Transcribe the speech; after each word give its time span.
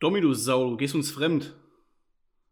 Dominus 0.00 0.44
Sau, 0.44 0.70
du 0.70 0.76
gehst 0.76 0.94
uns 0.94 1.10
fremd. 1.10 1.54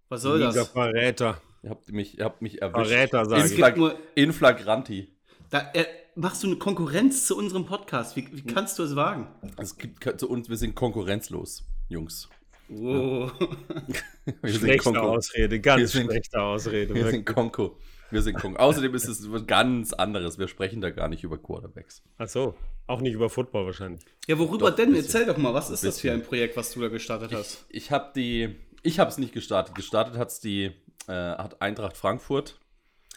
Was 0.09 0.23
soll 0.23 0.39
Dieser 0.39 0.53
das? 0.53 0.69
Verräter. 0.69 1.41
Ihr 1.63 1.71
habt 1.71 1.91
mich, 1.91 2.19
ihr 2.19 2.25
habt 2.25 2.41
mich 2.43 2.63
erwischt. 2.63 2.89
Verräter, 2.89 3.25
sag 3.27 3.41
in, 3.41 3.47
ich. 3.47 3.55
Flag 3.55 3.77
nur- 3.77 3.99
in 4.15 4.33
flagranti. 4.33 5.09
Da 5.51 5.71
äh, 5.75 5.85
machst 6.15 6.43
du 6.43 6.47
eine 6.47 6.57
Konkurrenz 6.57 7.27
zu 7.27 7.37
unserem 7.37 7.67
Podcast. 7.67 8.17
Wie, 8.17 8.29
wie 8.33 8.43
kannst 8.43 8.79
du 8.79 8.83
es 8.85 8.95
wagen? 8.97 9.27
Es 9.57 9.77
gibt 9.77 10.21
zu 10.21 10.29
uns, 10.29 10.49
wir 10.49 10.57
sind 10.57 10.75
konkurrenzlos, 10.75 11.65
Jungs. 11.89 12.29
Oh. 12.71 13.31
Wir 14.43 14.53
sind 14.53 14.61
Schlechte 14.61 15.01
Ausrede, 15.01 15.59
ganz 15.59 15.81
Wir 15.81 15.89
sind- 15.89 16.11
schlechte 16.11 16.39
Ausrede. 16.39 16.89
Wir 16.95 16.97
wirklich. 17.05 17.15
sind 17.15 17.25
Konko. 17.25 17.79
Wir 18.11 18.23
sind 18.23 18.39
Konko. 18.39 18.59
Außerdem 18.59 18.95
ist 18.95 19.07
es 19.07 19.31
was 19.31 19.47
ganz 19.47 19.93
anderes. 19.93 20.39
Wir 20.39 20.49
sprechen 20.49 20.81
da 20.81 20.91
gar 20.91 21.09
nicht 21.09 21.25
über 21.25 21.37
Quarterbacks. 21.39 22.03
Ach 22.17 22.29
so, 22.29 22.55
auch 22.87 23.01
nicht 23.01 23.13
über 23.13 23.29
Football 23.29 23.67
wahrscheinlich. 23.67 24.03
Ja, 24.27 24.39
worüber 24.39 24.71
Doch, 24.71 24.77
denn? 24.77 24.93
bisschen. 24.93 25.05
Erzähl 25.05 25.27
doch 25.27 25.37
mal, 25.37 25.53
was 25.53 25.71
ist 25.71 25.85
das 25.85 26.01
für 26.01 26.13
ein 26.13 26.23
Projekt, 26.23 26.57
was 26.57 26.73
du 26.73 26.81
da 26.81 26.89
gestartet 26.89 27.33
hast? 27.33 27.67
Ich 27.69 27.91
habe 27.91 28.13
die, 28.17 28.57
ich 28.83 28.99
habe 28.99 29.11
es 29.11 29.19
nicht 29.19 29.35
gestartet. 29.35 29.75
Gestartet 29.75 30.17
hat's 30.17 30.41
die, 30.41 30.73
äh, 31.07 31.13
hat 31.13 31.61
Eintracht 31.61 31.97
Frankfurt, 31.97 32.59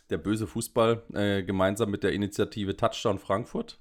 der 0.09 0.17
böse 0.17 0.45
Fußball, 0.45 1.03
äh, 1.13 1.43
gemeinsam 1.43 1.89
mit 1.89 2.03
der 2.03 2.11
Initiative 2.11 2.75
Touchdown 2.75 3.17
Frankfurt. 3.17 3.79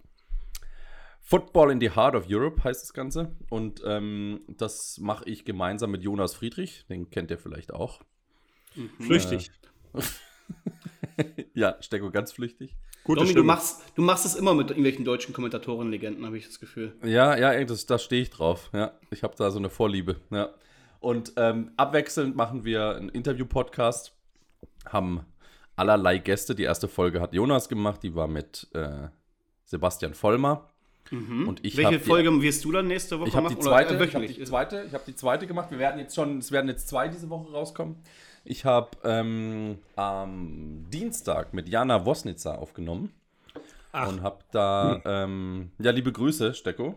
Football 1.23 1.73
in 1.73 1.81
the 1.81 1.91
Heart 1.91 2.15
of 2.15 2.25
Europe 2.29 2.63
heißt 2.65 2.83
das 2.83 2.93
Ganze. 2.93 3.37
Und 3.51 3.83
ähm, 3.85 4.43
das 4.49 4.99
mache 4.99 5.29
ich 5.29 5.45
gemeinsam 5.45 5.91
mit 5.91 6.03
Jonas 6.03 6.35
Friedrich. 6.35 6.87
Den 6.89 7.11
kennt 7.11 7.31
ihr 7.31 7.39
vielleicht 7.39 7.73
auch. 7.73 8.01
Flüchtig. 9.01 9.51
Ja, 11.55 11.77
Stecko 11.81 12.11
ganz 12.11 12.33
flüchtig. 12.33 12.77
Gute 13.05 13.21
Domi, 13.23 13.33
du 13.35 13.43
machst, 13.45 13.83
du 13.95 14.03
machst 14.03 14.27
es 14.27 14.35
immer 14.35 14.55
mit 14.55 14.69
irgendwelchen 14.71 15.05
deutschen 15.05 15.33
Kommentatoren-Legenden, 15.35 16.25
habe 16.27 16.37
ich 16.37 16.47
das 16.47 16.61
Gefühl. 16.61 16.95
Ja, 17.03 17.37
ja, 17.37 17.65
das, 17.65 17.87
da 17.87 17.99
stehe 17.99 18.23
ich 18.23 18.31
drauf. 18.31 18.69
Ja, 18.75 18.93
ich 19.11 19.23
habe 19.23 19.35
da 19.37 19.51
so 19.51 19.59
eine 19.59 19.71
Vorliebe. 19.71 20.17
Ja. 20.31 20.51
Und 21.01 21.33
ähm, 21.37 21.71
abwechselnd 21.79 22.37
machen 22.37 22.65
wir 22.65 22.97
einen 22.97 23.09
Interview-Podcast, 23.09 24.13
haben 24.87 25.25
allerlei 25.77 26.19
Gäste. 26.19 26.55
Die 26.55 26.65
erste 26.65 26.89
Folge 26.89 27.21
hat 27.23 27.33
Jonas 27.33 27.69
gemacht, 27.71 28.03
die 28.03 28.15
war 28.15 28.29
mit 28.29 28.69
äh, 28.75 29.09
Sebastian 29.65 30.13
Vollmer. 30.15 30.67
Und 31.11 31.65
ich 31.65 31.77
Welche 31.77 31.95
hab 31.97 32.03
die- 32.03 32.09
Folge 32.09 32.43
wirst 32.43 32.65
du 32.65 32.71
dann 32.71 32.87
nächste 32.87 33.19
Woche 33.19 33.31
Ich 33.31 33.35
habe 33.35 33.49
die 33.49 33.55
machen? 33.55 33.65
zweite, 33.65 33.95
Oder, 33.97 34.05
äh, 34.05 34.07
ich 34.07 34.15
habe 34.15 34.27
die 34.29 34.45
zweite, 34.45 34.85
ich 34.87 34.95
habe 34.95 35.03
die 35.07 35.17
zweite 35.17 35.47
gemacht. 35.49 35.71
Wir 35.73 35.79
werden 35.81 35.99
jetzt 35.99 36.15
schon, 36.15 36.39
es 36.39 36.53
werden 36.53 36.69
jetzt 36.69 36.87
zwei 36.89 37.09
diese 37.09 37.29
Woche 37.31 37.51
rauskommen. 37.51 37.97
Ich 38.45 38.65
habe 38.65 38.91
ähm, 39.05 39.79
am 39.97 40.87
Dienstag 40.91 41.53
mit 41.53 41.69
Jana 41.69 42.05
Wosnitzer 42.07 42.59
aufgenommen 42.59 43.13
Ach. 43.93 44.09
und 44.09 44.23
habe 44.23 44.39
da, 44.51 45.01
ähm, 45.05 45.71
ja, 45.79 45.91
liebe 45.91 46.11
Grüße, 46.13 46.55
Stecko. 46.55 46.95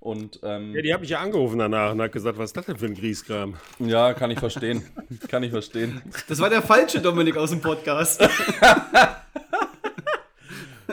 Und 0.00 0.40
ähm, 0.44 0.74
Ja, 0.74 0.82
die 0.82 0.94
hat 0.94 1.00
mich 1.00 1.10
ja 1.10 1.20
angerufen 1.20 1.58
danach 1.58 1.92
und 1.92 2.00
hat 2.00 2.12
gesagt, 2.12 2.38
was 2.38 2.50
ist 2.50 2.56
das 2.56 2.66
denn 2.66 2.76
für 2.76 2.86
ein 2.86 2.94
Grieskram? 2.94 3.56
ja, 3.80 4.14
kann 4.14 4.30
ich 4.30 4.38
verstehen, 4.38 4.84
kann 5.28 5.42
ich 5.42 5.50
verstehen. 5.50 6.00
Das 6.28 6.38
war 6.38 6.48
der 6.48 6.62
falsche 6.62 7.00
Dominik 7.00 7.36
aus 7.36 7.50
dem 7.50 7.60
Podcast. 7.60 8.22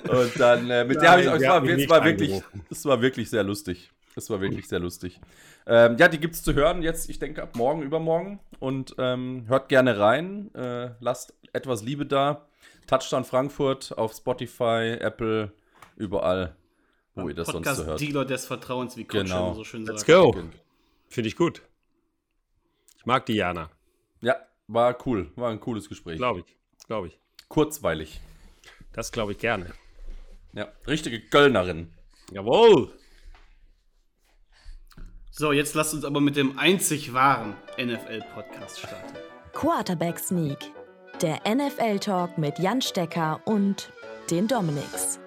Und 0.09 0.39
dann 0.39 0.69
äh, 0.69 0.83
mit 0.83 1.01
der 1.01 1.11
habe 1.11 1.21
ich, 1.21 1.27
Nein, 1.27 1.37
es 1.41 1.47
war, 1.47 1.63
es 1.63 1.89
war 1.89 2.03
wirklich, 2.03 2.41
es 2.69 2.85
war 2.85 3.01
wirklich 3.01 3.29
sehr 3.29 3.43
lustig. 3.43 3.91
Es 4.15 4.29
war 4.29 4.39
wirklich 4.41 4.67
sehr 4.67 4.79
lustig. 4.79 5.19
Ähm, 5.67 5.97
ja, 5.97 6.07
die 6.07 6.19
gibt 6.19 6.35
es 6.35 6.43
zu 6.43 6.53
hören 6.53 6.81
jetzt, 6.81 7.09
ich 7.09 7.19
denke, 7.19 7.43
ab 7.43 7.55
morgen, 7.55 7.81
übermorgen. 7.81 8.39
Und 8.59 8.95
ähm, 8.97 9.45
hört 9.47 9.67
gerne 9.69 9.99
rein. 9.99 10.53
Äh, 10.55 10.91
lasst 10.99 11.33
etwas 11.53 11.83
Liebe 11.83 12.05
da. 12.05 12.47
Touchdown 12.87 13.25
Frankfurt 13.25 13.97
auf 13.97 14.13
Spotify, 14.13 14.97
Apple, 14.99 15.51
überall, 15.97 16.55
wo 17.15 17.27
ihr 17.27 17.35
das 17.35 17.47
sonst 17.47 17.65
so 17.67 17.71
hört. 17.77 17.85
Podcast-Dealer 17.87 18.25
des 18.25 18.45
Vertrauens, 18.45 18.95
wie 18.95 19.05
Coach 19.05 19.23
Genau. 19.23 19.53
so 19.53 19.63
schön 19.63 19.85
Let's 19.85 20.01
sagt. 20.05 20.11
go. 20.11 20.35
Finde 21.09 21.27
ich 21.27 21.35
gut. 21.35 21.61
Ich 22.97 23.05
mag 23.05 23.25
die 23.25 23.33
Jana, 23.33 23.69
Ja, 24.21 24.35
war 24.67 24.95
cool. 25.05 25.31
War 25.35 25.49
ein 25.51 25.59
cooles 25.59 25.89
Gespräch. 25.89 26.17
glaube 26.17 26.41
ich. 26.41 26.55
Glaube 26.87 27.07
ich. 27.07 27.19
Kurzweilig. 27.49 28.21
Das 28.93 29.11
glaube 29.11 29.33
ich 29.33 29.39
gerne. 29.39 29.71
Ja, 30.53 30.67
richtige 30.87 31.19
Kölnerin. 31.19 31.91
Jawohl. 32.31 32.91
So, 35.37 35.51
jetzt 35.51 35.75
lasst 35.75 35.93
uns 35.93 36.05
aber 36.05 36.21
mit 36.21 36.37
dem 36.37 36.57
einzig 36.57 37.11
wahren 37.13 37.57
NFL-Podcast 37.77 38.79
starten. 38.79 39.17
Quarterback 39.51 40.17
Sneak, 40.17 40.59
der 41.21 41.41
NFL-Talk 41.45 42.37
mit 42.37 42.57
Jan 42.57 42.81
Stecker 42.81 43.41
und 43.43 43.91
den 44.31 44.47
Dominics. 44.47 45.19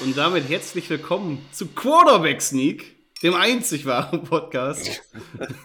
Und 0.00 0.16
damit 0.16 0.48
herzlich 0.48 0.88
willkommen 0.88 1.44
zu 1.50 1.66
Quarterback 1.66 2.40
Sneak, 2.40 2.94
dem 3.20 3.34
einzig 3.34 3.84
wahren 3.84 4.22
Podcast. 4.22 5.02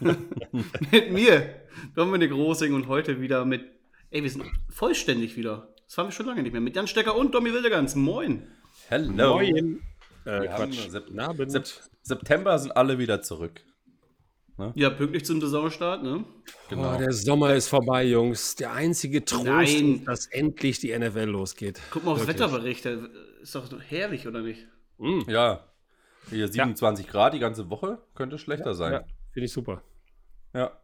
mit 0.92 1.12
mir, 1.12 1.54
Dominik 1.94 2.32
Rosing, 2.32 2.74
und 2.74 2.88
heute 2.88 3.22
wieder 3.22 3.46
mit, 3.46 3.79
ey, 4.12 4.24
wir 4.24 4.30
sind 4.30 4.46
vollständig 4.70 5.36
wieder. 5.38 5.74
Das 5.86 5.98
waren 5.98 6.08
wir 6.08 6.12
schon 6.12 6.26
lange 6.26 6.44
nicht 6.44 6.52
mehr. 6.52 6.62
Mit 6.62 6.76
Jan 6.76 6.88
Stecker 6.88 7.16
und 7.16 7.34
Domi 7.34 7.54
Wildegans. 7.54 7.96
Moin. 7.96 8.48
Hello. 8.88 9.36
Moin. 9.36 9.82
Äh, 10.26 10.48
Quatsch. 10.48 10.90
Sep. 10.90 11.08
Sep 11.48 11.66
September 12.04 12.58
sind 12.60 12.72
alle 12.72 12.98
wieder 13.00 13.22
zurück. 13.22 13.62
Ja, 14.76 14.90
pünktlich 14.90 15.24
zum 15.26 15.40
Saisonstart, 15.40 16.04
ne? 16.04 16.26
Genau. 16.70 16.94
Oh, 16.94 16.98
der 16.98 17.14
Sommer 17.14 17.54
ist 17.54 17.70
vorbei, 17.70 18.04
Jungs. 18.04 18.56
Der 18.56 18.74
einzige 18.74 19.24
Trost 19.24 19.46
Nein. 19.46 19.96
ist, 20.00 20.06
dass 20.08 20.26
endlich 20.28 20.80
die 20.80 20.98
NFL 20.98 21.30
losgeht. 21.30 21.80
Guck 21.92 22.04
mal 22.04 22.12
aufs 22.12 22.28
Wirklich. 22.28 22.42
Wetterbericht. 22.42 22.86
Ist 23.42 23.56
doch 23.56 23.70
herrlich, 23.88 24.28
oder 24.28 24.42
nicht? 24.42 24.68
Mm. 24.98 25.22
Ja. 25.30 25.66
Hier 26.30 26.48
27 26.50 27.08
Grad 27.08 27.34
die 27.34 27.40
ganze 27.40 27.70
Woche 27.70 28.00
könnte 28.16 28.38
schlechter 28.38 28.68
Ja, 28.72 28.74
sein. 28.74 29.04
finde 29.32 29.46
ich 29.46 29.54
super. 29.54 29.82
Ja. 30.54 30.78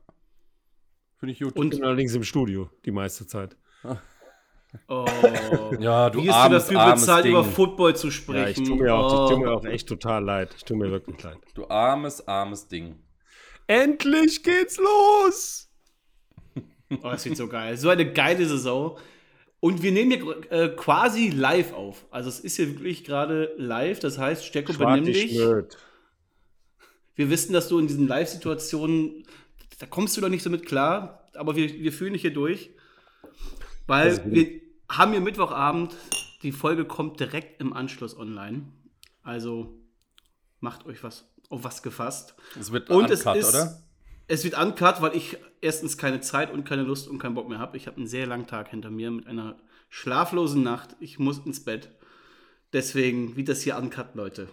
Finde 1.17 1.33
ich 1.33 1.39
gut. 1.39 1.53
Ich 1.55 1.69
bin 1.69 1.83
allerdings 1.83 2.13
im 2.15 2.23
Studio 2.23 2.69
die 2.85 2.91
meiste 2.91 3.25
Zeit. 3.27 3.55
Oh. 4.87 5.05
ja, 5.79 6.09
du 6.09 6.19
Wie 6.19 6.23
ist 6.27 6.31
du 6.33 6.33
armes, 6.35 6.63
dafür 6.65 6.79
armes 6.81 7.01
bezahlt, 7.01 7.25
Ding. 7.25 7.31
über 7.31 7.43
Football 7.45 7.95
zu 7.95 8.07
Ja, 8.07 8.11
sprechen? 8.13 8.63
ich 8.63 8.67
tue 8.67 8.77
mir, 8.77 8.93
auch, 8.93 9.29
ich 9.29 9.35
tu 9.35 9.39
mir 9.41 9.51
Oh. 9.51 9.55
auch 9.57 9.65
echt 9.65 9.87
total 9.87 10.23
leid. 10.23 10.53
Ich 10.57 10.65
tue 10.65 10.75
mir 10.77 10.91
wirklich 10.91 11.21
leid. 11.23 11.37
Du 11.53 11.65
armes, 11.69 12.27
armes 12.27 12.67
Ding. 12.67 12.95
Endlich 13.67 14.43
geht's 14.43 14.77
los! 14.77 15.69
Oh, 17.01 17.09
das 17.09 17.25
wird 17.25 17.37
so 17.37 17.47
geil. 17.47 17.77
So 17.77 17.89
eine 17.89 18.11
geile 18.11 18.45
Saison. 18.45 18.97
Und 19.59 19.81
wir 19.81 19.91
nehmen 19.91 20.11
hier 20.11 20.51
äh, 20.51 20.69
quasi 20.75 21.29
live 21.29 21.73
auf. 21.73 22.05
Also 22.11 22.29
es 22.29 22.39
ist 22.41 22.57
hier 22.57 22.67
wirklich 22.69 23.03
gerade 23.03 23.53
live. 23.57 23.99
Das 23.99 24.19
heißt, 24.19 24.45
Stecko, 24.45 24.73
benimm 24.73 25.05
dich. 25.05 25.31
Schnöd. 25.31 25.77
Wir 27.15 27.29
wissen, 27.31 27.53
dass 27.53 27.69
du 27.69 27.79
in 27.79 27.87
diesen 27.87 28.07
Live-Situationen, 28.07 29.23
da 29.79 29.85
kommst 29.85 30.15
du 30.15 30.21
doch 30.21 30.29
nicht 30.29 30.43
so 30.43 30.49
mit 30.49 30.65
klar. 30.65 31.27
Aber 31.35 31.55
wir, 31.55 31.73
wir 31.73 31.91
fühlen 31.91 32.13
dich 32.13 32.21
hier 32.21 32.33
durch. 32.33 32.71
Weil 33.87 34.09
Also, 34.09 34.21
wir 34.25 34.61
haben 34.89 35.11
hier 35.11 35.21
Mittwochabend. 35.21 35.95
Die 36.43 36.51
Folge 36.51 36.85
kommt 36.85 37.19
direkt 37.19 37.61
im 37.61 37.73
Anschluss 37.73 38.17
online. 38.17 38.71
Also 39.23 39.79
macht 40.59 40.85
euch 40.85 41.03
was 41.03 41.31
auf 41.49 41.63
was 41.63 41.83
gefasst. 41.83 42.35
Es 42.59 42.71
wird 42.71 42.89
Und 42.89 43.09
es 43.09 43.25
uncut, 43.25 43.37
ist, 43.37 43.49
oder? 43.49 43.83
Es 44.27 44.43
wird 44.43 44.57
uncut, 44.57 45.01
weil 45.01 45.15
ich 45.15 45.37
erstens 45.61 45.97
keine 45.97 46.21
Zeit 46.21 46.51
und 46.51 46.63
keine 46.65 46.83
Lust 46.83 47.07
und 47.07 47.19
keinen 47.19 47.35
Bock 47.35 47.49
mehr 47.49 47.59
habe. 47.59 47.77
Ich 47.77 47.87
habe 47.87 47.97
einen 47.97 48.07
sehr 48.07 48.25
langen 48.25 48.47
Tag 48.47 48.69
hinter 48.69 48.89
mir 48.89 49.11
mit 49.11 49.27
einer 49.27 49.57
schlaflosen 49.89 50.63
Nacht. 50.63 50.95
Ich 50.99 51.19
muss 51.19 51.39
ins 51.39 51.63
Bett. 51.63 51.89
Deswegen 52.73 53.35
wird 53.35 53.49
das 53.49 53.61
hier 53.61 53.77
uncut, 53.77 54.15
Leute. 54.15 54.49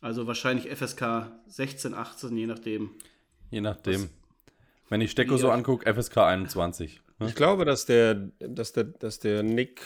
Also 0.00 0.26
wahrscheinlich 0.26 0.74
FSK 0.74 1.30
16, 1.46 1.94
18, 1.94 2.36
je 2.36 2.46
nachdem. 2.46 2.90
Je 3.50 3.60
nachdem. 3.60 4.10
Wenn 4.88 5.00
ich 5.00 5.10
Stecko 5.10 5.36
so 5.36 5.50
angucke, 5.50 5.92
FSK 5.92 6.18
21. 6.18 7.00
Ne? 7.18 7.28
Ich 7.28 7.34
glaube, 7.34 7.64
dass 7.64 7.84
der, 7.86 8.14
dass, 8.38 8.72
der, 8.72 8.84
dass 8.84 9.18
der 9.18 9.42
Nick 9.42 9.82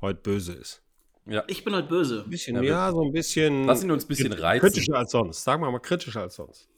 heute 0.00 0.20
böse 0.20 0.52
ist. 0.54 0.82
Ja. 1.26 1.44
Ich 1.46 1.64
bin 1.64 1.74
halt 1.74 1.88
böse. 1.88 2.22
Ein 2.24 2.30
bisschen, 2.30 2.56
Ja, 2.56 2.62
ja, 2.62 2.92
so 2.92 3.02
ein 3.02 3.12
bisschen. 3.12 3.64
Lass 3.66 3.82
ihn 3.84 3.90
uns 3.90 4.04
ein 4.04 4.08
bisschen 4.08 4.32
reizen. 4.32 4.60
Kritischer 4.66 4.96
als 4.96 5.10
sonst. 5.10 5.44
Sagen 5.44 5.62
wir 5.62 5.70
mal 5.70 5.78
kritischer 5.80 6.22
als 6.22 6.36
sonst. 6.36 6.68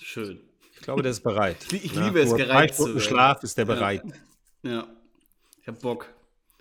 Schön. 0.00 0.40
Ich 0.74 0.80
glaube, 0.82 1.02
der 1.02 1.12
ist 1.12 1.20
bereit. 1.22 1.58
Ich- 1.72 1.84
ich 1.84 1.94
liebe 1.94 2.20
es, 2.20 2.34
gereizt 2.34 2.76
zu 2.78 2.86
werden. 2.86 3.00
Schlaf 3.00 3.42
ist 3.44 3.56
der 3.56 3.64
bereit. 3.66 4.02
Ja. 4.62 4.86
Ich 5.60 5.68
hab 5.68 5.80
Bock. 5.80 6.06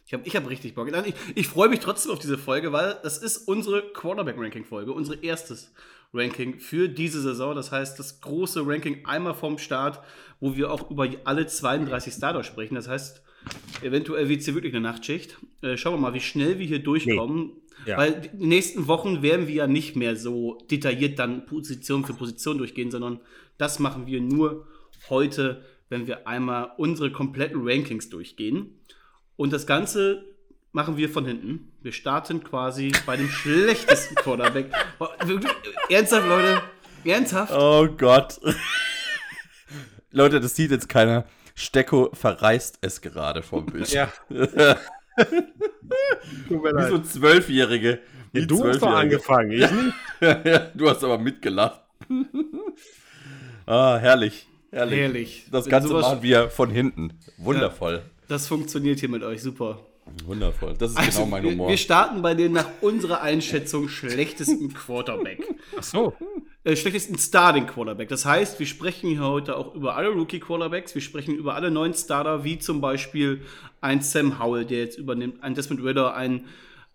Ich 0.06 0.14
habe 0.14 0.28
ich 0.28 0.36
hab 0.36 0.48
richtig 0.48 0.76
Bock. 0.76 0.90
Ich, 1.08 1.16
ich 1.36 1.48
freue 1.48 1.70
mich 1.70 1.80
trotzdem 1.80 2.12
auf 2.12 2.20
diese 2.20 2.38
Folge, 2.38 2.72
weil 2.72 3.00
das 3.02 3.18
ist 3.18 3.48
unsere 3.48 3.82
Quarterback-Ranking-Folge, 3.94 4.92
unser 4.92 5.24
erstes 5.24 5.72
Ranking 6.14 6.60
für 6.60 6.90
diese 6.90 7.22
Saison. 7.22 7.56
Das 7.56 7.72
heißt, 7.72 7.98
das 8.00 8.22
große 8.22 8.66
Ranking 8.66 9.06
einmal 9.06 9.34
vom 9.34 9.58
Start, 9.58 10.02
wo 10.40 10.56
wir 10.56 10.72
auch 10.72 10.90
über 10.90 11.08
alle 11.24 11.48
32 11.48 12.14
Starter 12.14 12.44
sprechen. 12.44 12.76
Das 12.76 12.88
heißt, 12.88 13.24
eventuell 13.82 14.30
wird 14.30 14.40
es 14.40 14.46
hier 14.46 14.56
wirklich 14.56 14.74
eine 14.74 14.82
Nachtschicht. 14.82 15.38
Äh, 15.62 15.78
schauen 15.78 15.94
wir 15.94 16.00
mal, 16.00 16.14
wie 16.14 16.20
schnell 16.20 16.60
wir 16.60 16.66
hier 16.66 16.80
durchkommen. 16.80 17.52
Ja. 17.86 17.98
Weil 17.98 18.22
die 18.22 18.46
nächsten 18.46 18.88
Wochen 18.88 19.22
werden 19.22 19.48
wir 19.48 19.56
ja 19.56 19.68
nicht 19.68 19.96
mehr 19.96 20.16
so 20.16 20.60
detailliert 20.70 21.18
dann 21.18 21.46
Position 21.46 22.06
für 22.06 22.14
Position 22.14 22.58
durchgehen, 22.58 22.92
sondern 22.92 23.22
das 23.58 23.80
machen 23.80 24.06
wir 24.06 24.22
nur 24.22 24.68
heute, 25.10 25.64
wenn 25.90 26.08
wir 26.08 26.28
einmal 26.28 26.72
unsere 26.78 27.12
kompletten 27.12 27.62
Rankings 27.64 28.10
durchgehen. 28.10 28.80
Und 29.36 29.52
das 29.52 29.66
Ganze 29.66 30.31
machen 30.72 30.98
wir 30.98 31.10
von 31.10 31.26
hinten. 31.26 31.72
Wir 31.82 31.92
starten 31.92 32.44
quasi 32.44 32.92
bei 33.06 33.18
dem 33.18 33.30
schlechtesten 33.30 34.16
Quarterback. 34.24 34.72
Ernsthaft, 35.90 36.28
Leute? 36.28 36.62
Ernsthaft? 37.04 37.54
Oh 37.54 37.88
Gott. 37.88 38.40
Leute, 40.12 40.40
das 40.40 40.56
sieht 40.56 40.72
jetzt 40.72 40.90
keiner. 40.90 41.26
Stecko 41.56 42.10
verreißt 42.14 42.80
es 42.82 43.02
gerade 43.02 43.44
vom 43.44 43.66
Bildschirm. 43.66 44.10
Ja. 44.30 44.46
Tut 46.48 46.64
mir 46.64 46.74
Wie 46.76 46.90
so. 46.90 47.00
Zwölfjährige. 47.00 48.00
Wie 48.32 48.40
Ja, 48.40 48.46
du 48.46 48.66
hast 48.66 48.82
doch 48.82 48.94
angefangen, 48.94 49.52
ich 49.52 49.70
nicht. 49.70 49.94
du 50.76 50.90
hast 50.90 51.04
aber 51.04 51.18
mitgelacht. 51.18 51.82
ah, 53.66 53.98
herrlich. 53.98 54.48
Herrlich. 54.72 55.00
Herrlich. 55.00 55.46
Das 55.52 55.68
Ganze 55.68 55.94
machen 55.94 56.24
wir 56.24 56.50
von 56.50 56.70
hinten. 56.70 57.14
Wundervoll. 57.38 58.04
Das 58.30 58.48
funktioniert 58.48 59.02
hier 59.02 59.10
mit 59.10 59.24
euch 59.24 59.42
super. 59.42 59.86
Wundervoll. 60.26 60.76
Das 60.78 60.92
ist 60.92 60.98
Also, 60.98 61.20
genau 61.20 61.32
mein 61.32 61.44
wir, 61.44 61.52
Humor. 61.52 61.70
wir 61.70 61.78
starten 61.78 62.22
bei 62.22 62.34
den 62.34 62.52
nach 62.54 62.68
unserer 62.82 63.22
Einschätzung 63.22 63.90
schlechtesten 63.90 64.74
Quarterback. 64.74 65.44
Ach 65.78 65.84
so. 65.84 66.14
Äh, 66.64 66.76
schlechtesten 66.76 67.18
Starting 67.18 67.66
Quarterback. 67.66 68.10
Das 68.10 68.26
heißt, 68.26 68.60
wir 68.60 68.68
sprechen 68.68 69.10
hier 69.10 69.22
heute 69.24 69.58
auch 69.58 69.74
über 69.74 69.96
alle 69.96 70.10
Rookie 70.10 70.40
Quarterbacks. 70.40 70.94
Wir 70.94 71.02
sprechen 71.02 71.36
über 71.36 71.56
alle 71.56 71.72
neuen 71.72 71.94
Starter, 71.94 72.44
wie 72.44 72.60
zum 72.60 72.82
Beispiel 72.82 73.42
ein 73.82 74.02
Sam 74.02 74.40
Howell, 74.40 74.66
der 74.66 74.80
jetzt 74.80 74.98
übernimmt, 74.98 75.42
ein 75.44 75.56
Desmond 75.56 75.84
Ritter, 75.84 76.14
ein 76.14 76.46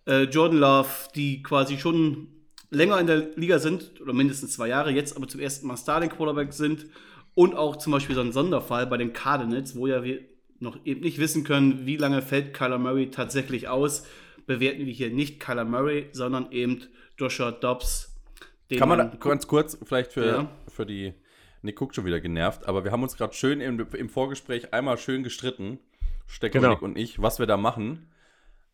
äh, 0.05 0.23
Jordan 0.23 0.59
Love, 0.59 0.89
die 1.15 1.43
quasi 1.43 1.77
schon 1.77 2.27
länger 2.69 2.99
in 2.99 3.07
der 3.07 3.27
Liga 3.35 3.59
sind, 3.59 3.99
oder 4.01 4.13
mindestens 4.13 4.53
zwei 4.53 4.69
Jahre, 4.69 4.91
jetzt 4.91 5.17
aber 5.17 5.27
zum 5.27 5.41
ersten 5.41 5.67
Mal 5.67 5.77
Starting 5.77 6.09
Quarterback 6.09 6.53
sind. 6.53 6.85
Und 7.33 7.55
auch 7.55 7.75
zum 7.75 7.91
Beispiel 7.91 8.15
so 8.15 8.21
ein 8.21 8.31
Sonderfall 8.31 8.87
bei 8.87 8.97
den 8.97 9.13
Cardinals, 9.13 9.75
wo 9.75 9.85
ja 9.85 10.03
wir 10.03 10.21
noch 10.59 10.77
eben 10.85 11.01
nicht 11.01 11.17
wissen 11.19 11.43
können, 11.43 11.85
wie 11.85 11.97
lange 11.97 12.21
fällt 12.21 12.53
Kyler 12.53 12.77
Murray 12.79 13.09
tatsächlich 13.11 13.67
aus. 13.67 14.05
Bewerten 14.45 14.85
wir 14.85 14.93
hier 14.93 15.09
nicht 15.09 15.39
Kyler 15.39 15.65
Murray, 15.65 16.09
sondern 16.11 16.51
eben 16.51 16.83
Joshua 17.17 17.51
Dobbs. 17.51 18.15
den 18.69 18.79
Kann 18.79 18.89
man 18.89 18.97
da 18.99 19.05
ganz 19.17 19.47
kurz, 19.47 19.77
vielleicht 19.83 20.13
für, 20.13 20.25
Ja. 20.25 20.51
für 20.67 20.85
die. 20.85 21.13
Nick 21.63 21.75
guckt 21.75 21.95
schon 21.95 22.05
wieder 22.05 22.19
genervt, 22.21 22.67
aber 22.67 22.83
wir 22.83 22.91
haben 22.91 23.01
uns 23.03 23.17
gerade 23.17 23.33
schön 23.33 23.61
im, 23.61 23.79
im 23.93 24.09
Vorgespräch 24.09 24.73
einmal 24.73 24.97
schön 24.97 25.23
gestritten, 25.23 25.79
Stecker, 26.27 26.59
Genau. 26.59 26.73
Nick 26.73 26.81
und 26.81 26.97
ich, 26.97 27.21
was 27.21 27.39
wir 27.39 27.45
da 27.47 27.57
machen. 27.57 28.11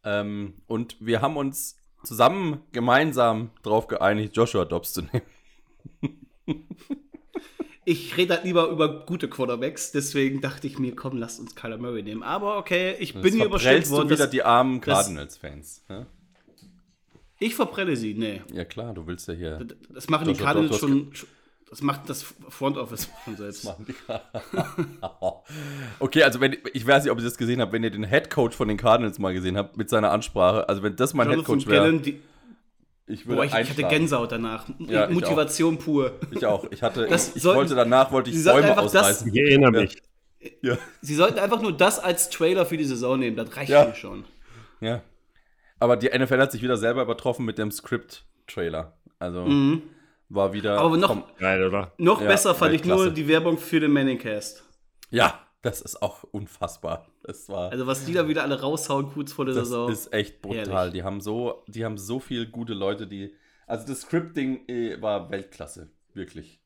Ähm, 0.03 0.56
und 0.68 0.97
wir 1.00 1.21
haben 1.21 1.38
uns 1.38 1.77
zusammen 2.03 2.59
gemeinsam 2.74 3.51
darauf 3.63 3.88
geeinigt, 3.88 4.35
Joshua 4.35 4.65
Dobbs 4.65 4.94
zu 4.94 5.03
nehmen. 5.03 6.18
Ich 7.85 8.15
rede 8.15 8.35
halt 8.35 8.45
lieber 8.45 8.69
über 8.69 9.06
gute 9.06 9.27
Quarterbacks, 9.27 9.91
deswegen 9.91 10.39
dachte 10.39 10.68
ich 10.68 10.80
mir, 10.80 10.95
komm, 10.95 11.18
lasst 11.18 11.39
uns 11.39 11.53
Kyler 11.56 11.77
Murray 11.77 12.01
nehmen. 12.03 12.24
Aber 12.24 12.57
okay, 12.57 12.95
ich 13.00 13.13
bin 13.13 13.33
hier 13.33 13.45
überstellt 13.45 13.85
verprellst 13.85 13.91
du 13.91 13.95
worden. 13.95 14.09
wieder 14.09 14.18
dass- 14.25 14.30
die 14.31 14.44
armen 14.44 14.80
das- 14.80 15.00
Cardinals-Fans. 15.00 15.83
Ja? 15.89 16.06
Ich 17.39 17.56
verprelle 17.56 17.97
sie, 17.97 18.13
nee. 18.13 18.41
ja 18.53 18.63
klar, 18.63 18.94
du 18.94 19.06
willst 19.06 19.27
ja 19.27 19.33
hier. 19.33 19.68
Das 19.89 20.07
machen 20.07 20.25
die 20.25 20.31
Joshua 20.31 20.45
Cardinals 20.45 20.80
Dobbs, 20.80 20.91
schon, 20.91 21.12
das 21.69 21.81
macht 21.81 22.09
das 22.09 22.24
Front 22.50 22.77
Office 22.77 23.09
von 23.25 23.35
selbst. 23.35 23.68
die 23.88 23.95
okay, 26.00 26.24
also 26.24 26.39
wenn 26.39 26.56
ich 26.74 26.85
weiß 26.85 27.03
nicht, 27.03 27.12
ob 27.12 27.18
ihr 27.18 27.24
das 27.24 27.38
gesehen 27.38 27.59
habt, 27.59 27.74
wenn 27.74 27.83
ihr 27.83 27.89
den 27.89 28.07
Head 28.07 28.30
Coach 28.30 28.56
von 28.56 28.68
den 28.68 28.77
Cardinals 28.77 29.19
mal 29.19 29.33
gesehen 29.33 29.57
habt 29.57 29.75
mit 29.75 29.89
seiner 29.89 30.12
Ansprache, 30.12 30.69
also 30.69 30.83
wenn 30.83 30.95
das 30.95 31.13
mein 31.13 31.30
Head 31.30 31.44
Coach 31.44 31.68
wäre, 31.68 31.91
die, 32.00 32.21
ich 33.08 33.26
würde 33.26 33.38
boah, 33.38 33.46
ich, 33.46 33.54
ich 33.54 33.70
hatte. 33.70 33.84
Gänsehaut 33.84 34.32
danach. 34.32 34.66
Ja, 34.80 35.08
ich 35.08 35.14
Motivation 35.14 35.78
pur. 35.78 36.14
Ich 36.32 36.46
auch. 36.46 36.66
Ich 36.72 36.82
hatte, 36.82 37.08
Das 37.08 37.30
ich, 37.30 37.36
ich 37.38 37.42
sollten- 37.44 37.60
wollte 37.60 37.76
danach 37.76 38.12
wollte 38.12 38.30
ich 38.30 38.36
Sie 38.38 38.42
sollten 38.44 38.62
Bäume 38.62 38.70
einfach 38.72 38.84
das- 38.92 38.96
ausreißen. 38.96 39.28
Ich 39.34 39.40
erinnere 39.40 39.72
mich. 39.72 40.02
Ja. 40.62 40.78
Sie 41.02 41.16
sollten 41.16 41.40
einfach 41.40 41.62
nur 41.62 41.72
das 41.76 42.00
als 42.00 42.30
Trailer 42.30 42.66
für 42.66 42.76
die 42.78 42.84
Saison 42.84 43.18
nehmen, 43.20 43.36
das 43.38 43.56
reicht 43.56 43.70
Ja. 43.70 43.86
mir 43.86 43.96
schon. 43.96 44.26
ja. 44.82 45.02
Aber 45.80 45.98
die 45.98 46.08
NFL 46.18 46.40
hat 46.40 46.52
sich 46.54 46.62
wieder 46.62 46.78
selber 46.78 47.02
übertroffen 47.02 47.46
mit 47.46 47.58
dem 47.58 47.70
Script-Trailer. 47.70 48.94
Also 49.20 49.46
war 50.30 50.54
wieder. 50.54 50.76
Mhm. 50.80 50.86
Aber 50.86 50.98
noch, 50.98 51.38
Geil, 51.38 51.64
oder? 51.66 51.92
noch 51.98 52.22
Ja, 52.22 52.28
besser 52.28 52.56
fand 52.56 52.74
ich 52.74 52.86
nur 52.86 53.10
die 53.10 53.28
Werbung 53.28 53.58
für 53.58 53.80
den 53.82 53.92
Manningcast. 53.92 54.64
ja, 55.10 55.40
das 55.63 55.81
ist 55.81 56.01
auch 56.04 56.24
unfassbar. 56.25 57.07
Das 57.24 57.50
war. 57.50 57.71
Also 57.71 57.88
was 57.88 58.06
die 58.06 58.13
da 58.13 58.27
wieder 58.27 58.44
alle 58.44 58.62
raushauen 58.62 59.07
kurz 59.12 59.33
vor 59.33 59.45
der 59.45 59.56
das 59.56 59.69
Saison. 59.69 59.89
ist 59.92 60.13
echt 60.13 60.42
brutal. 60.42 60.68
Herrlich. 60.68 60.94
Die 60.94 61.04
haben 61.04 61.21
so, 61.21 61.63
die 61.68 61.83
haben 61.86 61.98
so 61.98 62.19
viele 62.19 62.48
gute 62.48 62.74
Leute, 62.74 63.07
die. 63.07 63.33
Also 63.65 63.88
das 63.88 64.01
Scripting 64.01 64.68
äh, 64.68 65.01
war 65.01 65.31
Weltklasse, 65.31 65.89
wirklich. 66.13 66.60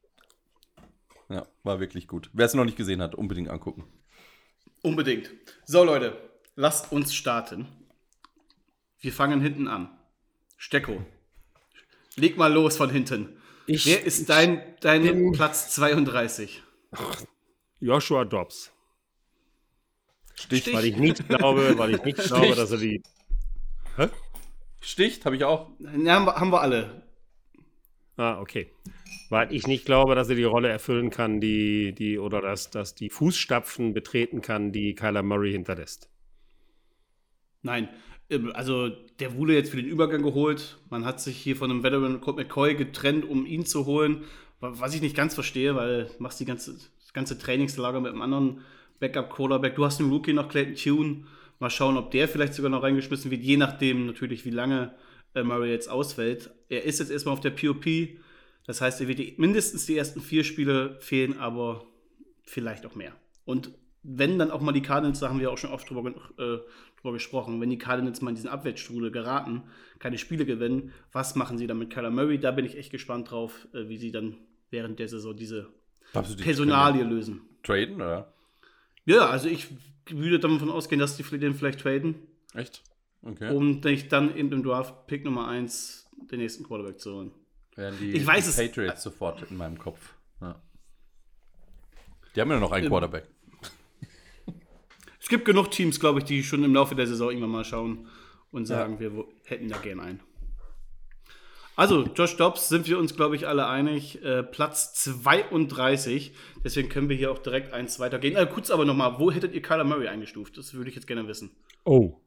Ja, 1.30 1.46
war 1.64 1.80
wirklich 1.80 2.08
gut. 2.08 2.30
Wer 2.34 2.46
es 2.48 2.54
noch 2.54 2.66
nicht 2.66 2.78
gesehen 2.78 3.02
hat, 3.02 3.14
unbedingt 3.16 3.50
angucken. 3.50 3.86
Unbedingt. 4.82 5.30
So, 5.66 5.84
Leute, 5.84 6.18
lasst 6.56 6.92
uns 6.92 7.14
starten. 7.14 7.68
Wir 9.00 9.14
fangen 9.14 9.42
hinten 9.42 9.68
an. 9.68 9.90
Stecko, 10.58 11.06
leg 12.16 12.36
mal 12.38 12.52
los 12.52 12.78
von 12.78 12.90
hinten. 12.90 13.38
Ich- 13.68 13.86
Wer 13.86 14.04
ist 14.06 14.28
dein, 14.30 14.62
dein 14.82 15.32
Platz 15.34 15.70
32? 15.76 16.64
Joshua 17.80 18.26
Dobbs. 18.26 18.72
Stich, 20.40 20.72
Weil 20.74 20.86
ich 20.86 20.98
nicht 20.98 21.28
glaube, 21.28 21.78
weil 21.78 21.96
ich 21.96 22.04
nicht 22.04 22.18
glaube, 22.20 22.56
dass 22.56 22.72
er 22.72 22.78
die. 22.78 23.02
Sticht, 24.82 25.26
habe 25.26 25.36
ich 25.36 25.44
auch. 25.44 25.72
Ja, 25.80 26.14
haben, 26.16 26.26
wir, 26.26 26.36
haben 26.36 26.52
wir 26.52 26.62
alle. 26.62 27.04
Ah, 28.18 28.40
okay. 28.40 28.72
Weil 29.30 29.52
ich 29.54 29.68
nicht 29.68 29.86
glaube, 29.86 30.16
dass 30.16 30.30
er 30.30 30.36
die 30.36 30.44
Rolle 30.44 30.70
erfüllen 30.70 31.10
kann, 31.10 31.42
die, 31.42 31.94
die, 31.94 32.18
oder 32.20 32.42
dass, 32.42 32.70
dass 32.70 32.96
die 32.96 33.10
Fußstapfen 33.10 33.94
betreten 33.94 34.42
kann, 34.42 34.72
die 34.72 34.96
Kyler 34.96 35.24
Murray 35.24 35.52
hinterlässt. 35.52 36.10
Nein, 37.64 37.90
ähm, 38.30 38.52
also 38.54 38.90
der 38.90 39.36
wurde 39.36 39.54
jetzt 39.56 39.72
für 39.72 39.78
den 39.78 39.88
Übergang 39.88 40.22
geholt. 40.22 40.78
Man 40.90 41.04
hat 41.06 41.20
sich 41.20 41.38
hier 41.38 41.56
von 41.56 41.70
einem 41.72 41.84
Veteran 41.84 42.22
Colt 42.22 42.38
McCoy 42.38 42.76
getrennt, 42.76 43.26
um 43.26 43.46
ihn 43.46 43.66
zu 43.66 43.86
holen. 43.86 44.24
Wa- 44.60 44.74
Was 44.76 44.94
ich 44.94 45.02
nicht 45.02 45.16
ganz 45.16 45.34
verstehe, 45.34 45.76
weil 45.76 46.06
du 46.06 46.24
machst 46.24 46.40
die 46.40 46.46
ganze, 46.46 46.74
das 47.00 47.14
ganze 47.14 47.38
Trainingslager 47.38 48.00
mit 48.00 48.12
einem 48.12 48.22
anderen 48.22 48.62
Backup-Quarterback. 49.00 49.76
Du 49.76 49.86
hast 49.86 50.00
einen 50.00 50.12
Rookie 50.12 50.34
noch, 50.34 50.50
Clayton 50.50 50.76
Tune. 50.76 51.24
Mal 51.60 51.70
schauen, 51.70 51.98
ob 51.98 52.12
der 52.12 52.28
vielleicht 52.28 52.54
sogar 52.54 52.70
noch 52.70 52.84
reingeschmissen 52.84 53.32
wird, 53.32 53.42
je 53.42 53.58
nachdem 53.58 54.06
natürlich, 54.06 54.46
wie 54.46 54.52
lange 54.52 54.94
äh, 55.34 55.44
Murray 55.44 55.72
jetzt 55.72 55.90
ausfällt. 55.90 56.52
Er 56.70 56.84
ist 56.84 57.00
jetzt 57.00 57.12
erstmal 57.12 57.34
auf 57.34 57.40
der 57.40 57.52
POP. 57.52 57.86
Das 58.66 58.82
heißt, 58.82 59.02
er 59.02 59.08
wird 59.08 59.20
die, 59.20 59.34
mindestens 59.38 59.86
die 59.86 59.98
ersten 59.98 60.22
vier 60.22 60.44
Spiele 60.44 60.98
fehlen, 61.00 61.40
aber 61.40 61.86
vielleicht 62.44 62.86
auch 62.86 62.96
mehr. 62.96 63.14
Und 63.46 63.72
wenn 64.04 64.38
dann 64.38 64.52
auch 64.52 64.62
mal 64.62 64.72
die 64.72 64.82
Cardinals, 64.82 65.20
da 65.20 65.30
haben 65.30 65.40
wir 65.40 65.52
auch 65.52 65.58
schon 65.58 65.72
oft 65.72 65.90
drüber, 65.90 66.10
äh, 66.10 66.60
drüber 67.02 67.14
gesprochen, 67.14 67.60
wenn 67.60 67.70
die 67.70 67.78
Cardinals 67.78 68.22
mal 68.22 68.30
in 68.30 68.36
diesen 68.36 68.50
Abwärtsstrudel 68.50 69.12
geraten, 69.12 69.64
keine 70.00 70.18
Spiele 70.18 70.46
gewinnen, 70.46 70.94
was 71.12 71.36
machen 71.36 71.58
sie 71.58 71.68
dann 71.68 71.80
mit 71.80 71.90
Kyler 71.90 72.12
Murray? 72.12 72.40
Da 72.40 72.52
bin 72.52 72.66
ich 72.66 72.78
echt 72.78 72.92
gespannt 72.92 73.32
drauf, 73.32 73.68
äh, 73.74 73.90
wie 73.90 73.98
sie 73.98 74.12
dann 74.12 74.38
während 74.70 75.00
der 75.00 75.08
Saison 75.08 75.36
diese 75.36 75.68
Personalie 76.14 77.04
lösen. 77.04 77.42
Traden, 77.64 77.96
oder? 77.96 78.34
Ja, 79.08 79.28
also 79.30 79.48
ich 79.48 79.68
würde 80.10 80.38
davon 80.40 80.70
ausgehen, 80.70 81.00
dass 81.00 81.18
die 81.18 81.24
den 81.24 81.56
vielleicht 81.56 81.80
traden, 81.80 82.16
Echt? 82.54 82.84
Okay. 83.24 83.54
um 83.54 83.82
sich 83.82 84.08
dann 84.10 84.36
eben 84.36 84.52
im 84.52 84.64
Draft 84.64 85.08
Pick 85.08 85.24
Nummer 85.26 85.48
1 85.48 86.08
den 86.32 86.40
nächsten 86.40 86.64
Quarterback 86.66 87.00
zu 87.00 87.16
holen. 87.16 87.32
Wären 87.76 87.98
die, 88.00 88.12
Ich 88.12 88.26
weiß 88.28 88.44
die 88.44 88.50
es- 88.50 88.56
Patriots 88.58 89.04
sofort 89.04 89.50
in 89.50 89.58
meinem 89.58 89.78
Kopf. 89.78 90.14
Ja. 90.42 90.62
Die 92.36 92.42
haben 92.42 92.52
ja 92.52 92.60
noch 92.60 92.72
einen 92.72 92.86
Ähm, 92.86 92.90
Quarterback. 92.92 93.26
Es 95.20 95.30
gibt 95.30 95.46
genug 95.46 95.72
Teams, 95.72 96.00
glaube 96.00 96.20
ich, 96.20 96.26
die 96.26 96.44
schon 96.44 96.64
im 96.64 96.74
Laufe 96.74 96.96
der 96.96 97.08
Saison 97.08 97.30
irgendwann 97.30 97.52
mal 97.52 97.66
schauen 97.66 98.08
und 98.52 98.66
sagen, 98.66 99.00
wir 99.00 99.14
wo- 99.16 99.28
hätten 99.46 99.68
da 99.70 99.78
gern 99.78 100.00
einen. 100.00 100.20
Also, 101.78 102.02
Josh 102.16 102.36
Dobbs 102.38 102.70
sind 102.70 102.88
wir 102.88 102.98
uns, 102.98 103.16
glaube 103.16 103.36
ich, 103.36 103.48
alle 103.48 103.68
einig. 103.68 104.24
Äh, 104.24 104.42
Platz 104.42 104.94
32. 104.96 106.34
Deswegen 106.64 106.90
können 106.90 107.08
wir 107.08 107.16
hier 107.16 107.32
auch 107.32 107.38
direkt 107.38 107.72
eins 107.72 108.00
weitergehen. 108.00 108.36
Äh, 108.36 108.48
kurz 108.48 108.72
aber 108.72 108.84
nochmal, 108.84 109.20
wo 109.20 109.32
hättet 109.32 109.54
ihr 109.54 109.62
Kyler 109.62 109.84
Murray 109.84 110.08
eingestuft? 110.08 110.58
Das 110.58 110.74
würde 110.74 110.90
ich 110.90 110.96
jetzt 110.96 111.06
gerne 111.06 111.28
wissen. 111.28 111.52
Oh. 111.86 112.20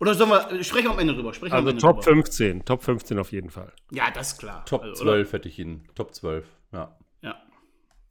Oder 0.00 0.14
sollen 0.14 0.30
wir, 0.30 0.64
sprechen 0.64 0.86
wir 0.86 0.90
am 0.90 0.98
Ende 0.98 1.14
drüber. 1.14 1.32
Sprechen 1.32 1.54
Also 1.54 1.68
Ende 1.68 1.80
Top 1.80 2.00
drüber. 2.00 2.16
15. 2.16 2.64
Top 2.64 2.82
15 2.82 3.20
auf 3.20 3.30
jeden 3.30 3.50
Fall. 3.50 3.72
Ja, 3.92 4.10
das 4.10 4.32
ist 4.32 4.38
klar. 4.40 4.64
Top 4.64 4.82
Also, 4.82 5.04
oder? 5.04 5.12
12 5.12 5.32
hätte 5.32 5.48
ich 5.48 5.58
ihn. 5.60 5.86
Top 5.94 6.12
12, 6.12 6.44
ja. 6.72 6.98
Ja. 7.22 7.36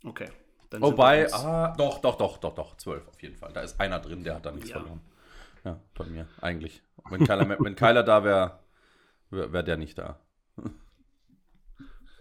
Okay. 0.06 0.30
Dann 0.70 0.82
sind 0.82 0.90
Wobei, 0.90 1.34
ah, 1.34 1.76
doch, 1.78 2.00
doch, 2.00 2.16
doch, 2.16 2.38
doch, 2.38 2.56
doch, 2.56 2.78
12 2.78 3.06
auf 3.10 3.22
jeden 3.22 3.36
Fall. 3.36 3.52
Da 3.52 3.60
ist 3.60 3.78
einer 3.82 4.00
drin, 4.00 4.24
der 4.24 4.36
hat 4.36 4.46
da 4.46 4.52
nichts 4.54 4.70
Ja. 4.70 4.78
verloren. 4.80 5.02
Ja, 5.66 5.82
bei 5.96 6.06
mir, 6.06 6.28
eigentlich. 6.40 6.82
Wenn 7.10 7.26
Kyler, 7.28 7.50
wenn 7.60 7.76
Kyler 7.76 8.04
da 8.04 8.24
wäre, 8.24 8.60
wäre 9.32 9.52
wär 9.52 9.64
der 9.64 9.76
nicht 9.76 9.98
da. 9.98 10.18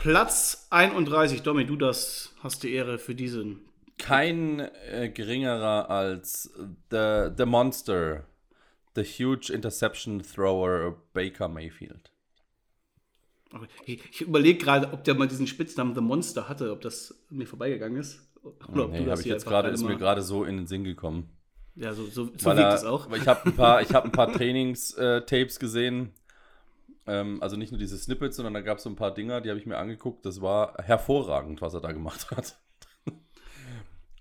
Platz 0.00 0.66
31. 0.70 1.42
Domi, 1.42 1.66
du 1.66 1.76
das 1.76 2.34
hast 2.42 2.62
die 2.62 2.72
Ehre 2.72 2.98
für 2.98 3.14
diesen. 3.14 3.60
Kein 3.98 4.60
äh, 4.90 5.10
geringerer 5.10 5.90
als 5.90 6.50
the, 6.90 7.28
the 7.36 7.44
Monster, 7.44 8.24
the 8.94 9.04
Huge 9.04 9.52
Interception 9.52 10.22
Thrower 10.22 10.96
Baker 11.12 11.48
Mayfield. 11.48 12.10
Ich, 13.84 14.02
ich 14.10 14.20
überlege 14.22 14.58
gerade, 14.58 14.90
ob 14.90 15.04
der 15.04 15.16
mal 15.16 15.28
diesen 15.28 15.46
Spitznamen 15.46 15.94
The 15.94 16.00
Monster 16.00 16.48
hatte, 16.48 16.72
ob 16.72 16.80
das 16.80 17.22
mir 17.28 17.46
vorbeigegangen 17.46 18.00
ist. 18.00 18.26
Oder 18.72 18.86
ob 18.86 18.92
nee, 18.92 19.00
du 19.00 19.04
das 19.04 19.20
ich 19.20 19.26
jetzt 19.26 19.44
gerade, 19.44 19.68
ist 19.68 19.82
mir 19.82 19.98
gerade 19.98 20.22
so 20.22 20.44
in 20.44 20.56
den 20.56 20.66
Sinn 20.66 20.82
gekommen. 20.82 21.28
Ja, 21.74 21.92
so, 21.92 22.06
so, 22.06 22.30
so 22.38 22.56
wirkt 22.56 22.72
es 22.72 22.84
auch. 22.84 23.12
Ich 23.12 23.28
habe 23.28 23.50
ein 23.50 23.54
paar, 23.54 23.82
ich 23.82 23.92
hab 23.92 24.06
ein 24.06 24.12
paar 24.12 24.32
Trainings-Tapes 24.32 25.58
gesehen. 25.58 26.14
Ähm, 27.10 27.42
also 27.42 27.56
nicht 27.56 27.72
nur 27.72 27.78
diese 27.78 27.98
Snippets, 27.98 28.36
sondern 28.36 28.54
da 28.54 28.60
gab 28.60 28.78
es 28.78 28.84
so 28.84 28.90
ein 28.90 28.94
paar 28.96 29.12
Dinger, 29.12 29.40
die 29.40 29.48
habe 29.50 29.58
ich 29.58 29.66
mir 29.66 29.78
angeguckt. 29.78 30.24
Das 30.24 30.40
war 30.40 30.74
hervorragend, 30.78 31.60
was 31.60 31.74
er 31.74 31.80
da 31.80 31.90
gemacht 31.92 32.30
hat. 32.30 32.56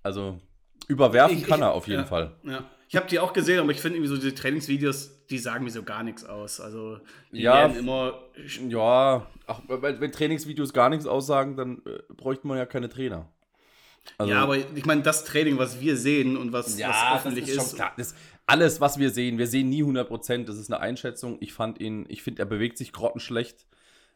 also 0.04 0.40
überwerfen 0.88 1.38
Ich- 1.38 1.44
kann 1.46 1.60
ich- 1.60 1.66
er 1.66 1.74
auf 1.74 1.88
jeden 1.88 2.02
ja, 2.02 2.08
Fall. 2.08 2.36
Ja. 2.44 2.64
Ich 2.92 2.96
habe 2.96 3.06
die 3.08 3.20
auch 3.20 3.34
gesehen, 3.34 3.60
aber 3.60 3.70
ich 3.72 3.80
finde 3.82 3.98
irgendwie 4.00 4.10
so 4.10 4.16
diese 4.16 4.34
Trainingsvideos, 4.34 5.28
die 5.28 5.38
sagen 5.38 5.64
mir 5.64 5.70
so 5.70 5.84
gar 5.84 6.02
nichts 6.02 6.24
aus. 6.26 6.60
Also 6.60 7.00
die 7.32 7.42
Ja, 7.42 7.58
werden 7.58 7.78
immer. 7.78 8.20
Ja, 8.68 9.28
ach, 9.46 9.62
wenn, 9.68 10.12
Trainingsvideos 10.12 10.74
gar 10.74 10.90
nichts 10.90 11.06
aussagen, 11.06 11.56
dann 11.56 11.84
äh, 11.86 12.00
bräuchte 12.16 12.48
man 12.48 12.58
ja 12.58 12.66
keine 12.66 12.90
Trainer. 12.90 13.32
Also, 14.18 14.32
ja, 14.34 14.42
aber 14.42 14.58
ich 14.58 14.86
meine, 14.88 15.04
das 15.04 15.24
Training, 15.24 15.60
was 15.60 15.80
wir 15.80 15.96
sehen 15.98 16.36
und 16.36 16.52
was, 16.52 16.80
was 16.80 17.16
öffentlich 17.18 17.46
das 17.46 17.58
ist, 17.58 17.64
ist, 17.74 17.76
klar. 17.76 17.94
Das, 17.96 18.16
alles, 18.50 18.82
was 18.82 18.98
wir 18.98 19.12
sehen, 19.12 19.38
wir 19.38 19.46
sehen 19.46 19.70
nie 19.70 19.84
100%, 19.84 20.46
das 20.46 20.58
ist 20.58 20.72
eine 20.72 20.82
Einschätzung. 20.82 21.38
Ich 21.40 21.54
fand 21.54 21.80
ihn, 21.80 22.08
ich 22.10 22.24
finde, 22.24 22.42
er 22.42 22.48
bewegt 22.48 22.80
sich 22.80 22.92
grottenschlecht. 22.92 23.68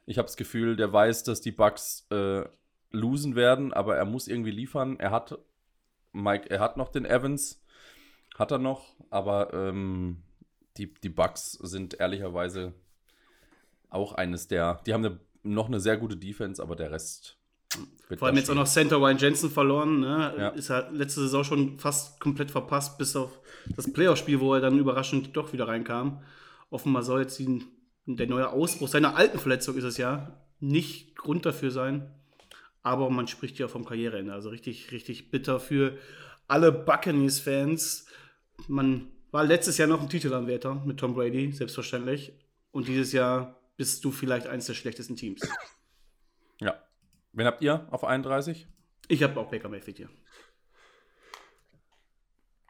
Ich 0.08 0.18
habe 0.18 0.26
das 0.26 0.38
Gefühl, 0.38 0.76
der 0.76 0.92
weiß, 0.92 1.24
dass 1.24 1.40
die 1.40 1.52
Bugs 1.52 2.08
äh, 2.10 2.44
losen 2.90 3.36
werden, 3.36 3.74
aber 3.74 3.96
er 3.96 4.06
muss 4.06 4.28
irgendwie 4.28 4.50
liefern. 4.50 5.00
Er 5.00 5.12
hat 5.12 5.38
Mike, 6.14 6.50
er 6.50 6.62
hat 6.62 6.78
noch 6.78 6.90
den 6.90 7.06
Evans, 7.06 7.64
hat 8.36 8.50
er 8.50 8.58
noch, 8.58 8.96
aber 9.12 9.54
ähm, 9.54 10.24
die, 10.78 10.92
die 10.92 11.10
Bugs 11.10 11.52
sind 11.52 12.00
ehrlicherweise 12.00 12.74
auch 13.92 14.14
eines 14.14 14.48
der, 14.48 14.82
die 14.88 14.96
haben 14.96 15.06
eine, 15.06 15.20
noch 15.44 15.68
eine 15.68 15.80
sehr 15.80 15.98
gute 15.98 16.18
Defense, 16.18 16.60
aber 16.60 16.76
der 16.76 16.90
Rest 16.90 17.38
wird 18.08 18.20
Vor 18.20 18.28
allem 18.28 18.38
jetzt 18.38 18.50
auch 18.50 18.56
noch 18.56 18.68
Center 18.68 18.98
Ryan 18.98 19.18
Jensen 19.18 19.50
verloren. 19.50 20.00
Ne? 20.00 20.34
Ja. 20.38 20.50
Ist 20.50 20.70
halt 20.70 20.92
letzte 20.92 21.22
Saison 21.22 21.44
schon 21.44 21.80
fast 21.80 22.20
komplett 22.20 22.52
verpasst, 22.52 22.98
bis 22.98 23.16
auf 23.16 23.40
das 23.76 23.92
Playoff-Spiel, 23.92 24.40
wo 24.40 24.54
er 24.54 24.62
dann 24.62 24.78
überraschend 24.78 25.36
doch 25.36 25.54
wieder 25.54 25.68
reinkam. 25.68 26.22
Offenbar 26.70 27.04
soll 27.04 27.22
jetzt 27.22 27.40
die, 27.40 27.64
der 28.06 28.28
neue 28.28 28.50
Ausbruch 28.50 28.88
seiner 28.88 29.16
alten 29.16 29.40
Verletzung 29.40 29.76
ist 29.78 29.84
es 29.84 29.98
ja 29.98 30.40
nicht 30.60 31.16
Grund 31.16 31.46
dafür 31.46 31.72
sein. 31.72 32.12
Aber 32.82 33.10
man 33.10 33.28
spricht 33.28 33.60
ja 33.60 33.68
vom 33.68 33.86
Karriereende. 33.86 34.34
Also 34.34 34.50
richtig, 34.50 34.92
richtig 34.92 35.32
bitter 35.32 35.60
für 35.60 35.98
alle 36.48 36.72
Buccaneers-Fans. 36.72 38.08
Man 38.68 39.08
war 39.32 39.44
letztes 39.46 39.78
Jahr 39.78 39.88
noch 39.88 40.02
ein 40.02 40.10
Titelanwärter 40.10 40.76
mit 40.86 41.00
Tom 41.00 41.16
Brady, 41.16 41.52
selbstverständlich. 41.54 42.34
Und 42.72 42.88
dieses 42.88 43.14
Jahr 43.14 43.60
bist 43.78 44.04
du 44.04 44.12
vielleicht 44.12 44.48
eines 44.48 44.66
der 44.66 44.74
schlechtesten 44.74 45.16
Teams. 45.16 45.42
Ja. 46.60 46.76
Wen 47.34 47.46
habt 47.48 47.62
ihr 47.64 47.88
auf 47.92 48.04
31? 48.04 48.68
Ich 49.08 49.24
habe 49.24 49.40
auch 49.40 49.50
Baker 49.50 49.70
Mayfield 49.70 49.98
hier. 49.98 50.10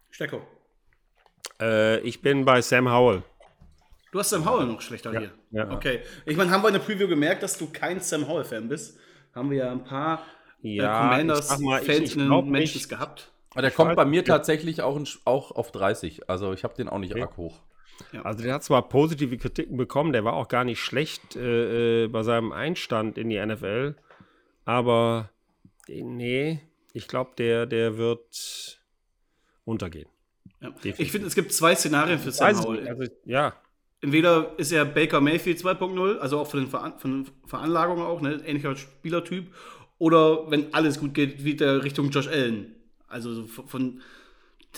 Stecko. 0.10 0.41
Äh, 1.60 2.00
ich 2.01 2.22
bin 2.22 2.46
bei 2.46 2.62
Sam 2.62 2.89
Howell. 2.91 3.24
Du 4.12 4.20
hast 4.20 4.29
Sam 4.29 4.46
Howell 4.46 4.67
noch 4.67 4.82
schlechter 4.82 5.12
hier. 5.17 5.32
ja. 5.51 5.72
Okay. 5.72 6.01
Ich 6.25 6.38
meine, 6.38 6.51
haben 6.51 6.62
wir 6.63 6.67
in 6.67 6.75
der 6.75 6.82
Preview 6.82 7.08
gemerkt, 7.08 7.43
dass 7.43 7.58
du 7.58 7.67
kein 7.72 8.00
Sam 8.00 8.27
Howell-Fan 8.27 8.67
bist? 8.70 9.00
Haben 9.34 9.50
wir 9.50 9.58
ja 9.58 9.72
ein 9.72 9.84
paar 9.84 10.24
äh, 10.63 10.75
ich 10.75 10.82
sag 10.82 10.89
mal, 10.91 11.22
ich- 11.22 11.48
Commanders-Fans 11.50 11.89
ich 11.89 12.13
in 12.13 12.20
den 12.20 12.27
glaub 12.27 12.46
Menschen 12.46 12.77
nicht. 12.77 12.89
gehabt. 12.89 13.32
Aber 13.51 13.62
der 13.62 13.72
Ich 13.72 13.75
kommt 13.75 13.89
weiß 13.89 13.96
bei 13.96 14.05
mir 14.05 14.24
tatsächlich 14.24 14.82
auch, 14.82 14.96
in, 14.98 15.08
auch 15.25 15.51
auf 15.51 15.72
30. 15.72 16.29
Also 16.29 16.53
ich 16.53 16.63
habe 16.63 16.75
den 16.75 16.89
auch 16.89 17.00
nicht 17.00 17.12
Okay. 17.13 17.24
arg 17.24 17.38
hoch. 17.38 17.60
Also 18.24 18.43
der 18.43 18.55
hat 18.55 18.63
zwar 18.63 18.88
positive 18.89 19.38
Kritiken 19.38 19.77
bekommen, 19.77 20.13
der 20.13 20.24
war 20.24 20.34
auch 20.34 20.48
gar 20.48 20.63
nicht 20.63 20.79
schlecht 20.79 21.36
äh, 21.36 22.05
äh, 22.05 22.08
bei 22.08 22.24
seinem 22.24 22.51
Einstand 22.51 23.17
in 23.20 23.29
die 23.29 23.43
NFL, 23.43 23.96
aber 24.65 25.29
nee, 25.88 26.60
ich 26.93 27.08
glaube, 27.08 27.32
der, 27.38 27.65
der 27.65 27.98
wird 27.98 28.79
untergehen. 29.65 30.10
Ja. 30.62 30.74
Ich 30.84 31.12
finde, 31.12 31.27
es 31.27 31.36
gibt 31.36 31.51
zwei 31.53 31.75
Szenarien 31.75 32.20
für 32.20 32.32
Sam 32.32 32.58
Howell. 32.63 32.88
also, 32.88 33.03
ja, 33.25 33.53
Entweder 34.03 34.51
ist 34.58 34.74
er 34.74 34.84
Baker 34.84 35.22
Mayfield 35.22 35.60
2.0, 35.60 36.17
also 36.17 36.38
auch 36.38 36.48
von 36.48 36.60
den, 36.60 36.70
Veran 36.70 37.00
von 37.00 37.24
den 37.24 37.32
Veranlagungen 37.46 38.03
auch, 38.03 38.20
ne? 38.20 38.41
ähnlicher 38.46 38.75
Spielertyp. 38.75 39.53
Oder 39.98 40.51
wenn 40.51 40.74
alles 40.74 41.00
gut 41.00 41.13
geht, 41.13 41.46
wird 41.46 41.62
er 41.62 41.86
Richtung 41.86 42.10
Josh 42.10 42.27
Allen. 42.27 42.75
Also 43.08 43.34
so 43.34 43.46
von, 43.46 43.67
von 43.70 44.01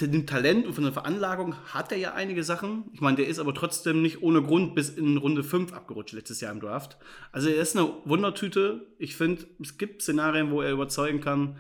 dem 0.01 0.27
Talent 0.27 0.65
und 0.65 0.73
von 0.73 0.83
der 0.83 0.91
Veranlagung 0.91 1.55
hat 1.73 1.91
er 1.91 1.97
ja 1.97 2.13
einige 2.13 2.43
Sachen. 2.43 2.85
Ich 2.91 2.99
meine, 2.99 3.15
der 3.15 3.27
ist 3.27 3.39
aber 3.39 3.53
trotzdem 3.53 4.01
nicht 4.01 4.21
ohne 4.21 4.41
Grund 4.41 4.75
bis 4.75 4.89
in 4.89 5.15
Runde 5.15 5.43
5 5.43 5.71
abgerutscht 5.71 6.13
letztes 6.13 6.41
Jahr 6.41 6.51
im 6.51 6.59
Draft. 6.59 6.97
Also 7.31 7.47
er 7.47 7.61
ist 7.61 7.77
eine 7.77 7.89
Wundertüte. 8.03 8.85
Ich 8.97 9.15
finde, 9.15 9.45
es 9.61 9.77
gibt 9.77 10.01
Szenarien, 10.01 10.51
wo 10.51 10.61
er 10.61 10.73
überzeugen 10.73 11.21
kann, 11.21 11.57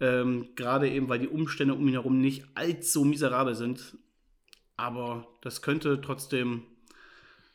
ähm, 0.00 0.48
gerade 0.56 0.88
eben, 0.88 1.10
weil 1.10 1.18
die 1.18 1.28
Umstände 1.28 1.74
um 1.74 1.86
ihn 1.86 1.92
herum 1.92 2.20
nicht 2.20 2.46
allzu 2.54 3.04
miserabel 3.04 3.54
sind. 3.54 3.98
Aber 4.76 5.28
das 5.42 5.60
könnte 5.60 6.00
trotzdem 6.00 6.62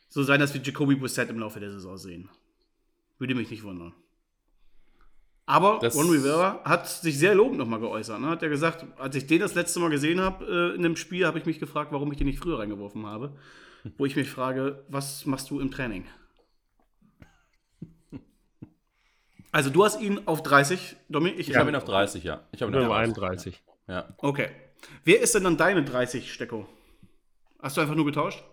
so 0.08 0.22
sein, 0.22 0.38
dass 0.38 0.54
wir 0.54 0.62
Jacoby 0.62 0.94
Brissett 0.94 1.28
im 1.28 1.40
Laufe 1.40 1.58
der 1.58 1.72
Saison 1.72 1.98
sehen. 1.98 2.28
Würde 3.18 3.34
mich 3.34 3.50
nicht 3.50 3.64
wundern. 3.64 3.92
Aber 5.50 5.80
Das- 5.82 5.96
Ron 5.96 6.08
Rivera 6.10 6.60
hat 6.64 6.86
sich 6.88 7.18
sehr 7.18 7.34
lobend 7.34 7.58
nochmal 7.58 7.80
geäußert. 7.80 8.20
Ne? 8.20 8.28
Hat 8.28 8.40
er 8.42 8.48
gesagt, 8.48 8.86
als 8.98 9.16
ich 9.16 9.26
den 9.26 9.40
das 9.40 9.54
letzte 9.54 9.80
Mal 9.80 9.90
gesehen 9.90 10.20
habe 10.20 10.44
äh, 10.72 10.76
in 10.76 10.82
dem 10.82 10.94
Spiel, 10.94 11.26
habe 11.26 11.40
ich 11.40 11.44
mich 11.44 11.58
gefragt, 11.58 11.90
warum 11.90 12.12
ich 12.12 12.18
den 12.18 12.28
nicht 12.28 12.38
früher 12.38 12.60
reingeworfen 12.60 13.04
habe. 13.04 13.36
Wo 13.98 14.06
ich 14.06 14.14
mich 14.14 14.30
frage, 14.30 14.84
was 14.88 15.26
machst 15.26 15.50
du 15.50 15.58
im 15.58 15.72
Training? 15.72 16.04
Also 19.50 19.70
du 19.70 19.84
hast 19.84 20.00
ihn 20.00 20.20
auf 20.26 20.44
30, 20.44 20.96
Dominik. 21.08 21.40
Ich 21.40 21.56
habe 21.56 21.68
ihn 21.70 21.74
auf 21.74 21.84
30, 21.84 22.22
ja. 22.22 22.44
Ich 22.52 22.62
habe 22.62 22.70
ihn 22.70 22.78
nur 22.78 22.86
auf 22.88 22.94
31. 22.94 23.60
Ja. 23.88 24.08
Okay. 24.18 24.50
Wer 25.04 25.20
ist 25.20 25.34
denn 25.34 25.42
dann 25.42 25.56
deine 25.56 25.82
30, 25.82 26.32
Stecko? 26.32 26.68
Hast 27.60 27.76
du 27.76 27.80
einfach 27.80 27.96
nur 27.96 28.04
getauscht? 28.06 28.44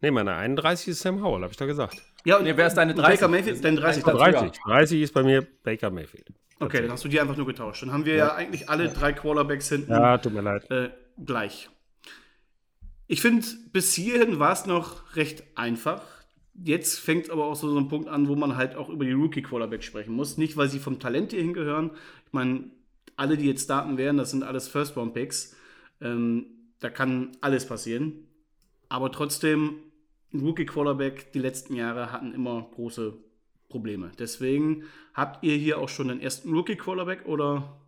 Nee, 0.00 0.10
meine 0.10 0.34
31 0.34 0.88
ist 0.88 1.00
Sam 1.00 1.22
Howell, 1.22 1.42
habe 1.42 1.50
ich 1.52 1.58
da 1.58 1.66
gesagt. 1.66 2.00
Ja, 2.24 2.38
und 2.38 2.44
Nee, 2.44 2.56
wer 2.56 2.66
ist 2.66 2.74
deine 2.74 2.92
und 2.92 2.98
30? 2.98 3.20
Baker 3.20 3.28
Mayfield, 3.30 3.64
dein 3.64 3.76
30. 3.76 4.02
Platz 4.04 4.18
dann. 4.18 4.32
30. 4.32 4.62
30 4.64 5.02
ist 5.02 5.14
bei 5.14 5.22
mir 5.22 5.46
Baker 5.64 5.90
Mayfield. 5.90 6.26
Okay, 6.60 6.80
dann 6.82 6.92
hast 6.92 7.04
du 7.04 7.08
die 7.08 7.20
einfach 7.20 7.36
nur 7.36 7.46
getauscht. 7.46 7.82
Dann 7.82 7.92
haben 7.92 8.04
wir 8.04 8.14
ja, 8.14 8.34
eigentlich 8.34 8.68
alle 8.68 8.88
drei 8.88 9.12
Quarterbacks 9.12 9.68
hinten 9.68 9.90
Ja, 9.90 10.16
tut 10.18 10.32
mir 10.32 10.42
leid. 10.42 10.70
äh, 10.70 10.90
gleich. 11.24 11.68
Ich 13.08 13.20
finde, 13.20 13.44
bis 13.72 13.94
hierhin 13.94 14.38
war 14.38 14.52
es 14.52 14.66
noch 14.66 15.16
recht 15.16 15.42
einfach. 15.56 16.02
Jetzt 16.54 17.00
fängt 17.00 17.30
aber 17.30 17.46
auch 17.46 17.56
so, 17.56 17.68
so 17.68 17.78
ein 17.78 17.88
Punkt 17.88 18.08
an, 18.08 18.28
wo 18.28 18.36
man 18.36 18.56
halt 18.56 18.76
auch 18.76 18.88
über 18.88 19.04
die 19.04 19.12
Rookie-Quarterbacks 19.12 19.84
sprechen 19.84 20.14
muss. 20.14 20.38
Nicht, 20.38 20.56
weil 20.56 20.68
sie 20.68 20.78
vom 20.78 21.00
Talent 21.00 21.32
hier 21.32 21.40
hingehören. 21.42 21.90
Ich 22.26 22.32
meine, 22.32 22.64
alle, 23.16 23.36
die 23.36 23.46
jetzt 23.46 23.64
starten 23.64 23.98
werden, 23.98 24.16
das 24.16 24.30
sind 24.30 24.44
alles 24.44 24.68
First-Round-Picks. 24.68 25.56
Ähm, 26.00 26.46
da 26.78 26.90
kann 26.90 27.32
alles 27.40 27.66
passieren. 27.66 28.28
Aber 28.88 29.10
trotzdem, 29.10 29.74
Rookie-Quarterback 30.40 31.32
die 31.32 31.38
letzten 31.38 31.74
Jahre 31.74 32.12
hatten 32.12 32.32
immer 32.34 32.68
große 32.74 33.14
Probleme. 33.68 34.12
Deswegen 34.18 34.84
habt 35.14 35.42
ihr 35.44 35.56
hier 35.56 35.78
auch 35.78 35.88
schon 35.88 36.08
den 36.08 36.20
ersten 36.20 36.52
Rookie-Quarterback 36.52 37.26
oder 37.26 37.80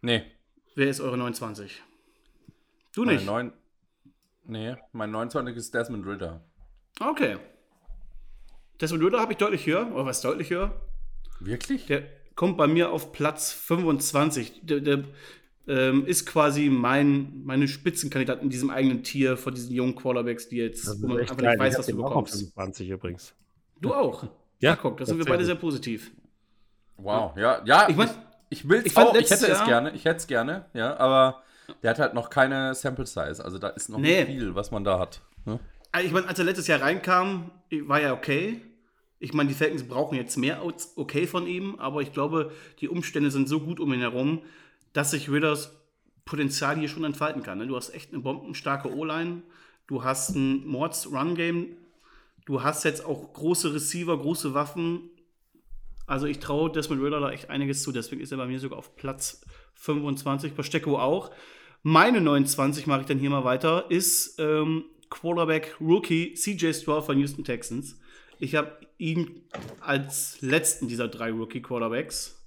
Nee. 0.00 0.22
wer 0.74 0.88
ist 0.88 1.00
eure 1.00 1.18
29? 1.18 1.82
Du 2.94 3.04
nicht? 3.04 3.26
neun, 3.26 3.52
nee, 4.44 4.76
mein 4.92 5.10
29 5.10 5.56
ist 5.56 5.74
Desmond 5.74 6.06
Ritter. 6.06 6.40
Okay. 7.00 7.36
Desmond 8.80 9.02
Ritter 9.04 9.20
habe 9.20 9.32
ich 9.32 9.38
deutlich 9.38 9.66
höher, 9.66 9.92
oder 9.92 10.06
was 10.06 10.20
deutlich 10.20 10.50
höher? 10.50 10.80
Wirklich? 11.40 11.86
Der 11.86 12.04
kommt 12.34 12.56
bei 12.56 12.66
mir 12.66 12.90
auf 12.90 13.12
Platz 13.12 13.52
25. 13.52 14.60
Der, 14.62 14.80
der 14.80 15.04
ähm, 15.68 16.06
ist 16.06 16.24
quasi 16.26 16.68
mein, 16.70 17.42
meine 17.44 17.68
Spitzenkandidat 17.68 18.42
in 18.42 18.48
diesem 18.50 18.70
eigenen 18.70 19.02
Tier 19.04 19.36
von 19.36 19.54
diesen 19.54 19.72
jungen 19.74 19.94
Quarterbacks, 19.94 20.48
die 20.48 20.56
jetzt, 20.56 21.00
wo 21.02 21.06
man 21.08 21.18
einfach 21.20 21.36
geil. 21.36 21.50
nicht 21.50 21.60
weiß, 21.60 21.72
Ich 21.74 21.78
was 21.78 21.86
du 21.86 21.92
den 21.92 22.00
auch 22.00 22.04
auf 22.06 22.10
bekommst. 22.24 22.32
25 22.32 22.90
übrigens. 22.90 23.34
Du 23.80 23.92
auch. 23.94 24.22
Ja, 24.24 24.70
Ja, 24.70 24.76
guck, 24.76 24.96
da 24.96 25.06
sind 25.06 25.18
wir 25.18 25.24
beide 25.26 25.44
sehr 25.44 25.54
positiv. 25.54 26.10
Wow, 26.96 27.36
ja, 27.36 27.62
ja. 27.64 27.88
Ich 27.88 27.96
mein- 27.96 28.08
ich, 28.50 28.60
ich 28.60 28.68
will 28.68 28.80
ich 28.84 28.86
es 28.92 28.96
auch, 28.96 29.14
ich 29.14 29.30
hätte 29.30 29.46
es 29.46 29.58
Jahr- 29.58 29.66
gerne, 29.66 29.92
ich 29.94 30.04
hätte 30.04 30.16
es 30.16 30.26
gerne, 30.26 30.64
ja, 30.74 30.96
aber 30.98 31.42
der 31.82 31.90
hat 31.90 31.98
halt 31.98 32.14
noch 32.14 32.28
keine 32.30 32.74
Sample 32.74 33.06
Size, 33.06 33.44
also 33.44 33.58
da 33.58 33.68
ist 33.68 33.88
noch 33.88 33.98
Nee. 33.98 34.24
nicht 34.24 34.26
viel, 34.38 34.54
was 34.54 34.70
man 34.70 34.84
da 34.84 34.98
hat. 34.98 35.20
Ne? 35.44 35.60
Also 35.92 36.06
ich 36.06 36.12
meine, 36.12 36.26
als 36.28 36.38
er 36.38 36.44
letztes 36.46 36.66
Jahr 36.66 36.80
reinkam, 36.80 37.50
war 37.84 38.00
ja 38.00 38.12
okay. 38.14 38.60
Ich 39.20 39.32
meine, 39.34 39.48
die 39.48 39.54
Falcons 39.54 39.82
brauchen 39.84 40.16
jetzt 40.16 40.36
mehr 40.36 40.62
als 40.62 40.92
okay 40.96 41.26
von 41.26 41.46
ihm, 41.46 41.76
aber 41.78 42.00
ich 42.02 42.12
glaube, 42.12 42.52
die 42.80 42.88
Umstände 42.88 43.30
sind 43.30 43.48
so 43.48 43.60
gut 43.60 43.80
um 43.80 43.92
ihn 43.92 44.00
herum, 44.00 44.42
dass 44.92 45.10
sich 45.10 45.30
Ridders 45.30 45.78
Potenzial 46.24 46.78
hier 46.78 46.88
schon 46.88 47.04
entfalten 47.04 47.42
kann. 47.42 47.58
ne? 47.58 47.66
Du 47.66 47.74
hast 47.74 47.90
echt 47.90 48.12
eine 48.12 48.22
bombenstarke 48.22 48.94
O-Line, 48.94 49.42
du 49.86 50.04
hast 50.04 50.36
ein 50.36 50.66
Mords-Run-Game, 50.66 51.76
du 52.44 52.62
hast 52.62 52.84
jetzt 52.84 53.04
auch 53.04 53.32
große 53.32 53.72
Receiver, 53.72 54.18
große 54.18 54.52
Waffen. 54.52 55.08
Also 56.06 56.26
ich 56.26 56.38
traue 56.38 56.70
Desmond 56.70 57.02
Ritter 57.02 57.20
da 57.20 57.30
echt 57.30 57.48
einiges 57.48 57.82
zu, 57.82 57.92
deswegen 57.92 58.20
ist 58.20 58.30
er 58.30 58.38
bei 58.38 58.46
mir 58.46 58.60
sogar 58.60 58.78
auf 58.78 58.94
Platz 58.96 59.40
25, 59.74 60.52
bei 60.52 60.62
Stecko 60.62 60.98
auch. 60.98 61.30
Meine 61.82 62.20
29 62.20 62.86
mache 62.86 63.02
ich 63.02 63.06
dann 63.06 63.18
hier 63.18 63.30
mal 63.30 63.44
weiter, 63.44 63.90
ist 63.90 64.38
ähm, 64.38 64.84
Quarterback 65.08 65.76
Rookie 65.80 66.34
CJ 66.34 66.72
Stroud 66.74 67.04
von 67.04 67.18
Houston 67.18 67.44
Texans. 67.44 67.98
Ich 68.38 68.54
habe 68.54 68.78
ihn 68.98 69.42
als 69.80 70.40
letzten 70.40 70.88
dieser 70.88 71.08
drei 71.08 71.30
Rookie 71.30 71.62
Quarterbacks. 71.62 72.46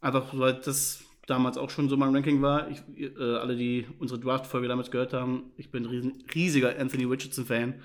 Einfach, 0.00 0.36
weil 0.36 0.54
das 0.54 1.04
damals 1.28 1.58
auch 1.58 1.70
schon 1.70 1.88
so 1.88 1.96
mein 1.96 2.14
Ranking 2.14 2.42
war. 2.42 2.68
Ich, 2.68 2.82
äh, 2.96 3.10
alle, 3.36 3.56
die 3.56 3.86
unsere 3.98 4.18
Draft-Folge 4.18 4.66
damals 4.68 4.90
gehört 4.90 5.12
haben, 5.12 5.52
ich 5.56 5.70
bin 5.70 5.84
ein 5.84 5.90
riesen, 5.90 6.24
riesiger 6.34 6.78
Anthony 6.78 7.04
Richardson-Fan. 7.04 7.82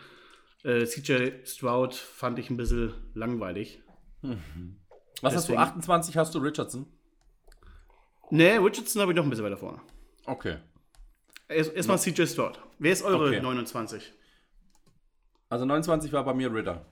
Äh, 0.64 0.86
CJ 0.86 1.46
Stroud 1.46 1.94
fand 1.94 2.40
ich 2.40 2.50
ein 2.50 2.58
bisschen 2.58 2.94
langweilig. 3.14 3.82
Was 5.22 5.36
hast 5.36 5.50
du? 5.50 5.54
Deswegen- 5.54 5.58
28 5.60 6.18
hast 6.18 6.34
du 6.34 6.40
Richardson? 6.40 6.86
Nee, 8.32 8.54
Richardson 8.58 9.02
habe 9.02 9.12
ich 9.12 9.16
noch 9.18 9.24
ein 9.26 9.30
bisschen 9.30 9.46
weiter 9.46 9.58
vorne. 9.58 9.82
Okay. 10.26 10.58
Erst- 11.50 11.74
Erstmal 11.74 12.00
CJ 12.00 12.26
Stroud. 12.28 12.60
Wer 12.80 12.94
ist 12.94 13.04
eure 13.04 13.28
Okay. 13.28 13.42
29? 13.42 14.14
Also 15.50 15.66
29 15.66 16.12
war 16.14 16.24
bei 16.24 16.34
mir 16.34 16.52
Ritter. 16.54 16.86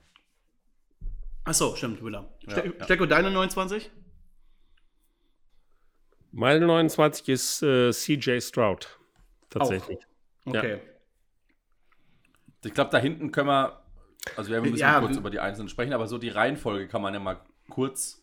Achso, 1.44 1.74
stimmt, 1.74 2.04
Willer. 2.04 2.32
Ja, 2.46 2.52
Ste 2.52 2.74
ja. 2.78 2.84
Stecko, 2.84 3.06
deine 3.06 3.30
29? 3.30 3.90
Meine 6.32 6.66
29 6.66 7.28
ist 7.28 7.62
äh, 7.62 7.92
CJ 7.92 8.40
Stroud. 8.40 8.98
Tatsächlich. 9.50 9.98
Okay. 10.46 10.80
Ich 12.64 12.72
glaube, 12.72 12.90
da 12.90 12.98
hinten 12.98 13.30
können 13.32 13.48
wir, 13.48 13.82
also 14.36 14.50
wir 14.50 14.60
müssen 14.60 14.76
Ja, 14.76 15.00
kurz 15.00 15.16
über 15.16 15.30
die 15.30 15.40
einzelnen 15.40 15.68
sprechen, 15.68 15.92
aber 15.92 16.06
so 16.06 16.16
die 16.18 16.30
Reihenfolge 16.30 16.88
kann 16.88 17.02
man 17.02 17.12
ja 17.12 17.20
mal 17.20 17.40
kurz, 17.68 18.22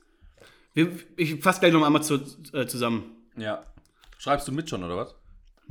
Wir, 0.74 0.92
ich 1.18 1.42
fasse 1.42 1.60
gleich 1.60 1.74
noch 1.74 1.84
einmal 1.86 2.04
zu, 2.04 2.16
äh, 2.54 2.66
zusammen. 2.66 3.16
ja. 3.36 3.64
Schreibst 4.18 4.48
du 4.50 4.52
mit 4.52 4.70
schon, 4.70 4.84
oder 4.84 4.98
was? 4.98 5.16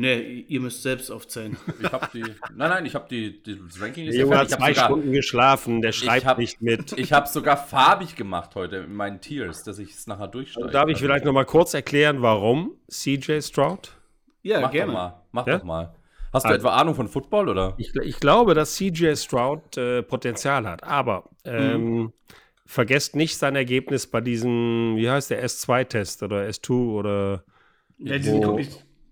Nee, 0.00 0.44
ihr 0.46 0.60
müsst 0.60 0.82
selbst 0.84 1.10
aufzählen. 1.10 1.56
Ich 1.82 1.90
habe 1.92 2.06
die, 2.14 2.22
nein, 2.22 2.70
nein, 2.70 2.86
ich 2.86 2.94
habe 2.94 3.06
die, 3.10 3.42
die, 3.42 3.58
das 3.66 3.80
Ranking 3.80 4.06
ist 4.06 4.14
Junge 4.16 4.38
hat 4.38 4.48
zwei 4.48 4.66
habe 4.66 4.74
sogar, 4.74 4.86
Stunden 4.86 5.12
geschlafen, 5.12 5.82
der 5.82 5.90
schreibt 5.92 6.24
hab- 6.24 6.38
nicht 6.38 6.62
mit. 6.62 6.92
ich 6.96 7.12
habe 7.12 7.26
sogar 7.28 7.56
farbig 7.56 8.14
gemacht 8.14 8.54
heute 8.54 8.76
in 8.76 8.94
meinen 8.94 9.20
Tiers, 9.20 9.64
dass 9.64 9.80
ich 9.80 9.90
es 9.90 10.06
nachher 10.06 10.28
durchsteige. 10.28 10.68
Darf 10.70 10.88
ich 10.88 10.98
vielleicht 10.98 11.24
noch 11.24 11.32
mal 11.32 11.44
kurz 11.44 11.74
erklären, 11.74 12.22
warum 12.22 12.76
CJ 12.88 13.40
Stroud? 13.42 13.90
Ja, 14.42 14.60
Mach 14.60 14.70
gerne. 14.70 14.92
doch 14.92 14.98
mal, 14.98 15.22
mach 15.32 15.46
Ja? 15.48 15.58
doch 15.58 15.64
mal. 15.64 15.94
Hast 16.32 16.44
du 16.44 16.50
Also- 16.50 16.60
etwa 16.60 16.76
Ahnung 16.76 16.94
von 16.94 17.08
Football, 17.08 17.48
oder? 17.48 17.74
Ich, 17.78 17.92
ich 17.96 18.20
glaube, 18.20 18.54
dass 18.54 18.76
CJ 18.76 19.16
Stroud 19.16 19.76
äh, 19.78 20.02
Potenzial 20.04 20.64
hat, 20.68 20.84
aber 20.84 21.24
ähm, 21.44 22.12
vergesst 22.64 23.16
nicht 23.16 23.36
sein 23.36 23.56
Ergebnis 23.56 24.06
bei 24.06 24.20
diesem, 24.20 24.94
wie 24.96 25.10
heißt 25.10 25.30
der, 25.30 25.44
S2-Test 25.44 26.22
oder 26.22 26.42
S2 26.46 26.70
oder 26.92 27.42
Ja, 27.98 28.16
diesen 28.18 28.44
Wo- 28.44 28.60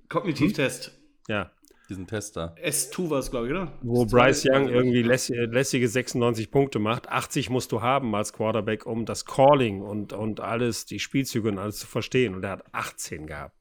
Kognitivtest. 0.08 0.92
ja, 1.28 1.50
Diesen 1.88 2.06
Tester. 2.06 2.54
S2 2.62 3.10
war 3.10 3.18
es, 3.20 3.30
glaube 3.30 3.46
ich, 3.46 3.52
oder? 3.52 3.72
wo 3.82 4.02
S2 4.02 4.10
Bryce 4.10 4.44
Young 4.50 4.68
irgendwie 4.68 4.98
nicht. 4.98 5.06
lässige, 5.06 5.44
lässige 5.46 5.88
96 5.88 6.50
Punkte 6.50 6.78
macht. 6.80 7.08
80 7.08 7.48
musst 7.50 7.70
du 7.72 7.80
haben 7.80 8.14
als 8.14 8.32
Quarterback, 8.32 8.86
um 8.86 9.06
das 9.06 9.25
Calling 9.25 9.82
und, 9.82 10.12
und 10.12 10.40
alles, 10.40 10.84
die 10.86 10.98
Spielzüge 10.98 11.48
und 11.48 11.58
alles 11.58 11.76
zu 11.78 11.86
verstehen. 11.86 12.34
Und 12.34 12.42
er 12.44 12.50
hat 12.50 12.64
18 12.72 13.26
gehabt. 13.26 13.56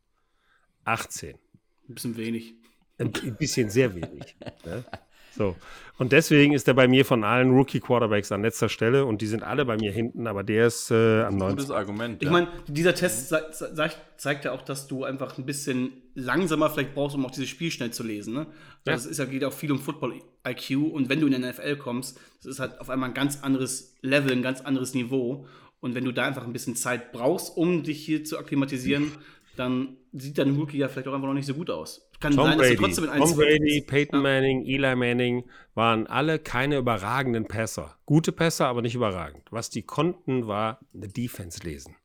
18. 0.85 1.35
Ein 1.87 1.93
bisschen 1.93 2.17
wenig. 2.17 2.55
Ein 2.97 3.11
ein 3.23 3.35
bisschen 3.35 3.69
sehr 3.69 3.93
wenig. 3.93 4.35
ne? 4.65 4.83
So. 5.38 5.56
Und 5.98 6.12
deswegen 6.12 6.51
ist 6.54 6.68
er 6.68 6.74
bei 6.74 6.88
mir 6.89 7.06
von 7.06 7.24
allen 7.24 7.51
Rookie-Quarterbacks 7.51 8.32
an 8.32 8.42
letzter 8.42 8.68
Stelle 8.68 9.06
und 9.06 9.22
die 9.22 9.27
sind 9.27 9.44
alle 9.44 9.63
bei 9.65 9.77
mir 9.77 9.92
hinten, 9.92 10.27
aber 10.27 10.44
der 10.44 10.68
ist 10.68 10.92
äh, 10.92 11.24
am 11.24 11.38
19. 11.38 11.56
Gutes 11.58 11.72
Argument. 11.72 12.18
Ich 12.22 12.25
ja. 12.25 12.32
meine, 12.32 12.48
dieser 12.68 12.94
Test 12.94 13.30
ze- 13.30 13.50
ze- 13.51 13.74
zeigt, 14.18 14.44
ja 14.46 14.51
auch, 14.51 14.62
dass 14.62 14.88
du 14.88 15.06
einfach 15.06 15.38
ein 15.38 15.46
bisschen 15.46 15.94
langsamer 16.13 16.70
vielleicht 16.70 16.94
brauchst, 16.96 17.15
um 17.15 17.25
auch 17.25 17.32
dieses 17.32 17.48
Spiel 17.50 17.72
schnell 17.72 17.92
zu 17.92 18.04
lesen. 18.04 18.34
Ne? 18.34 18.39
Also 18.42 18.51
Ja. 18.86 18.94
Das 18.94 19.06
ist 19.06 19.18
ja, 19.20 19.25
geht 19.25 19.46
auch 19.46 19.54
viel 19.54 19.72
um 19.72 19.80
Football-IQ 19.80 20.94
und 20.94 21.08
wenn 21.10 21.20
du 21.22 21.27
in 21.27 21.32
den 21.34 21.42
NFL 21.50 21.77
kommst, 21.77 22.20
das 22.44 22.48
ist 22.54 22.60
halt 22.60 22.80
auf 22.82 22.89
einmal 22.89 23.10
ein 23.10 23.13
ganz 23.15 23.42
anderes 23.44 23.96
Level, 24.01 24.32
ein 24.34 24.42
ganz 24.42 24.62
anderes 24.62 24.94
Niveau. 24.94 25.46
Und 25.80 25.96
wenn 25.96 26.04
du 26.04 26.12
da 26.12 26.25
einfach 26.25 26.46
ein 26.46 26.54
bisschen 26.54 26.75
Zeit 26.75 27.12
brauchst, 27.12 27.56
um 27.56 27.84
dich 27.84 28.04
hier 28.04 28.24
zu 28.24 28.38
akklimatisieren, 28.39 29.12
dann 29.56 29.96
sieht 30.12 30.38
dein 30.38 30.56
Rookie 30.56 30.77
ja 30.77 30.88
vielleicht 30.89 31.08
auch 31.08 31.13
einfach 31.13 31.27
noch 31.27 31.34
nicht 31.34 31.46
so 31.46 31.54
gut 31.54 31.70
aus. 31.70 32.04
Kann 32.19 32.34
Tom 32.34 32.45
sein, 32.48 32.57
dass 32.57 32.67
Brady, 32.67 32.75
du 32.75 32.81
trotzdem 32.84 33.03
in 33.05 33.19
Tom 33.19 33.36
Brady. 33.36 33.81
Peyton. 33.81 34.22
Manning, 34.22 34.65
Eli 34.65 34.95
Manning 34.95 35.50
waren 35.74 36.07
alle 36.07 36.39
keine 36.39 36.77
überragenden 36.77 37.47
Pässer. 37.47 37.97
Gute 38.06 38.32
Pässer, 38.32 38.67
aber 38.67 38.82
nicht 38.82 38.95
überragend. 38.95 39.43
Was 39.51 39.69
die 39.69 39.84
konnten, 39.84 40.47
war 40.47 40.80
eine 40.93 41.08
Defense 41.08 41.62
lesen. 41.63 41.95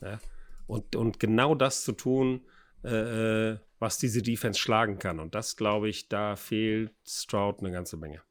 Ja? 0.00 0.20
Und, 0.66 0.94
und 0.96 1.18
genau 1.18 1.54
das 1.54 1.82
zu 1.82 1.92
tun, 1.92 2.42
äh, 2.84 3.50
äh, 3.50 3.58
was 3.78 3.98
diese 3.98 4.22
Defense 4.22 4.58
schlagen 4.58 4.98
kann. 4.98 5.18
Und 5.18 5.34
das, 5.34 5.56
glaube 5.56 5.88
ich, 5.88 6.08
da 6.08 6.36
fehlt 6.36 6.92
Stroud 7.06 7.60
eine 7.60 7.72
ganze 7.72 7.96
Menge. 7.96 8.22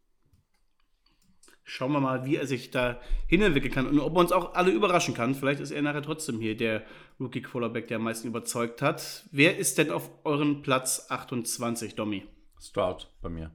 Schauen 1.69 1.91
wir 1.91 1.99
mal, 1.99 2.23
wie 2.23 2.37
er 2.37 2.47
sich 2.47 2.71
da 2.71 2.97
hinentwickeln 3.27 3.73
kann 3.73 3.87
und 3.87 3.99
ob 3.99 4.15
er 4.15 4.21
uns 4.21 4.31
auch 4.31 4.53
alle 4.55 4.71
überraschen 4.71 5.13
kann. 5.13 5.35
Vielleicht 5.35 5.59
ist 5.59 5.71
er 5.71 5.81
nachher 5.81 6.01
trotzdem 6.01 6.39
hier 6.39 6.55
der 6.55 6.85
Rookie 7.19 7.41
Quarterback, 7.41 7.89
der 7.89 7.97
am 7.97 8.03
meisten 8.03 8.29
überzeugt 8.29 8.81
hat. 8.81 9.25
Wer 9.31 9.57
ist 9.57 9.77
denn 9.77 9.91
auf 9.91 10.09
euren 10.23 10.61
Platz 10.61 11.07
28, 11.09 11.95
Domi? 11.95 12.25
Stroud 12.57 13.11
bei 13.21 13.27
mir. 13.27 13.51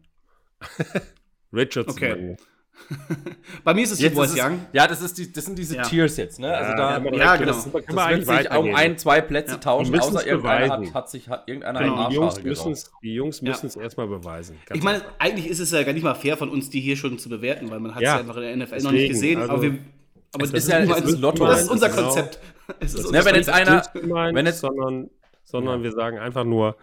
Richardson. 1.55 1.95
Okay. 1.97 2.37
bei 3.65 3.75
mir. 3.75 3.83
Ist 3.83 3.93
es 3.93 4.01
Jetzt 4.01 4.15
Boys 4.15 4.31
ist 4.31 4.39
es, 4.39 4.45
Young. 4.45 4.61
ja, 4.73 4.87
das, 4.87 5.01
ist 5.03 5.17
die, 5.19 5.33
das 5.33 5.45
sind 5.45 5.59
diese 5.59 5.77
Ja. 5.77 5.83
Tiers 5.83 6.17
jetzt, 6.17 6.41
ne? 6.41 6.55
Also 6.55 6.73
da, 6.77 6.93
ja, 6.93 6.99
direkt- 7.01 7.13
genau. 7.13 7.53
Das, 7.53 7.65
das 7.65 7.73
das 7.73 7.73
können 7.73 7.87
wir 7.99 8.09
wird 8.19 8.29
eigentlich 8.29 8.49
sich 8.51 8.59
um 8.59 8.75
ein, 8.75 8.99
zwei 8.99 9.21
Plätze 9.21 9.53
Ja. 9.53 9.59
tauschen, 9.59 9.99
außer 10.01 10.27
irgendeiner 10.27 10.61
hat, 10.73 10.79
beweisen. 10.81 10.95
hat 10.95 11.11
sich 11.11 11.29
hat 11.29 11.49
irgendeiner 11.49 11.81
Genau. 11.81 11.95
einen 12.03 12.11
die 12.11 12.17
Jungs 12.17 12.91
die 13.03 13.15
Jungs 13.15 13.41
Ja. 13.41 13.49
müssen 13.51 13.67
es 13.67 13.77
erstmal 13.77 14.07
beweisen. 14.09 14.57
Ganz 14.67 14.79
Ich 14.79 14.85
meine, 14.85 14.99
einfach. 14.99 15.13
eigentlich 15.19 15.49
ist 15.49 15.61
es 15.61 15.71
ja 15.71 15.83
gar 15.83 15.93
nicht 15.93 16.03
mal 16.03 16.15
fair 16.15 16.37
von 16.37 16.49
uns, 16.51 16.71
die 16.71 16.81
hier 16.81 16.97
schon 16.97 17.19
zu 17.19 17.29
bewerten, 17.29 17.71
weil 17.71 17.81
man 17.81 17.93
hat 17.95 18.03
es 18.03 18.07
Ja, 18.07 18.15
ja 18.15 18.21
einfach 18.21 18.37
in 18.37 18.43
der 18.43 18.57
NFL 18.57 18.83
noch 18.83 18.91
nicht 18.93 19.11
deswegen, 19.11 19.13
gesehen. 19.13 19.41
also- 19.41 19.53
aber 19.53 19.63
wir, 19.63 19.79
aber 20.35 20.45
Es 20.45 20.51
das 20.53 20.65
ist 20.65 20.71
ja- 20.71 20.77
ein- 20.79 20.89
ist 21.05 21.19
Lotto. 21.21 21.47
Das 21.47 21.63
ist 21.63 21.71
unser 21.71 21.89
Genau. 21.89 22.03
Konzept. 22.05 22.39
Es 22.81 22.95
ist 22.95 22.99
Das 22.99 23.05
unser 23.07 23.19
Ne, 23.19 23.25
wenn 23.27 23.35
jetzt 23.35 23.47
Konzept. 23.49 23.69
einer, 23.69 23.77
nicht 23.79 23.93
gemeint, 23.93 24.35
wenn 24.37 24.47
jetzt, 24.47 24.61
sondern, 24.61 25.11
sondern 25.45 25.83
wir 25.83 25.93
sagen 25.93 26.19
einfach 26.19 26.45
nur, 26.45 26.77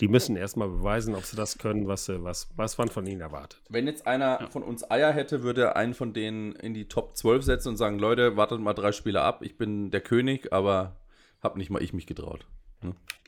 die 0.00 0.08
müssen 0.08 0.36
erstmal 0.36 0.68
beweisen, 0.68 1.14
ob 1.14 1.24
sie 1.24 1.36
das 1.36 1.56
können, 1.58 1.88
was, 1.88 2.04
sie, 2.04 2.22
was, 2.22 2.48
was 2.56 2.76
man 2.76 2.88
von 2.88 3.06
ihnen 3.06 3.20
erwartet. 3.22 3.60
wenn 3.70 3.86
jetzt 3.86 4.06
einer 4.06 4.48
von 4.50 4.62
uns 4.62 4.90
Eier 4.90 5.12
hätte, 5.12 5.42
würde 5.42 5.62
er 5.62 5.76
einen 5.76 5.94
von 5.94 6.12
denen 6.12 6.52
in 6.52 6.74
die 6.74 6.86
Top 6.88 7.16
12 7.16 7.42
setzen 7.44 7.68
und 7.70 7.76
sagen, 7.76 7.98
Leute, 7.98 8.36
wartet 8.36 8.60
mal 8.60 8.74
drei 8.74 8.92
Spiele 8.92 9.22
ab, 9.22 9.40
ich 9.42 9.56
bin 9.56 9.90
der 9.90 10.02
König, 10.02 10.52
aber 10.52 10.96
hab 11.42 11.56
nicht 11.56 11.70
mal 11.70 11.82
ich 11.82 11.92
mich 11.94 12.06
getraut. 12.06 12.46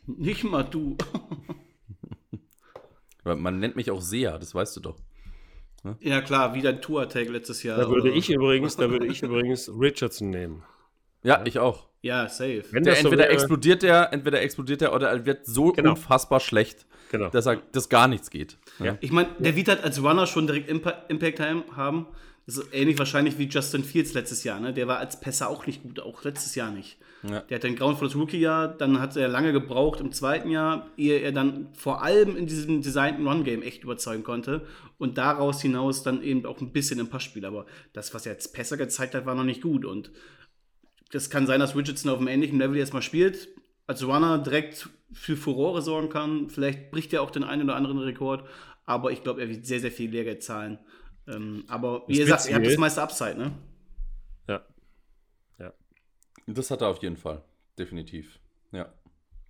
Nicht 0.07 0.45
mal 0.45 0.63
du. 0.63 0.97
Man 3.25 3.59
nennt 3.59 3.77
mich 3.77 3.91
auch 3.91 4.01
Seher, 4.01 4.39
das 4.39 4.55
weißt 4.55 4.77
du 4.77 4.81
doch. 4.81 4.97
ja 6.01 6.21
klar, 6.23 6.55
wie 6.55 6.63
dein 6.63 6.81
Tour-Tag 6.81 7.29
letztes 7.29 7.63
Jahr. 7.63 7.77
Da 7.79 7.89
würde 7.89 8.09
oder- 8.09 8.17
ich 8.17 8.31
übrigens, 8.31 8.77
da 8.77 8.91
würde 8.91 9.07
ich 9.07 9.23
übrigens 9.23 9.69
Richardson 9.69 10.31
nehmen. 10.31 10.63
Ja, 11.23 11.43
ich 11.45 11.59
auch. 11.59 11.88
Ja, 12.03 12.29
safe. 12.29 12.65
Wenn 12.71 12.85
Der, 12.85 12.95
das 12.95 13.03
so 13.03 13.09
entweder 13.09 13.25
wäre- 13.25 13.33
explodiert 13.33 13.83
der, 13.83 14.13
entweder 14.13 14.41
explodiert 14.41 14.81
der 14.81 14.95
oder 14.95 15.09
er 15.11 15.27
wird 15.27 15.47
so 15.47 15.73
Genau. 15.73 15.91
unfassbar 15.91 16.39
schlecht, 16.41 16.87
Genau. 17.11 17.29
dass 17.31 17.47
er 17.47 17.57
dass 17.73 17.89
gar 17.89 18.07
nichts 18.09 18.31
geht. 18.31 18.57
Ja. 18.79 18.97
Ich 19.01 19.11
meine, 19.11 19.29
der 19.39 19.57
wird 19.57 19.69
halt 19.69 19.83
als 19.83 20.03
Runner 20.03 20.27
schon 20.27 20.47
direkt 20.47 20.69
Impa 20.69 20.91
Impact 21.09 21.37
Time 21.39 21.65
haben. 21.75 22.07
Das 22.47 22.57
ist 22.57 22.69
ähnlich 22.73 22.99
wahrscheinlich 22.99 23.37
wie 23.39 23.45
Justin 23.49 23.85
Fields 23.85 24.15
letztes 24.15 24.43
Jahr. 24.45 24.59
Ne? 24.59 24.73
Der 24.73 24.87
war 24.89 24.99
als 24.99 25.21
Pässer 25.21 25.51
auch 25.51 25.67
nicht 25.67 25.83
gut, 25.83 26.01
auch 26.01 26.25
letztes 26.25 26.55
Jahr 26.55 26.71
nicht. 26.71 26.97
Ja. 27.29 27.41
Der 27.41 27.57
hatte 27.57 27.67
ein 27.67 27.77
grauenvolles 27.77 28.15
Rookie-Jahr, 28.15 28.69
dann 28.69 29.01
hat 29.01 29.17
er 29.17 29.29
lange 29.29 29.53
gebraucht 29.53 30.01
im 30.01 30.13
zweiten 30.13 30.51
Jahr, 30.51 30.87
ehe 30.97 31.19
er 31.19 31.33
dann 31.33 31.67
vor 31.75 32.03
allem 32.03 32.37
in 32.37 32.47
diesem 32.47 32.81
designten 32.81 33.27
Run-Game 33.27 33.61
echt 33.63 33.83
überzeugen 33.83 34.23
konnte. 34.23 34.65
Und 34.99 35.19
daraus 35.19 35.61
hinaus 35.61 36.03
dann 36.05 36.23
eben 36.23 36.47
auch 36.47 36.61
ein 36.61 36.73
bisschen 36.73 37.01
im 37.01 37.09
Passspiel. 37.11 37.45
Aber 37.45 37.67
das, 37.93 38.15
was 38.15 38.25
er 38.25 38.33
als 38.35 38.51
Pässer 38.51 38.77
gezeigt 38.79 39.15
hat, 39.15 39.27
war 39.27 39.35
noch 39.35 39.45
nicht 39.45 39.61
gut. 39.63 39.85
Und 39.85 40.11
das 41.11 41.31
kann 41.31 41.47
sein, 41.47 41.61
dass 41.61 41.77
Richardson 41.77 42.11
auf 42.11 42.19
einem 42.19 42.29
ähnlichen 42.29 42.59
Level 42.59 42.77
jetzt 42.77 42.93
mal 42.93 43.03
spielt, 43.03 43.49
als 43.87 44.07
Runner 44.07 44.39
direkt 44.39 44.89
für 45.13 45.37
Furore 45.37 45.83
sorgen 45.83 46.11
kann. 46.11 46.51
Vielleicht 46.51 46.91
bricht 46.91 47.13
er 47.13 47.23
auch 47.23 47.31
den 47.31 47.45
einen 47.45 47.63
oder 47.63 47.77
anderen 47.77 47.99
Rekord, 47.99 48.47
aber 48.85 49.11
ich 49.13 49.23
glaube, 49.23 49.41
er 49.41 49.49
wird 49.49 49.67
sehr, 49.67 49.81
sehr 49.81 49.93
viel 49.93 50.11
Lehrgeld 50.11 50.43
zahlen. 50.43 50.79
Ähm, 51.27 51.65
aber 51.69 52.05
wie 52.07 52.13
Das 52.13 52.19
ihr 52.19 52.27
sagt, 52.27 52.49
ihr 52.49 52.55
habt 52.55 52.63
Witzige 52.65 52.77
das 52.77 52.81
meiste 52.81 53.03
Upside, 53.03 53.37
ne? 53.37 53.53
Ja. 54.49 54.67
Ja. 55.59 55.73
Das 56.47 56.71
hat 56.71 56.83
er 56.83 56.89
auf 56.89 57.03
jeden 57.03 57.17
Fall. 57.17 57.45
Definitiv. 57.79 58.39
Ja. 58.73 58.93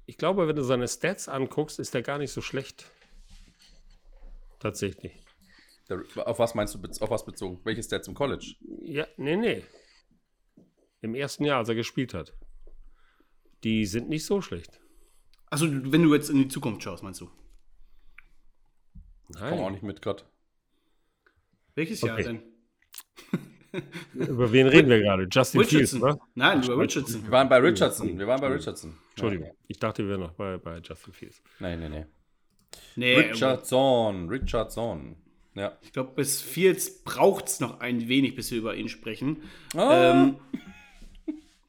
Ich 0.06 0.16
glaube, 0.16 0.48
wenn 0.48 0.56
du 0.56 0.62
seine 0.62 0.88
Stats 0.88 1.28
anguckst, 1.28 1.78
ist 1.78 1.94
er 1.94 2.02
gar 2.02 2.18
nicht 2.18 2.32
so 2.32 2.40
schlecht. 2.40 2.86
Tatsächlich. 4.58 5.12
Der, 5.88 6.02
auf 6.26 6.38
was 6.38 6.54
meinst 6.54 6.74
du, 6.74 6.78
auf 7.00 7.10
was 7.10 7.24
bezogen? 7.24 7.60
Welche 7.64 7.82
Stats 7.82 8.08
im 8.08 8.14
College? 8.14 8.54
Ja, 8.82 9.06
nee, 9.16 9.36
nee. 9.36 9.62
Im 11.00 11.14
ersten 11.14 11.44
Jahr, 11.44 11.58
als 11.58 11.68
er 11.68 11.74
gespielt 11.74 12.14
hat. 12.14 12.34
Die 13.64 13.86
sind 13.86 14.08
nicht 14.08 14.24
so 14.24 14.40
schlecht. 14.40 14.80
Also, 15.50 15.66
wenn 15.70 16.02
du 16.02 16.14
jetzt 16.14 16.30
in 16.30 16.36
die 16.38 16.48
Zukunft 16.48 16.82
schaust, 16.82 17.02
meinst 17.02 17.20
du? 17.20 17.30
Komm 19.32 19.42
auch 19.42 19.50
Nein. 19.64 19.72
nicht 19.72 19.82
mit 19.82 20.02
gerade. 20.02 20.24
Welches 21.74 22.00
Jahr 22.00 22.14
Okay. 22.18 22.24
denn? 22.24 22.42
Über 24.14 24.50
wen 24.52 24.66
reden 24.66 24.88
wir 24.88 24.98
gerade? 25.00 25.28
Justin 25.30 25.62
Fields, 25.64 25.94
Richardson. 25.94 26.00
ne? 26.16 26.18
Nein, 26.34 26.62
über 26.62 26.78
Richardson. 26.78 27.22
Wir 27.22 27.30
waren 27.30 27.48
bei 27.50 27.58
Richardson. 27.58 28.18
Wir 28.18 28.26
waren 28.26 28.40
bei 28.40 28.46
Richardson. 28.48 28.96
Entschuldigung. 29.10 29.54
Ich 29.68 29.78
dachte, 29.78 30.02
wir 30.04 30.10
wären 30.10 30.20
noch 30.22 30.32
bei, 30.32 30.56
bei 30.56 30.78
Justin 30.78 31.12
Fields. 31.12 31.42
Nein, 31.60 31.78
nein, 31.80 31.90
nein. 31.92 32.06
Nee, 32.96 33.14
Richardson. 33.16 34.28
Richardson. 34.30 35.16
Ja. 35.54 35.76
ich 35.82 35.92
glaube, 35.92 36.12
bis 36.14 36.40
Fields 36.40 37.02
braucht 37.04 37.46
es 37.48 37.60
noch 37.60 37.80
ein 37.80 38.08
wenig, 38.08 38.34
bis 38.36 38.50
wir 38.50 38.58
über 38.58 38.74
ihn 38.74 38.88
sprechen. 38.88 39.42
Ah. 39.74 40.22
Ähm, 40.28 40.36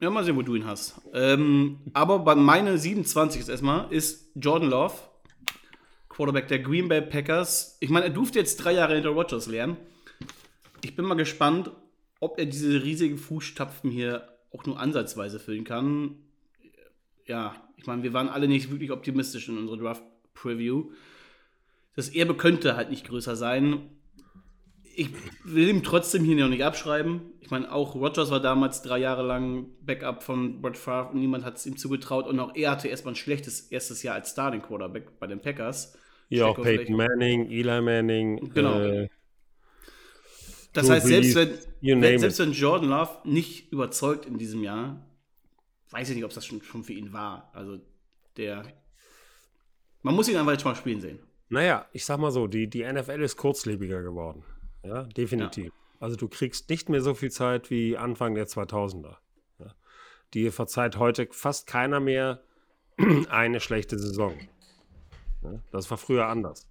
Ja, 0.02 0.10
mal 0.10 0.24
sehen, 0.24 0.38
wo 0.38 0.42
du 0.42 0.56
ihn 0.56 0.66
hast. 0.66 1.02
Ähm, 1.14 1.80
aber 1.92 2.20
bei 2.20 2.34
meine 2.34 2.78
27 2.78 3.42
ist 3.42 3.50
erstmal 3.50 3.92
ist 3.92 4.32
Jordan 4.36 4.70
Love, 4.70 4.94
Quarterback 6.08 6.48
der 6.48 6.60
Green 6.60 6.88
Bay 6.88 7.02
Packers. 7.02 7.76
Ich 7.82 7.90
meine, 7.90 8.06
er 8.06 8.12
durfte 8.12 8.40
jetzt 8.40 8.58
drei 8.58 8.72
Jahre 8.72 8.96
hinter 8.96 9.10
Rodgers 9.10 9.48
lernen. 9.48 9.76
Ich 10.86 10.96
bin 10.96 11.04
mal 11.04 11.16
gespannt, 11.16 11.72
ob 12.22 12.40
er 12.40 12.46
diese 12.46 12.82
riesigen 12.82 13.18
Fußstapfen 13.18 13.92
hier 13.92 14.30
auch 14.54 14.66
nur 14.66 14.80
ansatzweise 14.80 15.38
füllen 15.38 15.66
kann. 15.66 16.16
Ja, 17.26 17.56
ich 17.76 17.86
meine, 17.86 18.02
wir 18.02 18.14
waren 18.14 18.30
alle 18.30 18.48
nicht 18.48 18.72
wirklich 18.72 18.92
optimistisch 18.92 19.50
in 19.50 19.58
unserer 19.58 19.78
Draft-Preview. 19.78 20.92
Das 21.98 22.08
Erbe 22.08 22.36
könnte 22.36 22.78
halt 22.78 22.90
nicht 22.90 23.06
größer 23.06 23.36
sein. 23.36 23.90
Ich 25.00 25.12
will 25.46 25.70
ihm 25.70 25.82
trotzdem 25.82 26.26
hier 26.26 26.36
noch 26.36 26.50
nicht 26.50 26.62
abschreiben. 26.66 27.22
Ich 27.40 27.50
meine, 27.50 27.72
auch 27.72 27.96
Rogers 27.96 28.32
war 28.32 28.42
damals 28.42 28.82
drei 28.82 28.98
Jahre 28.98 29.24
lang 29.24 29.68
Backup 29.82 30.22
von 30.24 30.62
Brett 30.62 30.76
Favre 30.76 31.14
und 31.14 31.22
niemand 31.22 31.46
hat 31.46 31.56
es 31.56 31.66
ihm 31.66 31.78
zugetraut. 31.78 32.28
Und 32.28 32.38
auch 32.42 32.54
er 32.54 32.72
hatte 32.72 32.90
erstmal 32.90 33.14
ein 33.14 33.16
schlechtes 33.16 33.62
erstes 33.72 34.04
Jahr 34.04 34.16
als 34.16 34.32
Starting 34.32 34.62
Quarterback 34.62 35.18
bei 35.18 35.26
den 35.28 35.40
Packers. 35.40 35.98
Ja, 36.28 36.48
auch 36.48 36.62
Peyton 36.62 36.98
Manning, 36.98 37.50
Eli 37.50 37.82
Manning. 37.82 38.52
Genau. 38.54 38.78
Äh, 38.82 39.10
Das 40.74 40.90
heißt, 40.90 41.08
selbst 41.08 41.36
wenn, 41.36 42.02
wenn, 42.02 42.20
selbst 42.20 42.40
wenn 42.40 42.52
Jordan 42.52 42.90
Love 42.90 43.20
nicht 43.24 43.72
überzeugt 43.72 44.26
in 44.26 44.38
diesem 44.38 44.64
Jahr, 44.64 45.06
weiß 45.92 46.10
ich 46.10 46.16
nicht, 46.16 46.26
ob 46.26 46.34
das 46.34 46.46
schon, 46.46 46.62
schon 46.62 46.84
für 46.84 46.94
ihn 46.94 47.14
war. 47.14 47.52
Also 47.54 47.80
der. 48.36 48.64
Man 50.02 50.14
muss 50.14 50.28
ihn 50.28 50.36
einfach 50.36 50.52
jetzt 50.52 50.66
mal 50.66 50.76
spielen 50.76 51.00
sehen. 51.00 51.20
Naja, 51.48 51.88
ich 51.94 52.04
sag 52.04 52.20
mal 52.20 52.32
so, 52.32 52.48
die, 52.48 52.70
die 52.70 52.84
NFL 52.84 53.22
ist 53.22 53.38
kurzlebiger 53.38 54.04
geworden. 54.04 54.44
Ja, 54.84 55.04
definitiv. 55.04 55.72
Also 56.00 56.16
du 56.16 56.28
kriegst 56.28 56.70
nicht 56.70 56.90
mehr 56.90 57.02
so 57.02 57.14
viel 57.14 57.32
Zeit 57.32 57.70
wie 57.70 57.98
Anfang 57.98 58.36
der 58.36 58.48
2000er. 58.48 59.18
Ja. 59.60 59.76
Dir 60.34 60.52
verzeiht 60.52 60.98
heute 60.98 61.28
fast 61.32 61.68
keiner 61.68 62.00
mehr 62.00 62.42
eine 63.30 63.60
schlechte 63.60 64.00
Saison. 64.00 64.34
Ja, 65.44 65.62
das 65.72 65.90
war 65.90 65.98
früher 65.98 66.28
anders. 66.28 66.70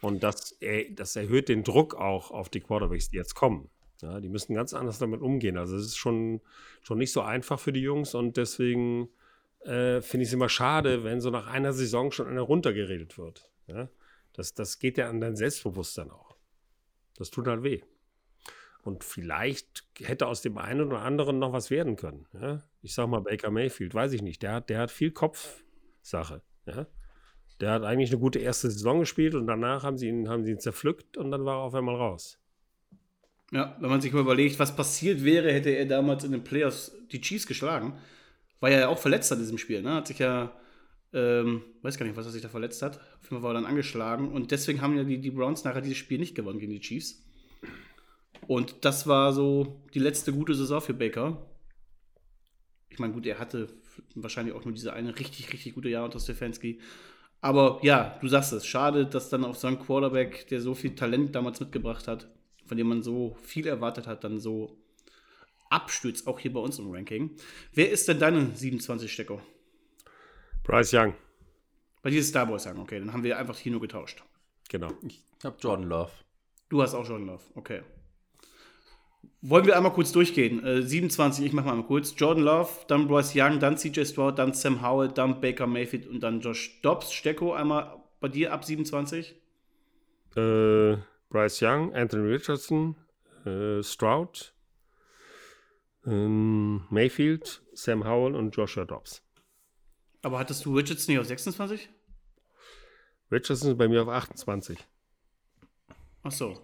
Und 0.00 0.22
das, 0.24 0.58
das 0.90 1.14
erhöht 1.16 1.48
den 1.48 1.62
Druck 1.62 1.94
auch 1.94 2.30
auf 2.32 2.48
die 2.48 2.60
Quarterbacks, 2.60 3.10
die 3.10 3.16
jetzt 3.16 3.34
kommen. 3.34 3.70
Ja, 4.00 4.18
die 4.18 4.28
müssen 4.28 4.54
ganz 4.54 4.74
anders 4.74 4.98
damit 4.98 5.20
umgehen. 5.22 5.56
Also 5.56 5.76
es 5.76 5.86
ist 5.86 5.96
schon, 5.96 6.40
schon 6.82 6.98
nicht 6.98 7.12
so 7.12 7.20
einfach 7.22 7.60
für 7.60 7.72
die 7.72 7.80
Jungs 7.80 8.16
und 8.16 8.36
deswegen 8.36 9.08
äh, 9.60 10.00
finde 10.00 10.22
ich 10.22 10.30
es 10.30 10.32
immer 10.32 10.48
schade, 10.48 11.04
wenn 11.04 11.20
so 11.20 11.30
nach 11.30 11.46
einer 11.46 11.72
Saison 11.72 12.10
schon 12.10 12.26
einer 12.26 12.40
runtergeredet 12.42 13.16
wird. 13.16 13.48
Ja? 13.68 13.88
Das, 14.32 14.54
das 14.54 14.80
geht 14.80 14.98
ja 14.98 15.08
an 15.08 15.20
dein 15.20 15.36
Selbstbewusstsein 15.36 16.10
auch. 16.10 16.31
Das 17.16 17.30
tut 17.30 17.46
halt 17.46 17.62
weh. 17.62 17.82
Und 18.82 19.04
vielleicht 19.04 19.84
hätte 19.98 20.26
aus 20.26 20.42
dem 20.42 20.58
einen 20.58 20.80
oder 20.80 21.02
anderen 21.02 21.38
noch 21.38 21.52
was 21.52 21.70
werden 21.70 21.96
können. 21.96 22.26
Ja? 22.32 22.62
Ich 22.80 22.94
sag 22.94 23.06
mal 23.08 23.20
Baker 23.20 23.50
Mayfield, 23.50 23.94
weiß 23.94 24.12
ich 24.12 24.22
nicht. 24.22 24.42
Der 24.42 24.54
hat, 24.54 24.70
der 24.70 24.80
hat 24.80 24.90
viel 24.90 25.12
Kopfsache. 25.12 26.42
Ja? 26.66 26.86
Der 27.60 27.70
hat 27.70 27.84
eigentlich 27.84 28.10
eine 28.10 28.18
gute 28.18 28.40
erste 28.40 28.70
Saison 28.70 29.00
gespielt 29.00 29.36
und 29.36 29.46
danach 29.46 29.84
haben 29.84 29.96
sie 29.96 30.08
ihn, 30.08 30.28
haben 30.28 30.44
sie 30.44 30.50
ihn 30.50 30.58
zerpflückt 30.58 31.16
und 31.16 31.30
dann 31.30 31.44
war 31.44 31.58
er 31.58 31.62
auf 31.62 31.74
einmal 31.74 31.94
raus. 31.94 32.40
Ja, 33.52 33.76
wenn 33.80 33.90
man 33.90 34.00
sich 34.00 34.12
mal 34.12 34.20
überlegt, 34.20 34.58
was 34.58 34.74
passiert 34.74 35.22
wäre, 35.24 35.52
hätte 35.52 35.70
er 35.70 35.84
damals 35.84 36.24
in 36.24 36.32
den 36.32 36.42
Playoffs 36.42 36.96
die 37.12 37.20
Chiefs 37.20 37.46
geschlagen. 37.46 37.98
War 38.60 38.70
ja 38.70 38.88
auch 38.88 38.98
verletzt 38.98 39.30
an 39.30 39.38
diesem 39.38 39.58
Spiel, 39.58 39.82
ne? 39.82 39.94
Hat 39.94 40.06
sich 40.06 40.18
ja, 40.18 40.52
ähm, 41.12 41.62
weiß 41.82 41.98
gar 41.98 42.06
nicht, 42.06 42.16
was 42.16 42.26
er 42.26 42.32
sich 42.32 42.42
da 42.42 42.48
verletzt 42.48 42.82
hat. 42.82 42.96
Auf 42.96 43.22
jeden 43.24 43.36
Fall 43.36 43.42
war 43.42 43.50
er 43.50 43.54
dann 43.54 43.66
angeschlagen. 43.66 44.32
Und 44.32 44.50
deswegen 44.50 44.80
haben 44.80 44.96
ja 44.96 45.04
die, 45.04 45.18
die 45.18 45.30
Browns 45.30 45.64
nachher 45.64 45.80
dieses 45.80 45.98
Spiel 45.98 46.18
nicht 46.18 46.34
gewonnen 46.34 46.58
gegen 46.58 46.72
die 46.72 46.80
Chiefs. 46.80 47.22
Und 48.46 48.84
das 48.84 49.06
war 49.06 49.32
so 49.32 49.82
die 49.94 49.98
letzte 49.98 50.32
gute 50.32 50.54
Saison 50.54 50.80
für 50.80 50.94
Baker. 50.94 51.46
Ich 52.90 52.98
meine, 52.98 53.12
gut, 53.12 53.26
er 53.26 53.38
hatte 53.38 53.68
wahrscheinlich 54.14 54.54
auch 54.54 54.64
nur 54.64 54.74
diese 54.74 54.92
eine 54.92 55.18
richtig, 55.18 55.52
richtig 55.52 55.74
gute 55.74 55.88
Jahr 55.88 56.04
unter 56.04 56.20
Stefanski. 56.20 56.80
Aber 57.40 57.80
ja, 57.82 58.18
du 58.20 58.28
sagst 58.28 58.52
es, 58.52 58.66
schade, 58.66 59.06
dass 59.06 59.28
dann 59.28 59.44
auf 59.44 59.58
so 59.58 59.66
einen 59.66 59.78
Quarterback, 59.78 60.46
der 60.48 60.60
so 60.60 60.74
viel 60.74 60.94
Talent 60.94 61.34
damals 61.34 61.60
mitgebracht 61.60 62.06
hat, 62.08 62.28
von 62.66 62.76
dem 62.76 62.86
man 62.86 63.02
so 63.02 63.36
viel 63.42 63.66
erwartet 63.66 64.06
hat, 64.06 64.24
dann 64.24 64.38
so 64.38 64.78
abstürzt, 65.68 66.26
auch 66.26 66.38
hier 66.38 66.52
bei 66.52 66.60
uns 66.60 66.78
im 66.78 66.90
Ranking. 66.90 67.30
Wer 67.72 67.90
ist 67.90 68.06
denn 68.06 68.18
deine 68.18 68.54
27 68.54 69.12
Stecker? 69.12 69.40
Bryce 70.64 70.92
Young, 70.94 71.14
Bei 72.02 72.10
dieses 72.10 72.30
Starboy 72.30 72.58
sagen, 72.58 72.80
okay, 72.80 72.98
dann 72.98 73.12
haben 73.12 73.22
wir 73.24 73.38
einfach 73.38 73.58
hier 73.58 73.72
nur 73.72 73.80
getauscht. 73.80 74.22
genau. 74.68 74.92
Ich 75.02 75.22
habe 75.44 75.56
Jordan 75.60 75.88
Love. 75.88 76.10
Du 76.68 76.80
hast 76.82 76.94
auch 76.94 77.04
schon 77.04 77.26
Love, 77.26 77.42
okay. 77.54 77.82
Wollen 79.44 79.66
wir 79.66 79.76
einmal 79.76 79.92
kurz 79.92 80.12
durchgehen? 80.12 80.64
Äh, 80.64 80.82
27, 80.82 81.44
ich 81.44 81.52
mach 81.52 81.64
mal 81.64 81.72
einmal 81.72 81.86
kurz. 81.86 82.14
Jordan 82.16 82.44
Love, 82.44 82.70
dann 82.86 83.08
Bryce 83.08 83.34
Young, 83.34 83.58
dann 83.58 83.76
CJ 83.76 84.04
Stroud, 84.04 84.38
dann 84.38 84.52
Sam 84.54 84.82
Howell, 84.82 85.08
dann 85.08 85.40
Baker 85.40 85.66
Mayfield 85.66 86.06
und 86.06 86.20
dann 86.20 86.40
Josh 86.40 86.80
Dobbs. 86.82 87.12
Stecko, 87.12 87.52
einmal 87.52 88.00
bei 88.20 88.28
dir 88.28 88.52
ab 88.52 88.64
27. 88.64 89.34
Äh, 90.36 90.96
Bryce 91.28 91.60
Young, 91.62 91.92
Anthony 91.92 92.28
Richardson, 92.28 92.94
äh, 93.44 93.82
Stroud, 93.82 94.54
ähm, 96.06 96.84
Mayfield, 96.90 97.62
Sam 97.74 98.06
Howell 98.06 98.36
und 98.36 98.54
Joshua 98.56 98.84
Dobbs. 98.84 99.21
Aber 100.22 100.38
hattest 100.38 100.64
du 100.64 100.76
Richardson 100.76 101.14
nicht 101.14 101.20
auf 101.20 101.26
26? 101.26 101.88
Richardson 103.30 103.70
ist 103.72 103.78
bei 103.78 103.88
mir 103.88 104.02
auf 104.02 104.08
28. 104.08 104.78
Ach 106.22 106.30
so. 106.30 106.60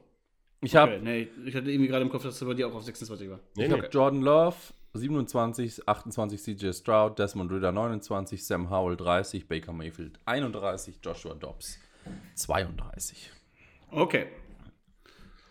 Ich 0.61 0.75
habe 0.75 0.95
Okay, 0.95 1.03
nee, 1.03 1.29
ich 1.45 1.55
hatte 1.55 1.71
irgendwie 1.71 1.89
gerade 1.89 2.05
im 2.05 2.11
Kopf, 2.11 2.25
dass 2.25 2.41
er 2.41 2.47
bei 2.49 2.55
dir 2.55 2.69
auch 2.69 2.75
auf 2.75 2.83
26 2.83 3.31
war. 3.31 3.41
Nee, 3.57 3.67
Ich 3.67 3.73
habe 3.73 3.87
Jordan 3.87 4.23
Love 4.23 4.57
27, 4.95 5.89
28 5.89 6.43
CJ 6.43 6.73
Stroud, 6.73 7.19
Desmond 7.19 7.53
Ritter 7.53 7.73
29, 7.73 8.45
Sam 8.45 8.71
Howell 8.71 8.97
30, 8.97 9.47
Baker 9.47 9.73
Mayfield 9.73 10.19
31, 10.25 10.99
Joshua 11.03 11.35
Dobbs 11.35 11.79
32. 12.35 13.31
Okay. 13.91 14.27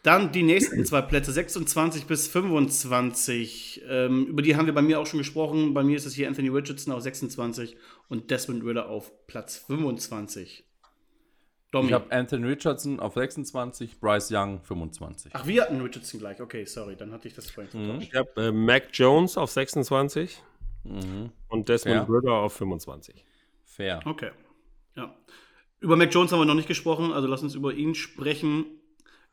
Dann 0.08 0.32
die 0.32 0.44
nächsten 0.44 0.86
zwei 0.86 1.02
Plätze, 1.02 1.34
26 1.34 2.06
bis 2.06 2.28
25. 2.30 3.82
Ähm, 3.90 4.26
über 4.28 4.42
die 4.42 4.56
haben 4.56 4.66
wir 4.66 4.74
bei 4.74 4.82
mir 4.82 5.02
auch 5.02 5.06
schon 5.06 5.18
gesprochen. 5.18 5.74
Bei 5.74 5.84
mir 5.84 5.98
ist 5.98 6.06
es 6.06 6.14
hier 6.14 6.30
Anthony 6.30 6.48
Richardson 6.48 6.94
auf 6.94 7.02
26 7.02 7.76
und 8.08 8.32
Desmond 8.32 8.64
Ritter 8.64 8.88
auf 8.88 9.12
Platz 9.28 9.58
25. 9.58 10.64
Domi. 11.72 11.88
Ich 11.88 11.94
habe 11.94 12.10
Anthony 12.10 12.46
Richardson 12.48 13.02
auf 13.02 13.16
26, 13.16 14.00
Bryce 14.00 14.32
Young 14.32 14.62
25. 14.64 15.34
Ach, 15.36 15.46
wir 15.46 15.64
hatten 15.64 15.82
Richardson 15.82 16.22
gleich. 16.22 16.40
Okay, 16.40 16.64
sorry, 16.64 16.96
dann 16.96 17.12
hatte 17.12 17.28
ich 17.28 17.34
das 17.34 17.52
vorhin 17.52 17.70
vertauscht. 17.70 18.08
Ich 18.10 18.16
habe 18.18 18.30
äh, 18.42 18.52
Mac 18.54 18.88
Jones 18.94 19.38
auf 19.38 19.52
26 19.52 20.42
Mhm. 20.86 21.32
und 21.50 21.68
Desmond 21.68 22.08
Ja. 22.08 22.16
Ritter 22.16 22.32
auf 22.32 22.54
25. 22.54 23.26
Fair. 23.66 24.00
Okay. 24.06 24.32
Ja. 24.96 25.14
Über 25.82 25.98
Mac 25.98 26.14
Jones 26.14 26.32
haben 26.32 26.40
wir 26.40 26.46
noch 26.46 26.54
nicht 26.54 26.70
gesprochen, 26.70 27.12
also 27.12 27.28
lass 27.28 27.44
uns 27.44 27.56
über 27.56 27.74
ihn 27.74 27.94
sprechen. 27.94 28.64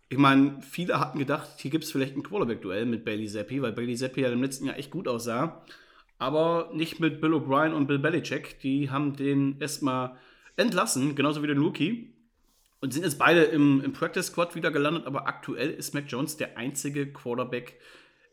Ich 0.09 0.19
meine, 0.19 0.61
viele 0.62 1.01
hatten 1.01 1.19
gedacht, 1.19 1.49
hier 1.59 1.71
gibt 1.71 1.85
es 1.85 1.93
vielleicht 1.93 2.17
ein 2.17 2.23
Quarterback-Duell 2.23 2.87
mit 2.87 3.05
Bailey 3.05 3.27
Zappi, 3.27 3.62
weil 3.62 3.73
Bailey 3.73 3.97
Zappi 3.97 4.21
ja 4.21 4.31
im 4.31 4.43
letzten 4.43 4.67
Jahr 4.67 4.79
echt 4.79 4.90
gut 4.90 5.09
aussah. 5.09 5.64
Aber 6.19 6.71
nicht 6.73 7.01
mit 7.01 7.21
Bill 7.21 7.35
O'Brien 7.35 7.73
und 7.73 7.87
Bill 7.87 7.99
Belichick. 7.99 8.61
Die 8.61 8.90
haben 8.90 9.17
den 9.17 9.61
erstmal 9.61 10.17
entlassen, 10.57 11.14
genauso 11.14 11.43
wie 11.43 11.49
den 11.49 11.59
Rookie. 11.59 12.14
Und 12.81 12.93
sind 12.93 13.03
jetzt 13.03 13.19
beide 13.19 13.43
im, 13.45 13.81
im 13.81 13.93
Practice 13.93 14.27
Squad 14.27 14.55
wieder 14.55 14.71
gelandet, 14.71 15.07
aber 15.07 15.27
aktuell 15.27 15.71
ist 15.71 15.95
Mac 15.95 16.05
Jones 16.07 16.37
der 16.37 16.59
einzige 16.59 17.11
Quarterback 17.12 17.81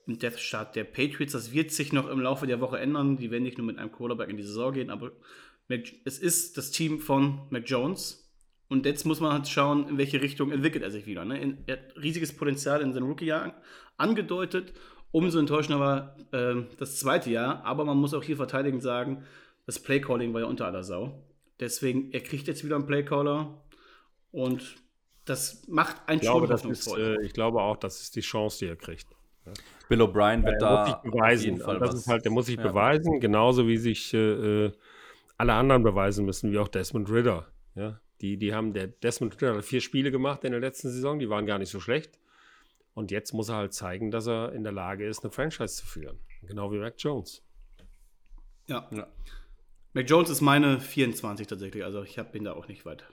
im 0.07 0.19
Death 0.19 0.37
Chart 0.37 0.75
der 0.75 0.83
Patriots. 0.83 1.33
Das 1.33 1.53
wird 1.53 1.71
sich 1.71 1.93
noch 1.93 2.09
im 2.09 2.19
Laufe 2.19 2.47
der 2.47 2.59
Woche 2.59 2.77
ändern. 2.77 3.17
Die 3.17 3.31
werden 3.31 3.43
nicht 3.43 3.57
nur 3.57 3.65
mit 3.65 3.77
einem 3.77 3.91
Quarterback 3.91 4.29
in 4.29 4.37
die 4.37 4.43
Saison 4.43 4.73
gehen, 4.73 4.89
aber 4.89 5.11
Mac, 5.69 5.83
es 6.03 6.19
ist 6.19 6.57
das 6.57 6.71
Team 6.71 6.99
von 6.99 7.41
Mac 7.49 7.63
Jones. 7.65 8.20
Und 8.71 8.85
jetzt 8.85 9.05
muss 9.05 9.19
man 9.19 9.33
halt 9.33 9.49
schauen, 9.49 9.89
in 9.89 9.97
welche 9.97 10.21
Richtung 10.21 10.49
entwickelt 10.51 10.81
er 10.81 10.91
sich 10.91 11.05
wieder. 11.05 11.25
Ne? 11.25 11.57
Er 11.67 11.73
hat 11.75 11.81
riesiges 12.01 12.31
Potenzial 12.35 12.81
in 12.81 12.93
seinem 12.93 13.07
Rookie-Jahr 13.07 13.53
angedeutet. 13.97 14.71
Umso 15.11 15.39
enttäuschender 15.39 15.79
war 15.81 16.15
ähm, 16.31 16.67
das 16.77 16.97
zweite 16.97 17.29
Jahr. 17.31 17.65
Aber 17.65 17.83
man 17.83 17.97
muss 17.97 18.13
auch 18.13 18.23
hier 18.23 18.37
verteidigend 18.37 18.81
sagen, 18.81 19.23
das 19.65 19.77
Playcalling 19.79 20.33
war 20.33 20.39
ja 20.41 20.47
unter 20.47 20.65
aller 20.67 20.83
Sau. 20.83 21.21
Deswegen, 21.59 22.11
er 22.13 22.21
kriegt 22.21 22.47
jetzt 22.47 22.63
wieder 22.63 22.75
einen 22.77 22.85
Playcaller. 22.85 23.61
Und 24.31 24.75
das 25.25 25.67
macht 25.67 25.97
einen 26.07 26.19
Ich 26.21 26.21
glaube, 26.21 26.47
schon 26.47 26.69
das 26.71 26.87
ist, 26.87 26.97
äh, 26.97 27.21
ich 27.23 27.33
glaube 27.33 27.61
auch, 27.61 27.75
das 27.75 28.01
ist 28.01 28.15
die 28.15 28.21
Chance, 28.21 28.59
die 28.59 28.67
er 28.67 28.77
kriegt. 28.77 29.07
Bill 29.89 30.01
O'Brien 30.01 30.45
wird 30.45 30.61
da 30.61 30.77
muss 30.77 30.85
sich 30.87 30.95
auf 30.95 31.01
beweisen. 31.03 31.43
jeden 31.43 31.59
Fall 31.59 31.77
das 31.79 31.89
was. 31.89 31.95
ist 31.99 32.07
halt, 32.07 32.23
der 32.23 32.31
muss 32.31 32.45
sich 32.45 32.55
Ja. 32.55 32.63
beweisen, 32.63 33.19
genauso 33.19 33.67
wie 33.67 33.75
sich 33.75 34.13
äh, 34.13 34.17
äh, 34.67 34.71
alle 35.37 35.53
anderen 35.55 35.83
beweisen 35.83 36.25
müssen, 36.25 36.53
wie 36.53 36.57
auch 36.57 36.69
Desmond 36.69 37.09
Ritter. 37.11 37.47
Ja? 37.75 37.99
Die, 38.21 38.37
die 38.37 38.53
haben, 38.53 38.73
der 38.73 38.87
Desmond 38.87 39.33
Ritter 39.35 39.55
hat 39.55 39.65
vier 39.65 39.81
Spiele 39.81 40.11
gemacht 40.11 40.43
in 40.43 40.51
der 40.51 40.59
letzten 40.61 40.89
Saison, 40.89 41.17
die 41.19 41.29
waren 41.29 41.45
gar 41.45 41.57
nicht 41.57 41.69
so 41.71 41.79
schlecht. 41.79 42.19
Und 42.93 43.09
jetzt 43.09 43.33
muss 43.33 43.49
er 43.49 43.55
halt 43.55 43.73
zeigen, 43.73 44.11
dass 44.11 44.27
er 44.27 44.51
in 44.53 44.63
der 44.63 44.71
Lage 44.73 45.05
ist, 45.07 45.23
eine 45.23 45.31
Franchise 45.31 45.75
zu 45.77 45.85
führen. 45.85 46.19
Genau 46.43 46.71
wie 46.71 46.77
Mac 46.77 46.95
Jones. 46.97 47.41
ja. 48.67 48.87
Ja. 48.91 49.07
Mac 49.93 50.09
Jones 50.09 50.29
ist 50.29 50.39
meine 50.41 50.79
24 50.79 51.47
tatsächlich. 51.47 51.83
Also 51.83 52.03
ich 52.03 52.17
habe 52.17 52.37
ihn 52.37 52.43
da 52.45 52.53
auch 52.53 52.67
nicht 52.67 52.85
weit. 52.85 53.03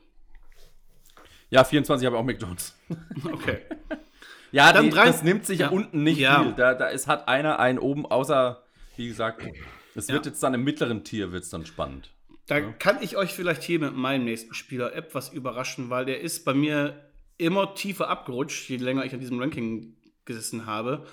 Ja, 1.51 1.65
24 1.65 2.07
habe 2.07 2.17
ich 2.17 2.21
auch 2.21 2.25
Mac 2.27 2.41
Jones. 2.41 2.77
Okay. 3.33 3.59
Ja, 4.53 4.73
Dann 4.73 4.85
die, 4.87 4.91
drei- 4.91 5.07
das 5.07 5.23
nimmt 5.23 5.45
sich 5.45 5.59
Ja. 5.61 5.69
unten 5.71 6.03
nicht 6.05 6.19
Ja. 6.19 6.43
viel. 6.43 6.53
Da, 6.55 6.75
da 6.75 6.89
ist, 6.89 7.07
hat 7.07 7.29
einer 7.29 7.59
einen 7.59 7.79
oben, 7.79 8.07
außer 8.07 8.63
wie 8.97 9.09
gesagt, 9.09 9.43
es 9.95 10.09
wird 10.09 10.27
jetzt 10.27 10.43
dann 10.43 10.55
im 10.55 10.65
mittleren 10.65 11.05
Tier 11.05 11.33
wird's 11.33 11.51
dann 11.51 11.67
spannend. 11.67 12.15
Da 12.49 12.63
kann 12.63 13.03
ich 13.03 13.17
euch 13.17 13.35
vielleicht 13.35 13.63
hier 13.63 13.79
mit 13.79 13.95
meinem 13.95 14.25
nächsten 14.25 14.55
Spieler 14.55 14.95
etwas 14.95 15.29
überraschen, 15.29 15.91
weil 15.91 16.07
der 16.07 16.23
ist 16.23 16.47
bei 16.47 16.55
mir 16.55 17.05
immer 17.37 17.75
tiefer 17.75 18.09
abgerutscht, 18.09 18.69
je 18.71 18.79
länger 18.79 19.05
ich 19.05 19.13
an 19.13 19.21
diesem 19.21 19.39
Ranking 19.39 19.95
gesessen 20.25 20.65
habe. 20.67 21.05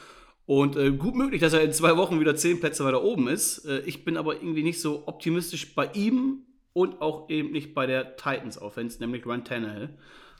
Und 0.46 0.78
äh, 0.78 0.92
gut 0.92 1.14
möglich, 1.16 1.42
dass 1.42 1.54
er 1.54 1.62
in 1.62 1.74
zwei 1.74 1.98
Wochen 1.98 2.22
wieder 2.22 2.36
zehn 2.38 2.62
Plätze 2.62 2.86
weiter 2.86 3.04
oben 3.04 3.28
ist. 3.28 3.66
Äh, 3.66 3.80
ich 3.82 4.06
bin 4.06 4.16
aber 4.16 4.36
irgendwie 4.36 4.64
nicht 4.64 4.80
so 4.80 5.08
optimistisch 5.08 5.76
bei 5.76 5.90
ihm 5.94 6.46
und 6.72 7.02
auch 7.02 7.30
eben 7.30 7.52
nicht 7.52 7.74
bei 7.74 7.86
der 7.86 8.16
Titans 8.16 8.62
Offense, 8.62 9.00
nämlich 9.00 9.26
Ryan 9.26 9.44
Tannehill. 9.44 9.90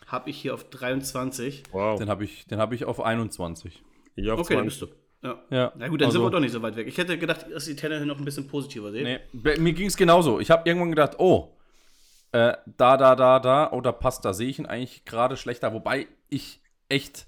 Habe 0.08 0.30
ich 0.30 0.38
hier 0.38 0.54
auf 0.54 0.70
23. 0.70 1.64
Wow. 1.72 2.00
Den 2.00 2.08
habe 2.08 2.24
ich, 2.24 2.46
den 2.48 2.60
hab 2.60 2.72
ich 2.72 2.86
auf 2.86 3.02
21. 3.02 3.84
Ich 4.16 4.30
auf 4.30 4.40
Okay, 4.40 4.56
dann 4.56 4.70
20. 4.70 4.80
bist 4.80 4.82
du. 4.82 5.05
Ja. 5.26 5.42
Ja, 5.50 5.74
Na 5.76 5.88
gut, 5.88 6.02
dann 6.02 6.12
sind 6.12 6.20
also- 6.22 6.28
wir 6.28 6.32
doch 6.32 6.40
nicht 6.40 6.52
so 6.52 6.62
weit 6.62 6.76
weg. 6.76 6.88
Ich 6.88 6.98
hätte 6.98 7.18
gedacht, 7.18 7.48
dass 7.52 7.66
die 7.66 7.76
Tannehill 7.76 8.06
noch 8.06 8.20
ein 8.20 8.26
bisschen 8.26 8.48
positiver 8.48 8.92
sehen. 8.92 9.20
Nee, 9.34 9.58
mir 9.58 9.74
ging 9.74 9.88
es 9.88 9.98
genauso. 9.98 10.40
Ich 10.40 10.52
habe 10.52 10.70
irgendwann 10.70 10.92
gedacht, 10.92 11.16
oh, 11.18 11.56
äh, 12.32 12.54
da, 12.78 12.98
da, 12.98 13.16
da, 13.16 13.40
da, 13.40 13.72
oder 13.72 13.92
passt, 13.92 14.24
da 14.24 14.34
sehe 14.34 14.50
ich 14.50 14.60
ihn 14.60 14.68
eigentlich 14.68 15.04
gerade 15.06 15.36
schlechter. 15.36 15.74
Wobei 15.74 16.08
ich 16.30 16.62
echt 16.90 17.26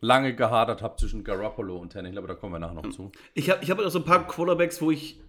lange 0.00 0.34
gehadert 0.34 0.80
habe 0.80 0.96
zwischen 0.96 1.22
Garoppolo 1.24 1.76
und 1.76 1.92
Tannehill, 1.92 2.18
aber 2.18 2.28
da 2.28 2.34
kommen 2.34 2.54
wir 2.54 2.58
nachher 2.58 2.74
noch 2.74 2.90
zu. 2.90 3.12
Ich 3.34 3.50
habe 3.50 3.62
ich 3.62 3.70
hab 3.70 3.78
auch 3.78 3.90
so 3.90 3.98
ein 3.98 4.04
paar 4.04 4.26
Quarterbacks, 4.26 4.80
wo 4.80 4.90
ich, 4.90 5.20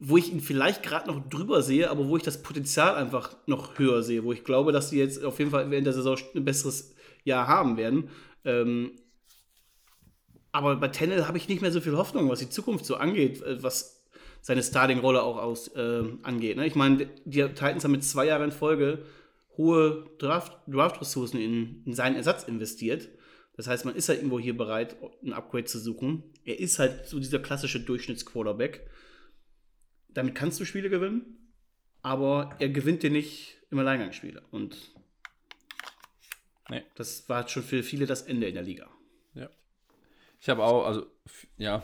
wo 0.00 0.16
ich 0.16 0.32
ihn 0.32 0.40
vielleicht 0.40 0.82
gerade 0.82 1.08
noch 1.08 1.28
drüber 1.28 1.62
sehe, 1.62 1.88
aber 1.90 2.08
wo 2.08 2.16
ich 2.16 2.22
das 2.24 2.42
Potenzial 2.42 2.96
einfach 2.96 3.36
noch 3.46 3.78
höher 3.78 4.02
sehe, 4.02 4.24
wo 4.24 4.32
ich 4.32 4.44
glaube, 4.44 4.72
dass 4.72 4.90
die 4.90 4.98
jetzt 4.98 5.24
auf 5.24 5.38
jeden 5.38 5.50
Fall 5.50 5.70
während 5.70 5.86
der 5.86 5.92
Saison 5.92 6.16
ein 6.34 6.44
besseres 6.44 6.94
Jahr 7.22 7.46
haben 7.46 7.76
werden. 7.76 8.08
Ähm, 8.44 8.92
aber 10.54 10.76
bei 10.76 10.86
Tennel 10.88 11.26
habe 11.26 11.36
ich 11.36 11.48
nicht 11.48 11.62
mehr 11.62 11.72
so 11.72 11.80
viel 11.80 11.96
Hoffnung, 11.96 12.30
was 12.30 12.38
die 12.38 12.48
Zukunft 12.48 12.84
so 12.86 12.94
angeht, 12.94 13.42
äh, 13.42 13.60
was 13.62 14.04
seine 14.40 14.62
Starting-Rolle 14.62 15.20
auch 15.22 15.36
aus, 15.36 15.68
äh, 15.74 16.04
angeht. 16.22 16.56
Ne? 16.56 16.66
Ich 16.66 16.76
meine, 16.76 17.06
die 17.24 17.42
Titans 17.42 17.82
haben 17.82 17.90
mit 17.90 18.04
zwei 18.04 18.26
Jahren 18.26 18.44
in 18.44 18.52
Folge 18.52 19.04
hohe 19.56 20.06
Draft- 20.18 20.56
Draft-Ressourcen 20.68 21.40
in, 21.40 21.82
in 21.84 21.92
seinen 21.92 22.14
Ersatz 22.16 22.44
investiert. 22.44 23.08
Das 23.56 23.66
heißt, 23.66 23.84
man 23.84 23.96
ist 23.96 24.08
halt 24.08 24.18
irgendwo 24.18 24.38
hier 24.38 24.56
bereit, 24.56 24.96
ein 25.24 25.32
Upgrade 25.32 25.64
zu 25.64 25.78
suchen. 25.80 26.22
Er 26.44 26.60
ist 26.60 26.78
halt 26.78 27.06
so 27.06 27.18
dieser 27.18 27.38
klassische 27.40 27.80
Durchschnittsquarterback. 27.80 28.88
Damit 30.10 30.34
kannst 30.36 30.60
du 30.60 30.64
Spiele 30.64 30.88
gewinnen, 30.90 31.52
aber 32.02 32.54
er 32.60 32.68
gewinnt 32.68 33.02
dir 33.02 33.10
nicht 33.10 33.56
im 33.70 33.78
Alleingangsspiele. 33.80 34.42
Und 34.52 34.92
Nee. 36.70 36.82
das 36.94 37.28
war 37.28 37.48
schon 37.48 37.62
für 37.64 37.82
viele 37.82 38.06
das 38.06 38.22
Ende 38.22 38.46
in 38.46 38.54
der 38.54 38.62
Liga. 38.62 38.88
Ich 40.44 40.50
habe 40.50 40.62
auch, 40.62 40.84
also, 40.84 41.06
ja, 41.56 41.82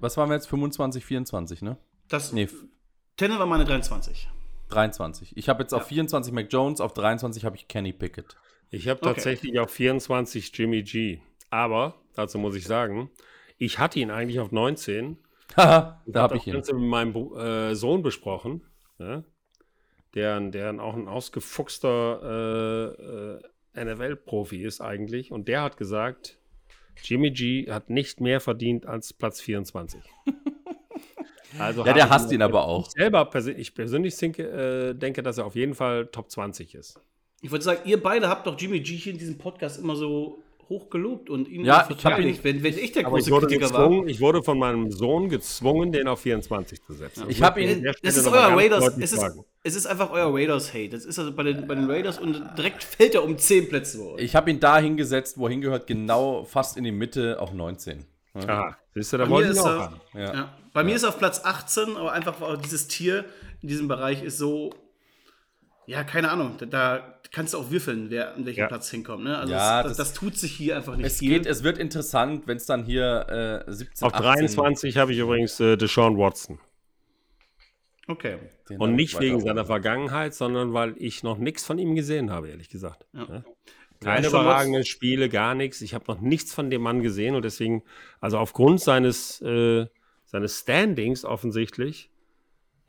was 0.00 0.16
waren 0.16 0.30
wir 0.30 0.34
jetzt? 0.34 0.46
25, 0.48 1.04
24, 1.04 1.60
ne? 1.60 1.76
Das 2.08 2.32
Nee, 2.32 2.48
Tenne 3.18 3.38
war 3.38 3.44
meine 3.44 3.66
23. 3.66 4.30
23. 4.70 5.36
Ich 5.36 5.50
habe 5.50 5.62
jetzt 5.62 5.74
auf 5.74 5.82
Ja. 5.82 5.88
24 5.88 6.32
Mac 6.32 6.50
Jones, 6.50 6.80
auf 6.80 6.94
23 6.94 7.44
habe 7.44 7.56
ich 7.56 7.68
Kenny 7.68 7.92
Pickett. 7.92 8.34
Ich 8.70 8.88
habe 8.88 9.00
Okay. 9.02 9.12
tatsächlich 9.12 9.58
auf 9.60 9.70
24 9.70 10.56
Jimmy 10.56 10.82
G. 10.84 11.20
Aber, 11.50 11.96
dazu 12.14 12.38
muss 12.38 12.54
ich 12.56 12.64
sagen, 12.64 13.10
ich 13.58 13.78
hatte 13.78 13.98
ihn 14.00 14.10
eigentlich 14.10 14.40
auf 14.40 14.52
19. 14.52 15.18
Haha, 15.58 16.00
da 16.06 16.22
habe 16.22 16.36
das 16.36 16.42
ich 16.42 16.46
ihn. 16.48 16.54
Ganze 16.54 16.72
mit 16.72 16.88
meinem 16.88 17.14
äh, 17.36 17.74
Sohn 17.74 18.02
besprochen, 18.02 18.62
ja? 18.98 19.22
der, 20.14 20.40
der 20.40 20.80
auch 20.82 20.94
ein 20.96 21.08
ausgefuchster 21.08 22.96
äh, 23.76 23.80
äh, 23.80 23.84
NFL-Profi 23.84 24.62
ist 24.64 24.80
eigentlich. 24.80 25.30
Und 25.30 25.46
der 25.46 25.60
hat 25.60 25.76
gesagt, 25.76 26.38
Jimmy 27.04 27.30
G 27.30 27.70
hat 27.70 27.90
nicht 27.90 28.20
mehr 28.20 28.40
verdient 28.40 28.86
als 28.86 29.12
Platz 29.12 29.40
24. 29.40 30.00
Also 31.58 31.84
Ja, 31.84 31.92
der 31.92 32.08
hasst 32.08 32.30
ihn 32.32 32.42
aber 32.42 32.64
auch. 32.64 32.86
Ich 32.86 32.92
selber 32.92 33.24
persö 33.24 33.50
ich 33.50 33.74
persönlich 33.74 34.16
denke, 34.16 34.44
äh, 34.44 34.94
denke, 34.94 35.22
dass 35.22 35.38
er 35.38 35.46
auf 35.46 35.56
jeden 35.56 35.74
Fall 35.74 36.06
Top 36.06 36.30
20 36.30 36.74
ist. 36.74 37.00
Ich 37.42 37.50
wollte 37.50 37.64
sagen, 37.64 37.80
ihr 37.86 38.00
beide 38.00 38.28
habt 38.28 38.46
doch 38.46 38.58
Jimmy 38.58 38.80
G 38.80 38.96
hier 38.96 39.12
in 39.12 39.18
diesem 39.18 39.36
Podcast 39.36 39.78
immer 39.78 39.96
so 39.96 40.42
hoch 40.70 40.88
gelobt 40.88 41.28
und 41.28 41.48
ihn 41.48 41.64
Ja, 41.66 41.74
ich 41.74 41.78
hab 41.80 41.90
ihn- 41.90 41.98
verteidigt, 41.98 42.44
wenn, 42.44 42.62
wenn 42.62 42.78
ich 42.78 42.92
der 42.92 43.04
Aber 43.06 43.18
ich 43.18 43.24
große 43.24 43.30
wurde, 43.32 43.46
Kritiker 43.48 43.72
war. 43.74 44.06
ich 44.06 44.20
wurde 44.20 44.42
von 44.42 44.58
meinem 44.58 44.90
Sohn 44.90 45.28
gezwungen, 45.28 45.92
den 45.92 46.08
auf 46.08 46.20
24 46.20 46.82
zu 46.82 46.94
setzen. 46.94 47.24
Ich 47.28 47.42
hab 47.42 47.58
ihn- 47.58 47.84
Das 48.02 48.16
ist 48.16 48.26
euer 48.26 48.56
Raiders, 48.56 48.96
es 48.98 49.12
ist, 49.12 49.22
es 49.64 49.76
ist 49.76 49.86
einfach 49.86 50.10
euer 50.10 50.32
Raiders-Hate. 50.32 50.88
Das 50.90 51.04
ist 51.04 51.18
also 51.18 51.32
bei 51.34 51.42
den, 51.42 51.66
bei 51.66 51.74
den 51.74 51.90
Raiders 51.90 52.18
und 52.18 52.42
direkt 52.56 52.82
fällt 52.84 53.14
er 53.14 53.24
um 53.24 53.36
10 53.36 53.68
Plätze. 53.68 53.98
vor. 53.98 54.18
Ich 54.18 54.34
habe 54.34 54.50
ihn 54.50 54.60
da 54.60 54.78
hingesetzt, 54.78 55.36
wo 55.36 55.46
er 55.46 55.50
hingehört, 55.50 55.86
genau 55.86 56.44
fast 56.44 56.78
in 56.78 56.84
die 56.84 56.92
Mitte 56.92 57.38
auf 57.40 57.52
19. 57.52 58.06
Aha, 58.32 58.76
siehst 58.94 59.12
du, 59.12 59.18
da 59.18 59.24
Bei 59.24 59.30
wollte 59.30 59.48
mir 59.48 59.52
ich 59.54 59.58
ist 59.58 59.64
auch 59.66 59.90
er-. 60.14 60.20
Ja. 60.20 60.34
Ja. 60.34 60.54
Bei 60.72 60.84
mir 60.84 60.94
ist 60.94 61.02
er 61.02 61.08
auf 61.08 61.18
Platz 61.18 61.40
18, 61.44 61.96
aber 61.96 62.12
einfach 62.12 62.36
dieses 62.62 62.86
Tier 62.86 63.24
in 63.60 63.68
diesem 63.68 63.88
Bereich 63.88 64.22
ist 64.22 64.38
so. 64.38 64.70
Ja, 65.90 66.04
keine 66.04 66.30
Ahnung. 66.30 66.54
Da, 66.58 66.66
da 66.66 67.14
kannst 67.32 67.52
du 67.54 67.58
auch 67.58 67.70
würfeln, 67.70 68.10
wer 68.10 68.34
an 68.36 68.46
welchem 68.46 68.60
Ja. 68.60 68.66
Platz 68.68 68.88
hinkommt. 68.90 69.24
Ne? 69.24 69.36
Also 69.36 69.52
Ja, 69.52 69.80
es, 69.80 69.88
das, 69.88 69.96
das- 69.96 70.08
das 70.12 70.14
tut 70.18 70.36
sich 70.36 70.52
hier 70.52 70.76
einfach 70.76 70.94
nicht 70.96 71.04
Es, 71.06 71.18
viel. 71.18 71.30
geht, 71.30 71.46
es 71.46 71.64
wird 71.64 71.78
interessant, 71.78 72.46
wenn 72.46 72.58
es 72.58 72.66
dann 72.66 72.84
hier 72.84 73.64
äh, 73.66 73.72
17, 73.72 74.06
Auf 74.06 74.14
18 74.14 74.24
23 74.46 74.96
habe 74.96 75.12
ich 75.12 75.18
übrigens 75.18 75.58
äh, 75.58 75.76
Deshaun 75.76 76.16
Watson. 76.16 76.60
okay. 78.06 78.38
den 78.68 78.80
Und 78.80 78.94
nicht 78.94 79.14
ich 79.14 79.20
wegen 79.20 79.40
seiner. 79.40 79.64
Vergangenheit, 79.64 80.32
sondern 80.34 80.72
weil 80.72 80.94
ich 80.96 81.22
noch 81.24 81.38
nichts 81.38 81.64
von 81.64 81.78
ihm 81.78 81.94
gesehen 81.96 82.30
habe, 82.30 82.48
ehrlich 82.50 82.68
gesagt. 82.68 83.04
Ja. 83.12 83.26
Ja? 83.28 83.44
Keine 84.00 84.28
überragenden 84.28 84.84
Spiele, 84.84 85.28
gar 85.28 85.54
nichts. 85.54 85.80
Ich 85.82 85.92
habe 85.92 86.04
noch 86.08 86.20
nichts 86.20 86.54
von 86.54 86.70
dem 86.70 86.82
Mann 86.82 87.02
gesehen 87.02 87.34
und 87.34 87.44
deswegen, 87.44 87.82
also 88.20 88.38
aufgrund 88.38 88.80
seines, 88.80 89.40
äh, 89.42 89.86
seines 90.24 90.60
Standings 90.60 91.24
offensichtlich 91.24 92.09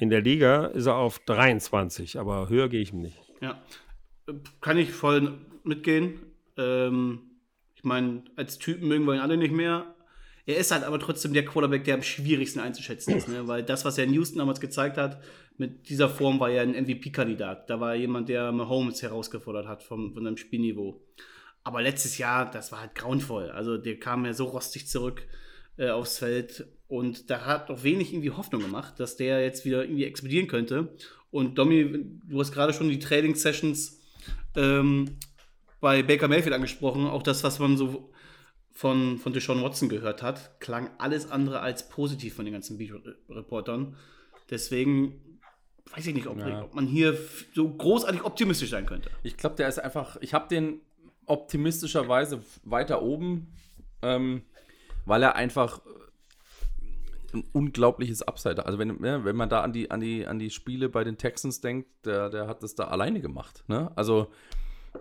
in 0.01 0.09
der 0.09 0.21
Liga 0.21 0.65
ist 0.65 0.87
er 0.87 0.95
auf 0.95 1.19
23, 1.19 2.19
aber 2.19 2.49
höher 2.49 2.69
gehe 2.69 2.81
ich 2.81 2.91
ihm 2.91 3.01
nicht. 3.01 3.21
Ja. 3.39 3.61
Kann 4.59 4.79
ich 4.79 4.91
voll 4.91 5.37
mitgehen. 5.63 6.19
Ähm, 6.57 7.19
ich 7.75 7.83
meine, 7.83 8.23
als 8.35 8.57
Typen 8.57 8.87
mögen 8.87 9.05
wir 9.05 9.13
ihn 9.13 9.19
alle 9.19 9.37
nicht 9.37 9.53
mehr. 9.53 9.93
Er 10.47 10.57
ist 10.57 10.71
halt 10.71 10.83
aber 10.85 10.99
trotzdem 10.99 11.33
der 11.33 11.45
Quarterback, 11.45 11.83
der 11.83 11.93
am 11.93 12.01
schwierigsten 12.01 12.59
einzuschätzen 12.59 13.15
ist. 13.15 13.27
Ne? 13.27 13.47
Weil 13.47 13.61
das, 13.61 13.85
was 13.85 13.99
er 13.99 14.05
in 14.05 14.13
Houston 14.13 14.39
damals 14.39 14.59
gezeigt 14.59 14.97
hat, 14.97 15.21
mit 15.57 15.87
dieser 15.87 16.09
Form 16.09 16.39
war 16.39 16.49
er 16.49 16.63
ein 16.63 16.71
MVP-Kandidat. 16.71 17.69
Da 17.69 17.79
war 17.79 17.91
er 17.91 17.99
jemand, 17.99 18.27
der 18.27 18.51
Mahomes 18.51 19.03
herausgefordert 19.03 19.67
hat 19.67 19.83
vom, 19.83 20.15
von 20.15 20.23
seinem 20.23 20.37
Spielniveau. 20.37 20.99
Aber 21.63 21.83
letztes 21.83 22.17
Jahr, 22.17 22.49
das 22.49 22.71
war 22.71 22.79
halt 22.79 22.95
grauenvoll. 22.95 23.51
Also 23.51 23.77
der 23.77 23.99
kam 23.99 24.25
ja 24.25 24.33
so 24.33 24.45
rostig 24.45 24.87
zurück 24.87 25.27
äh, 25.77 25.89
aufs 25.89 26.17
Feld. 26.17 26.65
Und 26.91 27.29
da 27.29 27.45
hat 27.45 27.69
doch 27.69 27.83
wenig 27.83 28.11
irgendwie 28.11 28.31
Hoffnung 28.31 28.61
gemacht, 28.61 28.99
dass 28.99 29.15
der 29.15 29.41
jetzt 29.41 29.63
wieder 29.63 29.83
irgendwie 29.85 30.03
explodieren 30.03 30.47
könnte. 30.49 30.93
Und 31.31 31.57
Domi, 31.57 32.05
du 32.27 32.37
hast 32.37 32.51
gerade 32.51 32.73
schon 32.73 32.89
die 32.89 32.99
Training-Sessions 32.99 34.01
ähm, 34.57 35.15
bei 35.79 36.03
Baker 36.03 36.27
Mayfield 36.27 36.53
angesprochen. 36.53 37.07
Auch 37.07 37.23
das, 37.23 37.45
was 37.45 37.59
man 37.59 37.77
so 37.77 38.11
von, 38.71 39.19
von 39.19 39.31
Deshaun 39.31 39.63
Watson 39.63 39.87
gehört 39.87 40.21
hat, 40.21 40.59
klang 40.59 40.89
alles 40.97 41.31
andere 41.31 41.61
als 41.61 41.87
positiv 41.87 42.33
von 42.33 42.43
den 42.43 42.53
ganzen 42.55 42.77
Beat-Reportern. 42.77 43.95
Deswegen 44.49 45.39
weiß 45.95 46.07
ich 46.07 46.13
nicht, 46.13 46.27
ob, 46.27 46.39
Ja. 46.39 46.61
ob 46.61 46.75
man 46.75 46.87
hier 46.87 47.17
so 47.53 47.69
großartig 47.69 48.25
optimistisch 48.25 48.69
sein 48.69 48.85
könnte. 48.85 49.09
Ich 49.23 49.37
glaube, 49.37 49.55
der 49.55 49.69
ist 49.69 49.79
einfach. 49.79 50.17
Ich 50.19 50.33
habe 50.33 50.49
den 50.49 50.81
optimistischerweise 51.25 52.43
weiter 52.65 53.01
oben, 53.01 53.47
ähm, 54.01 54.41
weil 55.05 55.23
er 55.23 55.37
einfach 55.37 55.79
ein 57.33 57.43
unglaubliches 57.53 58.21
Upside. 58.21 58.65
Also 58.65 58.79
wenn, 58.79 58.99
ne, 58.99 59.23
wenn 59.23 59.35
man 59.35 59.49
da 59.49 59.61
an 59.61 59.73
die, 59.73 59.91
an, 59.91 59.99
die, 59.99 60.27
an 60.27 60.39
die 60.39 60.49
Spiele 60.49 60.89
bei 60.89 61.03
den 61.03 61.17
Texans 61.17 61.61
denkt, 61.61 61.87
der, 62.05 62.29
der 62.29 62.47
hat 62.47 62.63
das 62.63 62.75
da 62.75 62.85
alleine 62.85 63.21
gemacht. 63.21 63.63
Ne? 63.67 63.91
Also 63.95 64.31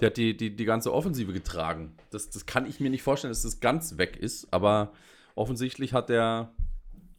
der 0.00 0.06
hat 0.06 0.16
die, 0.16 0.36
die, 0.36 0.54
die 0.54 0.64
ganze 0.64 0.92
Offensive 0.92 1.32
getragen. 1.32 1.96
Das, 2.10 2.30
das 2.30 2.46
kann 2.46 2.66
ich 2.66 2.80
mir 2.80 2.90
nicht 2.90 3.02
vorstellen, 3.02 3.30
dass 3.30 3.42
das 3.42 3.60
ganz 3.60 3.98
weg 3.98 4.16
ist, 4.16 4.52
aber 4.52 4.92
offensichtlich 5.34 5.92
hat 5.92 6.10
er 6.10 6.52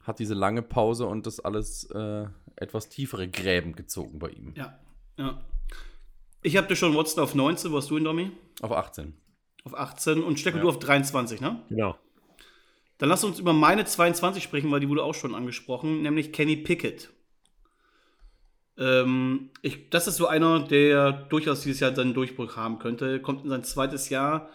hat 0.03 0.19
diese 0.19 0.33
lange 0.33 0.61
Pause 0.63 1.05
und 1.05 1.27
das 1.27 1.39
alles 1.39 1.85
äh, 1.91 2.25
etwas 2.55 2.89
tiefere 2.89 3.27
Gräben 3.27 3.75
gezogen 3.75 4.19
bei 4.19 4.29
ihm. 4.29 4.53
Ja, 4.55 4.79
ja. 5.17 5.41
Ich 6.41 6.57
habe 6.57 6.67
Deshaun 6.67 6.95
Watson 6.95 7.23
auf 7.23 7.35
19, 7.35 7.71
wo 7.71 7.77
hast 7.77 7.91
du 7.91 7.97
ihn, 7.97 8.03
Domi? 8.03 8.31
Auf 8.61 8.71
18. 8.71 9.13
Auf 9.63 9.77
18 9.77 10.23
und 10.23 10.39
Stecke 10.39 10.59
du 10.59 10.69
auf 10.69 10.79
23, 10.79 11.39
ne? 11.39 11.61
Genau. 11.69 11.95
Dann 13.01 13.09
lass 13.09 13.23
uns 13.23 13.39
über 13.39 13.51
meine 13.51 13.83
22 13.83 14.43
sprechen, 14.43 14.69
weil 14.69 14.79
die 14.79 14.87
wurde 14.87 15.03
auch 15.03 15.15
schon 15.15 15.33
angesprochen, 15.33 16.03
nämlich 16.03 16.31
Kenny 16.31 16.55
Pickett. 16.55 17.09
Ähm, 18.77 19.49
ich, 19.63 19.89
das 19.89 20.05
ist 20.05 20.17
so 20.17 20.27
einer, 20.27 20.59
der 20.59 21.11
durchaus 21.11 21.61
dieses 21.61 21.79
Jahr 21.79 21.95
seinen 21.95 22.13
Durchbruch 22.13 22.57
haben 22.57 22.77
könnte. 22.77 23.19
Kommt 23.19 23.43
in 23.43 23.49
sein 23.49 23.63
zweites 23.63 24.09
Jahr. 24.09 24.51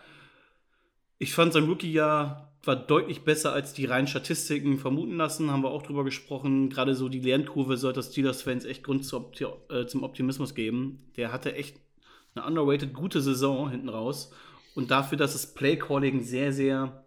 Ich 1.19 1.35
fand 1.35 1.55
sein 1.55 1.65
Rookie-Jahr 1.65 2.53
war 2.63 2.77
deutlich 2.77 3.25
besser, 3.25 3.53
als 3.53 3.73
die 3.73 3.87
reinen 3.87 4.07
Statistiken 4.07 4.79
vermuten 4.79 5.17
lassen. 5.17 5.51
Haben 5.51 5.65
wir 5.65 5.71
auch 5.71 5.83
drüber 5.83 6.05
gesprochen. 6.05 6.71
Gerade 6.71 6.95
so 6.95 7.09
die 7.09 7.19
Lernkurve 7.19 7.77
sollte 7.77 8.01
Steelers-Fans 8.01 8.65
echt 8.65 8.85
Grund 8.85 9.03
äh, 9.03 9.87
zum 9.89 10.05
Optimismus 10.05 10.55
geben. 10.55 11.11
Der 11.17 11.33
hatte 11.33 11.53
echt 11.57 11.81
eine 12.37 12.47
underrated 12.47 12.95
gute 12.95 13.21
Saison 13.21 13.71
hinten 13.71 13.89
raus. 13.89 14.33
Und 14.77 14.93
dafür, 14.93 15.19
dass 15.19 15.33
das 15.33 15.53
Play-Calling 15.53 16.23
sehr, 16.23 16.53
sehr 16.53 17.06